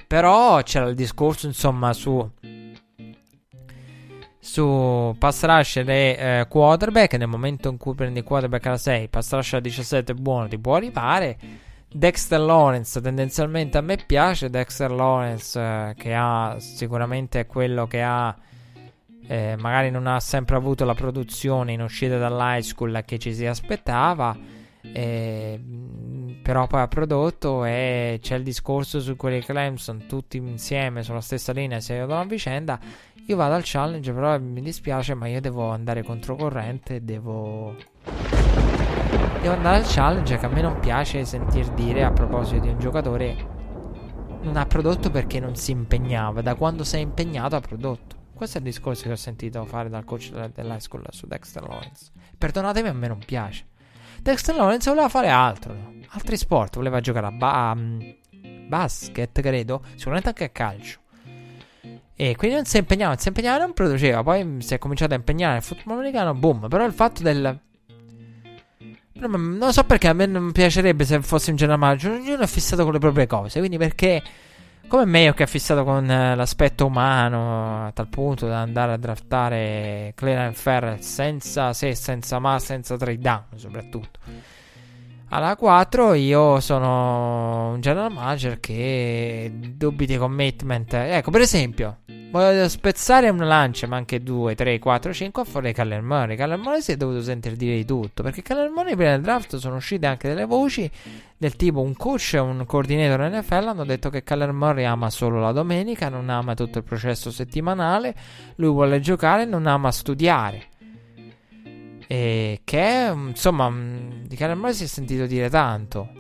[0.07, 2.27] Però c'era il discorso, insomma, su
[4.41, 7.15] su pass rush e eh, quarterback.
[7.15, 10.77] Nel momento in cui prendi quarterback alla 6, pass rush a 17 buono, ti può
[10.77, 11.69] arrivare.
[11.93, 18.37] Dexter Lawrence tendenzialmente a me piace Dexter Lawrence eh, che ha sicuramente quello che ha
[19.27, 23.45] eh, magari non ha sempre avuto la produzione in uscita dall'high school che ci si
[23.45, 24.37] aspettava
[24.83, 25.61] eh,
[26.43, 31.51] però poi ha prodotto e c'è il discorso su quelli Clemson tutti insieme sulla stessa
[31.53, 32.79] linea si aiutano a vicenda
[33.31, 37.77] io vado al challenge però mi dispiace ma io devo andare controcorrente devo
[39.41, 42.79] Devo andare al challenge che a me non piace sentir dire a proposito di un
[42.79, 43.59] giocatore
[44.43, 46.41] non ha prodotto perché non si impegnava.
[46.41, 48.17] Da quando si è impegnato ha prodotto.
[48.35, 52.11] Questo è il discorso che ho sentito fare dal coach dell'high school su Dexter Lawrence.
[52.39, 53.67] Perdonatemi, a me non piace.
[54.23, 55.75] Dexter Lawrence voleva fare altro,
[56.09, 56.77] altri sport.
[56.77, 57.77] Voleva giocare a ba-
[58.67, 61.00] basket, credo, sicuramente anche a calcio.
[62.23, 64.23] E quindi non si impegnava, non si impegnava non produceva.
[64.23, 66.69] Poi si è cominciato a impegnare nel football americano, boom.
[66.69, 67.59] Però il fatto del
[69.21, 72.13] non so perché a me non piacerebbe se fossi un general manager.
[72.13, 73.59] Ognuno è fissato con le proprie cose.
[73.61, 74.23] Quindi perché.
[74.87, 78.97] Come me che è fissato con eh, l'aspetto umano a tal punto da andare a
[78.97, 84.19] draftare Cleveland Ferrell senza se, senza ma, senza trade down soprattutto.
[85.31, 90.93] Alla 4 io sono un general manager che dubbi di commitment.
[90.93, 91.99] Ecco, per esempio,
[92.31, 96.37] Voglio spezzare una lancia, ma anche 2, 3, 4, 5 a di Kyler Murray.
[96.59, 98.23] Murray si è dovuto sentire dire di tutto.
[98.23, 100.89] Perché Murray prima del draft sono uscite anche delle voci
[101.37, 105.51] del tipo un coach e un coordinator NFL hanno detto che Murray ama solo la
[105.51, 108.15] domenica, non ama tutto il processo settimanale,
[108.57, 110.70] lui vuole giocare, non ama studiare.
[112.13, 116.11] E che insomma di Kyler Murray si è sentito dire tanto.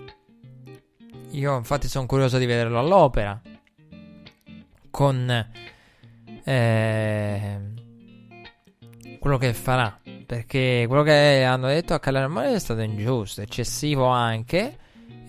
[1.32, 3.42] Io infatti sono curioso di vederlo all'opera.
[4.88, 5.48] Con
[6.44, 7.60] eh,
[9.18, 9.98] quello che farà.
[10.26, 14.76] Perché quello che hanno detto a Calermone è stato ingiusto, eccessivo anche.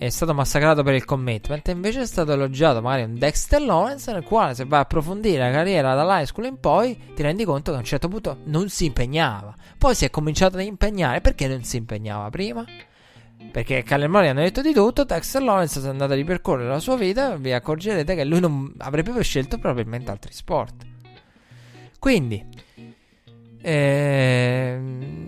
[0.02, 1.68] È stato massacrato per il commitment.
[1.68, 4.12] Invece è stato elogiato magari un Dexter Lawrence.
[4.12, 7.70] Nel quale, se vai a approfondire la carriera dall'high school in poi, ti rendi conto
[7.70, 9.54] che a un certo punto non si impegnava.
[9.78, 11.20] Poi si è cominciato ad impegnare.
[11.20, 12.64] Perché non si impegnava prima?
[13.52, 17.36] Perché Murray hanno detto di tutto, Dexter Lawrence è andato a ripercorrere la sua vita
[17.36, 20.84] vi accorgerete che lui non avrebbe scelto probabilmente altri sport.
[22.00, 22.44] Quindi,
[23.62, 24.80] eh,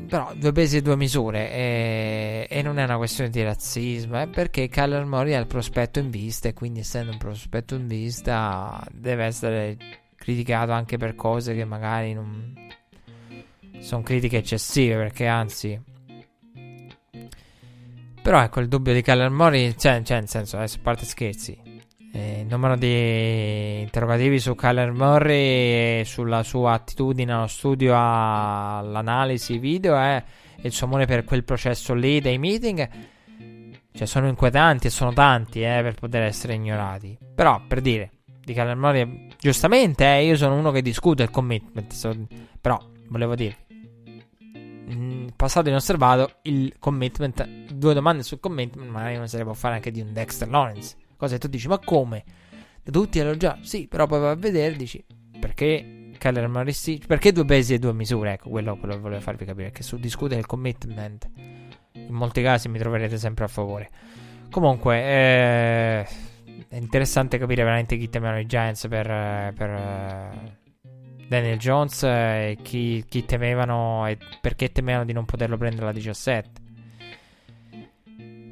[0.08, 1.50] però, due pesi e due misure.
[1.50, 5.98] Eh, e non è una questione di razzismo, è perché Kyler Murray ha il prospetto
[5.98, 6.48] in vista.
[6.48, 9.76] E quindi, essendo un prospetto in vista, deve essere
[10.16, 12.54] criticato anche per cose che magari non
[13.78, 14.96] sono critiche eccessive.
[14.96, 15.80] Perché anzi,
[18.22, 21.63] però ecco il dubbio di Kyler Murray, cioè, cioè nel senso, adesso a parte scherzi,
[22.16, 29.98] il numero di interrogativi su Kyler Murray e sulla sua attitudine allo studio, all'analisi video
[29.98, 30.22] e
[30.62, 32.88] il suo amore per quel processo lì dei meeting.
[33.92, 37.16] Cioè, sono inquietanti e sono tanti eh, per poter essere ignorati.
[37.34, 38.10] Però, per dire,
[38.44, 41.92] di Kyler Murray, giustamente, eh, io sono uno che discute il commitment.
[41.92, 42.12] So,
[42.60, 43.56] però, volevo dire,
[44.92, 47.44] mm, passato inosservato il commitment.
[47.72, 50.96] Due domande sul commitment, magari non se le può fare anche di un Dexter Lawrence.
[51.24, 52.22] Cosa che tu dici, ma come?
[52.84, 55.02] Tutti ero già, sì, però poi vai a vedere, dici,
[55.40, 56.74] perché Keller Murray
[57.06, 58.34] perché due pesi e due misure?
[58.34, 61.30] Ecco, quello, quello che volevo farvi capire, che su discutere il commitment,
[61.92, 63.88] in molti casi mi troverete sempre a favore.
[64.50, 66.00] Comunque, eh,
[66.68, 69.06] è interessante capire veramente chi temevano i Giants per,
[69.54, 70.86] per uh,
[71.26, 76.60] Daniel Jones e chi, chi, temevano e perché temevano di non poterlo prendere alla 17.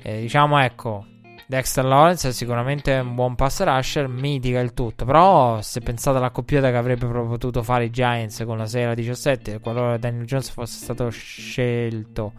[0.05, 1.07] E diciamo, ecco,
[1.53, 5.05] Dexter Lawrence è sicuramente un buon pass rusher, mitiga il tutto.
[5.05, 8.95] Però, se pensate alla coppiata che avrebbe potuto fare i Giants con la 6 alla
[8.95, 12.33] 17, qualora Daniel Jones fosse stato scelto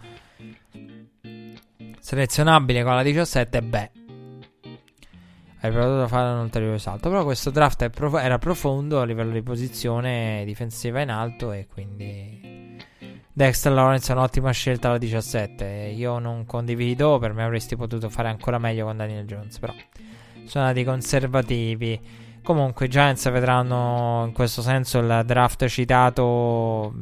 [1.99, 3.91] selezionabile con la 17, beh,
[5.59, 7.09] avrebbe potuto fare un ulteriore salto.
[7.09, 12.42] Però questo draft prof- era profondo a livello di posizione difensiva in alto e quindi
[13.35, 15.65] Dexter Lawrence è un'ottima scelta alla 17.
[15.95, 19.73] Io non condivido, per me avresti potuto fare ancora meglio con Daniel Jones, però
[20.45, 21.99] sono andati conservativi.
[22.43, 26.93] Comunque i Giants vedranno in questo senso il draft citato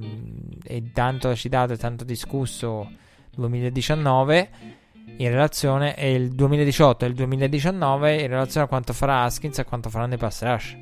[0.63, 2.89] e tanto citato e tanto discusso
[3.31, 4.49] 2019
[5.17, 9.61] in relazione e il 2018 e il 2019 in relazione a quanto farà Haskins e
[9.61, 10.77] a quanto faranno i pass rush.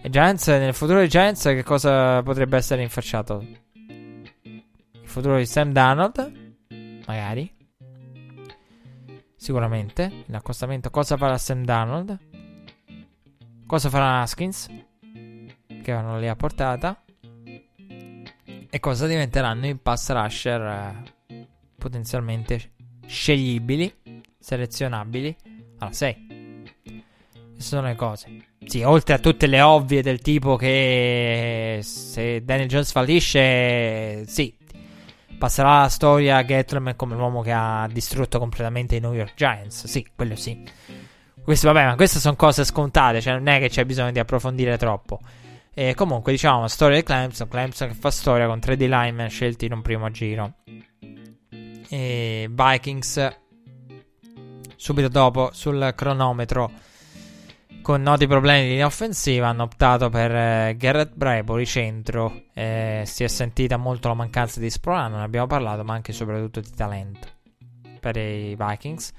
[0.00, 3.66] E Giants, nel futuro dei Giants, che cosa potrebbe essere rinfacciato?
[5.18, 6.54] Futuro di Sam Darnold?
[7.04, 7.52] Magari.
[9.34, 10.22] Sicuramente.
[10.26, 10.90] L'accostamento.
[10.90, 12.16] Cosa farà Sam Darnold?
[13.66, 14.68] Cosa farà Haskins?
[15.66, 17.02] Che vanno lì a portata.
[18.70, 22.74] E cosa diventeranno i pass rusher eh, potenzialmente
[23.04, 23.92] sceglibili,
[24.38, 25.36] selezionabili
[25.78, 26.26] alla 6.
[27.54, 28.44] Queste sono le cose.
[28.64, 34.54] Sì, oltre a tutte le ovvie del tipo che se Daniel Jones fallisce, sì,
[35.38, 39.86] passerà la storia a come l'uomo che ha distrutto completamente i New York Giants.
[39.86, 40.62] Sì, quello sì.
[41.42, 44.76] Queste, vabbè, ma queste sono cose scontate, cioè non è che c'è bisogno di approfondire
[44.76, 45.20] troppo.
[45.72, 47.48] E comunque, diciamo, storia di Clemson.
[47.48, 50.54] Clemson che fa storia con 3D linemen scelti in un primo giro
[51.88, 53.38] e Vikings
[54.76, 56.70] subito dopo sul cronometro
[57.88, 62.42] con noti problemi di linea offensiva hanno optato per eh, Garrett Bradbury centro.
[62.52, 66.14] Eh, si è sentita molto la mancanza di Sprolano ne abbiamo parlato ma anche e
[66.14, 67.26] soprattutto di talento
[67.98, 69.10] per i Vikings.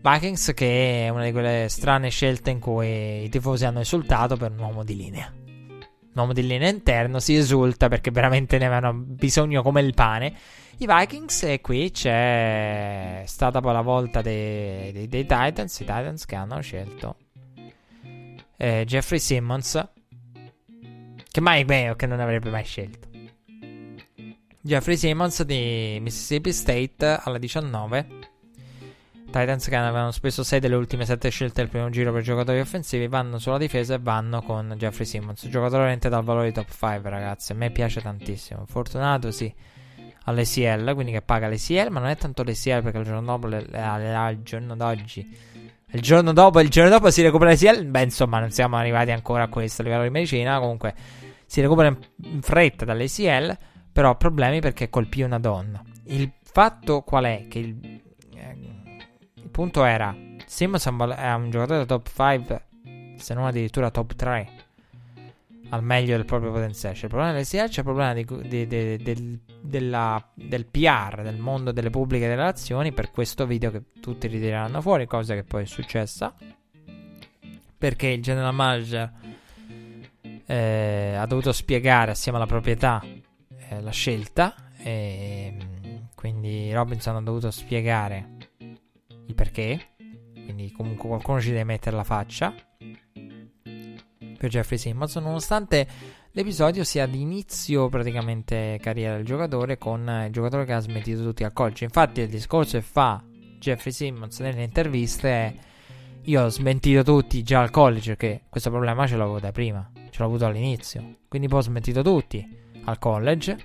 [0.00, 4.52] Vikings che è una di quelle strane scelte in cui i tifosi hanno esultato per
[4.52, 5.32] un uomo di linea.
[5.34, 10.32] Un uomo di linea interno si esulta perché veramente ne avevano bisogno come il pane.
[10.76, 16.26] I Vikings e qui c'è stata poi la volta dei, dei, dei Titans, i Titans
[16.26, 17.16] che hanno scelto
[18.58, 19.88] eh, Jeffrey Simmons,
[21.30, 23.08] che mai beh, che non avrebbe mai scelto.
[24.60, 28.26] Jeffrey Simmons di Mississippi State alla 19.
[29.30, 33.08] Titans che avevano speso 6 delle ultime 7 scelte del primo giro per giocatori offensivi
[33.08, 37.10] vanno sulla difesa e vanno con Jeffrey Simmons, giocatore veramente dal valore di top 5
[37.10, 39.54] ragazzi, a me piace tantissimo, fortunato sì
[40.24, 43.64] all'ECL, quindi che paga l'ECL, ma non è tanto l'ECL perché il giorno dopo, le,
[43.66, 45.28] le, le, il giorno d'oggi,
[45.92, 49.44] il giorno dopo, il giorno dopo si recupera l'ECL, beh insomma non siamo arrivati ancora
[49.44, 50.94] a questo livello di medicina, comunque
[51.46, 53.56] si recupera in fretta dall'ECL,
[53.92, 55.82] però ha problemi perché colpì una donna.
[56.04, 57.46] Il fatto qual è?
[57.48, 58.02] Che il,
[58.34, 58.56] eh,
[59.34, 62.62] il punto era, Simmons è un giocatore top 5,
[63.16, 64.48] se non addirittura top 3
[65.70, 66.94] al meglio del proprio potenziale.
[66.94, 71.36] C'è il problema dell'SEA, c'è il problema di, di, di, del, della, del PR, del
[71.36, 75.66] mondo delle pubbliche relazioni, per questo video che tutti ritireranno fuori, cosa che poi è
[75.66, 76.34] successa.
[77.76, 79.12] Perché il general manager
[80.46, 84.54] eh, ha dovuto spiegare assieme alla proprietà eh, la scelta.
[84.78, 85.56] E,
[86.14, 88.36] quindi Robinson ha dovuto spiegare
[89.26, 89.90] il perché.
[90.32, 92.54] Quindi comunque qualcuno ci deve mettere la faccia
[94.38, 95.86] per Jeffrey Simmons, nonostante
[96.32, 101.44] l'episodio sia di inizio praticamente carriera del giocatore con il giocatore che ha smentito tutti
[101.44, 101.84] al college.
[101.84, 103.22] Infatti il discorso che fa
[103.58, 105.54] Jeffrey Simmons nelle interviste è
[106.22, 110.18] io ho smentito tutti già al college perché questo problema ce l'avevo da prima, ce
[110.18, 112.46] l'ho avuto all'inizio, quindi poi ho smentito tutti
[112.84, 113.56] al college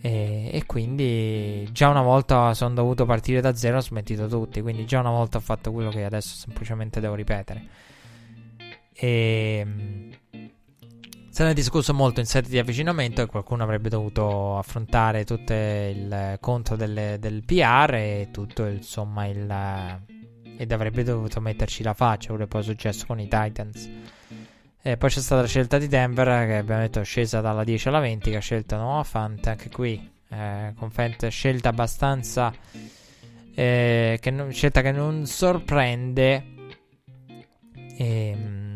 [0.00, 4.86] e, e, quindi già una volta sono dovuto partire da zero ho smentito tutti, quindi
[4.86, 7.66] già una volta ho fatto quello che adesso semplicemente devo ripetere.
[8.92, 10.10] E ehm,
[11.38, 15.52] se ne è discusso molto in sede di avvicinamento e qualcuno avrebbe dovuto affrontare tutto
[15.52, 20.02] il conto delle, del PR e tutto insomma il
[20.56, 23.88] ed avrebbe dovuto metterci la faccia che poi è successo con i Titans
[24.82, 27.86] e poi c'è stata la scelta di Denver che abbiamo detto è scesa dalla 10
[27.86, 32.52] alla 20 che ha scelto Noah Fant anche qui Eh, con Fent scelta abbastanza.
[33.54, 36.44] Eh, che non, scelta che non sorprende.
[37.96, 38.67] E, ehm,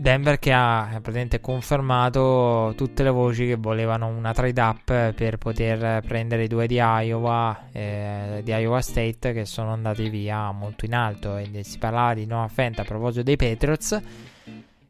[0.00, 6.02] Denver che ha praticamente confermato tutte le voci che volevano una trade up per poter
[6.02, 10.94] prendere i due di Iowa, eh, di Iowa State che sono andati via molto in
[10.94, 11.36] alto.
[11.36, 14.00] E si parlava di Noah Fent a proposito dei Patriots.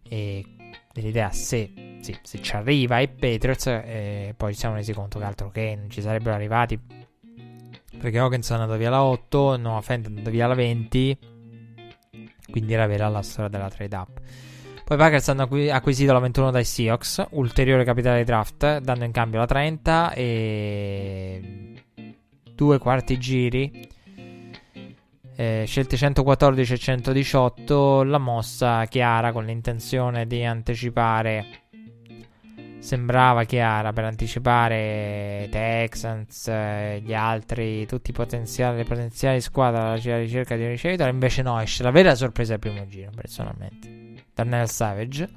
[0.08, 0.44] E
[0.92, 5.24] dell'idea se, sì, se ci arriva ai Patriots eh, poi ci siamo resi conto che
[5.24, 6.78] altro che non ci sarebbero arrivati.
[7.98, 11.18] Perché Hawkins è andato via alla 8, Noah Fent è andato via alla 20
[12.50, 14.20] quindi era vera la storia della trade up
[14.90, 19.46] poi Packers hanno acquisito la 21 dai Seahawks, ulteriore capitale draft, dando in cambio la
[19.46, 21.74] 30 e
[22.52, 23.88] due quarti giri.
[25.36, 31.46] Eh, scelte 114 e 118, la mossa chiara con l'intenzione di anticipare
[32.80, 40.18] sembrava chiara per anticipare Texans, eh, gli altri, tutti i potenziali, le potenziali squadre alla
[40.18, 41.10] ricerca di un ricevitore.
[41.10, 43.99] Invece no, esce la vera sorpresa del primo giro, personalmente.
[44.34, 45.28] Darnell Savage.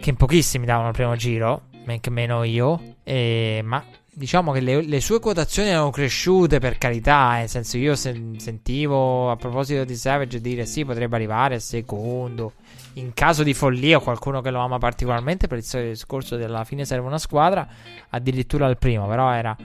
[0.00, 2.96] Che in pochissimi davano il primo giro, men che meno io.
[3.04, 7.32] E, ma diciamo che le, le, sue quotazioni erano cresciute per carità.
[7.32, 12.54] Nel senso, io sen- sentivo a proposito di Savage dire sì, potrebbe arrivare secondo.
[12.94, 17.06] In caso di follia, qualcuno che lo ama particolarmente per il discorso della fine serve
[17.06, 17.66] una squadra,
[18.10, 19.56] addirittura al primo, però era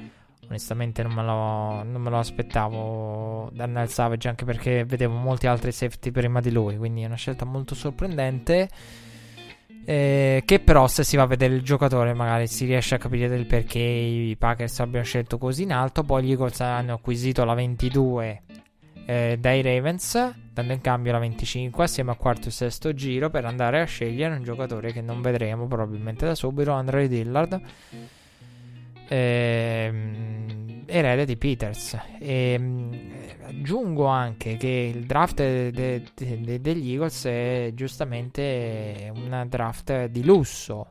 [0.48, 5.72] Onestamente non me lo, non me lo aspettavo Darnell Savage anche perché vedevo molti altri
[5.72, 8.70] safety prima di lui, quindi è una scelta molto sorprendente.
[9.88, 13.28] Eh, che però se si va a vedere il giocatore magari si riesce a capire
[13.28, 16.04] del perché i Packers abbiano scelto così in alto.
[16.04, 18.42] Poi gli Eagles hanno acquisito la 22
[19.06, 23.46] eh, dai Ravens, dando in cambio la 25 assieme al quarto e sesto giro per
[23.46, 27.62] andare a scegliere un giocatore che non vedremo probabilmente da subito, Andre Dillard
[29.08, 31.98] ehm, erede di Peters.
[32.20, 33.00] E, ehm,
[33.48, 40.24] aggiungo anche che il draft de, de, de, degli Eagles è giustamente un draft di
[40.24, 40.88] lusso.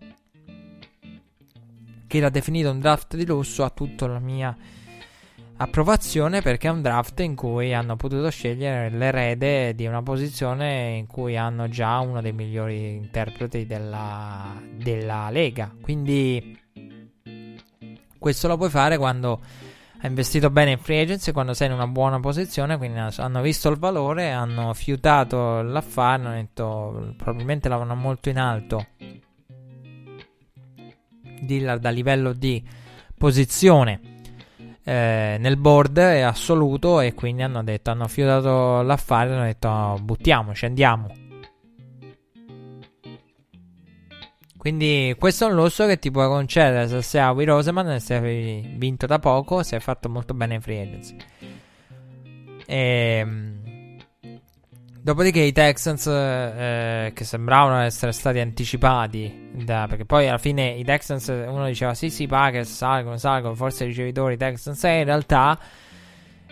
[2.07, 4.57] Che l'ha definito un draft di lusso ha tutta la mia
[5.57, 11.07] approvazione perché è un draft in cui hanno potuto scegliere l'erede di una posizione in
[11.07, 15.73] cui hanno già uno dei migliori interpreti della, della Lega.
[15.81, 16.59] Quindi
[18.25, 19.39] questo lo puoi fare quando
[20.01, 23.69] hai investito bene in free agency, quando sei in una buona posizione, quindi hanno visto
[23.69, 28.87] il valore, hanno fiutato l'affare, hanno detto probabilmente lavorano molto in alto.
[31.39, 32.67] Dillard a livello di
[33.19, 34.01] posizione
[34.85, 39.99] eh, nel board è assoluto e quindi hanno detto hanno fiutato l'affare hanno detto oh,
[39.99, 41.24] buttiamoci andiamo
[44.65, 48.01] Quindi questo è un lusso che ti puoi concedere se sei a Will Roseman e
[48.01, 51.17] se hai vinto da poco, se hai fatto molto bene in free agency.
[52.65, 53.99] E, ehm,
[55.03, 60.83] dopodiché i Texans eh, che sembravano essere stati anticipati da, perché poi alla fine i
[60.83, 65.59] Texans uno diceva sì sì Packers salgono salgono forse i ricevitori Texans e in realtà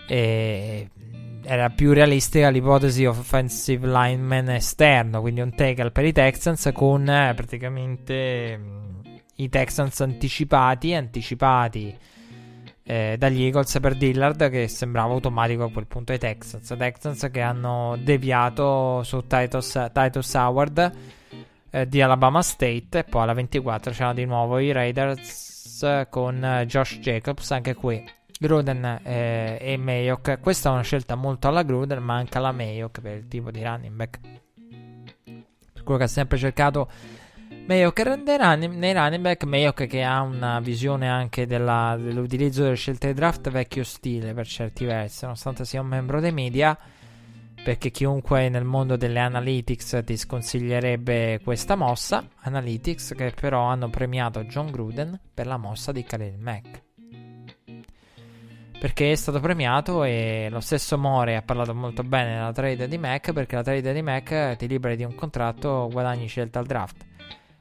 [0.06, 0.86] eh,
[1.44, 7.32] era più realistica l'ipotesi offensive lineman esterno, quindi un tackle per i Texans con eh,
[7.34, 11.96] praticamente mh, mm, i Texans anticipati, anticipati
[12.84, 16.74] eh, dagli Eagles per Dillard che sembrava automatico a quel punto ai Texans.
[16.76, 20.92] Texans che hanno deviato su Titus, Titus Howard
[21.70, 26.64] eh, di Alabama State e poi alla 24 c'erano di nuovo i Raiders con eh,
[26.66, 28.04] Josh Jacobs anche qui
[28.42, 30.40] Gruden eh, e Mayok.
[30.40, 33.62] Questa è una scelta molto alla Gruden, ma anche alla Mayok per il tipo di
[33.62, 34.18] running back.
[35.84, 36.90] Quello che ha sempre cercato
[37.66, 39.44] Mayok nei running back.
[39.44, 44.46] Mayok che ha una visione anche della, dell'utilizzo delle scelte di draft vecchio stile per
[44.46, 46.76] certi versi, nonostante sia un membro dei media.
[47.62, 52.26] Perché chiunque nel mondo delle analytics ti sconsiglierebbe questa mossa.
[52.40, 56.90] Analytics che però hanno premiato John Gruden per la mossa di Khalil Mack
[58.82, 62.98] perché è stato premiato e lo stesso More ha parlato molto bene della trade di
[62.98, 67.04] Mac perché la trade di Mac ti libera di un contratto guadagni scelta al draft.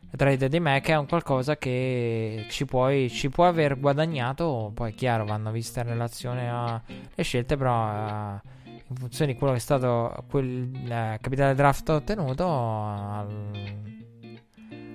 [0.09, 4.93] La trade di Mac è un qualcosa che ci puoi, ci può aver guadagnato poi
[4.93, 6.81] è chiaro vanno viste in relazione alle
[7.19, 8.39] scelte però uh,
[8.87, 13.53] in funzione di quello che è stato quel uh, capitale draft ottenuto al,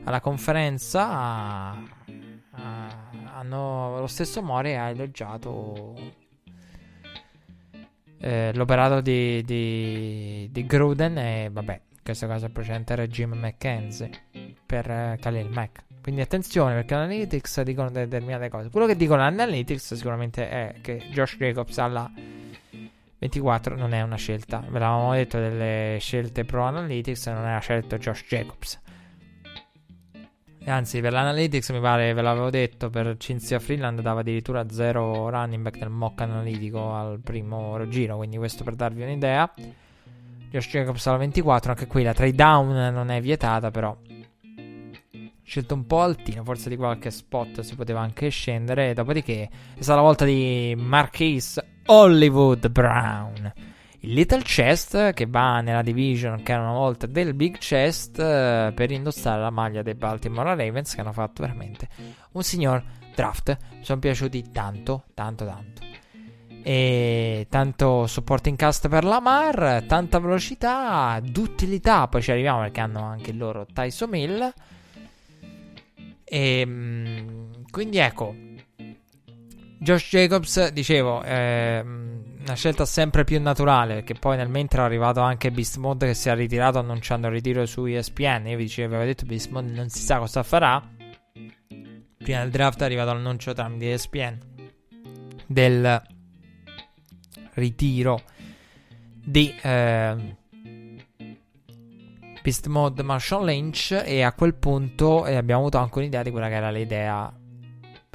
[0.03, 3.06] alla conferenza uh,
[3.37, 5.95] hanno, lo stesso Mori ha elogiato
[8.19, 13.35] eh, l'operato di, di, di, Gruden e vabbè, in questo caso il precedente era Jim
[13.35, 14.11] McKenzie
[14.65, 15.85] per eh, Khalil Mack.
[16.01, 18.71] Quindi attenzione perché Analytics dicono determinate cose.
[18.71, 22.11] Quello che dicono Analytics sicuramente è che Josh Jacobs alla
[23.19, 24.61] 24 non è una scelta.
[24.61, 28.81] Ve l'avevamo detto delle scelte pro Analytics, non era scelto Josh Jacobs.
[30.69, 35.63] Anzi, per l'Analytics mi pare, ve l'avevo detto, per Cinzia Freeland dava addirittura 0 running
[35.63, 39.53] back nel mock analitico al primo giro, quindi questo per darvi un'idea.
[40.51, 43.97] Josh Jacobs alla 24, anche qui la trade down non è vietata, però
[45.43, 48.93] scelto un po' altino, forse di qualche spot si poteva anche scendere.
[48.93, 53.53] Dopodiché è stata la volta di Marquise Hollywood Brown.
[54.07, 58.71] Il Little Chest che va nella division che era una volta del Big Chest eh,
[58.73, 61.89] per indossare la maglia dei Baltimore Ravens che hanno fatto veramente
[62.33, 62.85] un signor
[63.17, 63.57] draft.
[63.73, 65.83] Mi sono piaciuti tanto, tanto, tanto.
[66.63, 72.07] E tanto supporting cast per Lamar, tanta velocità, d'utilità.
[72.07, 74.53] Poi ci arriviamo perché hanno anche il loro Tyson Mill.
[76.23, 78.37] E ehm, quindi ecco,
[79.81, 81.83] Josh Jacobs, dicevo, è
[82.47, 86.15] una scelta sempre più naturale perché poi nel mentre è arrivato anche Beast Mode che
[86.15, 88.47] si è ritirato annunciando il ritiro su ESPN.
[88.47, 90.81] Io vi dicevo, avevo detto Beast Mode non si sa cosa farà.
[92.19, 94.39] Prima del draft è arrivato l'annuncio tramite ESPN
[95.47, 96.03] del
[97.55, 98.23] ritiro
[99.13, 100.37] di eh,
[102.43, 106.47] Beast Mode Marshall Lynch e a quel punto eh, abbiamo avuto anche un'idea di quella
[106.47, 107.33] che era l'idea,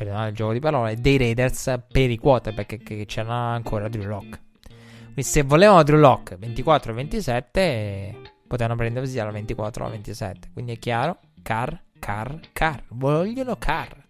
[0.01, 4.39] perdonate il gioco di parole, dei Raiders per i quarterback che, c'era ancora Drew Lock.
[5.03, 8.15] Quindi se volevano Drew Lock 24 27
[8.47, 10.49] potevano prendersi alla 24 alla 27.
[10.53, 14.09] Quindi è chiaro, car, car, car, vogliono car.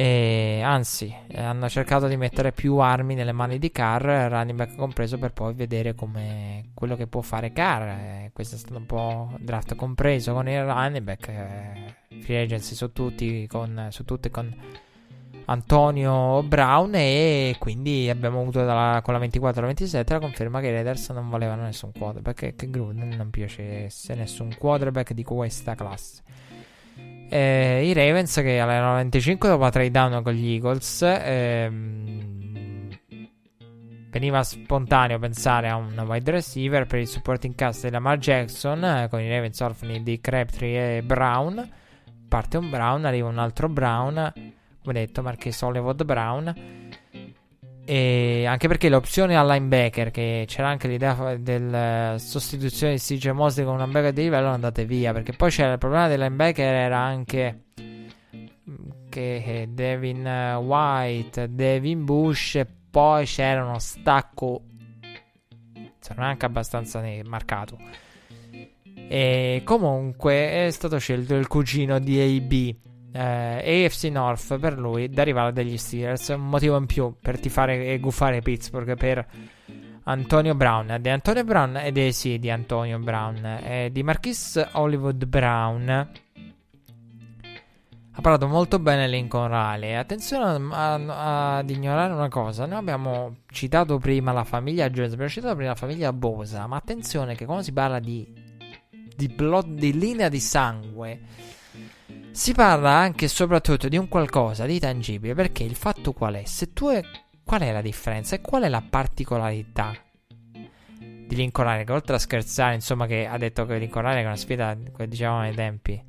[0.00, 5.18] E anzi, hanno cercato di mettere più armi nelle mani di Carr, running back compreso,
[5.18, 8.30] per poi vedere come quello che può fare Carr.
[8.32, 11.28] Questo è stato un po' draft compreso con il running back.
[11.28, 14.50] Eh, free agency su tutti, con, su tutti con
[15.44, 16.94] Antonio Brown.
[16.94, 21.64] E quindi abbiamo avuto dalla, con la 24-27 la conferma che i Raiders non volevano
[21.64, 22.56] nessun quarterback.
[22.56, 26.22] Che Gruden non piacesse nessun quarterback di questa classe.
[27.32, 32.88] Eh, I Ravens che alla 95 dopo la trade down con gli Eagles ehm,
[34.10, 39.06] veniva spontaneo pensare a un wide receiver per il supporting cast di Lamar Jackson eh,
[39.08, 41.70] con i Ravens orfani di Crabtree e Brown.
[42.26, 44.32] Parte un Brown arriva un altro Brown
[44.82, 46.52] come detto Marquez Hollywood Brown
[47.90, 53.64] e anche perché l'opzione al linebacker, che c'era anche l'idea della sostituzione di CJ Mosley
[53.64, 55.12] con un linebacker di livello, andate via.
[55.12, 57.64] Perché poi c'era il problema del linebacker, era anche
[59.08, 60.24] che Devin
[60.62, 64.62] White, Devin Bush, e poi c'era uno stacco
[66.14, 67.76] non anche abbastanza marcato.
[69.08, 75.22] E comunque è stato scelto il cugino di AB eh, AFC North per lui da
[75.22, 76.28] rivale degli Steelers.
[76.28, 79.26] Un motivo in più per tifare e guffare Pittsburgh per
[80.04, 80.98] Antonio Brown.
[81.00, 83.44] Di Antonio Brown ed è sì di Antonio Brown.
[83.62, 86.10] E di Marquis Hollywood Brown.
[88.12, 89.94] Ha parlato molto bene Lincoln Riley.
[89.94, 92.66] Attenzione ad ignorare una cosa.
[92.66, 96.66] Noi abbiamo citato prima la famiglia Jones, abbiamo citato prima la famiglia Bosa.
[96.66, 98.26] Ma attenzione che quando si parla di,
[99.16, 101.20] di, blood, di linea di sangue
[102.32, 106.44] si parla anche e soprattutto di un qualcosa di tangibile, perché il fatto qual è?
[106.44, 107.02] Se tu è...
[107.42, 109.92] Qual è la differenza e qual è la particolarità
[110.52, 111.84] di Lincoln?
[111.84, 115.08] Che oltre a scherzare, insomma, che ha detto che Lincoln Riley è una sfida, come
[115.08, 116.00] dicevamo ai tempi,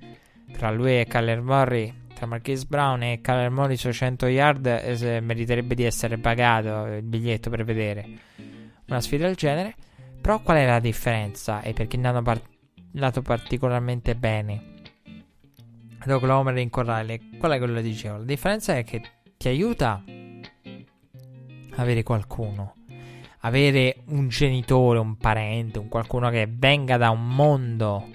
[0.51, 5.19] tra lui e Kyler Murray, tra Marquise Brown e Kyler Murray su 100 yard, eh,
[5.19, 8.07] meriterebbe di essere pagato il biglietto per vedere
[8.87, 9.73] una sfida del genere.
[10.21, 11.61] Però qual è la differenza?
[11.61, 14.70] E perché ne hanno parlato particolarmente bene?
[16.09, 17.19] Oklahoma in corrale.
[17.37, 18.17] Qual è quello che dicevo?
[18.17, 19.01] La differenza è che
[19.37, 20.03] ti aiuta
[21.75, 22.75] avere qualcuno,
[23.39, 28.07] avere un genitore, un parente, un qualcuno che venga da un mondo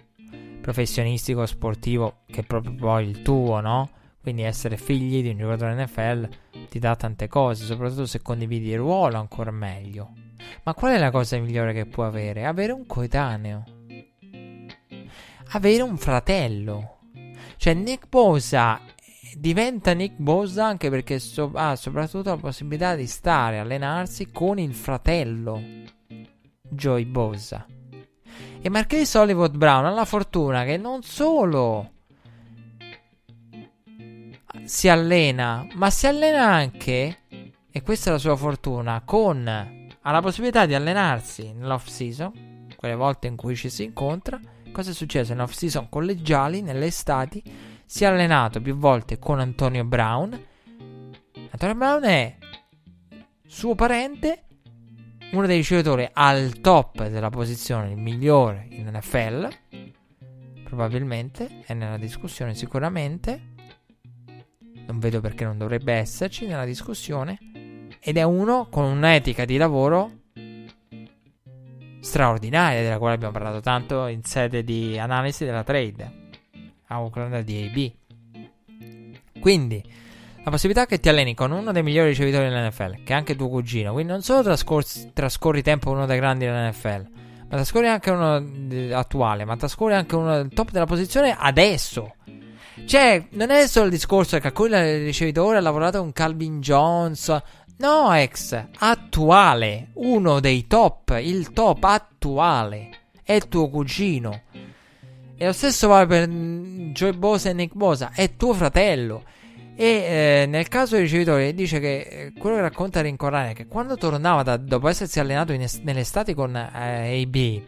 [0.61, 3.91] professionistico sportivo che è proprio poi il tuo, no?
[4.21, 6.29] Quindi essere figli di un giocatore NFL
[6.69, 10.13] ti dà tante cose, soprattutto se condividi il ruolo ancora meglio.
[10.65, 12.45] Ma qual è la cosa migliore che puoi avere?
[12.45, 13.65] Avere un coetaneo.
[15.51, 16.96] Avere un fratello
[17.57, 18.81] cioè, Nick Bosa
[19.37, 24.75] diventa Nick Bosa anche perché so- ha soprattutto la possibilità di stare, allenarsi con il
[24.75, 25.61] fratello
[26.63, 27.67] Joy Bosa.
[28.61, 31.91] E Marquise Hollywood Brown ha la fortuna che non solo
[34.65, 37.19] si allena, ma si allena anche,
[37.71, 42.95] e questa è la sua fortuna, con ha la possibilità di allenarsi nell'off season, quelle
[42.95, 44.41] volte in cui ci si incontra,
[44.77, 47.43] cosa è successo in off-season collegiali, nelle estati,
[47.87, 50.39] si è allenato più volte con Antonio Brown.
[51.49, 52.37] Antonio Brown è
[53.47, 54.45] suo parente,
[55.33, 59.49] uno dei ricevitori al top della posizione, il migliore in NFL,
[60.65, 63.55] probabilmente, è nella discussione sicuramente.
[64.87, 67.39] Non vedo perché non dovrebbe esserci nella discussione.
[67.99, 70.25] Ed è uno con un'etica di lavoro
[72.07, 76.25] straordinaria, della quale abbiamo parlato tanto in sede di analisi della trade
[76.87, 79.41] a Oakland di AB.
[79.41, 79.83] Quindi,
[80.43, 83.49] la possibilità che ti alleni con uno dei migliori ricevitori dell'NFL, che è anche tuo
[83.49, 87.09] cugino, quindi non solo trascorri, trascorri tempo con uno dei grandi dell'NFL,
[87.49, 88.43] ma trascorri anche uno
[88.97, 92.15] attuale, ma trascorri anche uno del top della posizione adesso.
[92.85, 97.37] Cioè, non è solo il discorso che alcuni ricevitori ha lavorato con Calvin Jones.
[97.79, 102.89] No, ex, attuale, uno dei top, il top attuale,
[103.23, 104.43] è tuo cugino.
[105.37, 109.25] E lo stesso vale per Joy Bosa e Nick Bosa, è tuo fratello.
[109.75, 113.67] E eh, nel caso dei ricevitori dice che eh, quello che racconta Rincorrane è che
[113.67, 117.63] quando tornava da, dopo essersi allenato est- nell'estate con eh, AB,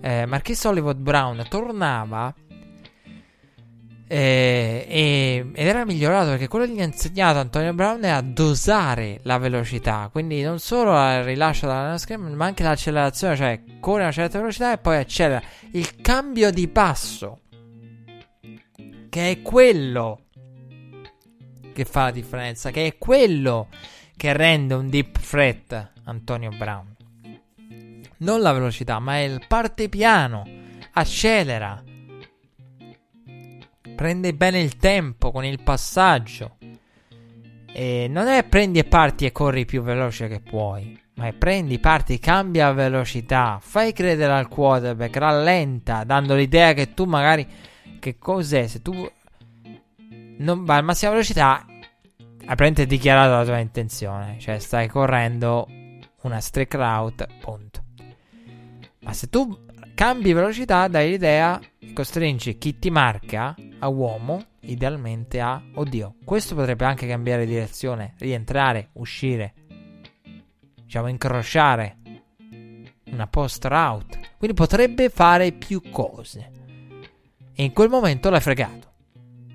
[0.00, 2.34] eh, Marquis Hollywood Brown tornava
[4.08, 4.86] eh,
[5.52, 9.38] ed era migliorato perché quello che gli ha insegnato Antonio Brown è a dosare la
[9.38, 10.08] velocità.
[10.12, 14.38] Quindi non solo il rilascio dalla scherma, ma anche l'accelerazione, cioè corre a una certa
[14.38, 15.42] velocità e poi accelera.
[15.72, 17.40] Il cambio di passo,
[19.08, 20.20] che è quello
[21.72, 23.68] che fa la differenza, che è quello
[24.16, 26.94] che rende un deep threat Antonio Brown.
[28.18, 30.48] Non la velocità, ma è il parte piano,
[30.92, 31.82] accelera
[33.96, 36.58] prende bene il tempo con il passaggio.
[37.72, 41.80] E non è prendi e parti e corri più veloce che puoi, ma è prendi,
[41.80, 47.46] parti, cambia velocità, fai credere al quarterback, rallenta, dando l'idea che tu magari...
[47.98, 48.68] Che cos'è?
[48.68, 49.10] Se tu
[50.38, 51.76] non vai a massima velocità, hai
[52.44, 55.66] praticamente dichiarato la tua intenzione, cioè stai correndo
[56.22, 57.84] una streak route, punto.
[59.00, 59.64] Ma se tu
[59.94, 61.60] cambi velocità, dai l'idea,
[61.92, 66.16] costringi chi ti marca a uomo, idealmente a oddio.
[66.24, 69.54] Questo potrebbe anche cambiare direzione, rientrare, uscire,
[70.82, 71.96] diciamo incrociare
[73.10, 74.18] una post route.
[74.38, 76.50] Quindi potrebbe fare più cose.
[77.54, 78.92] E in quel momento l'hai fregato.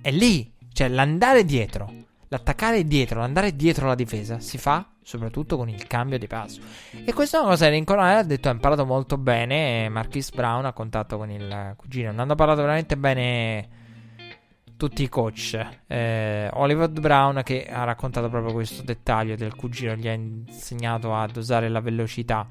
[0.02, 1.94] E lì, cioè l'andare dietro,
[2.32, 6.62] l'attaccare dietro, l'andare dietro la difesa si fa soprattutto con il cambio di passo.
[7.04, 9.90] E questa è una cosa che Lincoln ha detto, ha imparato molto bene.
[9.90, 12.12] Marquis Brown a contatto con il cugino.
[12.12, 13.68] Non hanno parlato veramente bene
[14.78, 15.60] tutti i coach.
[15.88, 21.28] Eh, Oliver Brown che ha raccontato proprio questo dettaglio del cugino, gli ha insegnato a
[21.28, 22.48] dosare la velocità.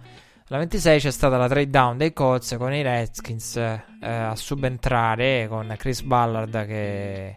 [0.49, 5.47] Alla 26 c'è stata la trade down dei Colts con i Redskins eh, a subentrare
[5.49, 7.37] con Chris Ballard che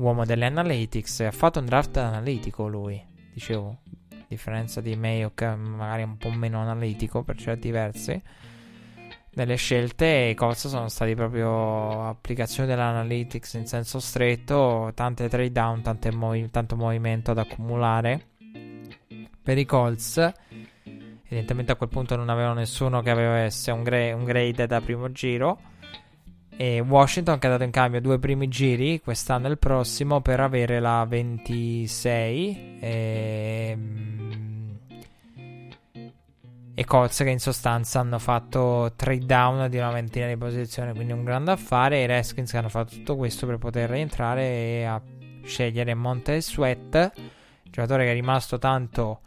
[0.00, 1.20] uomo delle analytics.
[1.20, 3.00] Ha fatto un draft analitico lui,
[3.32, 3.78] dicevo,
[4.26, 8.22] differenza di Mayo che magari è un po' meno analitico per certi versi
[9.32, 15.82] delle scelte Colts sono stati proprio applicazione dell'analytics in senso stretto tante trade down
[16.14, 18.26] movi- tanto movimento ad accumulare
[19.40, 20.32] per i Colts
[21.26, 25.12] evidentemente a quel punto non avevano nessuno che avesse un, gra- un grade da primo
[25.12, 25.60] giro
[26.60, 30.40] e Washington che ha dato in cambio due primi giri quest'anno e il prossimo per
[30.40, 33.78] avere la 26 e
[36.74, 41.14] e Colts che in sostanza hanno fatto trade down di una ventina di posizioni, quindi
[41.14, 42.02] un grande affare.
[42.02, 45.00] E Redskins che hanno fatto tutto questo per poter rientrare e a
[45.42, 47.12] scegliere Monte Sweat,
[47.64, 49.20] giocatore che è rimasto tanto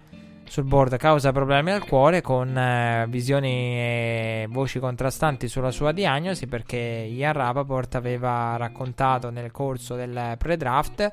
[0.54, 6.46] sul board causa problemi al cuore con eh, visioni e voci contrastanti sulla sua diagnosi
[6.46, 11.12] perché Ian Rapaport aveva raccontato nel corso del pre-draft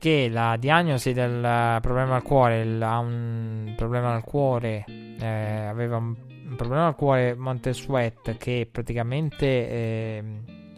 [0.00, 6.16] che la diagnosi del problema al cuore ha un problema al cuore eh, aveva un,
[6.48, 10.24] un, problema al cuore Montesuet che praticamente eh,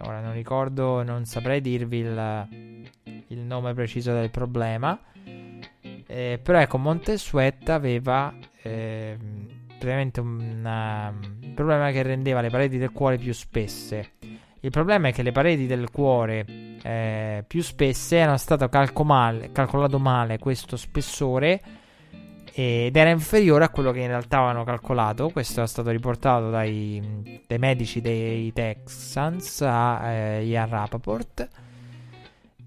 [0.02, 2.48] ora non ricordo non saprei dirvi il,
[3.28, 5.00] il nome preciso del problema
[6.12, 9.16] eh, però ecco Montesuet aveva eh,
[9.66, 14.10] praticamente un problema che rendeva le pareti del cuore più spesse
[14.64, 16.44] il problema è che le pareti del cuore
[16.82, 18.68] eh, più spesse erano state
[19.02, 21.60] male, calcolato male questo spessore
[22.54, 25.30] ed era inferiore a quello che in realtà avevano calcolato.
[25.30, 31.48] Questo è stato riportato dai, dai medici dei Texans a eh, Ian Rapaport,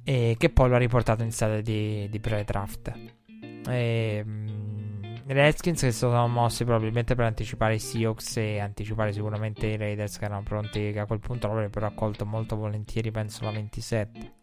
[0.04, 2.94] e che poi lo ha riportato in sede di, di pre-draft.
[3.68, 4.24] E,
[5.28, 10.26] Redskins che sono mossi probabilmente per anticipare i Seahawks e anticipare sicuramente i Raiders che
[10.26, 14.34] erano pronti che a quel punto l'avrebbero accolto molto volentieri, penso la 27.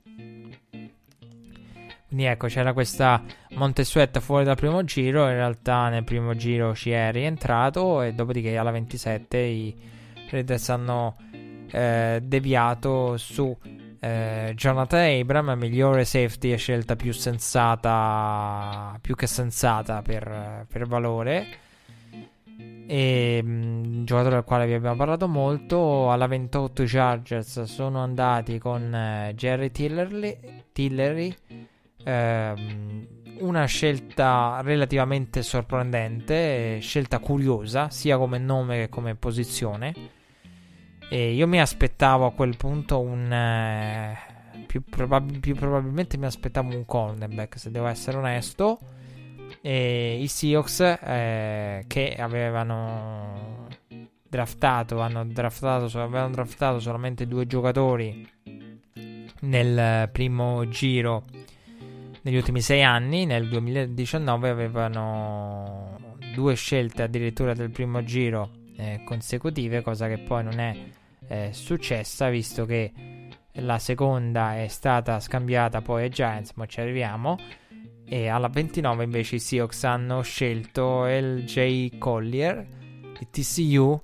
[2.08, 6.90] Quindi ecco, c'era questa Montesuetta fuori dal primo giro, in realtà nel primo giro ci
[6.90, 9.74] è rientrato e dopodiché alla 27 i
[10.28, 11.16] Raiders hanno
[11.70, 13.56] eh, deviato su
[14.04, 21.46] eh, Jonathan Abram, migliore safety e scelta più sensata, più che sensata per, per valore.
[22.88, 26.10] E mh, giocatore del quale vi abbiamo parlato molto.
[26.10, 30.36] Alla 28 Chargers sono andati con eh, Jerry Tillery,
[30.72, 31.36] Tillery
[32.02, 33.06] ehm,
[33.38, 40.20] una scelta relativamente sorprendente, scelta curiosa, sia come nome che come posizione
[41.12, 43.30] e io mi aspettavo a quel punto un.
[43.30, 44.16] Eh,
[44.64, 48.78] più, probab- più, probabilmente mi aspettavo un cornerback, se devo essere onesto.
[49.60, 53.68] E i Seahawks eh, che avevano
[54.26, 58.26] draftato, hanno draftato, avevano draftato solamente due giocatori
[59.40, 61.24] nel primo giro
[62.22, 63.26] negli ultimi sei anni.
[63.26, 68.48] Nel 2019 avevano due scelte addirittura del primo giro
[68.78, 71.00] eh, consecutive, cosa che poi non è
[71.32, 72.92] eh, successa, visto che
[73.56, 77.38] la seconda è stata scambiata poi ai Giants, ma ci arriviamo.
[78.04, 81.96] E alla 29 invece i Seahawks hanno scelto il J.
[81.96, 82.66] Collier
[83.18, 84.02] di TCU,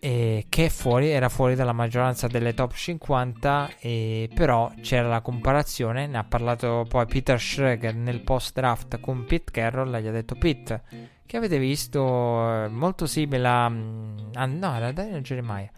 [0.00, 6.06] eh, che fuori, era fuori dalla maggioranza delle top 50, e però c'era la comparazione.
[6.06, 9.98] Ne ha parlato poi Peter Schreger nel post draft con Pete Carroll.
[9.98, 10.82] Gli ha detto: Pete,
[11.24, 13.64] che avete visto molto simile a.
[13.64, 15.70] Ah, no, era Daniel Jeremiah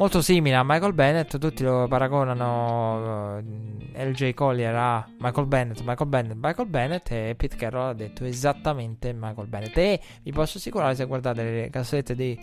[0.00, 1.36] molto simile a Michael Bennett.
[1.36, 3.44] Tutti lo paragonano uh,
[3.92, 7.10] eh, LJ Collier a Michael Bennett, Michael Bennett, Michael Bennett.
[7.10, 9.76] E Pete Carroll ha detto esattamente Michael Bennett.
[9.76, 12.38] E vi posso assicurare, se guardate le cassette di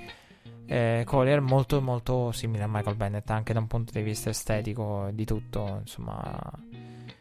[0.67, 5.09] eh, Collier, molto, molto simile a Michael Bennett, anche da un punto di vista estetico,
[5.11, 5.79] di tutto.
[5.79, 6.39] Insomma,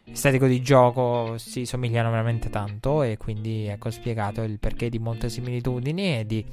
[0.05, 3.03] estetico di gioco si somigliano veramente tanto.
[3.03, 6.45] E quindi ecco spiegato il perché di molte similitudini e di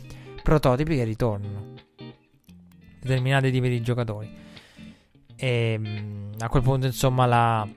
[0.42, 1.92] prototipi che ritornano
[3.04, 4.32] determinati tipi di giocatori.
[5.36, 7.68] E mm, a quel punto, insomma, la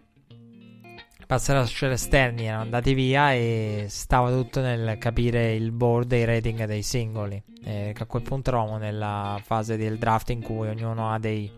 [1.27, 6.65] passare esterni erano andati via e stava tutto nel capire il board e i rating
[6.65, 7.43] dei singoli.
[7.65, 11.51] E a quel punto eravamo nella fase del draft in cui ognuno ha dei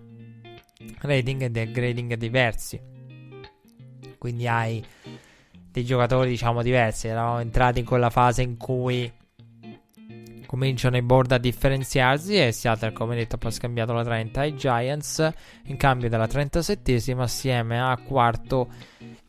[1.01, 2.81] rating e dei grading diversi.
[4.17, 4.83] Quindi hai
[5.71, 7.09] dei giocatori, diciamo, diversi.
[7.09, 9.13] Eravamo entrati in quella fase in cui
[10.49, 15.31] cominciano i board a differenziarsi e Seattle come detto ha scambiato la 30 ai Giants
[15.65, 18.69] in cambio della 37esima assieme a quarto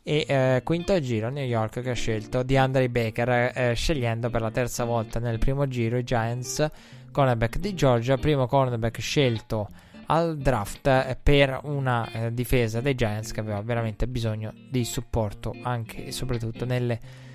[0.02, 4.40] e eh, quinto giro New York che ha scelto di Andre Baker eh, scegliendo per
[4.40, 6.66] la terza volta nel primo giro i Giants
[7.12, 9.68] cornerback di Georgia primo cornerback scelto
[10.06, 15.54] al draft eh, per una eh, difesa dei Giants che aveva veramente bisogno di supporto
[15.64, 17.28] anche e soprattutto nelle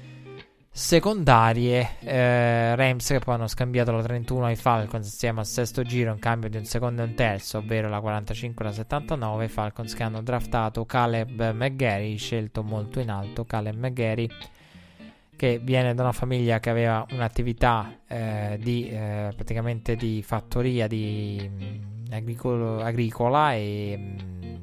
[0.75, 1.95] secondarie.
[2.01, 6.19] Eh, Rams che poi hanno scambiato la 31 ai Falcons insieme al sesto giro in
[6.19, 10.03] cambio di un secondo e un terzo ovvero la 45 e la 79 Falcons che
[10.03, 14.27] hanno draftato Caleb McGarry scelto molto in alto Caleb McGarry
[15.37, 21.49] che viene da una famiglia che aveva un'attività eh, di eh, praticamente di fattoria di
[21.49, 24.55] mh, mm, agricolo, agricola e mh, mm,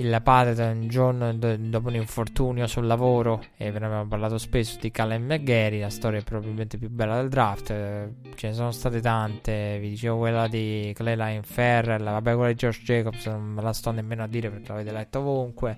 [0.00, 4.92] il padre do- dopo un infortunio sul lavoro e ve ne abbiamo parlato spesso di
[4.92, 9.00] Callum McGarry la storia è probabilmente più bella del draft eh, ce ne sono state
[9.00, 13.72] tante vi dicevo quella di Clayline Ferrell vabbè quella di George Jacobs non me la
[13.72, 15.76] sto nemmeno a dire perché l'avete letto ovunque.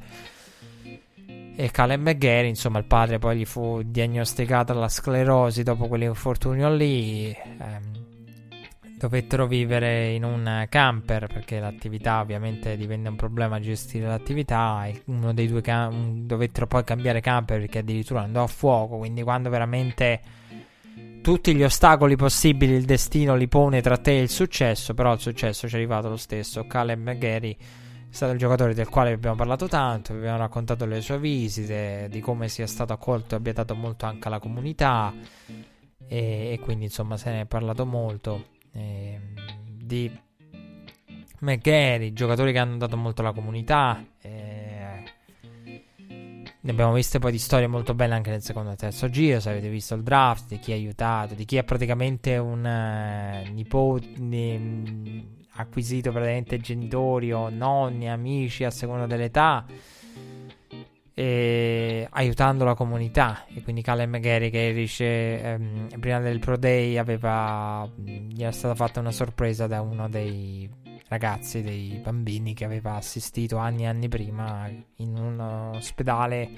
[1.56, 7.34] E Callum McGarry insomma il padre poi gli fu diagnosticata la sclerosi dopo quell'infortunio lì
[7.34, 7.99] ehm,
[9.00, 15.32] dovettero vivere in un camper perché l'attività ovviamente divenne un problema gestire l'attività e uno
[15.32, 20.20] dei due cam- dovettero poi cambiare camper perché addirittura andò a fuoco quindi quando veramente
[21.22, 25.20] tutti gli ostacoli possibili il destino li pone tra te e il successo però il
[25.20, 26.66] successo ci è arrivato lo stesso.
[26.66, 31.18] Caleb McGarry è stato il giocatore del quale abbiamo parlato tanto, abbiamo raccontato le sue
[31.18, 35.14] visite, di come sia stato accolto e abbia dato molto anche alla comunità
[36.06, 39.20] e, e quindi insomma se ne è parlato molto eh,
[39.82, 40.10] di
[41.40, 44.04] McGarry, giocatori che hanno dato molto alla comunità.
[44.20, 44.68] Eh,
[46.62, 49.40] ne abbiamo viste poi di storie molto belle anche nel secondo e terzo giro.
[49.40, 53.52] Se avete visto il draft, di chi ha aiutato, di chi ha praticamente un uh,
[53.52, 54.08] nipote
[55.54, 59.64] acquisito praticamente genitori o nonni, amici a seconda dell'età
[61.20, 63.44] e aiutando la comunità.
[63.54, 68.74] E quindi Callum Gary che dice ehm, prima del Pro Day aveva gli era stata
[68.74, 70.66] fatta una sorpresa da uno dei
[71.08, 74.66] ragazzi, dei bambini che aveva assistito anni e anni prima
[74.96, 75.38] in un
[75.74, 76.48] ospedale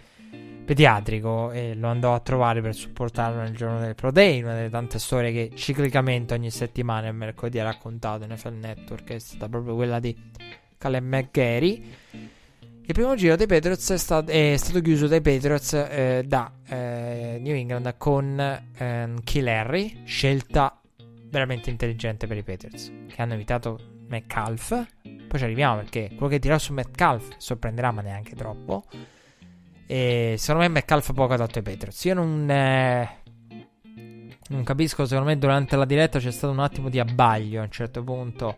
[0.64, 4.70] pediatrico e lo andò a trovare per supportarlo nel giorno del Pro Day, una delle
[4.70, 9.48] tante storie che ciclicamente ogni settimana il mercoledì ha raccontato in NFL Network, è stata
[9.48, 10.16] proprio quella di
[10.78, 11.94] Caleb McGarry.
[12.84, 17.38] Il primo giro dei Patriots è, sta- è stato chiuso dai Patriots eh, da eh,
[17.40, 20.80] New England con eh, Kill scelta
[21.30, 23.78] veramente intelligente per i Patriots, che hanno evitato
[24.08, 24.86] Metcalf.
[25.02, 28.84] Poi ci arriviamo perché quello che dirà su Metcalf sorprenderà, ma neanche troppo.
[29.86, 32.04] E secondo me Metcalf poco adatto ai Patriots.
[32.04, 33.08] Io non, eh,
[34.48, 37.70] non capisco, secondo me durante la diretta c'è stato un attimo di abbaglio a un
[37.70, 38.56] certo punto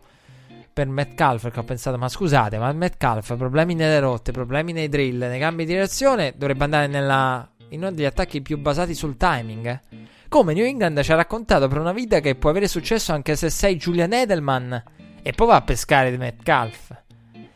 [0.75, 5.19] per Metcalf perché ho pensato ma scusate ma Metcalf problemi nelle rotte, problemi nei drill,
[5.19, 9.79] nei cambi di direzione dovrebbe andare nella, in uno degli attacchi più basati sul timing.
[10.27, 13.49] Come New England ci ha raccontato per una vita che può avere successo anche se
[13.49, 14.83] sei Julian Edelman
[15.23, 17.03] e poi va a pescare Metcalf.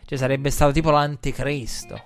[0.05, 2.01] Cioè sarebbe stato tipo l'anticristo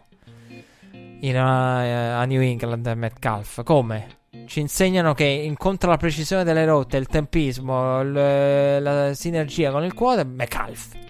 [1.19, 3.61] in, uh, a New England Metcalf.
[3.61, 4.22] Come?
[4.48, 9.94] Ci insegnano che incontra la precisione delle rotte, il tempismo, il, la sinergia con il
[9.94, 10.26] quadro.
[10.26, 11.02] Metcalf.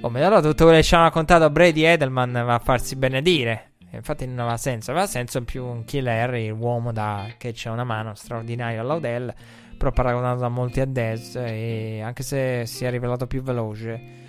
[0.00, 3.72] Come allora tutto quello che ci hanno raccontato Brady Edelman va a farsi benedire.
[3.92, 8.14] Infatti non aveva senso, aveva senso più un killer, l'uomo da, che c'è una mano
[8.14, 9.32] straordinaria all'Odell,
[9.76, 14.28] però paragonato da molti a Dez, e anche se si è rivelato più veloce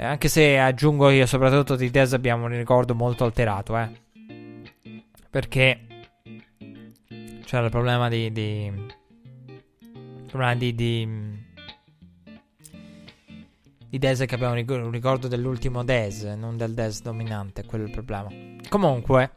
[0.00, 3.90] eh, anche se aggiungo io, soprattutto di Dez abbiamo un ricordo molto alterato, eh.
[5.28, 5.86] Perché
[7.44, 8.30] c'era il problema di.
[8.30, 10.72] di il problema di.
[10.72, 11.46] di,
[13.88, 17.92] di Dez che abbiamo un ricordo dell'ultimo Dez, non del Dez dominante, quello è il
[17.92, 18.28] problema.
[18.68, 19.32] Comunque,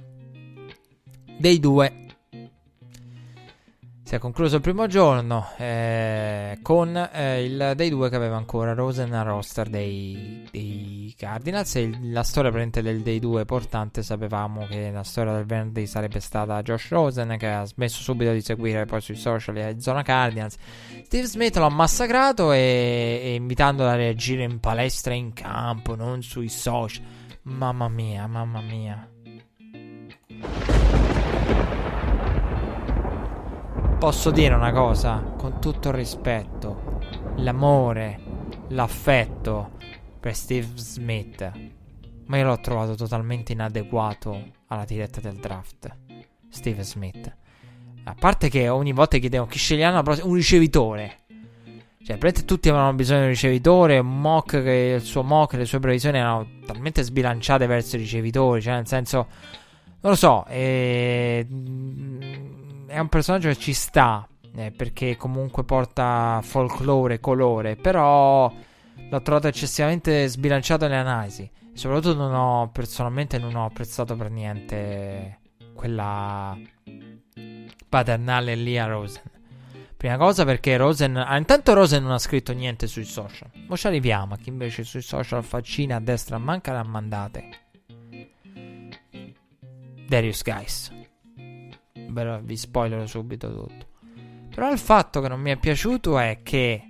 [1.40, 2.11] dei due
[4.12, 8.74] si è concluso il primo giorno eh, con eh, il dei due che aveva ancora
[8.74, 11.78] Rosen a roster dei, dei Cardinals.
[11.78, 16.62] E la storia del dei due portante sapevamo che la storia del venerdì sarebbe stata
[16.62, 20.58] Josh Rosen che ha smesso subito di seguire poi sui social e zona Cardinals.
[21.06, 26.50] Steve Smith l'ha massacrato e, e invitandolo a reagire in palestra in campo, non sui
[26.50, 27.02] social.
[27.44, 29.08] Mamma mia, mamma mia.
[34.02, 37.00] Posso dire una cosa, con tutto il rispetto,
[37.36, 38.20] l'amore,
[38.70, 39.74] l'affetto
[40.20, 41.52] per Steve Smith,
[42.26, 45.96] ma io l'ho trovato totalmente inadeguato alla diretta del draft.
[46.50, 47.32] Steve Smith.
[48.06, 51.20] A parte che ogni volta chiedevo chi sceglieranno un ricevitore.
[51.28, 54.00] Cioè, praticamente tutti avevano bisogno di un ricevitore.
[54.00, 58.64] Un mock che il suo mock, le sue previsioni erano talmente sbilanciate verso i ricevitori.
[58.64, 59.28] Cioè, nel senso,
[60.02, 60.44] non lo so.
[60.48, 61.46] E
[62.92, 64.28] è un personaggio che ci sta.
[64.54, 67.78] Eh, perché comunque porta folklore, colore.
[67.78, 68.54] Però
[69.10, 71.50] l'ho trovato eccessivamente sbilanciato nelle analisi.
[71.74, 75.40] Soprattutto non ho, personalmente non ho apprezzato per niente
[75.74, 76.58] quella
[77.88, 79.24] paternale lì a Rosen.
[79.96, 81.16] Prima cosa perché Rosen...
[81.16, 83.50] Ah, intanto Rosen non ha scritto niente sui social.
[83.68, 87.50] Ma ci arriviamo chi invece sui social faccina a destra manca le ha mandate.
[90.08, 91.01] Darius Guys.
[91.94, 93.90] Beh, vi spoilerò subito tutto.
[94.54, 96.84] Però il fatto che non mi è piaciuto è che.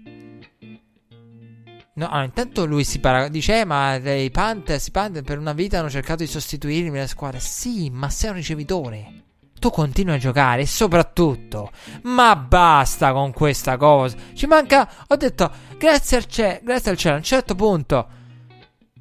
[1.93, 3.27] No, allora, intanto lui si parla.
[3.27, 7.07] Dice: eh, ma i Panthers, i Panthers per una vita hanno cercato di sostituirmi nella
[7.07, 7.39] squadra.
[7.39, 9.13] Sì, ma sei un ricevitore.
[9.59, 11.69] Tu continui a giocare e soprattutto.
[12.03, 14.17] Ma basta con questa cosa.
[14.33, 14.89] Ci manca.
[15.07, 15.51] Ho detto.
[15.77, 17.15] Grazie al, cielo, grazie al cielo.
[17.15, 18.07] A un certo punto.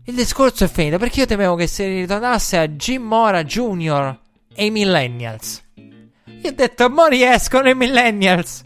[0.04, 0.98] Il discorso è finito.
[0.98, 4.18] Perché io temevo che si ritornasse a Jim Mora Jr.
[4.52, 5.62] e i Millennials.
[6.42, 8.62] Io ho detto, mo riescono i millennials.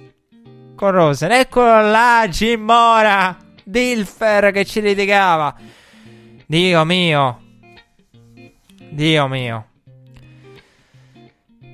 [0.76, 1.32] Con Rosen.
[1.32, 3.36] Eccolo là, Jim Mora.
[3.64, 5.54] Dilfer che ci litigava.
[6.46, 7.42] Dio mio.
[8.90, 9.68] Dio mio.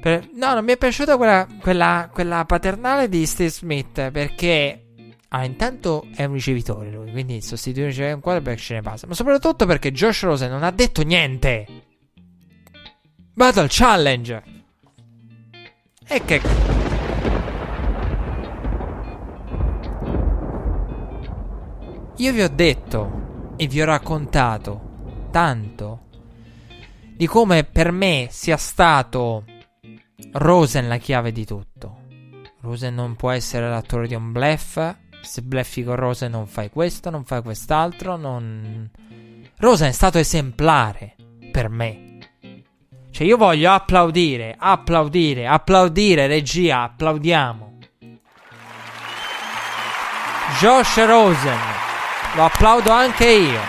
[0.00, 0.28] Per...
[0.32, 4.86] No, non mi è piaciuta quella, quella, quella paternale di Steve Smith perché...
[5.32, 9.06] Ah, intanto è un ricevitore lui, quindi sostituire un quarterback ce ne passa.
[9.06, 11.66] Ma soprattutto perché Josh Rosen non ha detto niente.
[13.34, 14.42] Battle Challenge.
[16.12, 16.40] E che...
[22.16, 26.08] Io vi ho detto e vi ho raccontato tanto
[27.14, 29.44] di come per me sia stato
[30.32, 31.98] Rosen la chiave di tutto.
[32.62, 34.80] Rosen non può essere l'attore di un bluff.
[35.22, 38.90] Se bluffi con Rosen non fai questo, non fai quest'altro, non...
[39.58, 41.14] Rosen è stato esemplare
[41.52, 42.09] per me.
[43.10, 47.78] Cioè, io voglio applaudire, applaudire, applaudire, regia, applaudiamo.
[50.58, 51.58] Josh Rosen,
[52.34, 53.60] lo applaudo anche io.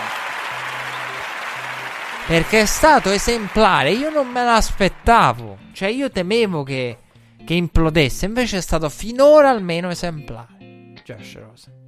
[2.26, 5.58] Perché è stato esemplare, io non me l'aspettavo.
[5.72, 6.98] Cioè, io temevo che,
[7.44, 10.92] che implodesse, invece è stato finora almeno esemplare.
[11.04, 11.80] Josh Rosen.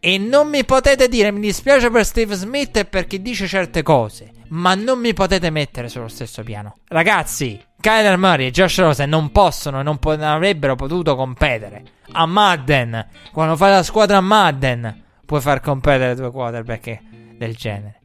[0.00, 3.82] E non mi potete dire, mi dispiace per Steve Smith e per chi dice certe
[3.82, 6.76] cose, ma non mi potete mettere sullo stesso piano.
[6.88, 11.84] Ragazzi, Kyler Murray e Josh Rosen non possono e non, po- non avrebbero potuto competere.
[12.12, 17.00] A Madden, quando fai la squadra a Madden, puoi far competere due quarterback
[17.36, 18.00] del genere.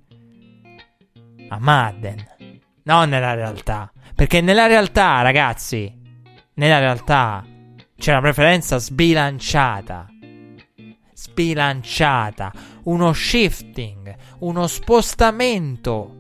[1.50, 2.26] A Madden,
[2.84, 3.92] non nella realtà.
[4.16, 5.92] Perché nella realtà, ragazzi,
[6.56, 7.44] nella realtà
[7.98, 10.08] c'è una preferenza sbilanciata
[11.24, 12.52] sbilanciata,
[12.84, 16.18] uno shifting, uno spostamento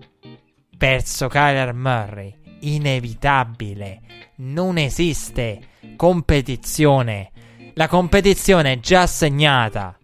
[0.83, 2.35] verso Kyler Murray.
[2.59, 4.01] Inevitabile.
[4.37, 5.61] Non esiste
[5.95, 7.31] competizione.
[7.75, 9.97] La competizione è già segnata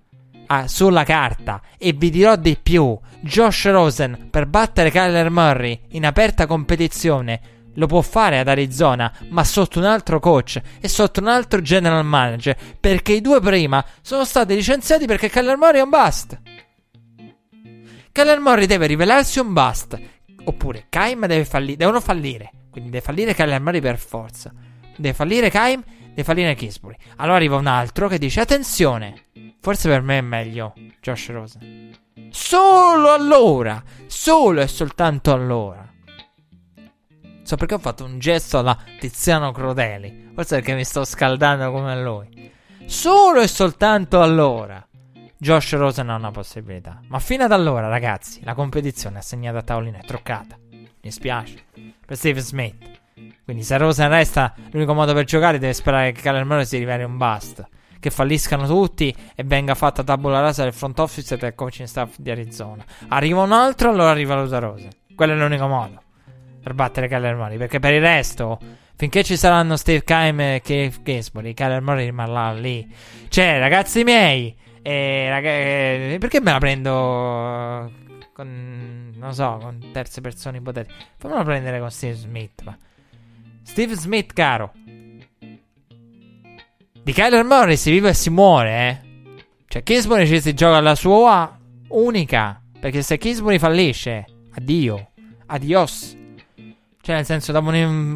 [0.46, 1.62] ah, sulla carta.
[1.78, 2.98] E vi dirò di più.
[3.20, 7.42] Josh Rosen per battere Kyler Murray in aperta competizione
[7.74, 12.06] lo può fare ad Arizona, ma sotto un altro coach e sotto un altro general
[12.06, 16.40] manager, perché i due prima sono stati licenziati perché Kyler Murray è un bust.
[18.14, 20.00] Kyler Murray deve rivelarsi un bust,
[20.50, 24.52] oppure Kaim deve falli- devono fallire, quindi deve fallire Kyler Murray per forza.
[24.96, 26.96] Deve fallire Kaim, deve fallire Kisbury.
[27.18, 29.26] Allora arriva un altro che dice attenzione,
[29.60, 31.98] forse per me è meglio Josh Rosen.
[32.30, 35.90] Solo allora, solo e soltanto allora
[37.50, 40.34] So perché ho fatto un gesto alla Tiziano Crudeli.
[40.36, 42.52] Forse perché mi sto scaldando come lui.
[42.86, 44.88] Solo e soltanto allora.
[45.42, 47.00] Josh Rosen ha una possibilità.
[47.08, 50.58] Ma fino ad allora, ragazzi, la competizione assegnata a tavolino è truccata.
[51.02, 51.64] Mi spiace.
[52.06, 52.76] Per Steve Smith.
[53.46, 57.04] Quindi se Rosen resta, l'unico modo per giocare deve sperare che Kyler Murray si riveli
[57.04, 57.66] un bust.
[57.98, 62.18] Che falliscano tutti e venga fatta tabula rasa del front office e del coaching staff
[62.18, 62.84] di Arizona.
[63.08, 64.90] Arriva un altro, allora rivaluta Rosen.
[65.16, 66.02] Quello è l'unico modo
[66.62, 67.56] per battere Kyler Murray.
[67.56, 68.60] Perché per il resto,
[68.98, 72.86] finché ci saranno Steve Kime e Keith Gasbury, Kyler Murray rimarrà lì.
[73.30, 77.92] Cioè, ragazzi miei, eh, rag- eh, perché me la prendo
[78.34, 80.96] con, non so, con terze persone ipotetiche?
[81.18, 82.62] Fammela prendere con Steve Smith.
[82.64, 82.78] Ma.
[83.64, 84.72] Steve Smith, caro.
[87.02, 89.08] Di Kyler Murray si vive e si muore, eh.
[89.68, 91.58] Cioè, Kingsbury ci si gioca la sua
[91.90, 92.60] unica.
[92.80, 94.26] Perché se Kingsbury fallisce,
[94.56, 95.12] addio.
[95.46, 96.18] Adios.
[97.02, 97.72] Cioè, nel senso, dopo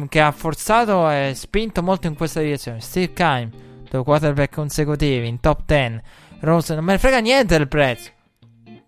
[0.08, 2.80] che ha forzato e spinto molto in questa direzione.
[2.80, 3.50] Steve Kime,
[3.88, 6.00] due quarterback consecutivi in top 10.
[6.44, 8.10] Rose, non me ne frega niente del prezzo.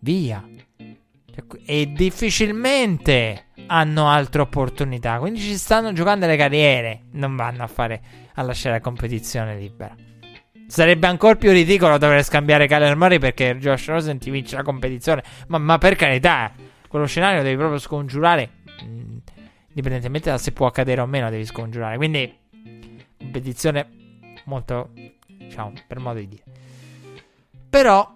[0.01, 0.45] Via.
[0.77, 5.19] Cioè, e difficilmente hanno altre opportunità.
[5.19, 7.05] Quindi ci stanno giocando le carriere.
[7.13, 8.03] Non vanno a fare
[8.35, 9.95] a lasciare la competizione libera.
[10.67, 15.23] Sarebbe ancora più ridicolo dover scambiare Kyler Murray perché Josh Rosen ti vince la competizione.
[15.49, 16.53] Ma, ma per carità,
[16.89, 18.51] quello scenario devi proprio scongiurare.
[18.85, 19.19] Mm,
[19.69, 21.97] indipendentemente da se può accadere o meno, devi scongiurare.
[21.97, 22.35] Quindi,
[23.17, 23.89] competizione
[24.45, 24.91] molto,
[25.27, 26.43] diciamo, per modo di dire.
[27.77, 28.11] Però,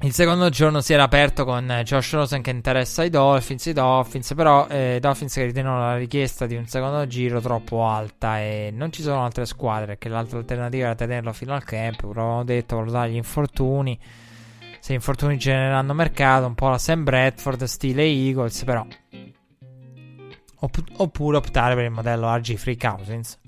[0.00, 3.66] il secondo giorno si era aperto con Josh Rosen che interessa i Dolphins.
[3.66, 8.40] I Dolphins, però, eh, Dolphins che ritengono la richiesta di un secondo giro troppo alta
[8.40, 9.98] e non ci sono altre squadre.
[9.98, 12.02] Che l'altra alternativa era tenerlo fino al camp.
[12.12, 13.96] Ho detto, valutare gli infortuni.
[14.80, 18.84] Se gli infortuni genereranno mercato, un po' la Sam Bradford, stile Eagles, però
[20.62, 23.38] Opp- oppure optare per il modello RG Free Cousins.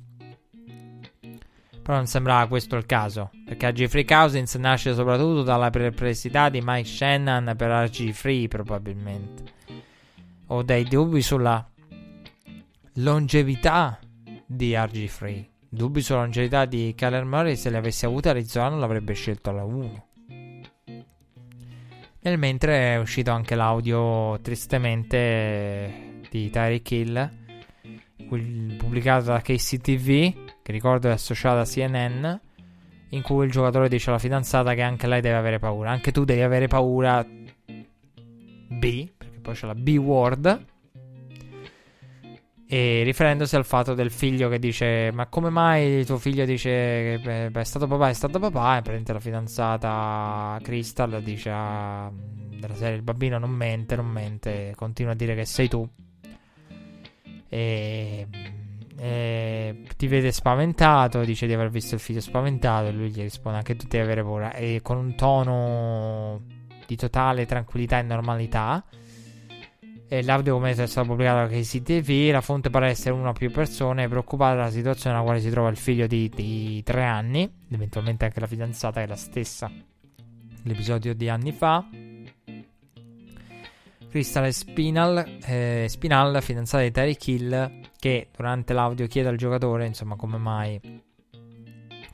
[1.82, 6.88] Però non sembrava questo il caso, perché Free Cousins nasce soprattutto dalla perplessità di Mike
[6.88, 9.42] Shannon per RG Free, probabilmente.
[10.46, 11.68] O dai dubbi sulla
[12.94, 13.98] longevità
[14.46, 15.48] di RG Free.
[15.68, 20.06] Dubbi sulla longevità di Kyler Murray, se li avesse avuti Arizona l'avrebbe scelto alla 1.
[22.20, 27.30] Nel mentre è uscito anche l'audio tristemente di Tyreek Hill,
[28.76, 32.24] pubblicato da KCTV, ricordo è associata a CNN,
[33.10, 35.90] in cui il giocatore dice alla fidanzata che anche lei deve avere paura.
[35.90, 40.66] Anche tu devi avere paura B, perché poi c'è la B-word.
[42.66, 47.50] E riferendosi al fatto del figlio che dice: Ma come mai tuo figlio dice che
[47.52, 48.78] è stato papà, è stato papà?
[48.78, 54.72] E prende la fidanzata Crystal dice: ah, della serie il bambino non mente, non mente,
[54.74, 55.86] continua a dire che sei tu
[57.52, 58.26] e,
[58.96, 63.58] e, ti vede spaventato, dice di aver visto il figlio spaventato e lui gli risponde
[63.58, 66.42] anche tu devi avere paura e con un tono
[66.86, 68.84] di totale tranquillità e normalità
[70.08, 73.50] Eh, l'audio come è stato pubblicato da KCTV, la fonte pare essere una o più
[73.50, 78.26] persone preoccupate della situazione nella quale si trova il figlio di, di tre anni, eventualmente
[78.26, 79.70] anche la fidanzata è la stessa
[80.64, 81.86] l'episodio di anni fa.
[84.08, 90.16] Crystal Spinal, eh, Spinal, fidanzata di Terry Kill, che durante l'audio chiede al giocatore, insomma,
[90.16, 90.80] come mai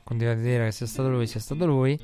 [0.03, 1.99] continua a dire che sia stato lui, sia stato lui,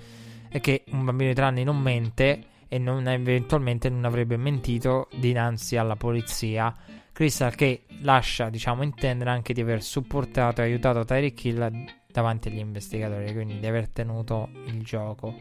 [0.49, 5.07] e che un bambino di tre anni non mente e non, eventualmente non avrebbe mentito
[5.15, 6.75] dinanzi alla polizia.
[7.11, 12.57] Crystal che lascia, diciamo, intendere anche di aver supportato e aiutato Tyreek Hill davanti agli
[12.57, 15.35] investigatori, quindi di aver tenuto il gioco.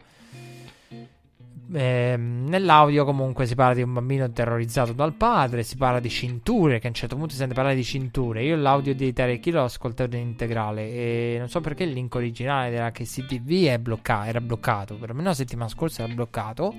[1.73, 6.79] Eh, nell'audio comunque si parla di un bambino terrorizzato dal padre, si parla di cinture,
[6.79, 8.43] che a un certo punto si sente parlare di cinture.
[8.43, 12.69] Io l'audio di Tarek l'ho ascoltato in integrale e non so perché il link originale
[12.69, 16.73] della KCTV è bloccato, era bloccato, perlomeno la settimana scorsa era bloccato,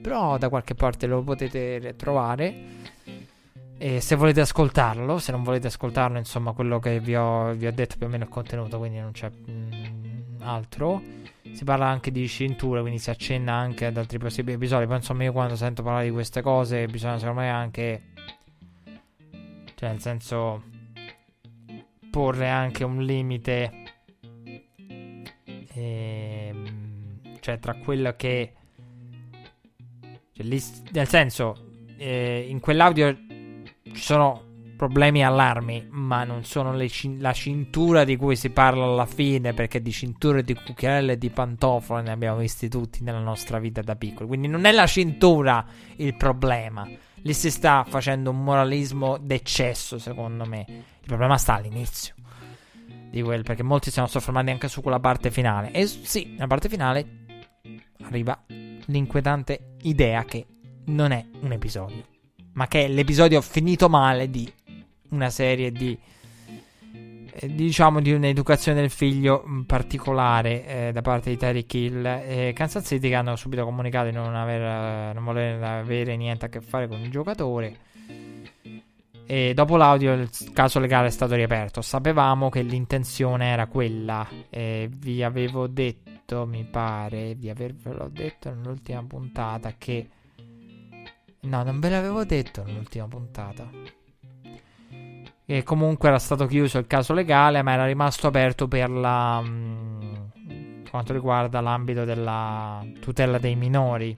[0.00, 2.80] però da qualche parte lo potete trovare.
[3.76, 7.72] E se volete ascoltarlo, se non volete ascoltarlo, insomma, quello che vi ho, vi ho
[7.72, 11.02] detto più o meno il contenuto, quindi non c'è mm, altro
[11.52, 14.86] si parla anche di cinture, quindi si accenna anche ad altri possibili episodi.
[14.86, 18.02] Poi insomma io quando sento parlare di queste cose bisogna secondo me anche...
[19.74, 20.62] Cioè nel senso...
[22.10, 23.72] Porre anche un limite...
[25.74, 28.52] Ehm, cioè tra quello che...
[30.32, 31.70] Cioè, lì, nel senso...
[31.96, 33.16] Eh, in quell'audio
[33.84, 34.50] ci sono
[34.82, 39.54] problemi e allarmi, ma non sono c- la cintura di cui si parla alla fine,
[39.54, 43.80] perché di cinture di cucchiarelle e di pantofole ne abbiamo visti tutti nella nostra vita
[43.80, 44.26] da piccoli.
[44.26, 45.64] Quindi non è la cintura
[45.98, 46.84] il problema.
[47.24, 50.64] Lì si sta facendo un moralismo d'eccesso, secondo me.
[50.68, 52.16] Il problema sta all'inizio
[53.08, 55.70] di quel, perché molti siamo soffermati anche su quella parte finale.
[55.70, 57.06] E sì, nella parte finale
[58.02, 58.36] arriva
[58.86, 60.44] l'inquietante idea che
[60.86, 62.04] non è un episodio,
[62.54, 64.52] ma che è l'episodio finito male di
[65.12, 65.98] una serie di
[67.34, 72.04] eh, diciamo di un'educazione del figlio mm, particolare eh, da parte di Tyreek Hill.
[72.04, 76.48] E Kansas City che hanno subito comunicato di non, aver, non voler avere niente a
[76.48, 77.76] che fare con il giocatore.
[79.24, 81.80] E dopo l'audio il caso legale è stato riaperto.
[81.80, 84.28] Sapevamo che l'intenzione era quella.
[84.50, 90.08] E vi avevo detto mi pare di avervelo detto nell'ultima puntata che
[91.40, 93.68] no non ve l'avevo detto nell'ultima puntata
[95.54, 99.38] e comunque era stato chiuso il caso legale, ma era rimasto aperto per la.
[99.42, 104.16] Mh, mm, quanto riguarda l'ambito della tutela dei minori.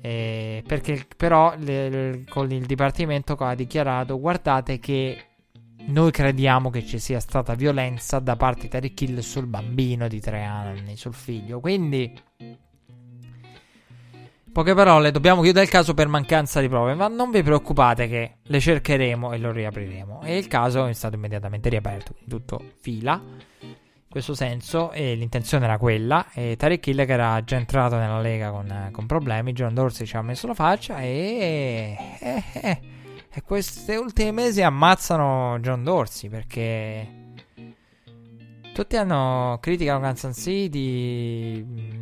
[0.00, 5.26] E perché però le, con il Dipartimento ha dichiarato: guardate che
[5.86, 10.18] noi crediamo che ci sia stata violenza da parte di Tariq Hill sul bambino di
[10.18, 11.60] tre anni, sul figlio.
[11.60, 12.12] Quindi
[14.52, 18.36] Poche parole, dobbiamo chiudere il caso per mancanza di prove, ma non vi preoccupate che
[18.42, 20.20] le cercheremo e lo riapriremo.
[20.24, 23.18] E il caso è stato immediatamente riaperto, tutto fila.
[23.60, 26.26] In questo senso, e l'intenzione era quella.
[26.34, 30.16] E Tarek Hill, che era già entrato nella lega con, con problemi, John Dorsey ci
[30.16, 31.96] ha messo la faccia e.
[32.20, 32.80] E, e,
[33.32, 37.20] e questi ultimi mesi ammazzano John Dorsey perché.
[38.74, 42.01] Tutti hanno criticano Kansas City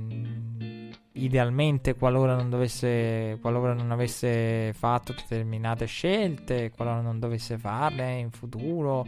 [1.25, 8.31] idealmente qualora non dovesse qualora non avesse fatto determinate scelte qualora non dovesse farle in
[8.31, 9.07] futuro.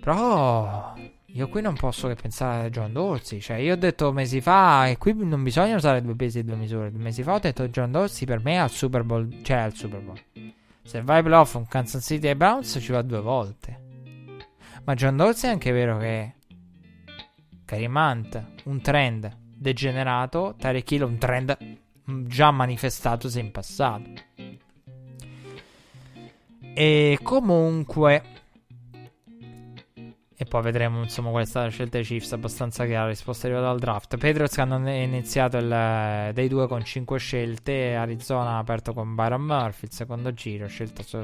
[0.00, 0.94] Però
[1.26, 3.40] io qui non posso che pensare a John Dorsey.
[3.40, 6.56] Cioè io ho detto mesi fa e qui non bisogna usare due pesi e due
[6.56, 6.90] misure.
[6.90, 10.20] Mesi fa ho detto John Dorsey per me al Super Bowl cioè al Super Bowl.
[10.82, 13.88] Se vai playoff un Kansas City e Browns ci va due volte.
[14.84, 16.34] Ma John Dorsey è anche vero che
[17.64, 21.56] Karim Hunt un trend degenerato, Tarek Hill un trend
[22.26, 24.10] già manifestatosi in passato.
[26.72, 28.22] E comunque
[30.34, 33.46] e poi vedremo insomma qual è stata la scelta dei Chiefs abbastanza chiara, la risposta
[33.46, 34.16] è arrivata dal draft.
[34.16, 39.84] Patriots hanno iniziato il, dei due con 5 scelte, Arizona ha aperto con Byron Murphy
[39.84, 41.18] il secondo giro, scelta su,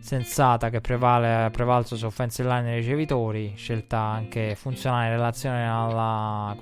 [0.00, 6.56] sensata che prevale, prevalso su offensive line e ricevitori, scelta anche funzionale in relazione alla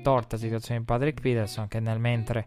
[0.00, 2.46] contorta situazione di Patrick Peterson che nel mentre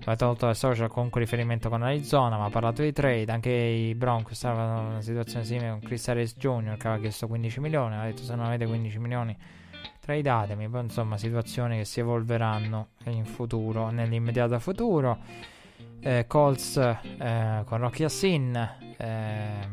[0.00, 3.94] aveva tolto dai social comunque riferimento con Arizona, ma ha parlato di trade, anche i
[3.94, 6.76] Broncos stavano in una situazione simile con Chris Harris Jr.
[6.76, 9.36] che aveva chiesto 15 milioni, ha detto se non avete 15 milioni
[10.00, 15.18] tradatemi, poi insomma situazioni che si evolveranno in futuro, nell'immediato futuro.
[16.00, 18.54] Eh, Colts eh, con Rocky Assin,
[18.98, 19.68] eh,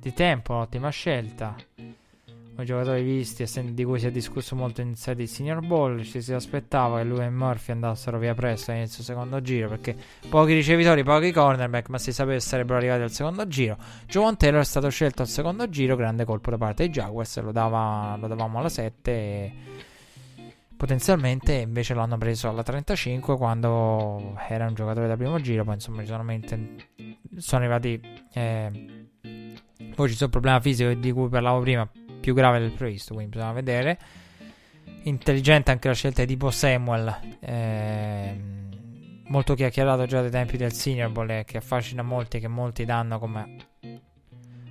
[0.00, 1.54] di tempo, ottima scelta.
[2.62, 6.02] I giocatori visti di cui si è discusso molto in sede di Senior Ball.
[6.02, 9.96] Ci si aspettava che lui e Murphy andassero via presto all'inizio secondo giro perché
[10.28, 13.76] pochi ricevitori, pochi cornerback, ma si sapeva che sarebbero arrivati al secondo giro.
[14.06, 17.52] Joan Taylor è stato scelto al secondo giro, grande colpo da parte dei Jaguars, lo,
[17.52, 19.52] dava, lo davamo alla 7 e
[20.80, 26.02] potenzialmente invece l'hanno preso alla 35 quando era un giocatore da primo giro, poi insomma
[26.04, 28.00] sono arrivati...
[28.32, 29.08] Eh,
[29.94, 31.86] poi ci sono problemi fisici di cui parlavo prima,
[32.20, 33.98] più grave del previsto, quindi bisogna vedere.
[35.04, 38.38] Intelligente anche la scelta di tipo Samuel, eh,
[39.28, 43.56] molto chiacchierato già dai tempi del Senior Bowl, che affascina molti, che molti danno come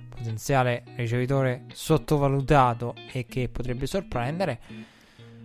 [0.08, 4.60] potenziale ricevitore sottovalutato e che potrebbe sorprendere.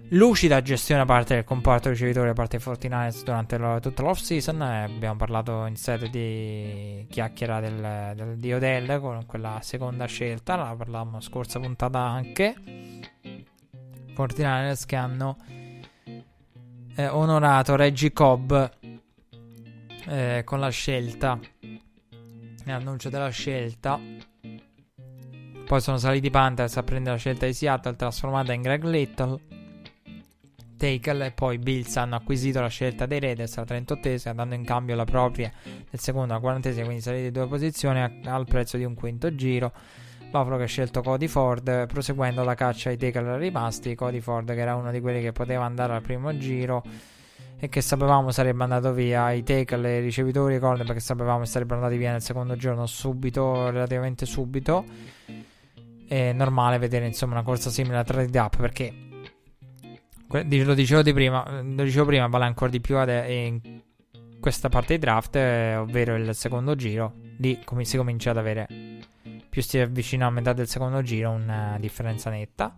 [0.10, 4.20] Lucida gestione da parte del comparto ricevitore da parte dei 49ers durante lo, tutta l'off
[4.20, 4.62] season.
[4.62, 10.56] Eh, abbiamo parlato in sede di chiacchiera del, del, di Odell con quella seconda scelta.
[10.56, 12.56] La parlavamo scorsa puntata anche.
[14.16, 15.38] 49ers che hanno
[16.96, 18.54] eh, onorato Reggie Cobb
[20.06, 21.40] eh, con la scelta.
[22.66, 24.00] L'annuncio della scelta.
[25.66, 29.55] Poi sono saliti i Panthers a prendere la scelta di Seattle trasformata in Greg Little.
[30.78, 34.96] Tackle e poi Bills hanno acquisito la scelta dei Raiders alla 38esima dando in cambio
[34.96, 38.84] la propria del secondo alla 40esima quindi salite di due posizioni a, al prezzo di
[38.84, 39.72] un quinto giro.
[40.26, 43.96] Buffalo che ha scelto Cody Ford proseguendo la caccia ai tackle rimasti.
[43.96, 46.84] Cody Ford che era uno di quelli che poteva andare al primo giro
[47.58, 49.32] e che sapevamo sarebbe andato via.
[49.32, 53.70] I tackle e i ricevitori cornerback che sapevamo sarebbero andati via nel secondo giorno subito
[53.70, 54.84] relativamente subito.
[56.08, 58.94] È normale vedere insomma una corsa simile a trade up perché
[60.28, 63.82] lo dicevo, di prima, lo dicevo prima, vale ancora di più in
[64.40, 67.14] questa parte di draft, eh, ovvero il secondo giro.
[67.38, 68.68] Lì come si comincia ad avere,
[69.50, 72.76] più si avvicina a metà del secondo giro, una differenza netta.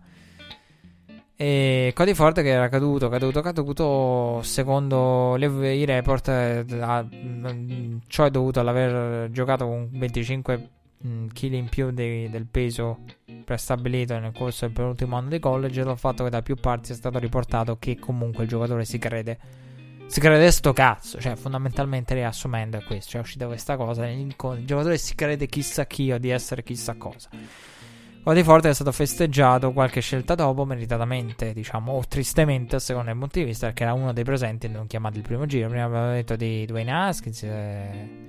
[1.40, 7.98] E Cody Ford che era caduto, caduto, caduto, secondo le, i report, eh, a, mm,
[8.08, 10.70] ciò è dovuto all'aver giocato con 25
[11.06, 13.00] mm, kg in più de, del peso
[13.44, 16.94] prestabilito nel corso del penultimo anno di college dal fatto che da più parti è
[16.94, 19.38] stato riportato che comunque il giocatore si crede
[20.06, 24.34] si crede sto cazzo cioè fondamentalmente riassumendo è questo cioè è uscita questa cosa il
[24.64, 27.28] giocatore si crede chissà chi o di essere chissà cosa
[28.28, 33.18] Cody Forte è stato festeggiato qualche scelta dopo, meritatamente, diciamo, o tristemente, a seconda del
[33.18, 35.68] punto di vista, perché era uno dei presenti non chiamato il primo giro.
[35.70, 38.26] Prima avevamo detto di Dwayne Haskins, eh,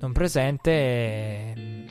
[0.00, 0.70] non presente.
[0.70, 1.86] Eh,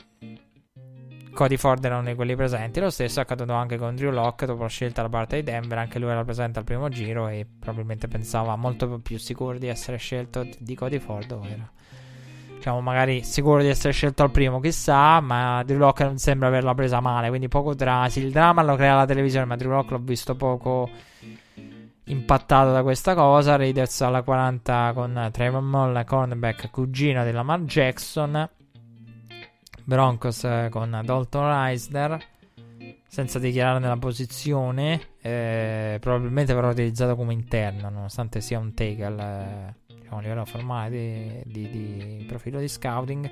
[1.32, 2.80] Cody Ford era uno di quelli presenti.
[2.80, 5.78] Lo stesso è accaduto anche con Drew Locke dopo la scelta da parte di Denver.
[5.78, 9.96] Anche lui era presente al primo giro e probabilmente pensava molto più sicuro di essere
[9.96, 11.30] scelto di Cody Ford.
[11.30, 11.70] Era,
[12.56, 15.20] diciamo, magari sicuro di essere scelto al primo, chissà.
[15.20, 17.28] Ma Drew Locke non sembra averla presa male.
[17.28, 18.08] Quindi poco drama.
[18.08, 20.90] Sì, il dramma lo crea la televisione, ma Drew Locke l'ho visto poco
[22.10, 23.56] impattato da questa cosa.
[23.56, 28.48] Raiders alla 40 con Trayvon Moll, cornerback cugino di Lamar Jackson.
[29.84, 32.22] Broncos eh, con Dalton Reisner
[33.06, 39.94] senza dichiarare la posizione eh, probabilmente verrà utilizzato come interno nonostante sia un tackle eh,
[39.96, 43.28] diciamo, a livello formale di, di, di, profilo di scouting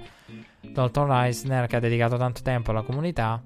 [0.60, 3.40] Dalton Reisner che ha dedicato tanto tempo alla comunità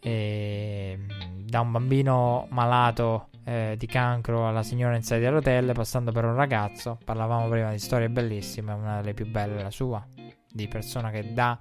[0.00, 0.98] e,
[1.44, 6.26] da un bambino malato eh, di cancro alla signora in sedia a rotelle passando per
[6.26, 10.06] un ragazzo parlavamo prima di storie bellissime una delle più belle la sua
[10.52, 11.58] di persona che dà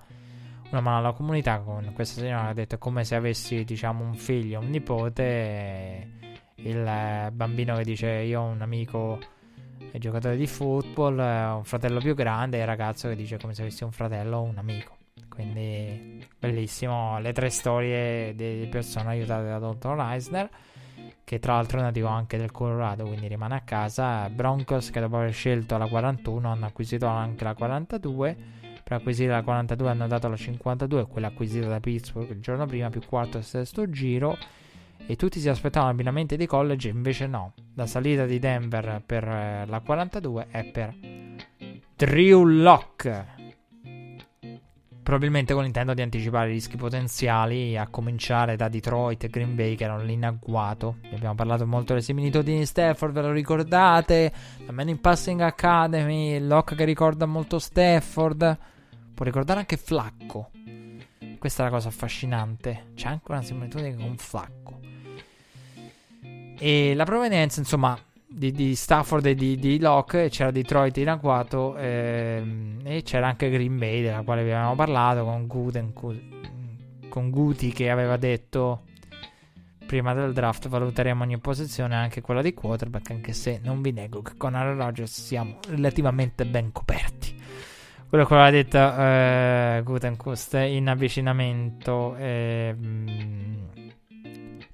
[0.70, 4.16] una mano alla comunità con questa signora che ha detto come se avessi diciamo un
[4.16, 6.10] figlio, un nipote
[6.56, 9.20] il bambino che dice io ho un amico
[9.94, 13.86] giocatore di football un fratello più grande e il ragazzo che dice come se avessi
[13.86, 14.98] un fratello o un amico
[15.30, 19.96] quindi bellissimo le tre storie di persone aiutate da Dr.
[19.96, 20.50] Reisner
[21.24, 25.18] che tra l'altro è nativo anche del Colorado quindi rimane a casa Broncos che dopo
[25.18, 30.30] aver scelto la 41 hanno acquisito anche la 42 per acquisire la 42 hanno dato
[30.30, 34.38] la 52, quella acquisita da Pittsburgh il giorno prima, più quarto e sesto giro.
[35.06, 37.52] E tutti si aspettavano abbinamenti di college, invece no.
[37.74, 40.96] La salita di Denver per eh, la 42 è per
[41.98, 43.37] Drew Lock.
[45.08, 49.76] Probabilmente con l'intento di anticipare i rischi potenziali, a cominciare da Detroit e Green Bay,
[49.76, 50.98] che erano lì in agguato.
[51.04, 54.34] Ne abbiamo parlato molto delle similitudini di Stafford, ve lo ricordate?
[54.66, 58.58] La Man in Passing Academy, Lock che ricorda molto Stafford.
[59.14, 60.52] Può ricordare anche Flacco.
[61.40, 62.88] Questa è la cosa affascinante.
[62.94, 64.80] C'è anche una similitudine con Flacco.
[66.60, 70.30] E la provenienza, insomma, di, di Stafford e di, di Locke.
[70.30, 71.76] C'era Detroit in agguato.
[71.78, 75.24] Ehm, e c'era anche Green Bay, della quale avevamo parlato.
[75.24, 78.84] Con Guten, con Guti che aveva detto
[79.88, 84.22] prima del draft valuteremo ogni posizione, anche quella di quarterback, anche se non vi nego
[84.22, 87.36] che con Aaron Rodgers siamo relativamente ben coperti.
[88.08, 92.16] Quello che aveva detto eh, Gutenkust in avvicinamento.
[92.18, 92.76] Eh,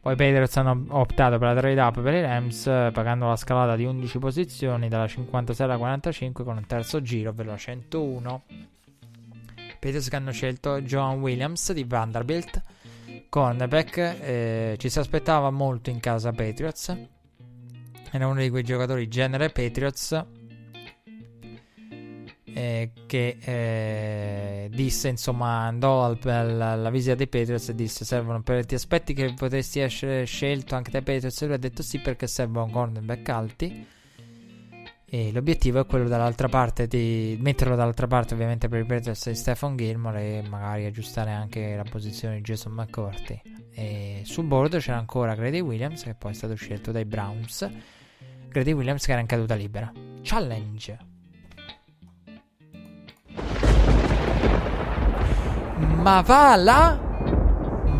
[0.04, 3.86] poi Patriots hanno optato per la trade up per i Rams, pagando la scalata di
[3.86, 8.44] 11 posizioni dalla 56 alla 45 con un terzo giro per la 101.
[9.80, 12.62] Patriots che hanno scelto John Williams di Vanderbilt
[13.30, 16.98] cornerback eh, ci si aspettava molto in casa Patriots
[18.12, 20.26] era uno di quei giocatori genere Patriots
[22.54, 28.42] eh, che eh, disse insomma andò al, alla, alla visita dei Patriots e disse servono
[28.42, 31.42] per ti aspetti che potresti essere scelto anche dai Patriots.
[31.42, 33.88] E lui ha detto sì perché servono cornerback alti.
[35.06, 39.36] E l'obiettivo è quello dall'altra parte di metterlo dall'altra parte ovviamente per i Patriots di
[39.36, 43.40] Stefan Gilmore e magari aggiustare anche la posizione di Jason McCourty.
[43.76, 47.70] E sul board c'era ancora Grady Williams che poi è stato scelto dai Browns.
[48.50, 49.92] Grady Williams che era in caduta libera.
[50.24, 51.13] Challenge
[55.78, 57.00] ma va là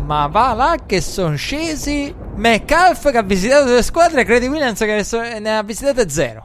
[0.04, 4.78] ma va là che sono scesi McAlf che ha visitato due squadre e Grady Williams
[4.78, 6.44] che ne ha visitate zero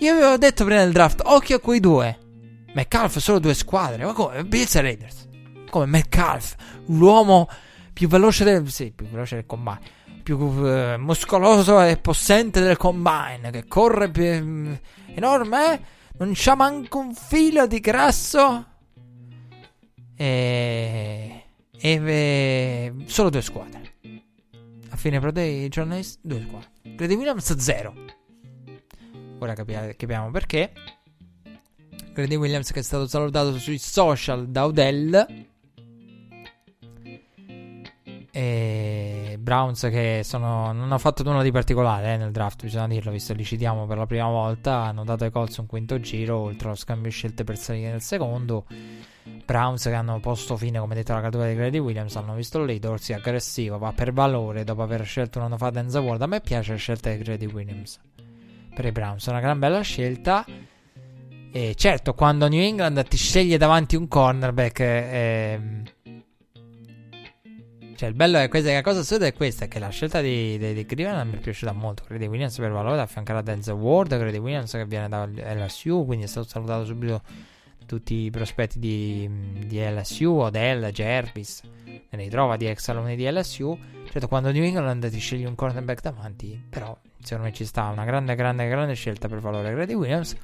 [0.00, 2.18] io avevo detto prima del draft, occhio a quei due.
[2.72, 4.02] Metcalf solo due squadre.
[4.02, 4.44] Ma come?
[4.46, 5.28] Bills e Raiders.
[5.68, 6.54] Come Metcalf,
[6.86, 7.46] l'uomo
[7.92, 8.66] più veloce del...
[8.70, 9.80] Sì, più veloce del combine.
[10.22, 13.50] Più uh, muscoloso e possente del combine.
[13.50, 14.24] Che corre più...
[14.24, 14.78] Um,
[15.14, 15.80] enorme, eh?
[16.20, 18.66] Non c'ha manco un filo di grasso.
[20.14, 21.44] E...
[21.72, 22.94] E...
[23.06, 23.94] solo due squadre.
[24.90, 26.68] A fine pro dei giornalisti, due squadre.
[26.94, 27.94] Grady Williams, zero.
[29.38, 30.72] Ora capi- capiamo perché.
[32.12, 35.46] Grady Williams che è stato salutato sui social da Odell.
[38.30, 39.09] E
[39.40, 43.32] Browns che sono, non hanno fatto nulla di particolare eh, nel draft, bisogna dirlo, visto
[43.32, 44.82] che li citiamo per la prima volta.
[44.82, 48.66] Hanno dato ai Colts un quinto giro, oltre allo scambio scelte per salire nel secondo.
[49.44, 52.14] Browns che hanno posto fine, come detto, alla caduta di Grady Williams.
[52.16, 56.02] Hanno visto lì, Dorsey aggressivo, va per valore dopo aver scelto un anno fa Denzel
[56.02, 56.22] Ward.
[56.22, 57.98] A me piace la scelta di Grady Williams
[58.74, 59.26] per i Browns.
[59.26, 60.44] Una gran bella scelta.
[61.52, 65.60] E certo, quando New England ti sceglie davanti un cornerback, eh,
[68.00, 70.72] cioè il bello è questa, la cosa assurda è questa: che la scelta di, di,
[70.72, 72.02] di Cleveland mi è piaciuta molto.
[72.08, 74.16] Grady Williams per valore affiancherà Denzel Ward.
[74.16, 77.20] Grady Williams che viene da LSU, quindi è stato salutato subito
[77.84, 79.28] tutti i prospetti di,
[79.66, 81.60] di LSU, Odell, Jervis.
[81.84, 83.78] Ne ritrova di ex alunni di LSU.
[84.10, 88.06] Certo, quando New England ti sceglie un cornerback davanti, però secondo me ci sta una
[88.06, 90.34] grande, grande, grande scelta per valore Grady Williams.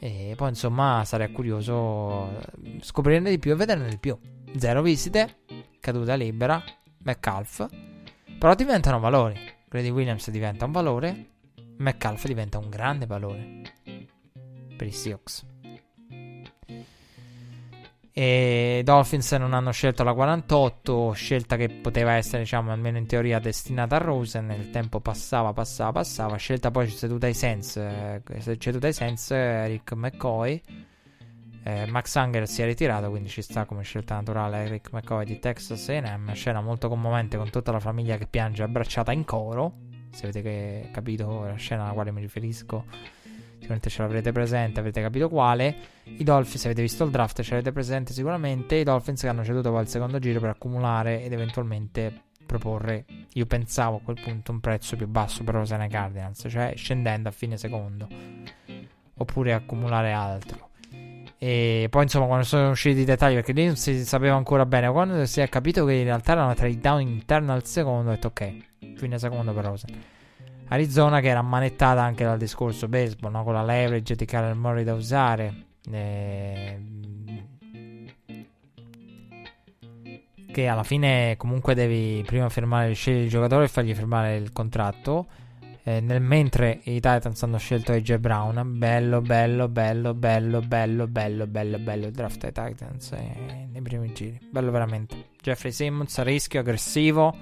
[0.00, 2.36] E poi insomma sarei curioso
[2.80, 4.18] scoprirne di più e vederne di più.
[4.56, 5.42] Zero visite,
[5.88, 6.62] caduta libera,
[7.04, 7.66] McCalf.
[8.38, 9.40] Però diventano valori.
[9.68, 11.26] Grady Williams diventa un valore,
[11.78, 13.62] McCalf diventa un grande valore
[14.76, 15.46] per i Seahawks.
[18.12, 23.38] E Dolphins non hanno scelto la 48, scelta che poteva essere, diciamo, almeno in teoria
[23.38, 24.46] destinata a Rosen.
[24.46, 26.36] Nel tempo passava, passava, passava.
[26.36, 28.22] Scelta poi ceduta ai Sens, eh,
[28.58, 30.60] ceduta ai Sens, Eric McCoy.
[31.68, 35.38] Eh, Max Anger si è ritirato, quindi ci sta come scelta naturale Eric McCoy di
[35.38, 36.32] Texas A&M.
[36.32, 39.74] Scena molto commovente con tutta la famiglia che piange abbracciata in coro.
[40.10, 42.86] Se avete capito la scena alla quale mi riferisco
[43.58, 45.76] sicuramente ce l'avrete presente, avete capito quale.
[46.04, 48.76] I Dolphins, se avete visto il draft, ce l'avete presente sicuramente.
[48.76, 53.44] I Dolphins che hanno ceduto poi al secondo giro per accumulare ed eventualmente proporre, io
[53.44, 57.58] pensavo a quel punto, un prezzo più basso per Rosana Cardinals, cioè scendendo a fine
[57.58, 58.08] secondo,
[59.18, 60.67] oppure accumulare altro.
[61.38, 64.90] E poi insomma quando sono usciti i dettagli perché lì non si sapeva ancora bene
[64.90, 68.14] quando si è capito che in realtà era una trade down interna al secondo ho
[68.14, 68.56] detto ok
[68.96, 70.02] fine secondo per Rosen
[70.68, 73.42] Arizona che era ammanettata anche dal discorso baseball, no?
[73.42, 75.64] con la leverage di Kyler Murray da usare.
[75.90, 76.78] Eh,
[80.52, 85.26] che alla fine comunque devi prima firmare, scegliere il giocatore e fargli firmare il contratto.
[85.88, 91.46] Eh, nel mentre i Titans hanno scelto AJ Brown, bello, bello, bello, bello, bello, bello,
[91.46, 95.28] bello, bello il draft ai Titans eh, nei primi giri, bello veramente.
[95.40, 97.34] Jeffrey Simmons, rischio, aggressivo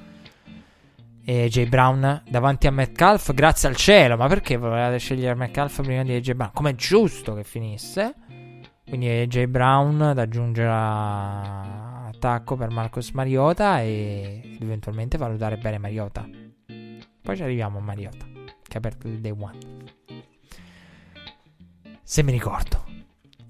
[1.24, 1.66] e J.
[1.66, 4.16] Brown davanti a Metcalf, grazie al cielo.
[4.16, 6.52] Ma perché volevate scegliere Metcalf prima di AJ Brown?
[6.54, 8.14] Come è giusto che finisse.
[8.86, 16.28] Quindi AJ Brown da aggiungere a attacco per Marcos Mariota e eventualmente valutare bene Mariota.
[17.26, 18.24] Poi ci arriviamo a Mariota,
[18.66, 19.58] che ha aperto il day one.
[22.02, 22.84] Se mi ricordo.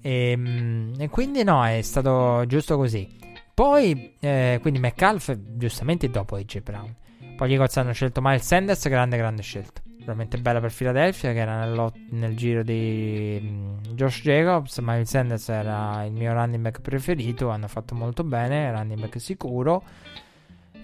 [0.01, 3.15] E, ehm, e quindi no, è stato giusto così.
[3.53, 6.95] Poi, eh, quindi Metcalf, giustamente dopo AJ Brown.
[7.35, 9.81] Poi gli Eagles hanno scelto Miles Sanders, grande, grande scelta.
[9.99, 11.65] Veramente bella per Philadelphia, che era
[12.11, 14.77] nel giro di um, Josh Jacobs.
[14.79, 17.49] Miles Sanders era il mio running back preferito.
[17.49, 19.83] Hanno fatto molto bene, running back sicuro.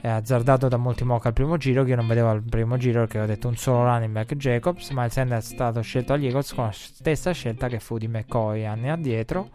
[0.04, 1.86] È azzardato da molti mock al primo giro.
[1.86, 4.90] Che io non vedevo al primo giro perché ho detto un solo running back Jacobs.
[4.90, 8.66] Miles Sanders è stato scelto agli Eagles con la stessa scelta che fu di McCoy
[8.66, 9.50] anni addietro.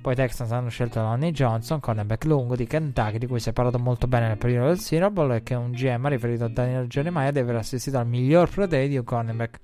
[0.00, 3.52] Poi i Texans hanno scelto Lonnie Johnson, cornerback lungo di Kentucky, di cui si è
[3.52, 6.86] parlato molto bene nel periodo del Senior e che un GM ha riferito a Daniel
[6.86, 9.60] Jeremiah di aver assistito al miglior pro day di un cornerback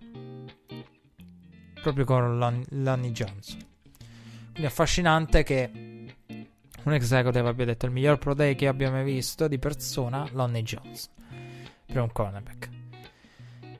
[1.81, 3.61] proprio con Lon- Lonnie Johnson.
[4.51, 5.88] Quindi affascinante che
[6.89, 10.63] un executive abbia detto il miglior pro day che abbia mai visto di persona, Lonnie
[10.63, 11.13] Johnson,
[11.87, 12.69] per un cornerback.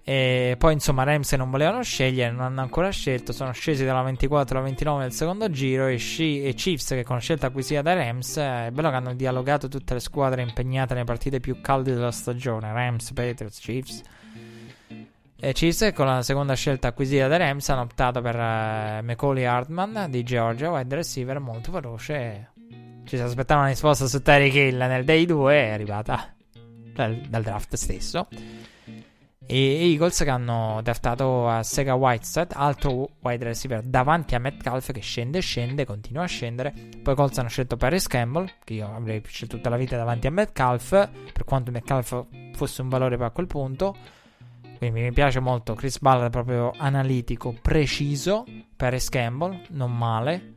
[0.09, 4.57] E poi insomma Rams non volevano scegliere, non hanno ancora scelto, sono scesi dalla 24
[4.57, 7.95] alla 29 nel secondo giro e, Sci- e Chiefs che con la scelta acquisita dai
[7.95, 12.11] Rams è bello che hanno dialogato tutte le squadre impegnate nelle partite più calde della
[12.11, 14.01] stagione, Rams, Patriots, Chiefs.
[15.41, 20.07] E Chiefs con la seconda scelta acquisita dai Rams hanno optato per uh, Macaulay Hartman
[20.09, 22.53] di Georgia, wide receiver molto veloce.
[23.09, 26.31] Ci si aspettava una risposta su Terry Hill nel day 2 è arrivata
[26.93, 28.29] dal, dal draft stesso
[29.47, 35.01] e Eagles che hanno draftato a Sega Whiteside, altro wide receiver davanti a Metcalf che
[35.01, 36.75] scende, scende, continua a scendere.
[37.03, 40.31] Poi Colts hanno scelto Paris Campbell, che io avrei scelto tutta la vita davanti a
[40.31, 40.91] Metcalf,
[41.33, 43.97] per quanto Metcalf fosse un valore a quel punto.
[44.77, 48.45] Quindi mi piace molto Chris Ballard, proprio analitico, preciso.
[48.77, 50.57] Paris Campbell, non male.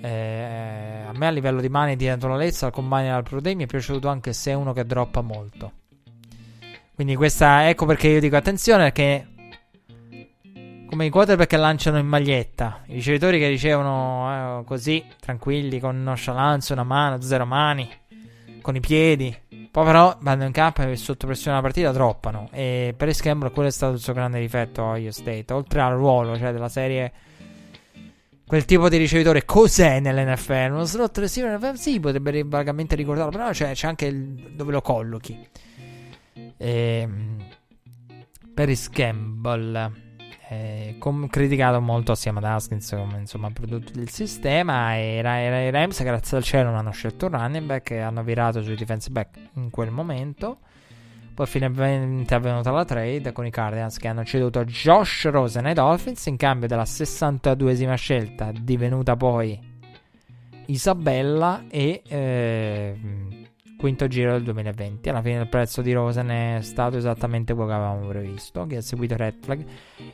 [0.00, 3.66] Eh, a me a livello di mani di naturalezza al combine al Pro mi è
[3.66, 5.72] piaciuto anche se è uno che droppa molto.
[6.94, 9.26] Quindi questa, ecco perché io dico attenzione perché
[10.92, 16.02] come i quarterback che lanciano in maglietta, i ricevitori che ricevono eh, così, tranquilli, con
[16.02, 17.88] nonchalance, una mano, zero mani,
[18.60, 19.34] con i piedi.
[19.70, 22.50] Poi però vanno in campo e sotto pressione la partita droppano.
[22.52, 25.46] E per Scambro quello è stato il suo grande difetto a Ohio State.
[25.54, 27.12] Oltre al ruolo, cioè della serie...
[28.46, 30.70] Quel tipo di ricevitore cos'è nell'NFL?
[30.72, 31.76] Uno slot receiver?
[31.78, 35.48] Sì, potrebbe vagamente ricordarlo, però c'è, c'è anche il, dove lo collochi.
[36.56, 37.08] E,
[38.54, 39.90] Paris Campbell
[40.52, 45.70] eh, com- criticato molto assieme ad Haskins come insomma prodotto del sistema era, era i
[45.70, 49.12] Rams grazie al cielo non hanno scelto un running back e hanno virato sui defensive
[49.12, 50.58] back in quel momento
[51.34, 55.74] poi finalmente è avvenuta la trade con i Cardinals che hanno ceduto Josh Rosen ai
[55.74, 59.58] Dolphins in cambio della 62esima scelta divenuta poi
[60.66, 62.96] Isabella e eh,
[63.82, 65.08] quinto giro del 2020.
[65.08, 68.64] Alla fine il prezzo di Rosen è stato esattamente quello che avevamo previsto.
[68.66, 69.64] Chi ha seguito Red Flag,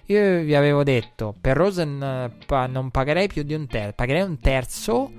[0.06, 4.22] io vi avevo detto per Rosen eh, pa- non pagherei più di un terzo, pagherei
[4.22, 5.12] un terzo.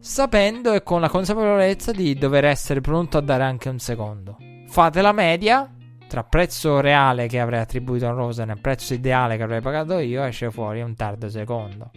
[0.00, 4.36] Sapendo e con la consapevolezza di dover essere pronto a dare anche un secondo.
[4.72, 5.70] Fate la media
[6.08, 10.22] tra prezzo reale che avrei attribuito a Rosen e prezzo ideale che avrei pagato io,
[10.24, 11.90] esce fuori un tardo secondo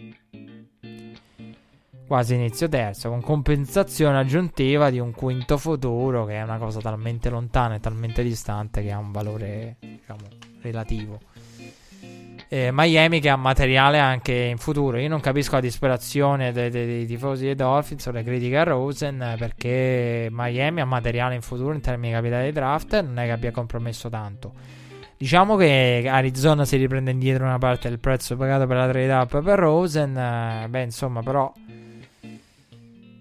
[2.06, 7.30] quasi inizio terzo, con compensazione aggiuntiva di un quinto futuro, che è una cosa talmente
[7.30, 10.28] lontana e talmente distante che ha un valore, diciamo,
[10.60, 11.18] relativo.
[12.48, 14.98] Eh, Miami che ha materiale anche in futuro.
[14.98, 18.62] Io non capisco la disperazione dei, dei, dei tifosi dei Dolphins o le critiche a
[18.62, 23.24] Rosen perché Miami ha materiale in futuro in termini di capitale di draft non è
[23.24, 24.52] che abbia compromesso tanto.
[25.18, 29.42] Diciamo che Arizona si riprende indietro una parte del prezzo pagato per la trade up
[29.42, 30.16] per Rosen.
[30.16, 31.50] Eh, beh, insomma, però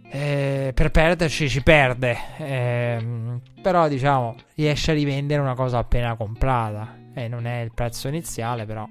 [0.09, 2.17] eh, per perderci ci perde.
[2.37, 3.05] Eh,
[3.61, 7.03] però diciamo riesce a rivendere una cosa appena comprata.
[7.13, 8.87] E non è il prezzo iniziale, però.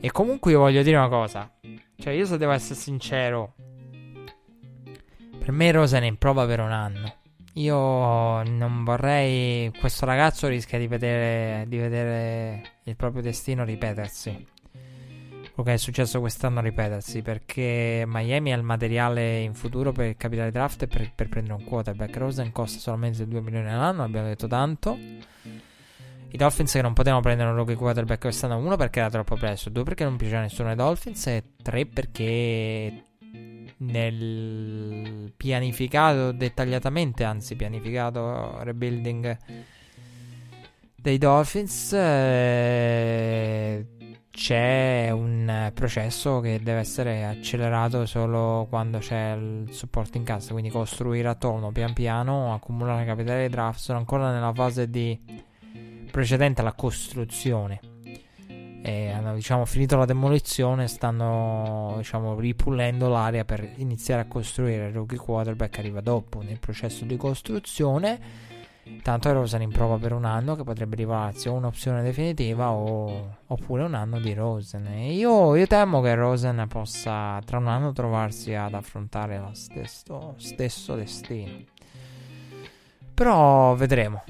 [0.00, 1.50] E comunque io voglio dire una cosa.
[1.96, 3.54] Cioè, io se devo essere sincero.
[5.38, 7.14] Per me Rosen è in prova per un anno.
[7.54, 9.70] Io non vorrei.
[9.78, 14.58] Questo ragazzo rischia di vedere, di vedere il proprio destino ripetersi
[15.60, 20.16] quello che è successo quest'anno ripetersi perché Miami ha il materiale in futuro per il
[20.16, 22.16] capitale draft e per, per prendere un quarterback.
[22.16, 24.98] Rosen costa solamente 2 milioni all'anno, abbiamo detto tanto.
[26.32, 29.68] I Dolphins che non potevano prendere un rookie quarterback quest'anno, uno perché era troppo presto,
[29.68, 33.04] due perché non piaceva nessuno ai Dolphins e tre perché
[33.78, 39.38] nel pianificato dettagliatamente, anzi pianificato rebuilding
[40.94, 43.86] dei Dolphins eh,
[44.30, 50.70] c'è un processo che deve essere accelerato solo quando c'è il supporto in cassa, quindi
[50.70, 55.48] costruire attorno pian piano, accumulare capitale di draft, sono ancora nella fase di
[56.10, 57.80] precedente alla costruzione.
[58.82, 64.94] E hanno diciamo finito la demolizione, stanno diciamo ripulendo l'area per iniziare a costruire il
[64.94, 68.48] rookie quarterback arriva dopo nel processo di costruzione
[69.02, 73.84] Tanto Rosen in prova per un anno che potrebbe rivelarsi o un'opzione definitiva o, oppure
[73.84, 74.86] un anno di Rosen.
[75.10, 80.94] Io, io, temo che Rosen possa tra un anno trovarsi ad affrontare lo stesso, stesso
[80.96, 81.64] destino.
[83.14, 84.22] Però vedremo.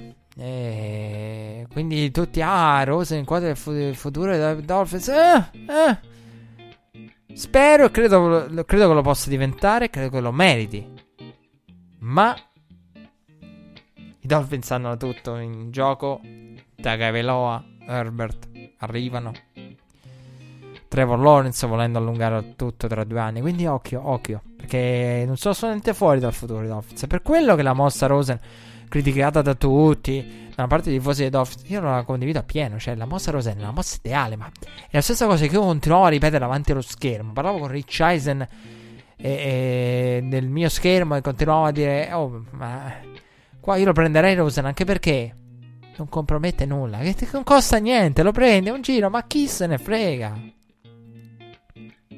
[0.43, 5.09] E quindi tutti, ah, Rosen in quadro del futuro dei Dolphins.
[5.09, 5.99] Eh, eh.
[7.35, 10.94] Spero e credo, credo che lo possa diventare, credo che lo meriti.
[11.99, 12.35] Ma
[14.20, 16.23] i Dolphins hanno tutto in gioco.
[16.81, 19.33] Tagovailoa, Herbert arrivano.
[20.89, 23.43] Trevor Lawrence volendo allungare tutto tra due anni.
[23.43, 24.43] Quindi occhio, occhio.
[24.57, 27.02] Perché non sono assolutamente fuori dal futuro i Dolphins.
[27.02, 28.41] È per quello che la mossa Rosen,
[28.91, 32.78] criticata da tutti, da una parte dei tifosi dei Dolphins, io non la condivido appieno.
[32.78, 34.36] Cioè, la mossa Rosen è una mossa ideale.
[34.36, 37.33] Ma è la stessa cosa che io continuavo a ripetere davanti allo schermo.
[37.33, 38.47] Parlavo con Rich Eisen
[39.17, 42.93] e, e nel mio schermo e continuavo a dire: Oh, ma
[43.60, 45.36] Qua io lo prenderei Rosen anche perché
[45.97, 46.99] non compromette nulla.
[46.99, 50.35] Che non costa niente, lo prende un giro, ma chi se ne frega?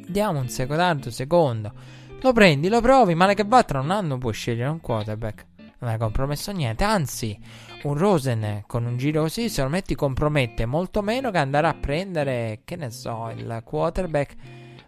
[0.06, 1.72] Diamo un secondo, secondo.
[2.20, 5.46] Lo prendi, lo provi, male che va, tra un anno puoi scegliere un quarterback.
[5.82, 7.36] Non hai compromesso niente, anzi,
[7.82, 11.74] un Rosen con un giro così, se lo metti, compromette molto meno che andare a
[11.74, 14.36] prendere, che ne so, il quarterback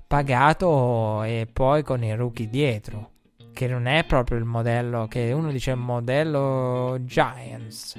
[0.06, 3.10] pagato e poi con i rookie dietro
[3.52, 7.94] che non è proprio il modello che uno dice modello Giants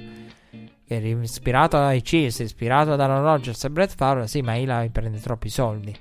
[0.86, 4.88] che è ispirato ai Chiefs ispirato da Aaron Rodgers e Brett Favre sì ma Eli
[4.90, 5.94] prende troppi soldi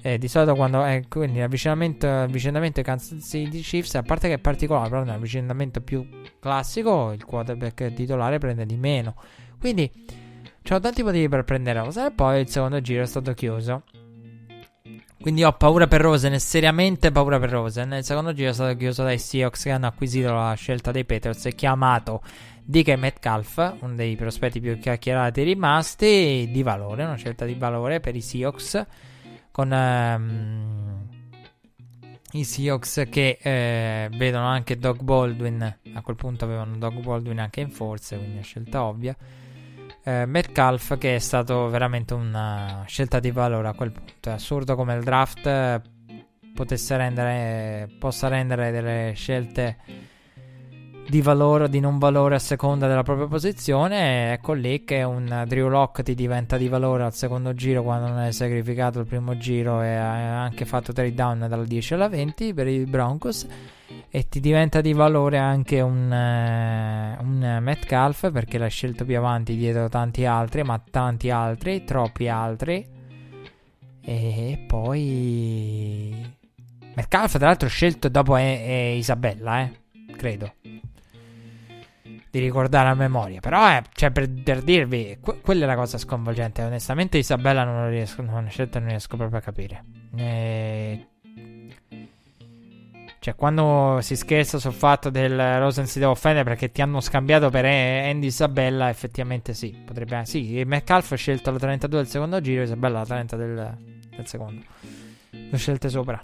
[0.00, 4.38] e di solito quando è quindi l'avvicinamento avvicinamento Kansas City Chiefs a parte che è
[4.38, 6.06] particolare però nell'avvicinamento più
[6.38, 9.16] classico il quarterback titolare prende di meno
[9.58, 9.90] quindi
[10.62, 13.82] c'erano tanti motivi per prendere Rosa e poi il secondo giro è stato chiuso
[15.20, 17.92] quindi ho paura per Rosen seriamente paura per Rosen.
[17.92, 21.46] Il secondo giro è stato chiuso dai Seahawks che hanno acquisito la scelta dei Peters
[21.46, 22.22] e chiamato
[22.62, 28.14] DK Metcalf, uno dei prospetti più chiacchierati rimasti, di valore, una scelta di valore per
[28.14, 28.86] i Seahawks.
[29.58, 31.08] Con um,
[32.30, 37.58] i Seahawks che eh, vedono anche Doug Baldwin, a quel punto avevano Doug Baldwin anche
[37.58, 39.16] in forza, quindi una scelta ovvia
[40.04, 44.28] eh, Metcalf che è stato veramente una scelta di valore a quel punto.
[44.28, 45.82] È assurdo come il draft eh,
[46.90, 49.76] rendere, possa rendere delle scelte
[51.08, 54.32] di valore o di non valore a seconda della propria posizione.
[54.34, 58.18] Ecco lì che un Drew Lock ti diventa di valore al secondo giro quando non
[58.18, 62.52] hai sacrificato il primo giro e hai anche fatto trade down dalla 10 alla 20
[62.52, 63.46] per i Broncos
[64.10, 69.56] e ti diventa di valore anche un, uh, un Metcalf perché l'ha scelto più avanti
[69.56, 72.86] dietro tanti altri, ma tanti altri, troppi altri.
[74.02, 76.36] E poi
[76.94, 79.72] Metcalf tra l'altro scelto dopo è, è Isabella, eh,
[80.16, 80.52] credo.
[82.30, 85.96] Di ricordare a memoria, però è, cioè, per, per dirvi, que- quella è la cosa
[85.96, 86.62] sconvolgente.
[86.62, 89.84] Onestamente, Isabella non riesco, non, scelta non riesco proprio a capire.
[90.16, 91.06] Eh,
[93.20, 97.50] cioè, quando si scherza sul fatto del Rosen si deve offendere perché ti hanno scambiato
[97.50, 99.70] per Andy Isabella, effettivamente sì.
[99.84, 103.76] Potrebbe Sì, Metcalf ha scelto la 32 del secondo giro, Isabella la 30 del,
[104.16, 104.62] del secondo.
[105.30, 106.22] Le scelte sopra.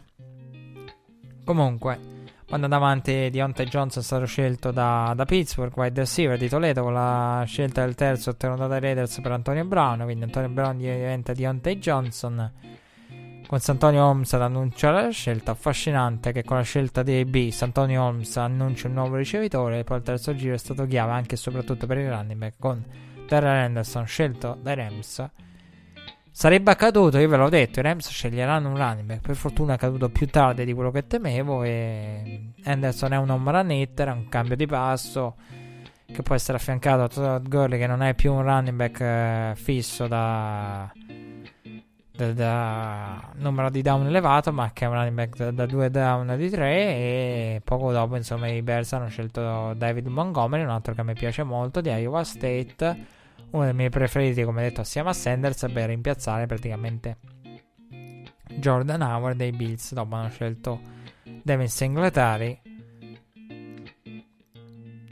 [1.44, 2.13] Comunque,
[2.46, 6.92] quando davanti Deontay Johnson è stato scelto da, da, Pittsburgh, wide receiver di Toledo con
[6.92, 10.02] la scelta del terzo ottenuta dai Raiders per Antonio Brown.
[10.02, 12.52] Quindi Antonio Brown diventa Deontay Johnson
[13.46, 15.52] con Santonio Holmes ad annunciare la scelta.
[15.52, 19.80] Affascinante che con la scelta di AB Santonio Holmes annuncia un nuovo ricevitore.
[19.80, 22.56] E poi il terzo giro è stato chiave anche e soprattutto per i running back
[22.58, 22.84] con
[23.26, 25.30] Terrell Anderson scelto dai Rams.
[26.36, 29.20] Sarebbe accaduto, io ve l'ho detto, i Rams sceglieranno un running back.
[29.20, 31.62] Per fortuna è accaduto più tardi di quello che temevo.
[31.62, 35.36] E Anderson è un home run hitter, un cambio di passo
[36.12, 39.52] che può essere affiancato a Todd Gurley che non è più un running back eh,
[39.54, 40.92] fisso da
[42.16, 45.90] da, da, numero di down elevato, ma che è un running back da, da 2
[45.90, 46.66] down di 3.
[46.66, 51.44] E poco dopo, insomma, i Bears hanno scelto David Montgomery, un altro che me piace
[51.44, 53.13] molto, di Iowa State.
[53.54, 57.18] Uno dei miei preferiti, come detto, assieme a Sanders, per rimpiazzare praticamente
[58.48, 59.92] Jordan Howard dei Bills.
[59.92, 60.80] Dopo hanno scelto
[61.22, 62.60] Devin Singletary.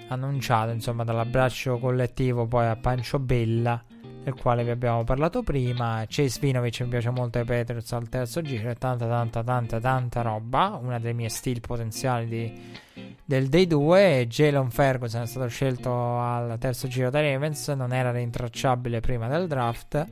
[0.09, 3.81] Annunciato, insomma, dall'abbraccio collettivo poi a Pancio Bella
[4.23, 6.05] del quale vi abbiamo parlato prima.
[6.07, 10.23] Chase Vinovich mi piace molto ai Patriots al terzo giro e tanta tanta tanta tanta
[10.23, 14.27] roba, una delle mie stili potenziali di, del Day 2.
[14.29, 19.47] Jalen Ferguson è stato scelto al terzo giro dai Ravens, non era rintracciabile prima del
[19.47, 20.07] draft.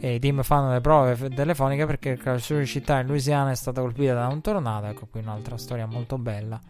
[0.00, 3.80] E i team fanno le prove telefoniche perché la sua città in Louisiana è stata
[3.80, 4.88] colpita da un tornado.
[4.88, 6.60] Ecco qui un'altra storia molto bella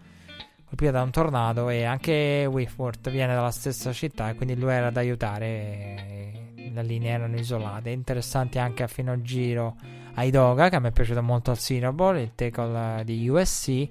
[0.64, 4.90] colpito da un tornado e anche Whitworth viene dalla stessa città e quindi lui era
[4.90, 6.52] da aiutare.
[6.72, 7.90] le linee erano isolate.
[7.90, 9.76] Interessanti anche a fino giro
[10.14, 13.88] Aidoga, che a me è piaciuto molto al Bowl, il tackle di USC.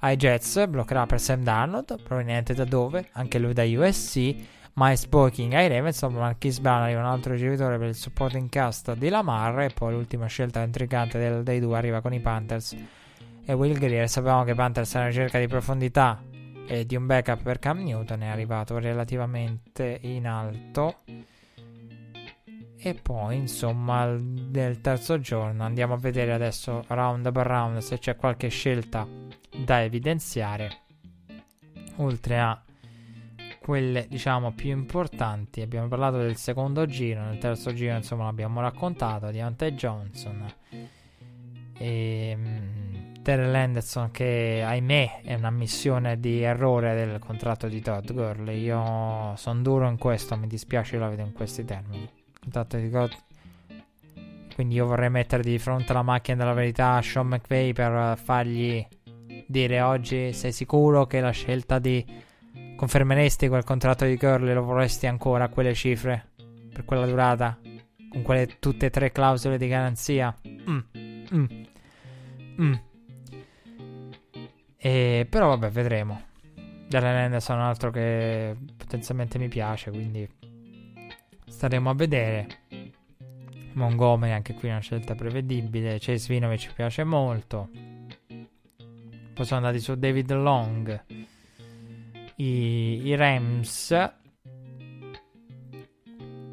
[0.00, 3.08] Ai Jets, bloccherà per Sam Darnold, proveniente da dove?
[3.12, 4.54] Anche lui da USC.
[4.74, 9.60] Miles Boking ai Ravens, Marquis Brown un altro ricevitore per il supporting cast di Lamar
[9.60, 12.76] e poi l'ultima scelta intrigante del, dei due arriva con i Panthers
[13.46, 14.08] e Will Greer.
[14.08, 16.22] Sapevamo che Panthers era in ricerca di profondità
[16.66, 21.02] e di un backup per Cam Newton, è arrivato relativamente in alto.
[22.78, 28.16] E poi, insomma, nel terzo giorno andiamo a vedere adesso round per round se c'è
[28.16, 29.06] qualche scelta
[29.56, 30.70] da evidenziare.
[31.96, 32.60] Oltre a
[33.60, 35.62] quelle, diciamo, più importanti.
[35.62, 39.30] Abbiamo parlato del secondo giro, nel terzo giro, insomma, l'abbiamo raccontato.
[39.30, 40.46] di Ante Johnson.
[41.78, 48.12] E um, Terrell Henderson che ahimè è una missione di errore del contratto di Todd
[48.12, 52.88] Gurley io sono duro in questo mi dispiace la vedo in questi termini contratto di
[52.88, 53.10] Todd
[54.54, 58.86] quindi io vorrei mettere di fronte alla macchina della verità a Sean McVay per fargli
[59.48, 62.06] dire oggi sei sicuro che la scelta di
[62.76, 66.28] confermeresti quel contratto di Gurley lo vorresti ancora a quelle cifre
[66.72, 67.58] per quella durata
[68.08, 70.78] con quelle tutte e tre clausole di garanzia mm.
[71.34, 71.44] Mm.
[72.60, 72.74] Mm.
[74.86, 76.22] E, però vabbè, vedremo.
[76.86, 80.28] Darren Henderson è un altro che potenzialmente mi piace, quindi
[81.44, 82.46] staremo a vedere.
[83.72, 85.98] Montgomery anche qui una scelta prevedibile.
[85.98, 87.68] Chase Vinovic ci piace molto.
[89.34, 91.04] Poi sono andati su David Long.
[92.36, 94.12] I, i Rams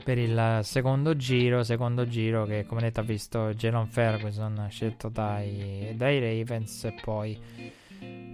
[0.03, 5.93] per il secondo giro, secondo giro che come detto ha visto Jalen Ferguson scelto dai,
[5.95, 7.39] dai Ravens e poi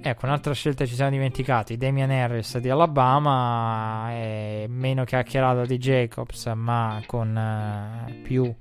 [0.02, 6.46] ecco un'altra scelta ci siamo dimenticati Damian Harris di Alabama è meno chiacchierato di Jacobs
[6.56, 8.54] ma con uh, più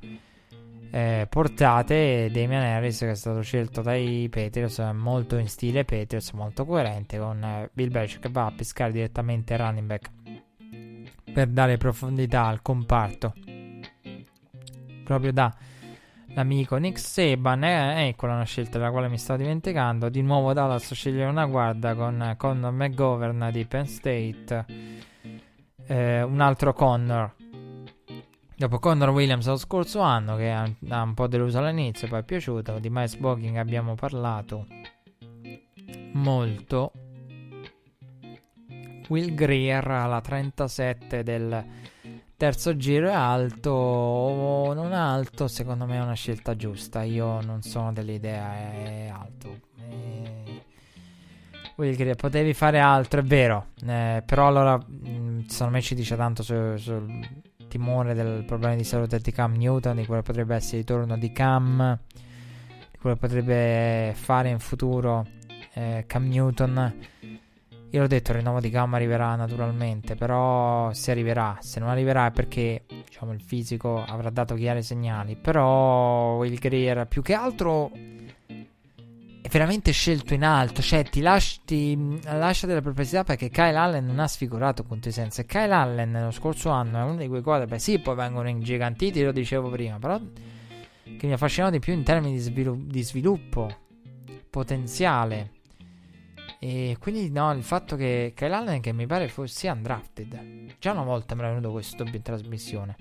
[0.91, 6.65] eh, portate Damian Harris che è stato scelto dai Patriots molto in stile Patriots molto
[6.65, 10.11] coerente con uh, Bill Belichick che va a pescare direttamente il running back
[11.33, 13.35] per dare profondità al comparto.
[15.05, 15.55] Proprio da
[16.39, 17.65] l'amico Nick Saban.
[17.65, 20.09] Eh, eccola una scelta della quale mi stavo dimenticando.
[20.09, 24.65] Di nuovo Dallas sceglie una guarda con Connor McGovern di Penn State.
[25.87, 27.35] Eh, un altro Connor.
[28.57, 32.79] Dopo Connor Williams lo scorso anno, che ha, un po' deluso all'inizio, poi è piaciuto.
[32.79, 34.67] Di Miles Booking abbiamo parlato
[36.13, 36.93] molto.
[39.09, 41.65] Will Greer alla 37 del
[42.39, 47.03] terzo giro è alto o non alto, secondo me è una scelta giusta.
[47.03, 49.59] Io non sono dell'idea, è alto.
[49.81, 50.63] E...
[51.75, 56.17] Will Greer, potevi fare altro, è vero, eh, però allora mh, secondo me ci dice
[56.17, 57.01] tanto sul su
[57.69, 61.33] timore del problema di salute di Cam Newton, di quello potrebbe essere il ritorno di
[61.33, 61.99] Cam,
[62.91, 65.27] di quello potrebbe fare in futuro
[65.75, 66.95] eh, Cam Newton
[67.91, 72.27] io l'ho detto, il rinnovo di gamma arriverà naturalmente, però se arriverà, se non arriverà
[72.27, 75.37] è perché diciamo, il fisico avrà dato chiari segnali.
[75.37, 77.91] Però il Greer più che altro
[79.41, 84.05] è veramente scelto in alto, cioè ti, lasci, ti lascia delle perplessità perché Kyle Allen
[84.05, 85.45] non ha sfigurato punti senza.
[85.45, 89.33] Kyle Allen lo scorso anno è uno di quei quarterback, sì, poi vengono ingigantiti, lo
[89.33, 90.21] dicevo prima, però
[91.19, 93.75] che mi affascinano di più in termini di, svilu- di sviluppo
[94.51, 95.53] potenziale
[96.61, 101.05] e quindi no, il fatto che Kyle Allen, che mi pare fosse undrafted, già una
[101.05, 102.97] volta mi era venuto questo dubbio in trasmissione.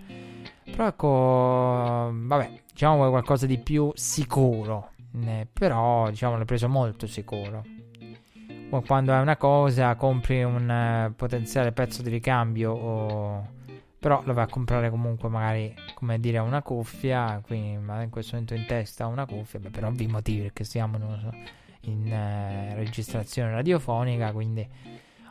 [0.63, 4.91] Però ecco, vabbè, diciamo qualcosa di più sicuro.
[5.25, 7.63] Eh, però diciamo l'ho preso molto sicuro.
[8.85, 13.55] Quando è una cosa, compri un uh, potenziale pezzo di ricambio o...
[13.99, 18.53] Però lo vai a comprare comunque magari, come dire, una cuffia, quindi in questo momento
[18.53, 21.31] in testa una cuffia, beh, per ovvi motivi, perché siamo, lo so,
[21.87, 24.67] in eh, registrazione radiofonica, quindi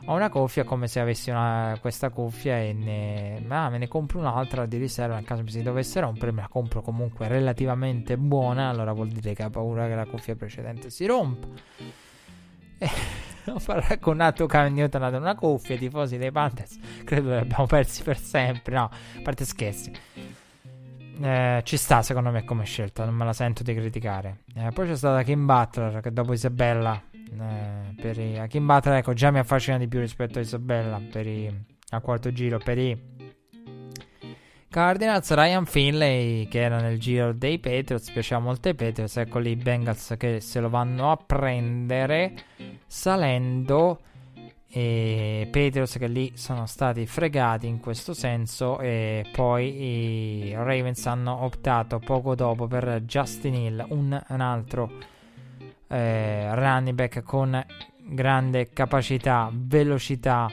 [0.05, 4.19] ho una cuffia come se avessi una, questa cuffia e ne, ah, me ne compro
[4.19, 8.69] un'altra di riserva nel caso mi si dovesse rompere, me la compro comunque relativamente buona,
[8.69, 11.47] allora vuol dire che ha paura che la cuffia precedente si rompa.
[13.47, 17.65] E ho paragonato Cam Newton ad una cuffia, i tifosi dei Panthers credo li abbiamo
[17.65, 19.91] persi per sempre, no, a parte scherzi.
[21.19, 24.43] Eh, ci sta secondo me come scelta, non me la sento di criticare.
[24.55, 29.13] Eh, poi c'è stata Kim Butler che dopo Isabella, eh, per i, Kim Butler ecco
[29.13, 31.51] già mi affascina di più rispetto a Isabella per i,
[31.89, 33.15] al quarto giro per i
[34.69, 39.51] Cardinals, Ryan Finlay che era nel giro dei Patriots, piaceva molto ai Patriots, ecco lì
[39.51, 42.33] i Bengals che se lo vanno a prendere
[42.85, 44.01] salendo
[44.69, 51.43] e Patriots che lì sono stati fregati in questo senso e poi i Ravens hanno
[51.43, 54.91] optato poco dopo per Justin Hill, un, un altro
[55.87, 57.65] eh, running back con
[58.09, 60.49] grande capacità, velocità,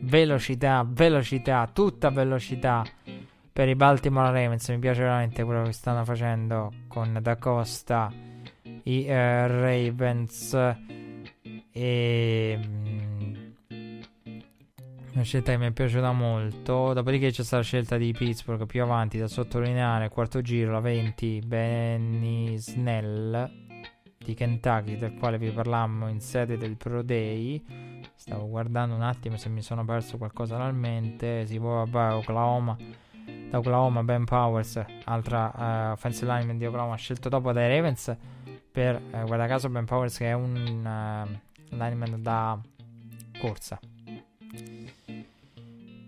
[0.00, 2.84] velocità, velocità, tutta velocità
[3.52, 4.68] per i Baltimore Ravens.
[4.68, 8.12] Mi piace veramente quello che stanno facendo con Da Costa,
[8.82, 11.03] i eh, Ravens.
[11.76, 13.34] E mm,
[15.14, 16.92] una scelta che mi è piaciuta molto.
[16.92, 20.08] Dopodiché c'è stata la scelta di Pittsburgh più avanti da sottolineare.
[20.08, 23.50] Quarto giro, la 20, Benny Snell
[24.16, 27.60] di Kentucky, del quale vi parlammo in sede del Pro Day.
[28.14, 31.44] Stavo guardando un attimo se mi sono perso qualcosa realmente.
[31.44, 32.76] Si può, vabbè, Oklahoma.
[33.50, 38.16] Da Oklahoma, Ben Powers, altra uh, offensive lineman di Oklahoma, scelto dopo dai Ravens.
[38.70, 42.58] Per, uh, guarda caso, Ben Powers che è un uh, lineman da
[43.38, 43.78] corsa.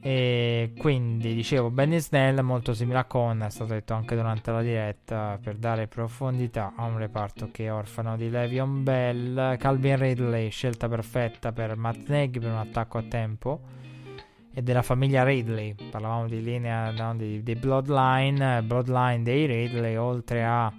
[0.07, 4.62] E quindi dicevo, Benny Snell molto simile a Con, è stato detto anche durante la
[4.62, 9.57] diretta, per dare profondità a un reparto che è orfano di Levion Bell.
[9.57, 13.61] Calvin Ridley, scelta perfetta per Matt Nagy per un attacco a tempo.
[14.55, 20.45] E della famiglia Ridley, parlavamo di linea no, di, di, Bloodline, Bloodline dei Ridley, oltre
[20.45, 20.73] a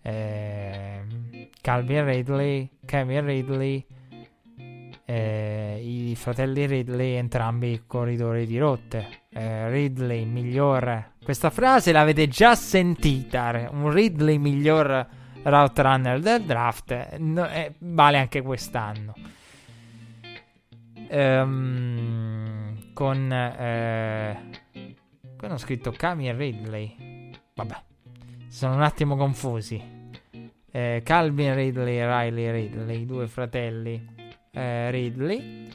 [0.00, 1.03] eh,
[1.64, 3.86] Calvin Ridley, Kevin Ridley
[5.06, 9.22] eh, i fratelli Ridley entrambi corridori di rotte.
[9.30, 11.12] Eh, Ridley miglior.
[11.24, 13.70] Questa frase l'avete già sentita.
[13.70, 15.08] Un Ridley miglior
[15.42, 17.16] route runner del draft.
[17.16, 19.14] No, eh, vale anche quest'anno.
[21.08, 23.32] Um, con.
[23.32, 24.38] Eh,
[24.70, 27.30] qui hanno scritto e Ridley.
[27.54, 27.82] Vabbè,
[28.48, 29.93] sono un attimo confusi.
[30.76, 34.04] Eh, Calvin Ridley e Riley Ridley, i due fratelli
[34.50, 35.68] eh, Ridley.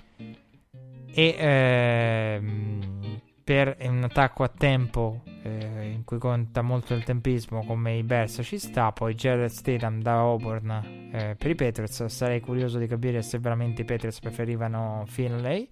[1.13, 7.95] E ehm, per un attacco a tempo eh, in cui conta molto il tempismo come
[7.95, 8.91] i Bears ci sta.
[8.91, 12.03] Poi Jared Statham da Auburn eh, per i Patriots.
[12.07, 15.65] Sarei curioso di capire se veramente i Patriots preferivano Finlay.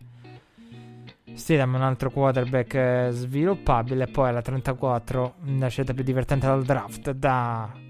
[1.33, 4.07] Statham un altro quarterback eh, sviluppabile.
[4.07, 7.85] Poi alla 34 la scelta più divertente dal draft da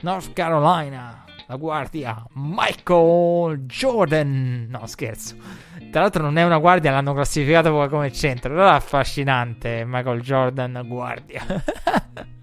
[0.00, 4.66] North Carolina la guardia Michael Jordan.
[4.68, 5.36] No, scherzo.
[5.90, 8.54] Tra l'altro non è una guardia, l'hanno classificato come centro.
[8.54, 11.42] Però è affascinante Michael Jordan guardia.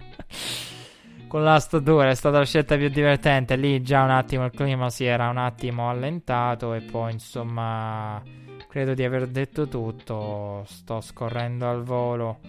[1.27, 3.55] Con la statura è stata la scelta più divertente.
[3.55, 8.21] Lì già un attimo il clima si era un attimo allentato e poi insomma
[8.67, 10.63] credo di aver detto tutto.
[10.65, 12.39] Sto scorrendo al volo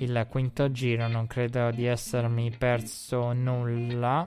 [0.00, 4.24] il quinto giro, non credo di essermi perso nulla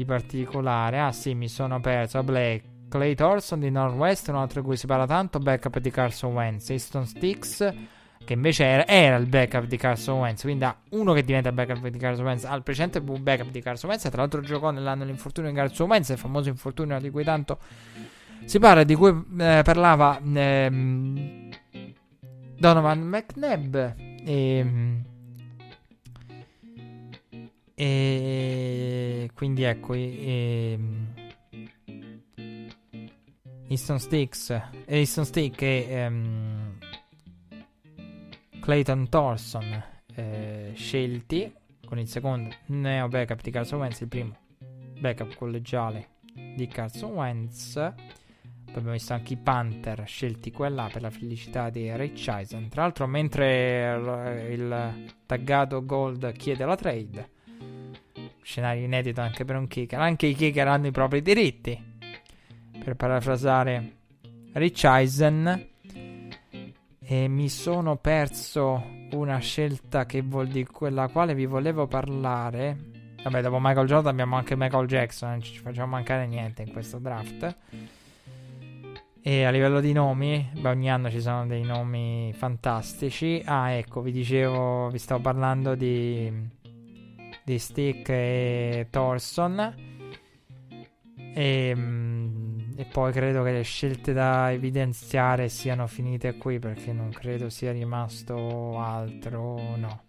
[0.00, 0.98] di particolare.
[0.98, 2.22] Ah sì, mi sono perso.
[2.22, 2.68] Blake.
[2.88, 6.70] Clay Thorson di Northwest, un altro di cui si parla tanto, backup di Carson Wentz.
[6.70, 7.72] Easton Sticks,
[8.24, 11.86] che invece era, era, il backup di Carson Wentz, quindi ha uno che diventa backup
[11.86, 15.56] di Carson Wentz, al precedente backup di Carson Wentz, tra l'altro giocò nell'anno dell'infortunio di
[15.56, 17.58] Carson Wentz, il famoso infortunio di cui tanto
[18.44, 21.48] si parla, di cui eh, parlava ehm,
[22.58, 23.74] Donovan McNabb.
[23.76, 25.04] E, ehm,
[27.82, 30.78] e quindi ecco, e,
[33.68, 34.50] Easton Sticks,
[34.84, 36.76] Easton Stick e um,
[38.60, 39.82] Clayton Thorson
[40.14, 41.50] eh, scelti
[41.86, 44.36] con il secondo neo backup di Carson Wentz, il primo
[44.98, 46.08] backup collegiale
[46.54, 47.72] di Carson Wentz.
[47.72, 52.28] Poi abbiamo visto anche i Panther scelti qua e là per la felicità di Rich
[52.28, 52.68] Eisen.
[52.68, 57.38] Tra l'altro, mentre il taggato Gold chiede la trade,
[58.42, 59.98] scenario inedito anche per un kicker.
[59.98, 61.98] Anche i kicker hanno i propri diritti.
[62.82, 63.92] Per parafrasare
[64.52, 65.68] Rich Eisen.
[67.02, 72.76] E mi sono perso una scelta che vuol di quella quale vi volevo parlare.
[73.22, 76.98] Vabbè, dopo Michael Jordan abbiamo anche Michael Jackson, non ci facciamo mancare niente in questo
[76.98, 77.56] draft.
[79.22, 83.42] E a livello di nomi, beh, ogni anno ci sono dei nomi fantastici.
[83.44, 86.32] Ah, ecco, vi dicevo, vi stavo parlando di
[87.50, 89.74] di Stick e Thorson.
[91.34, 97.10] E, mm, e, poi credo che le scelte da evidenziare siano finite qui perché non
[97.10, 99.76] credo sia rimasto altro.
[99.76, 100.02] No.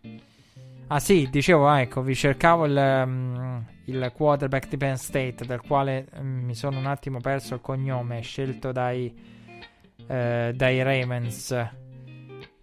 [0.88, 5.62] Ah sì, dicevo, ah, ecco, vi cercavo il, um, il, quarterback di Penn State del
[5.62, 9.12] quale um, mi sono un attimo perso il cognome scelto dai,
[9.98, 11.70] uh, dai Ravens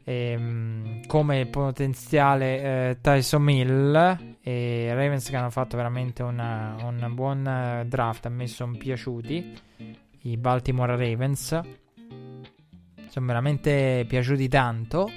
[0.05, 7.85] um, come potenziale uh, Tyson Mill E Ravens che hanno fatto veramente una, un buon
[7.87, 8.25] draft.
[8.25, 9.59] A me sono piaciuti
[10.23, 11.61] i Baltimore Ravens.
[13.09, 15.11] Sono veramente piaciuti tanto.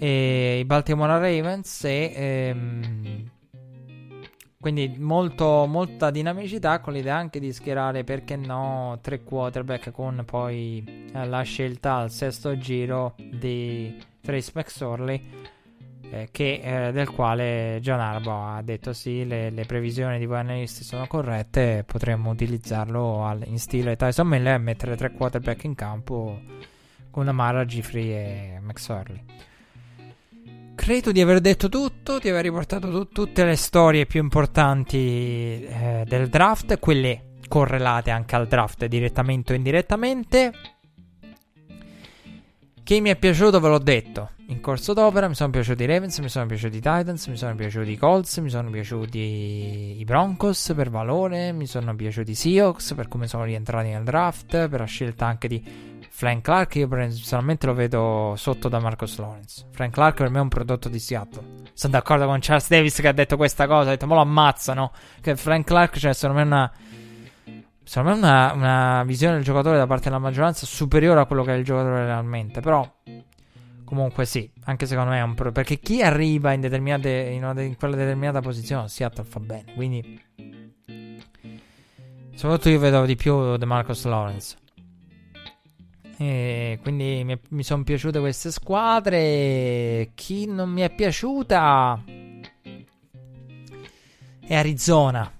[0.00, 3.30] E i Baltimore Ravens e ehm,
[4.58, 11.10] quindi molto, molta dinamicità con l'idea anche di schierare, perché no, tre quarterback con poi
[11.12, 15.52] eh, la scelta al sesto giro di Trace McSorley,
[16.10, 20.38] eh, che, eh, del quale John Arbo ha detto sì, le, le, previsioni di voi
[20.38, 25.74] analisti sono corrette, potremmo utilizzarlo al, in stile Tyson Miller e mettere tre quarterback in
[25.74, 26.40] campo
[27.10, 29.22] con Amara, Gifrey e McSorley.
[30.74, 36.04] Credo di aver detto tutto, di aver riportato tu- tutte le storie più importanti eh,
[36.06, 40.73] del draft, quelle correlate anche al draft direttamente o indirettamente.
[42.84, 46.18] Chi mi è piaciuto ve l'ho detto in corso d'opera, mi sono piaciuti i Ravens,
[46.18, 49.18] mi sono piaciuti i Titans, mi sono piaciuti i Colts, mi sono piaciuti
[49.98, 54.68] i Broncos per valore, mi sono piaciuti i Seahawks per come sono rientrati nel draft,
[54.68, 55.64] per la scelta anche di
[56.10, 59.64] Frank Clark io personalmente lo vedo sotto da Marcos Lawrence.
[59.72, 61.42] Frank Clark per me è un prodotto di Seattle.
[61.72, 64.92] Sono d'accordo con Charles Davis che ha detto questa cosa, ha detto ma lo ammazzano.
[65.22, 66.72] Che Frank Clark, cioè secondo me è una...
[67.84, 71.54] Secondo me una, una visione del giocatore da parte della maggioranza superiore a quello che
[71.54, 72.60] è il giocatore realmente.
[72.60, 72.90] Però
[73.84, 75.52] Comunque sì, anche secondo me è un pro.
[75.52, 79.72] Perché chi arriva in, determinate, in, una, in quella determinata posizione, Seattle fa bene.
[79.74, 80.20] Quindi.
[82.34, 84.56] Soprattutto io vedo di più De Marcos Lawrence.
[86.16, 90.10] E quindi mi, mi sono piaciute queste squadre.
[90.14, 92.02] Chi non mi è piaciuta
[94.40, 95.30] è Arizona.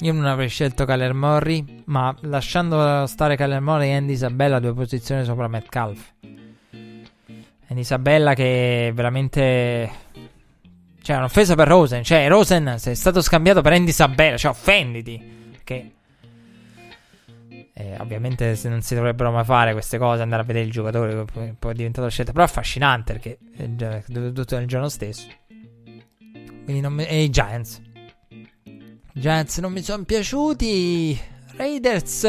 [0.00, 4.72] Io non avrei scelto Kyler Murray, ma lasciando stare Kyler Murray e Andy Isabella due
[4.72, 6.12] posizioni sopra Metcalf.
[7.68, 9.90] Andy Isabella che veramente...
[11.02, 12.04] Cioè, è un'offesa per Rosen.
[12.04, 14.36] Cioè, Rosen sei stato scambiato per Andy Isabella.
[14.36, 15.20] Cioè, offenditi.
[15.50, 15.92] Perché
[17.72, 21.24] eh, ovviamente se non si dovrebbero mai fare queste cose, andare a vedere il giocatore
[21.24, 22.30] poi, poi è diventato scelta.
[22.32, 24.02] Però è affascinante perché è
[24.32, 25.26] tutto nel giorno stesso.
[26.64, 27.80] Quindi non e i Giants.
[29.18, 31.18] Giants non mi sono piaciuti.
[31.56, 32.22] Raiders.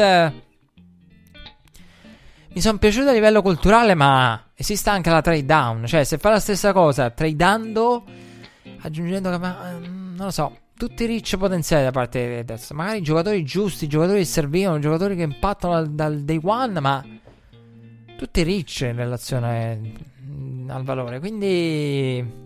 [2.52, 5.86] Mi sono piaciuti a livello culturale, ma esiste anche la trade down.
[5.86, 8.04] Cioè, se fa la stessa cosa tradando,
[8.80, 9.30] aggiungendo.
[9.38, 12.70] Non lo so tutti ricci potenziali da parte dei Raiders.
[12.70, 17.04] Magari giocatori giusti, giocatori che servivano, giocatori che impattano dal, dal day one, ma
[18.16, 19.78] tutti ricci in relazione
[20.24, 21.20] mm, al valore.
[21.20, 22.39] Quindi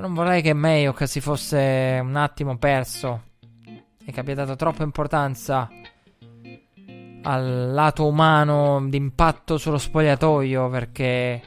[0.00, 3.24] non vorrei che Mayock si fosse un attimo perso
[4.02, 5.68] e che abbia dato troppa importanza
[7.22, 11.42] al lato umano d'impatto sullo spogliatoio perché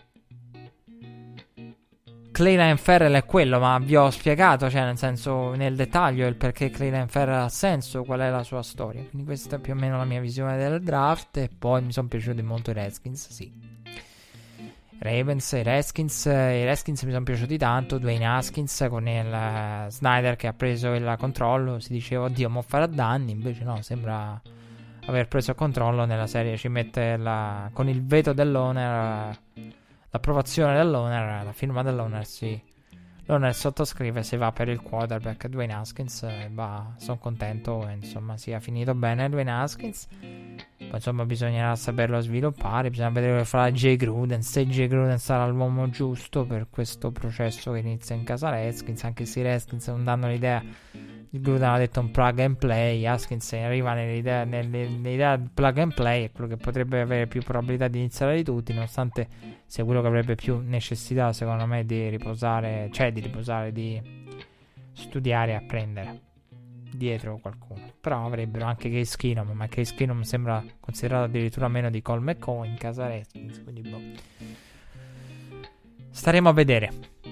[2.31, 6.69] Clayline Ferrell è quello, ma vi ho spiegato, cioè nel senso nel dettaglio il perché
[6.69, 9.03] Clayline Ferrell ha senso, qual è la sua storia.
[9.03, 12.07] Quindi questa è più o meno la mia visione del draft e poi mi sono
[12.07, 13.72] piaciuti molto i Redskins, sì.
[15.03, 20.35] Ravens, i Redskins, i Redskins mi sono piaciuti tanto, Dwayne Haskins con il uh, Snyder
[20.35, 24.41] che ha preso il controllo, si diceva oddio, mo farà danni, invece no, sembra
[25.05, 29.37] aver preso il controllo nella serie, ci mette la, con il veto dell'owner...
[30.13, 32.61] L'approvazione dell'owner, la firma dell'owner, sì.
[33.25, 36.23] L'owner sottoscrive se va per il quarterback Dwayne Haskins.
[36.23, 36.51] Eh,
[36.97, 40.07] sono contento, insomma, sia finito bene Dwayne Haskins.
[40.77, 42.89] Poi, insomma, bisognerà saperlo sviluppare.
[42.89, 44.41] Bisogna vedere farà Jay Gruden.
[44.41, 49.03] Se Jay Gruden sarà l'uomo giusto per questo processo che inizia in casa Redskins.
[49.05, 50.61] Anche se i Redskins non danno l'idea
[51.39, 56.31] Gruden ha detto un plug and play, Haskins arriva nell'idea, nell'idea plug and play, è
[56.31, 59.27] quello che potrebbe avere più probabilità di iniziare di tutti, nonostante
[59.73, 63.99] sia quello che avrebbe più necessità, secondo me, di riposare, cioè di riposare, di
[64.91, 66.21] studiare e apprendere
[66.91, 67.81] dietro qualcuno.
[67.99, 72.69] Però avrebbero anche Case Keenum, ma Case Keenum sembra considerato addirittura meno di Cole McCoy
[72.69, 73.99] in casa Redskins, quindi boh.
[76.11, 76.91] Staremo a vedere.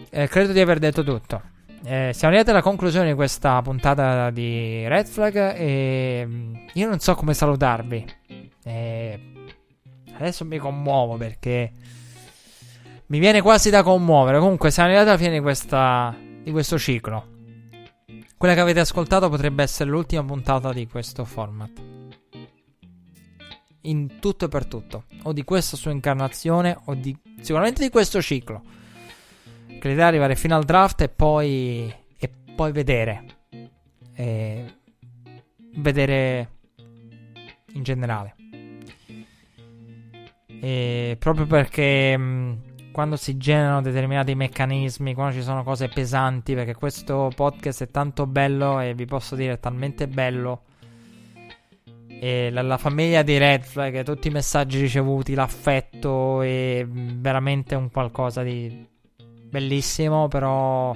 [0.09, 1.43] Eh, credo di aver detto tutto.
[1.83, 6.97] Eh, siamo arrivati alla conclusione di questa puntata di Red Flag e mm, io non
[6.97, 8.03] so come salutarvi.
[8.63, 9.19] Eh,
[10.17, 11.73] adesso mi commuovo perché
[13.11, 14.39] mi viene quasi da commuovere.
[14.39, 17.27] Comunque siamo arrivati alla fine di, questa, di questo ciclo.
[18.37, 21.71] Quella che avete ascoltato potrebbe essere l'ultima puntata di questo format.
[23.81, 25.03] In tutto e per tutto.
[25.23, 28.63] O di questa sua incarnazione o di, sicuramente di questo ciclo.
[29.67, 33.25] Che l'idea è arrivare fino al draft e poi, e poi vedere.
[34.13, 34.75] E
[35.75, 36.51] vedere
[37.73, 38.35] in generale.
[40.61, 46.75] E proprio perché mh, quando si generano determinati meccanismi, quando ci sono cose pesanti, perché
[46.75, 50.63] questo podcast è tanto bello e vi posso dire è talmente bello.
[52.07, 57.89] E la, la famiglia di Red Flag, tutti i messaggi ricevuti, l'affetto è veramente un
[57.89, 58.85] qualcosa di
[59.17, 60.95] bellissimo, però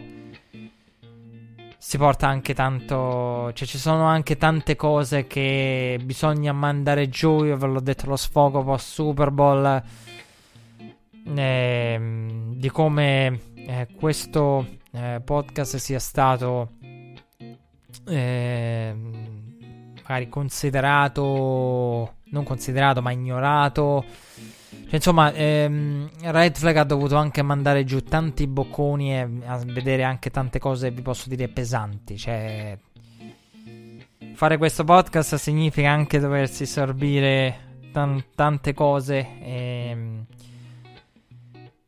[1.77, 3.51] si porta anche tanto.
[3.53, 7.43] Cioè, ci sono anche tante cose che bisogna mandare giù.
[7.43, 9.83] Io ve l'ho detto lo sfogo post Super Bowl.
[11.33, 11.99] Eh,
[12.55, 16.73] di come eh, questo eh, podcast sia stato
[18.07, 19.53] ehm,
[20.03, 24.05] magari considerato, non considerato, ma ignorato
[24.85, 30.03] cioè, insomma, ehm, Red Flag ha dovuto anche mandare giù tanti bocconi e a vedere
[30.03, 32.17] anche tante cose, vi posso dire, pesanti.
[32.17, 32.77] Cioè,
[34.35, 39.27] fare questo podcast significa anche doversi sorbire tan- tante cose.
[39.41, 40.25] Ehm,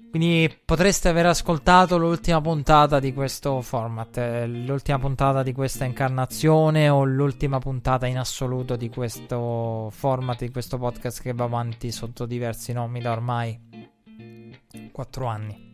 [0.09, 6.87] quindi potreste aver ascoltato l'ultima puntata di questo format, eh, l'ultima puntata di questa incarnazione
[6.87, 12.25] o l'ultima puntata in assoluto di questo format, di questo podcast che va avanti sotto
[12.25, 13.59] diversi nomi da ormai
[14.91, 15.73] 4 anni.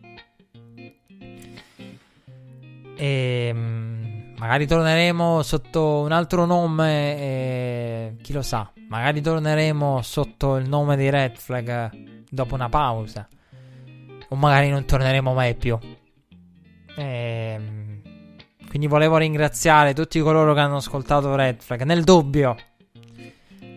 [2.96, 10.56] E mm, magari torneremo sotto un altro nome, e, chi lo sa, magari torneremo sotto
[10.56, 11.90] il nome di Red Flag
[12.28, 13.28] dopo una pausa
[14.34, 15.78] o magari non torneremo mai più.
[16.96, 18.02] Ehm,
[18.68, 21.82] quindi volevo ringraziare tutti coloro che hanno ascoltato Red Flag.
[21.82, 22.56] Nel dubbio,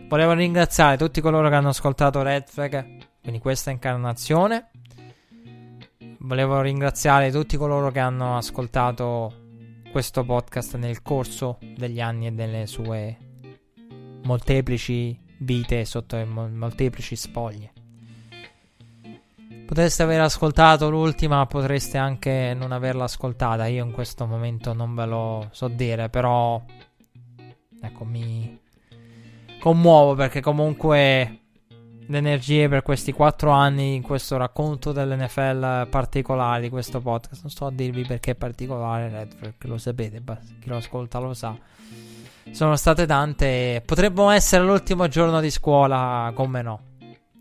[0.08, 4.72] volevo ringraziare tutti coloro che hanno ascoltato Red Flag, quindi questa incarnazione.
[6.20, 9.46] Volevo ringraziare tutti coloro che hanno ascoltato
[9.92, 13.18] questo podcast nel corso degli anni e delle sue
[14.24, 17.77] molteplici vite sotto molteplici spoglie.
[19.68, 23.66] Potreste aver ascoltato l'ultima, potreste anche non averla ascoltata.
[23.66, 26.64] Io in questo momento non ve lo so dire, però
[27.82, 28.58] ecco, mi
[29.60, 31.40] commuovo perché comunque
[32.08, 37.42] le energie per questi quattro anni in questo racconto dell'NFL particolare di questo podcast.
[37.42, 40.24] Non sto a dirvi perché è particolare, perché lo sapete,
[40.62, 41.54] chi lo ascolta lo sa.
[42.52, 43.84] Sono state tante.
[43.86, 46.80] Potrebbe essere l'ultimo giorno di scuola, come no.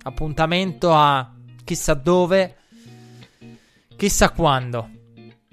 [0.02, 1.30] Appuntamento a
[1.66, 2.54] chissà dove,
[3.96, 4.88] chissà quando.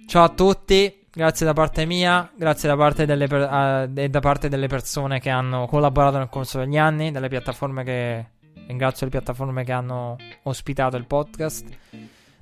[0.05, 3.49] Ciao a tutti, grazie da parte mia, grazie da parte delle, per-
[3.89, 8.25] uh, da parte delle persone che hanno collaborato nel corso degli anni, delle piattaforme che...
[8.65, 11.65] Ringrazio le piattaforme che hanno ospitato il podcast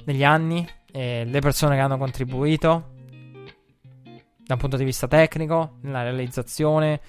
[0.04, 2.90] negli anni e le persone che hanno contribuito
[4.46, 7.02] da un punto di vista tecnico, nella realizzazione,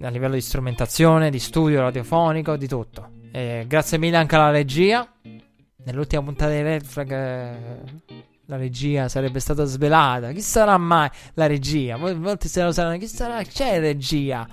[0.00, 3.17] a livello di strumentazione, di studio radiofonico, di tutto.
[3.38, 5.08] E grazie mille anche alla regia
[5.84, 7.82] nell'ultima puntata di Red Flag eh,
[8.46, 10.32] la regia sarebbe stata svelata.
[10.32, 11.96] Chi sarà mai la regia?
[11.96, 12.98] Molti se lo sanno.
[12.98, 13.40] Chi sarà?
[13.42, 14.44] C'è regia?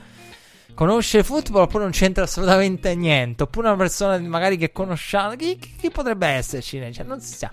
[0.76, 3.42] Conosce il football oppure non c'entra assolutamente niente?
[3.42, 5.36] Oppure una persona magari che conosciamo.
[5.36, 6.80] Chi, chi, chi potrebbe esserci?
[6.94, 7.50] Cioè, non si sa.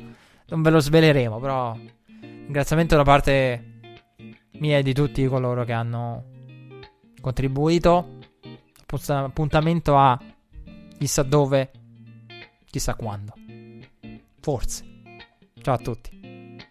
[0.49, 1.75] Non ve lo sveleremo, però.
[2.21, 3.81] Ringraziamento da parte
[4.59, 6.25] mia e di tutti coloro che hanno
[7.23, 8.19] contribuito.
[9.07, 10.19] Appuntamento a
[11.03, 11.73] chissà dove,
[12.71, 13.35] chissà quando.
[14.41, 14.85] Forse.
[15.61, 16.11] Ciao a tutti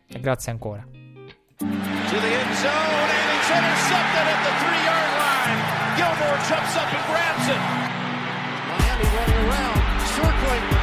[0.08, 0.82] e grazie ancora.
[0.88, 5.60] To the end zone and it's intercepted at the three yard line.
[5.98, 7.62] Gilmore jumps up and grabs it.
[8.70, 9.82] Miami running around,
[10.16, 10.81] circling.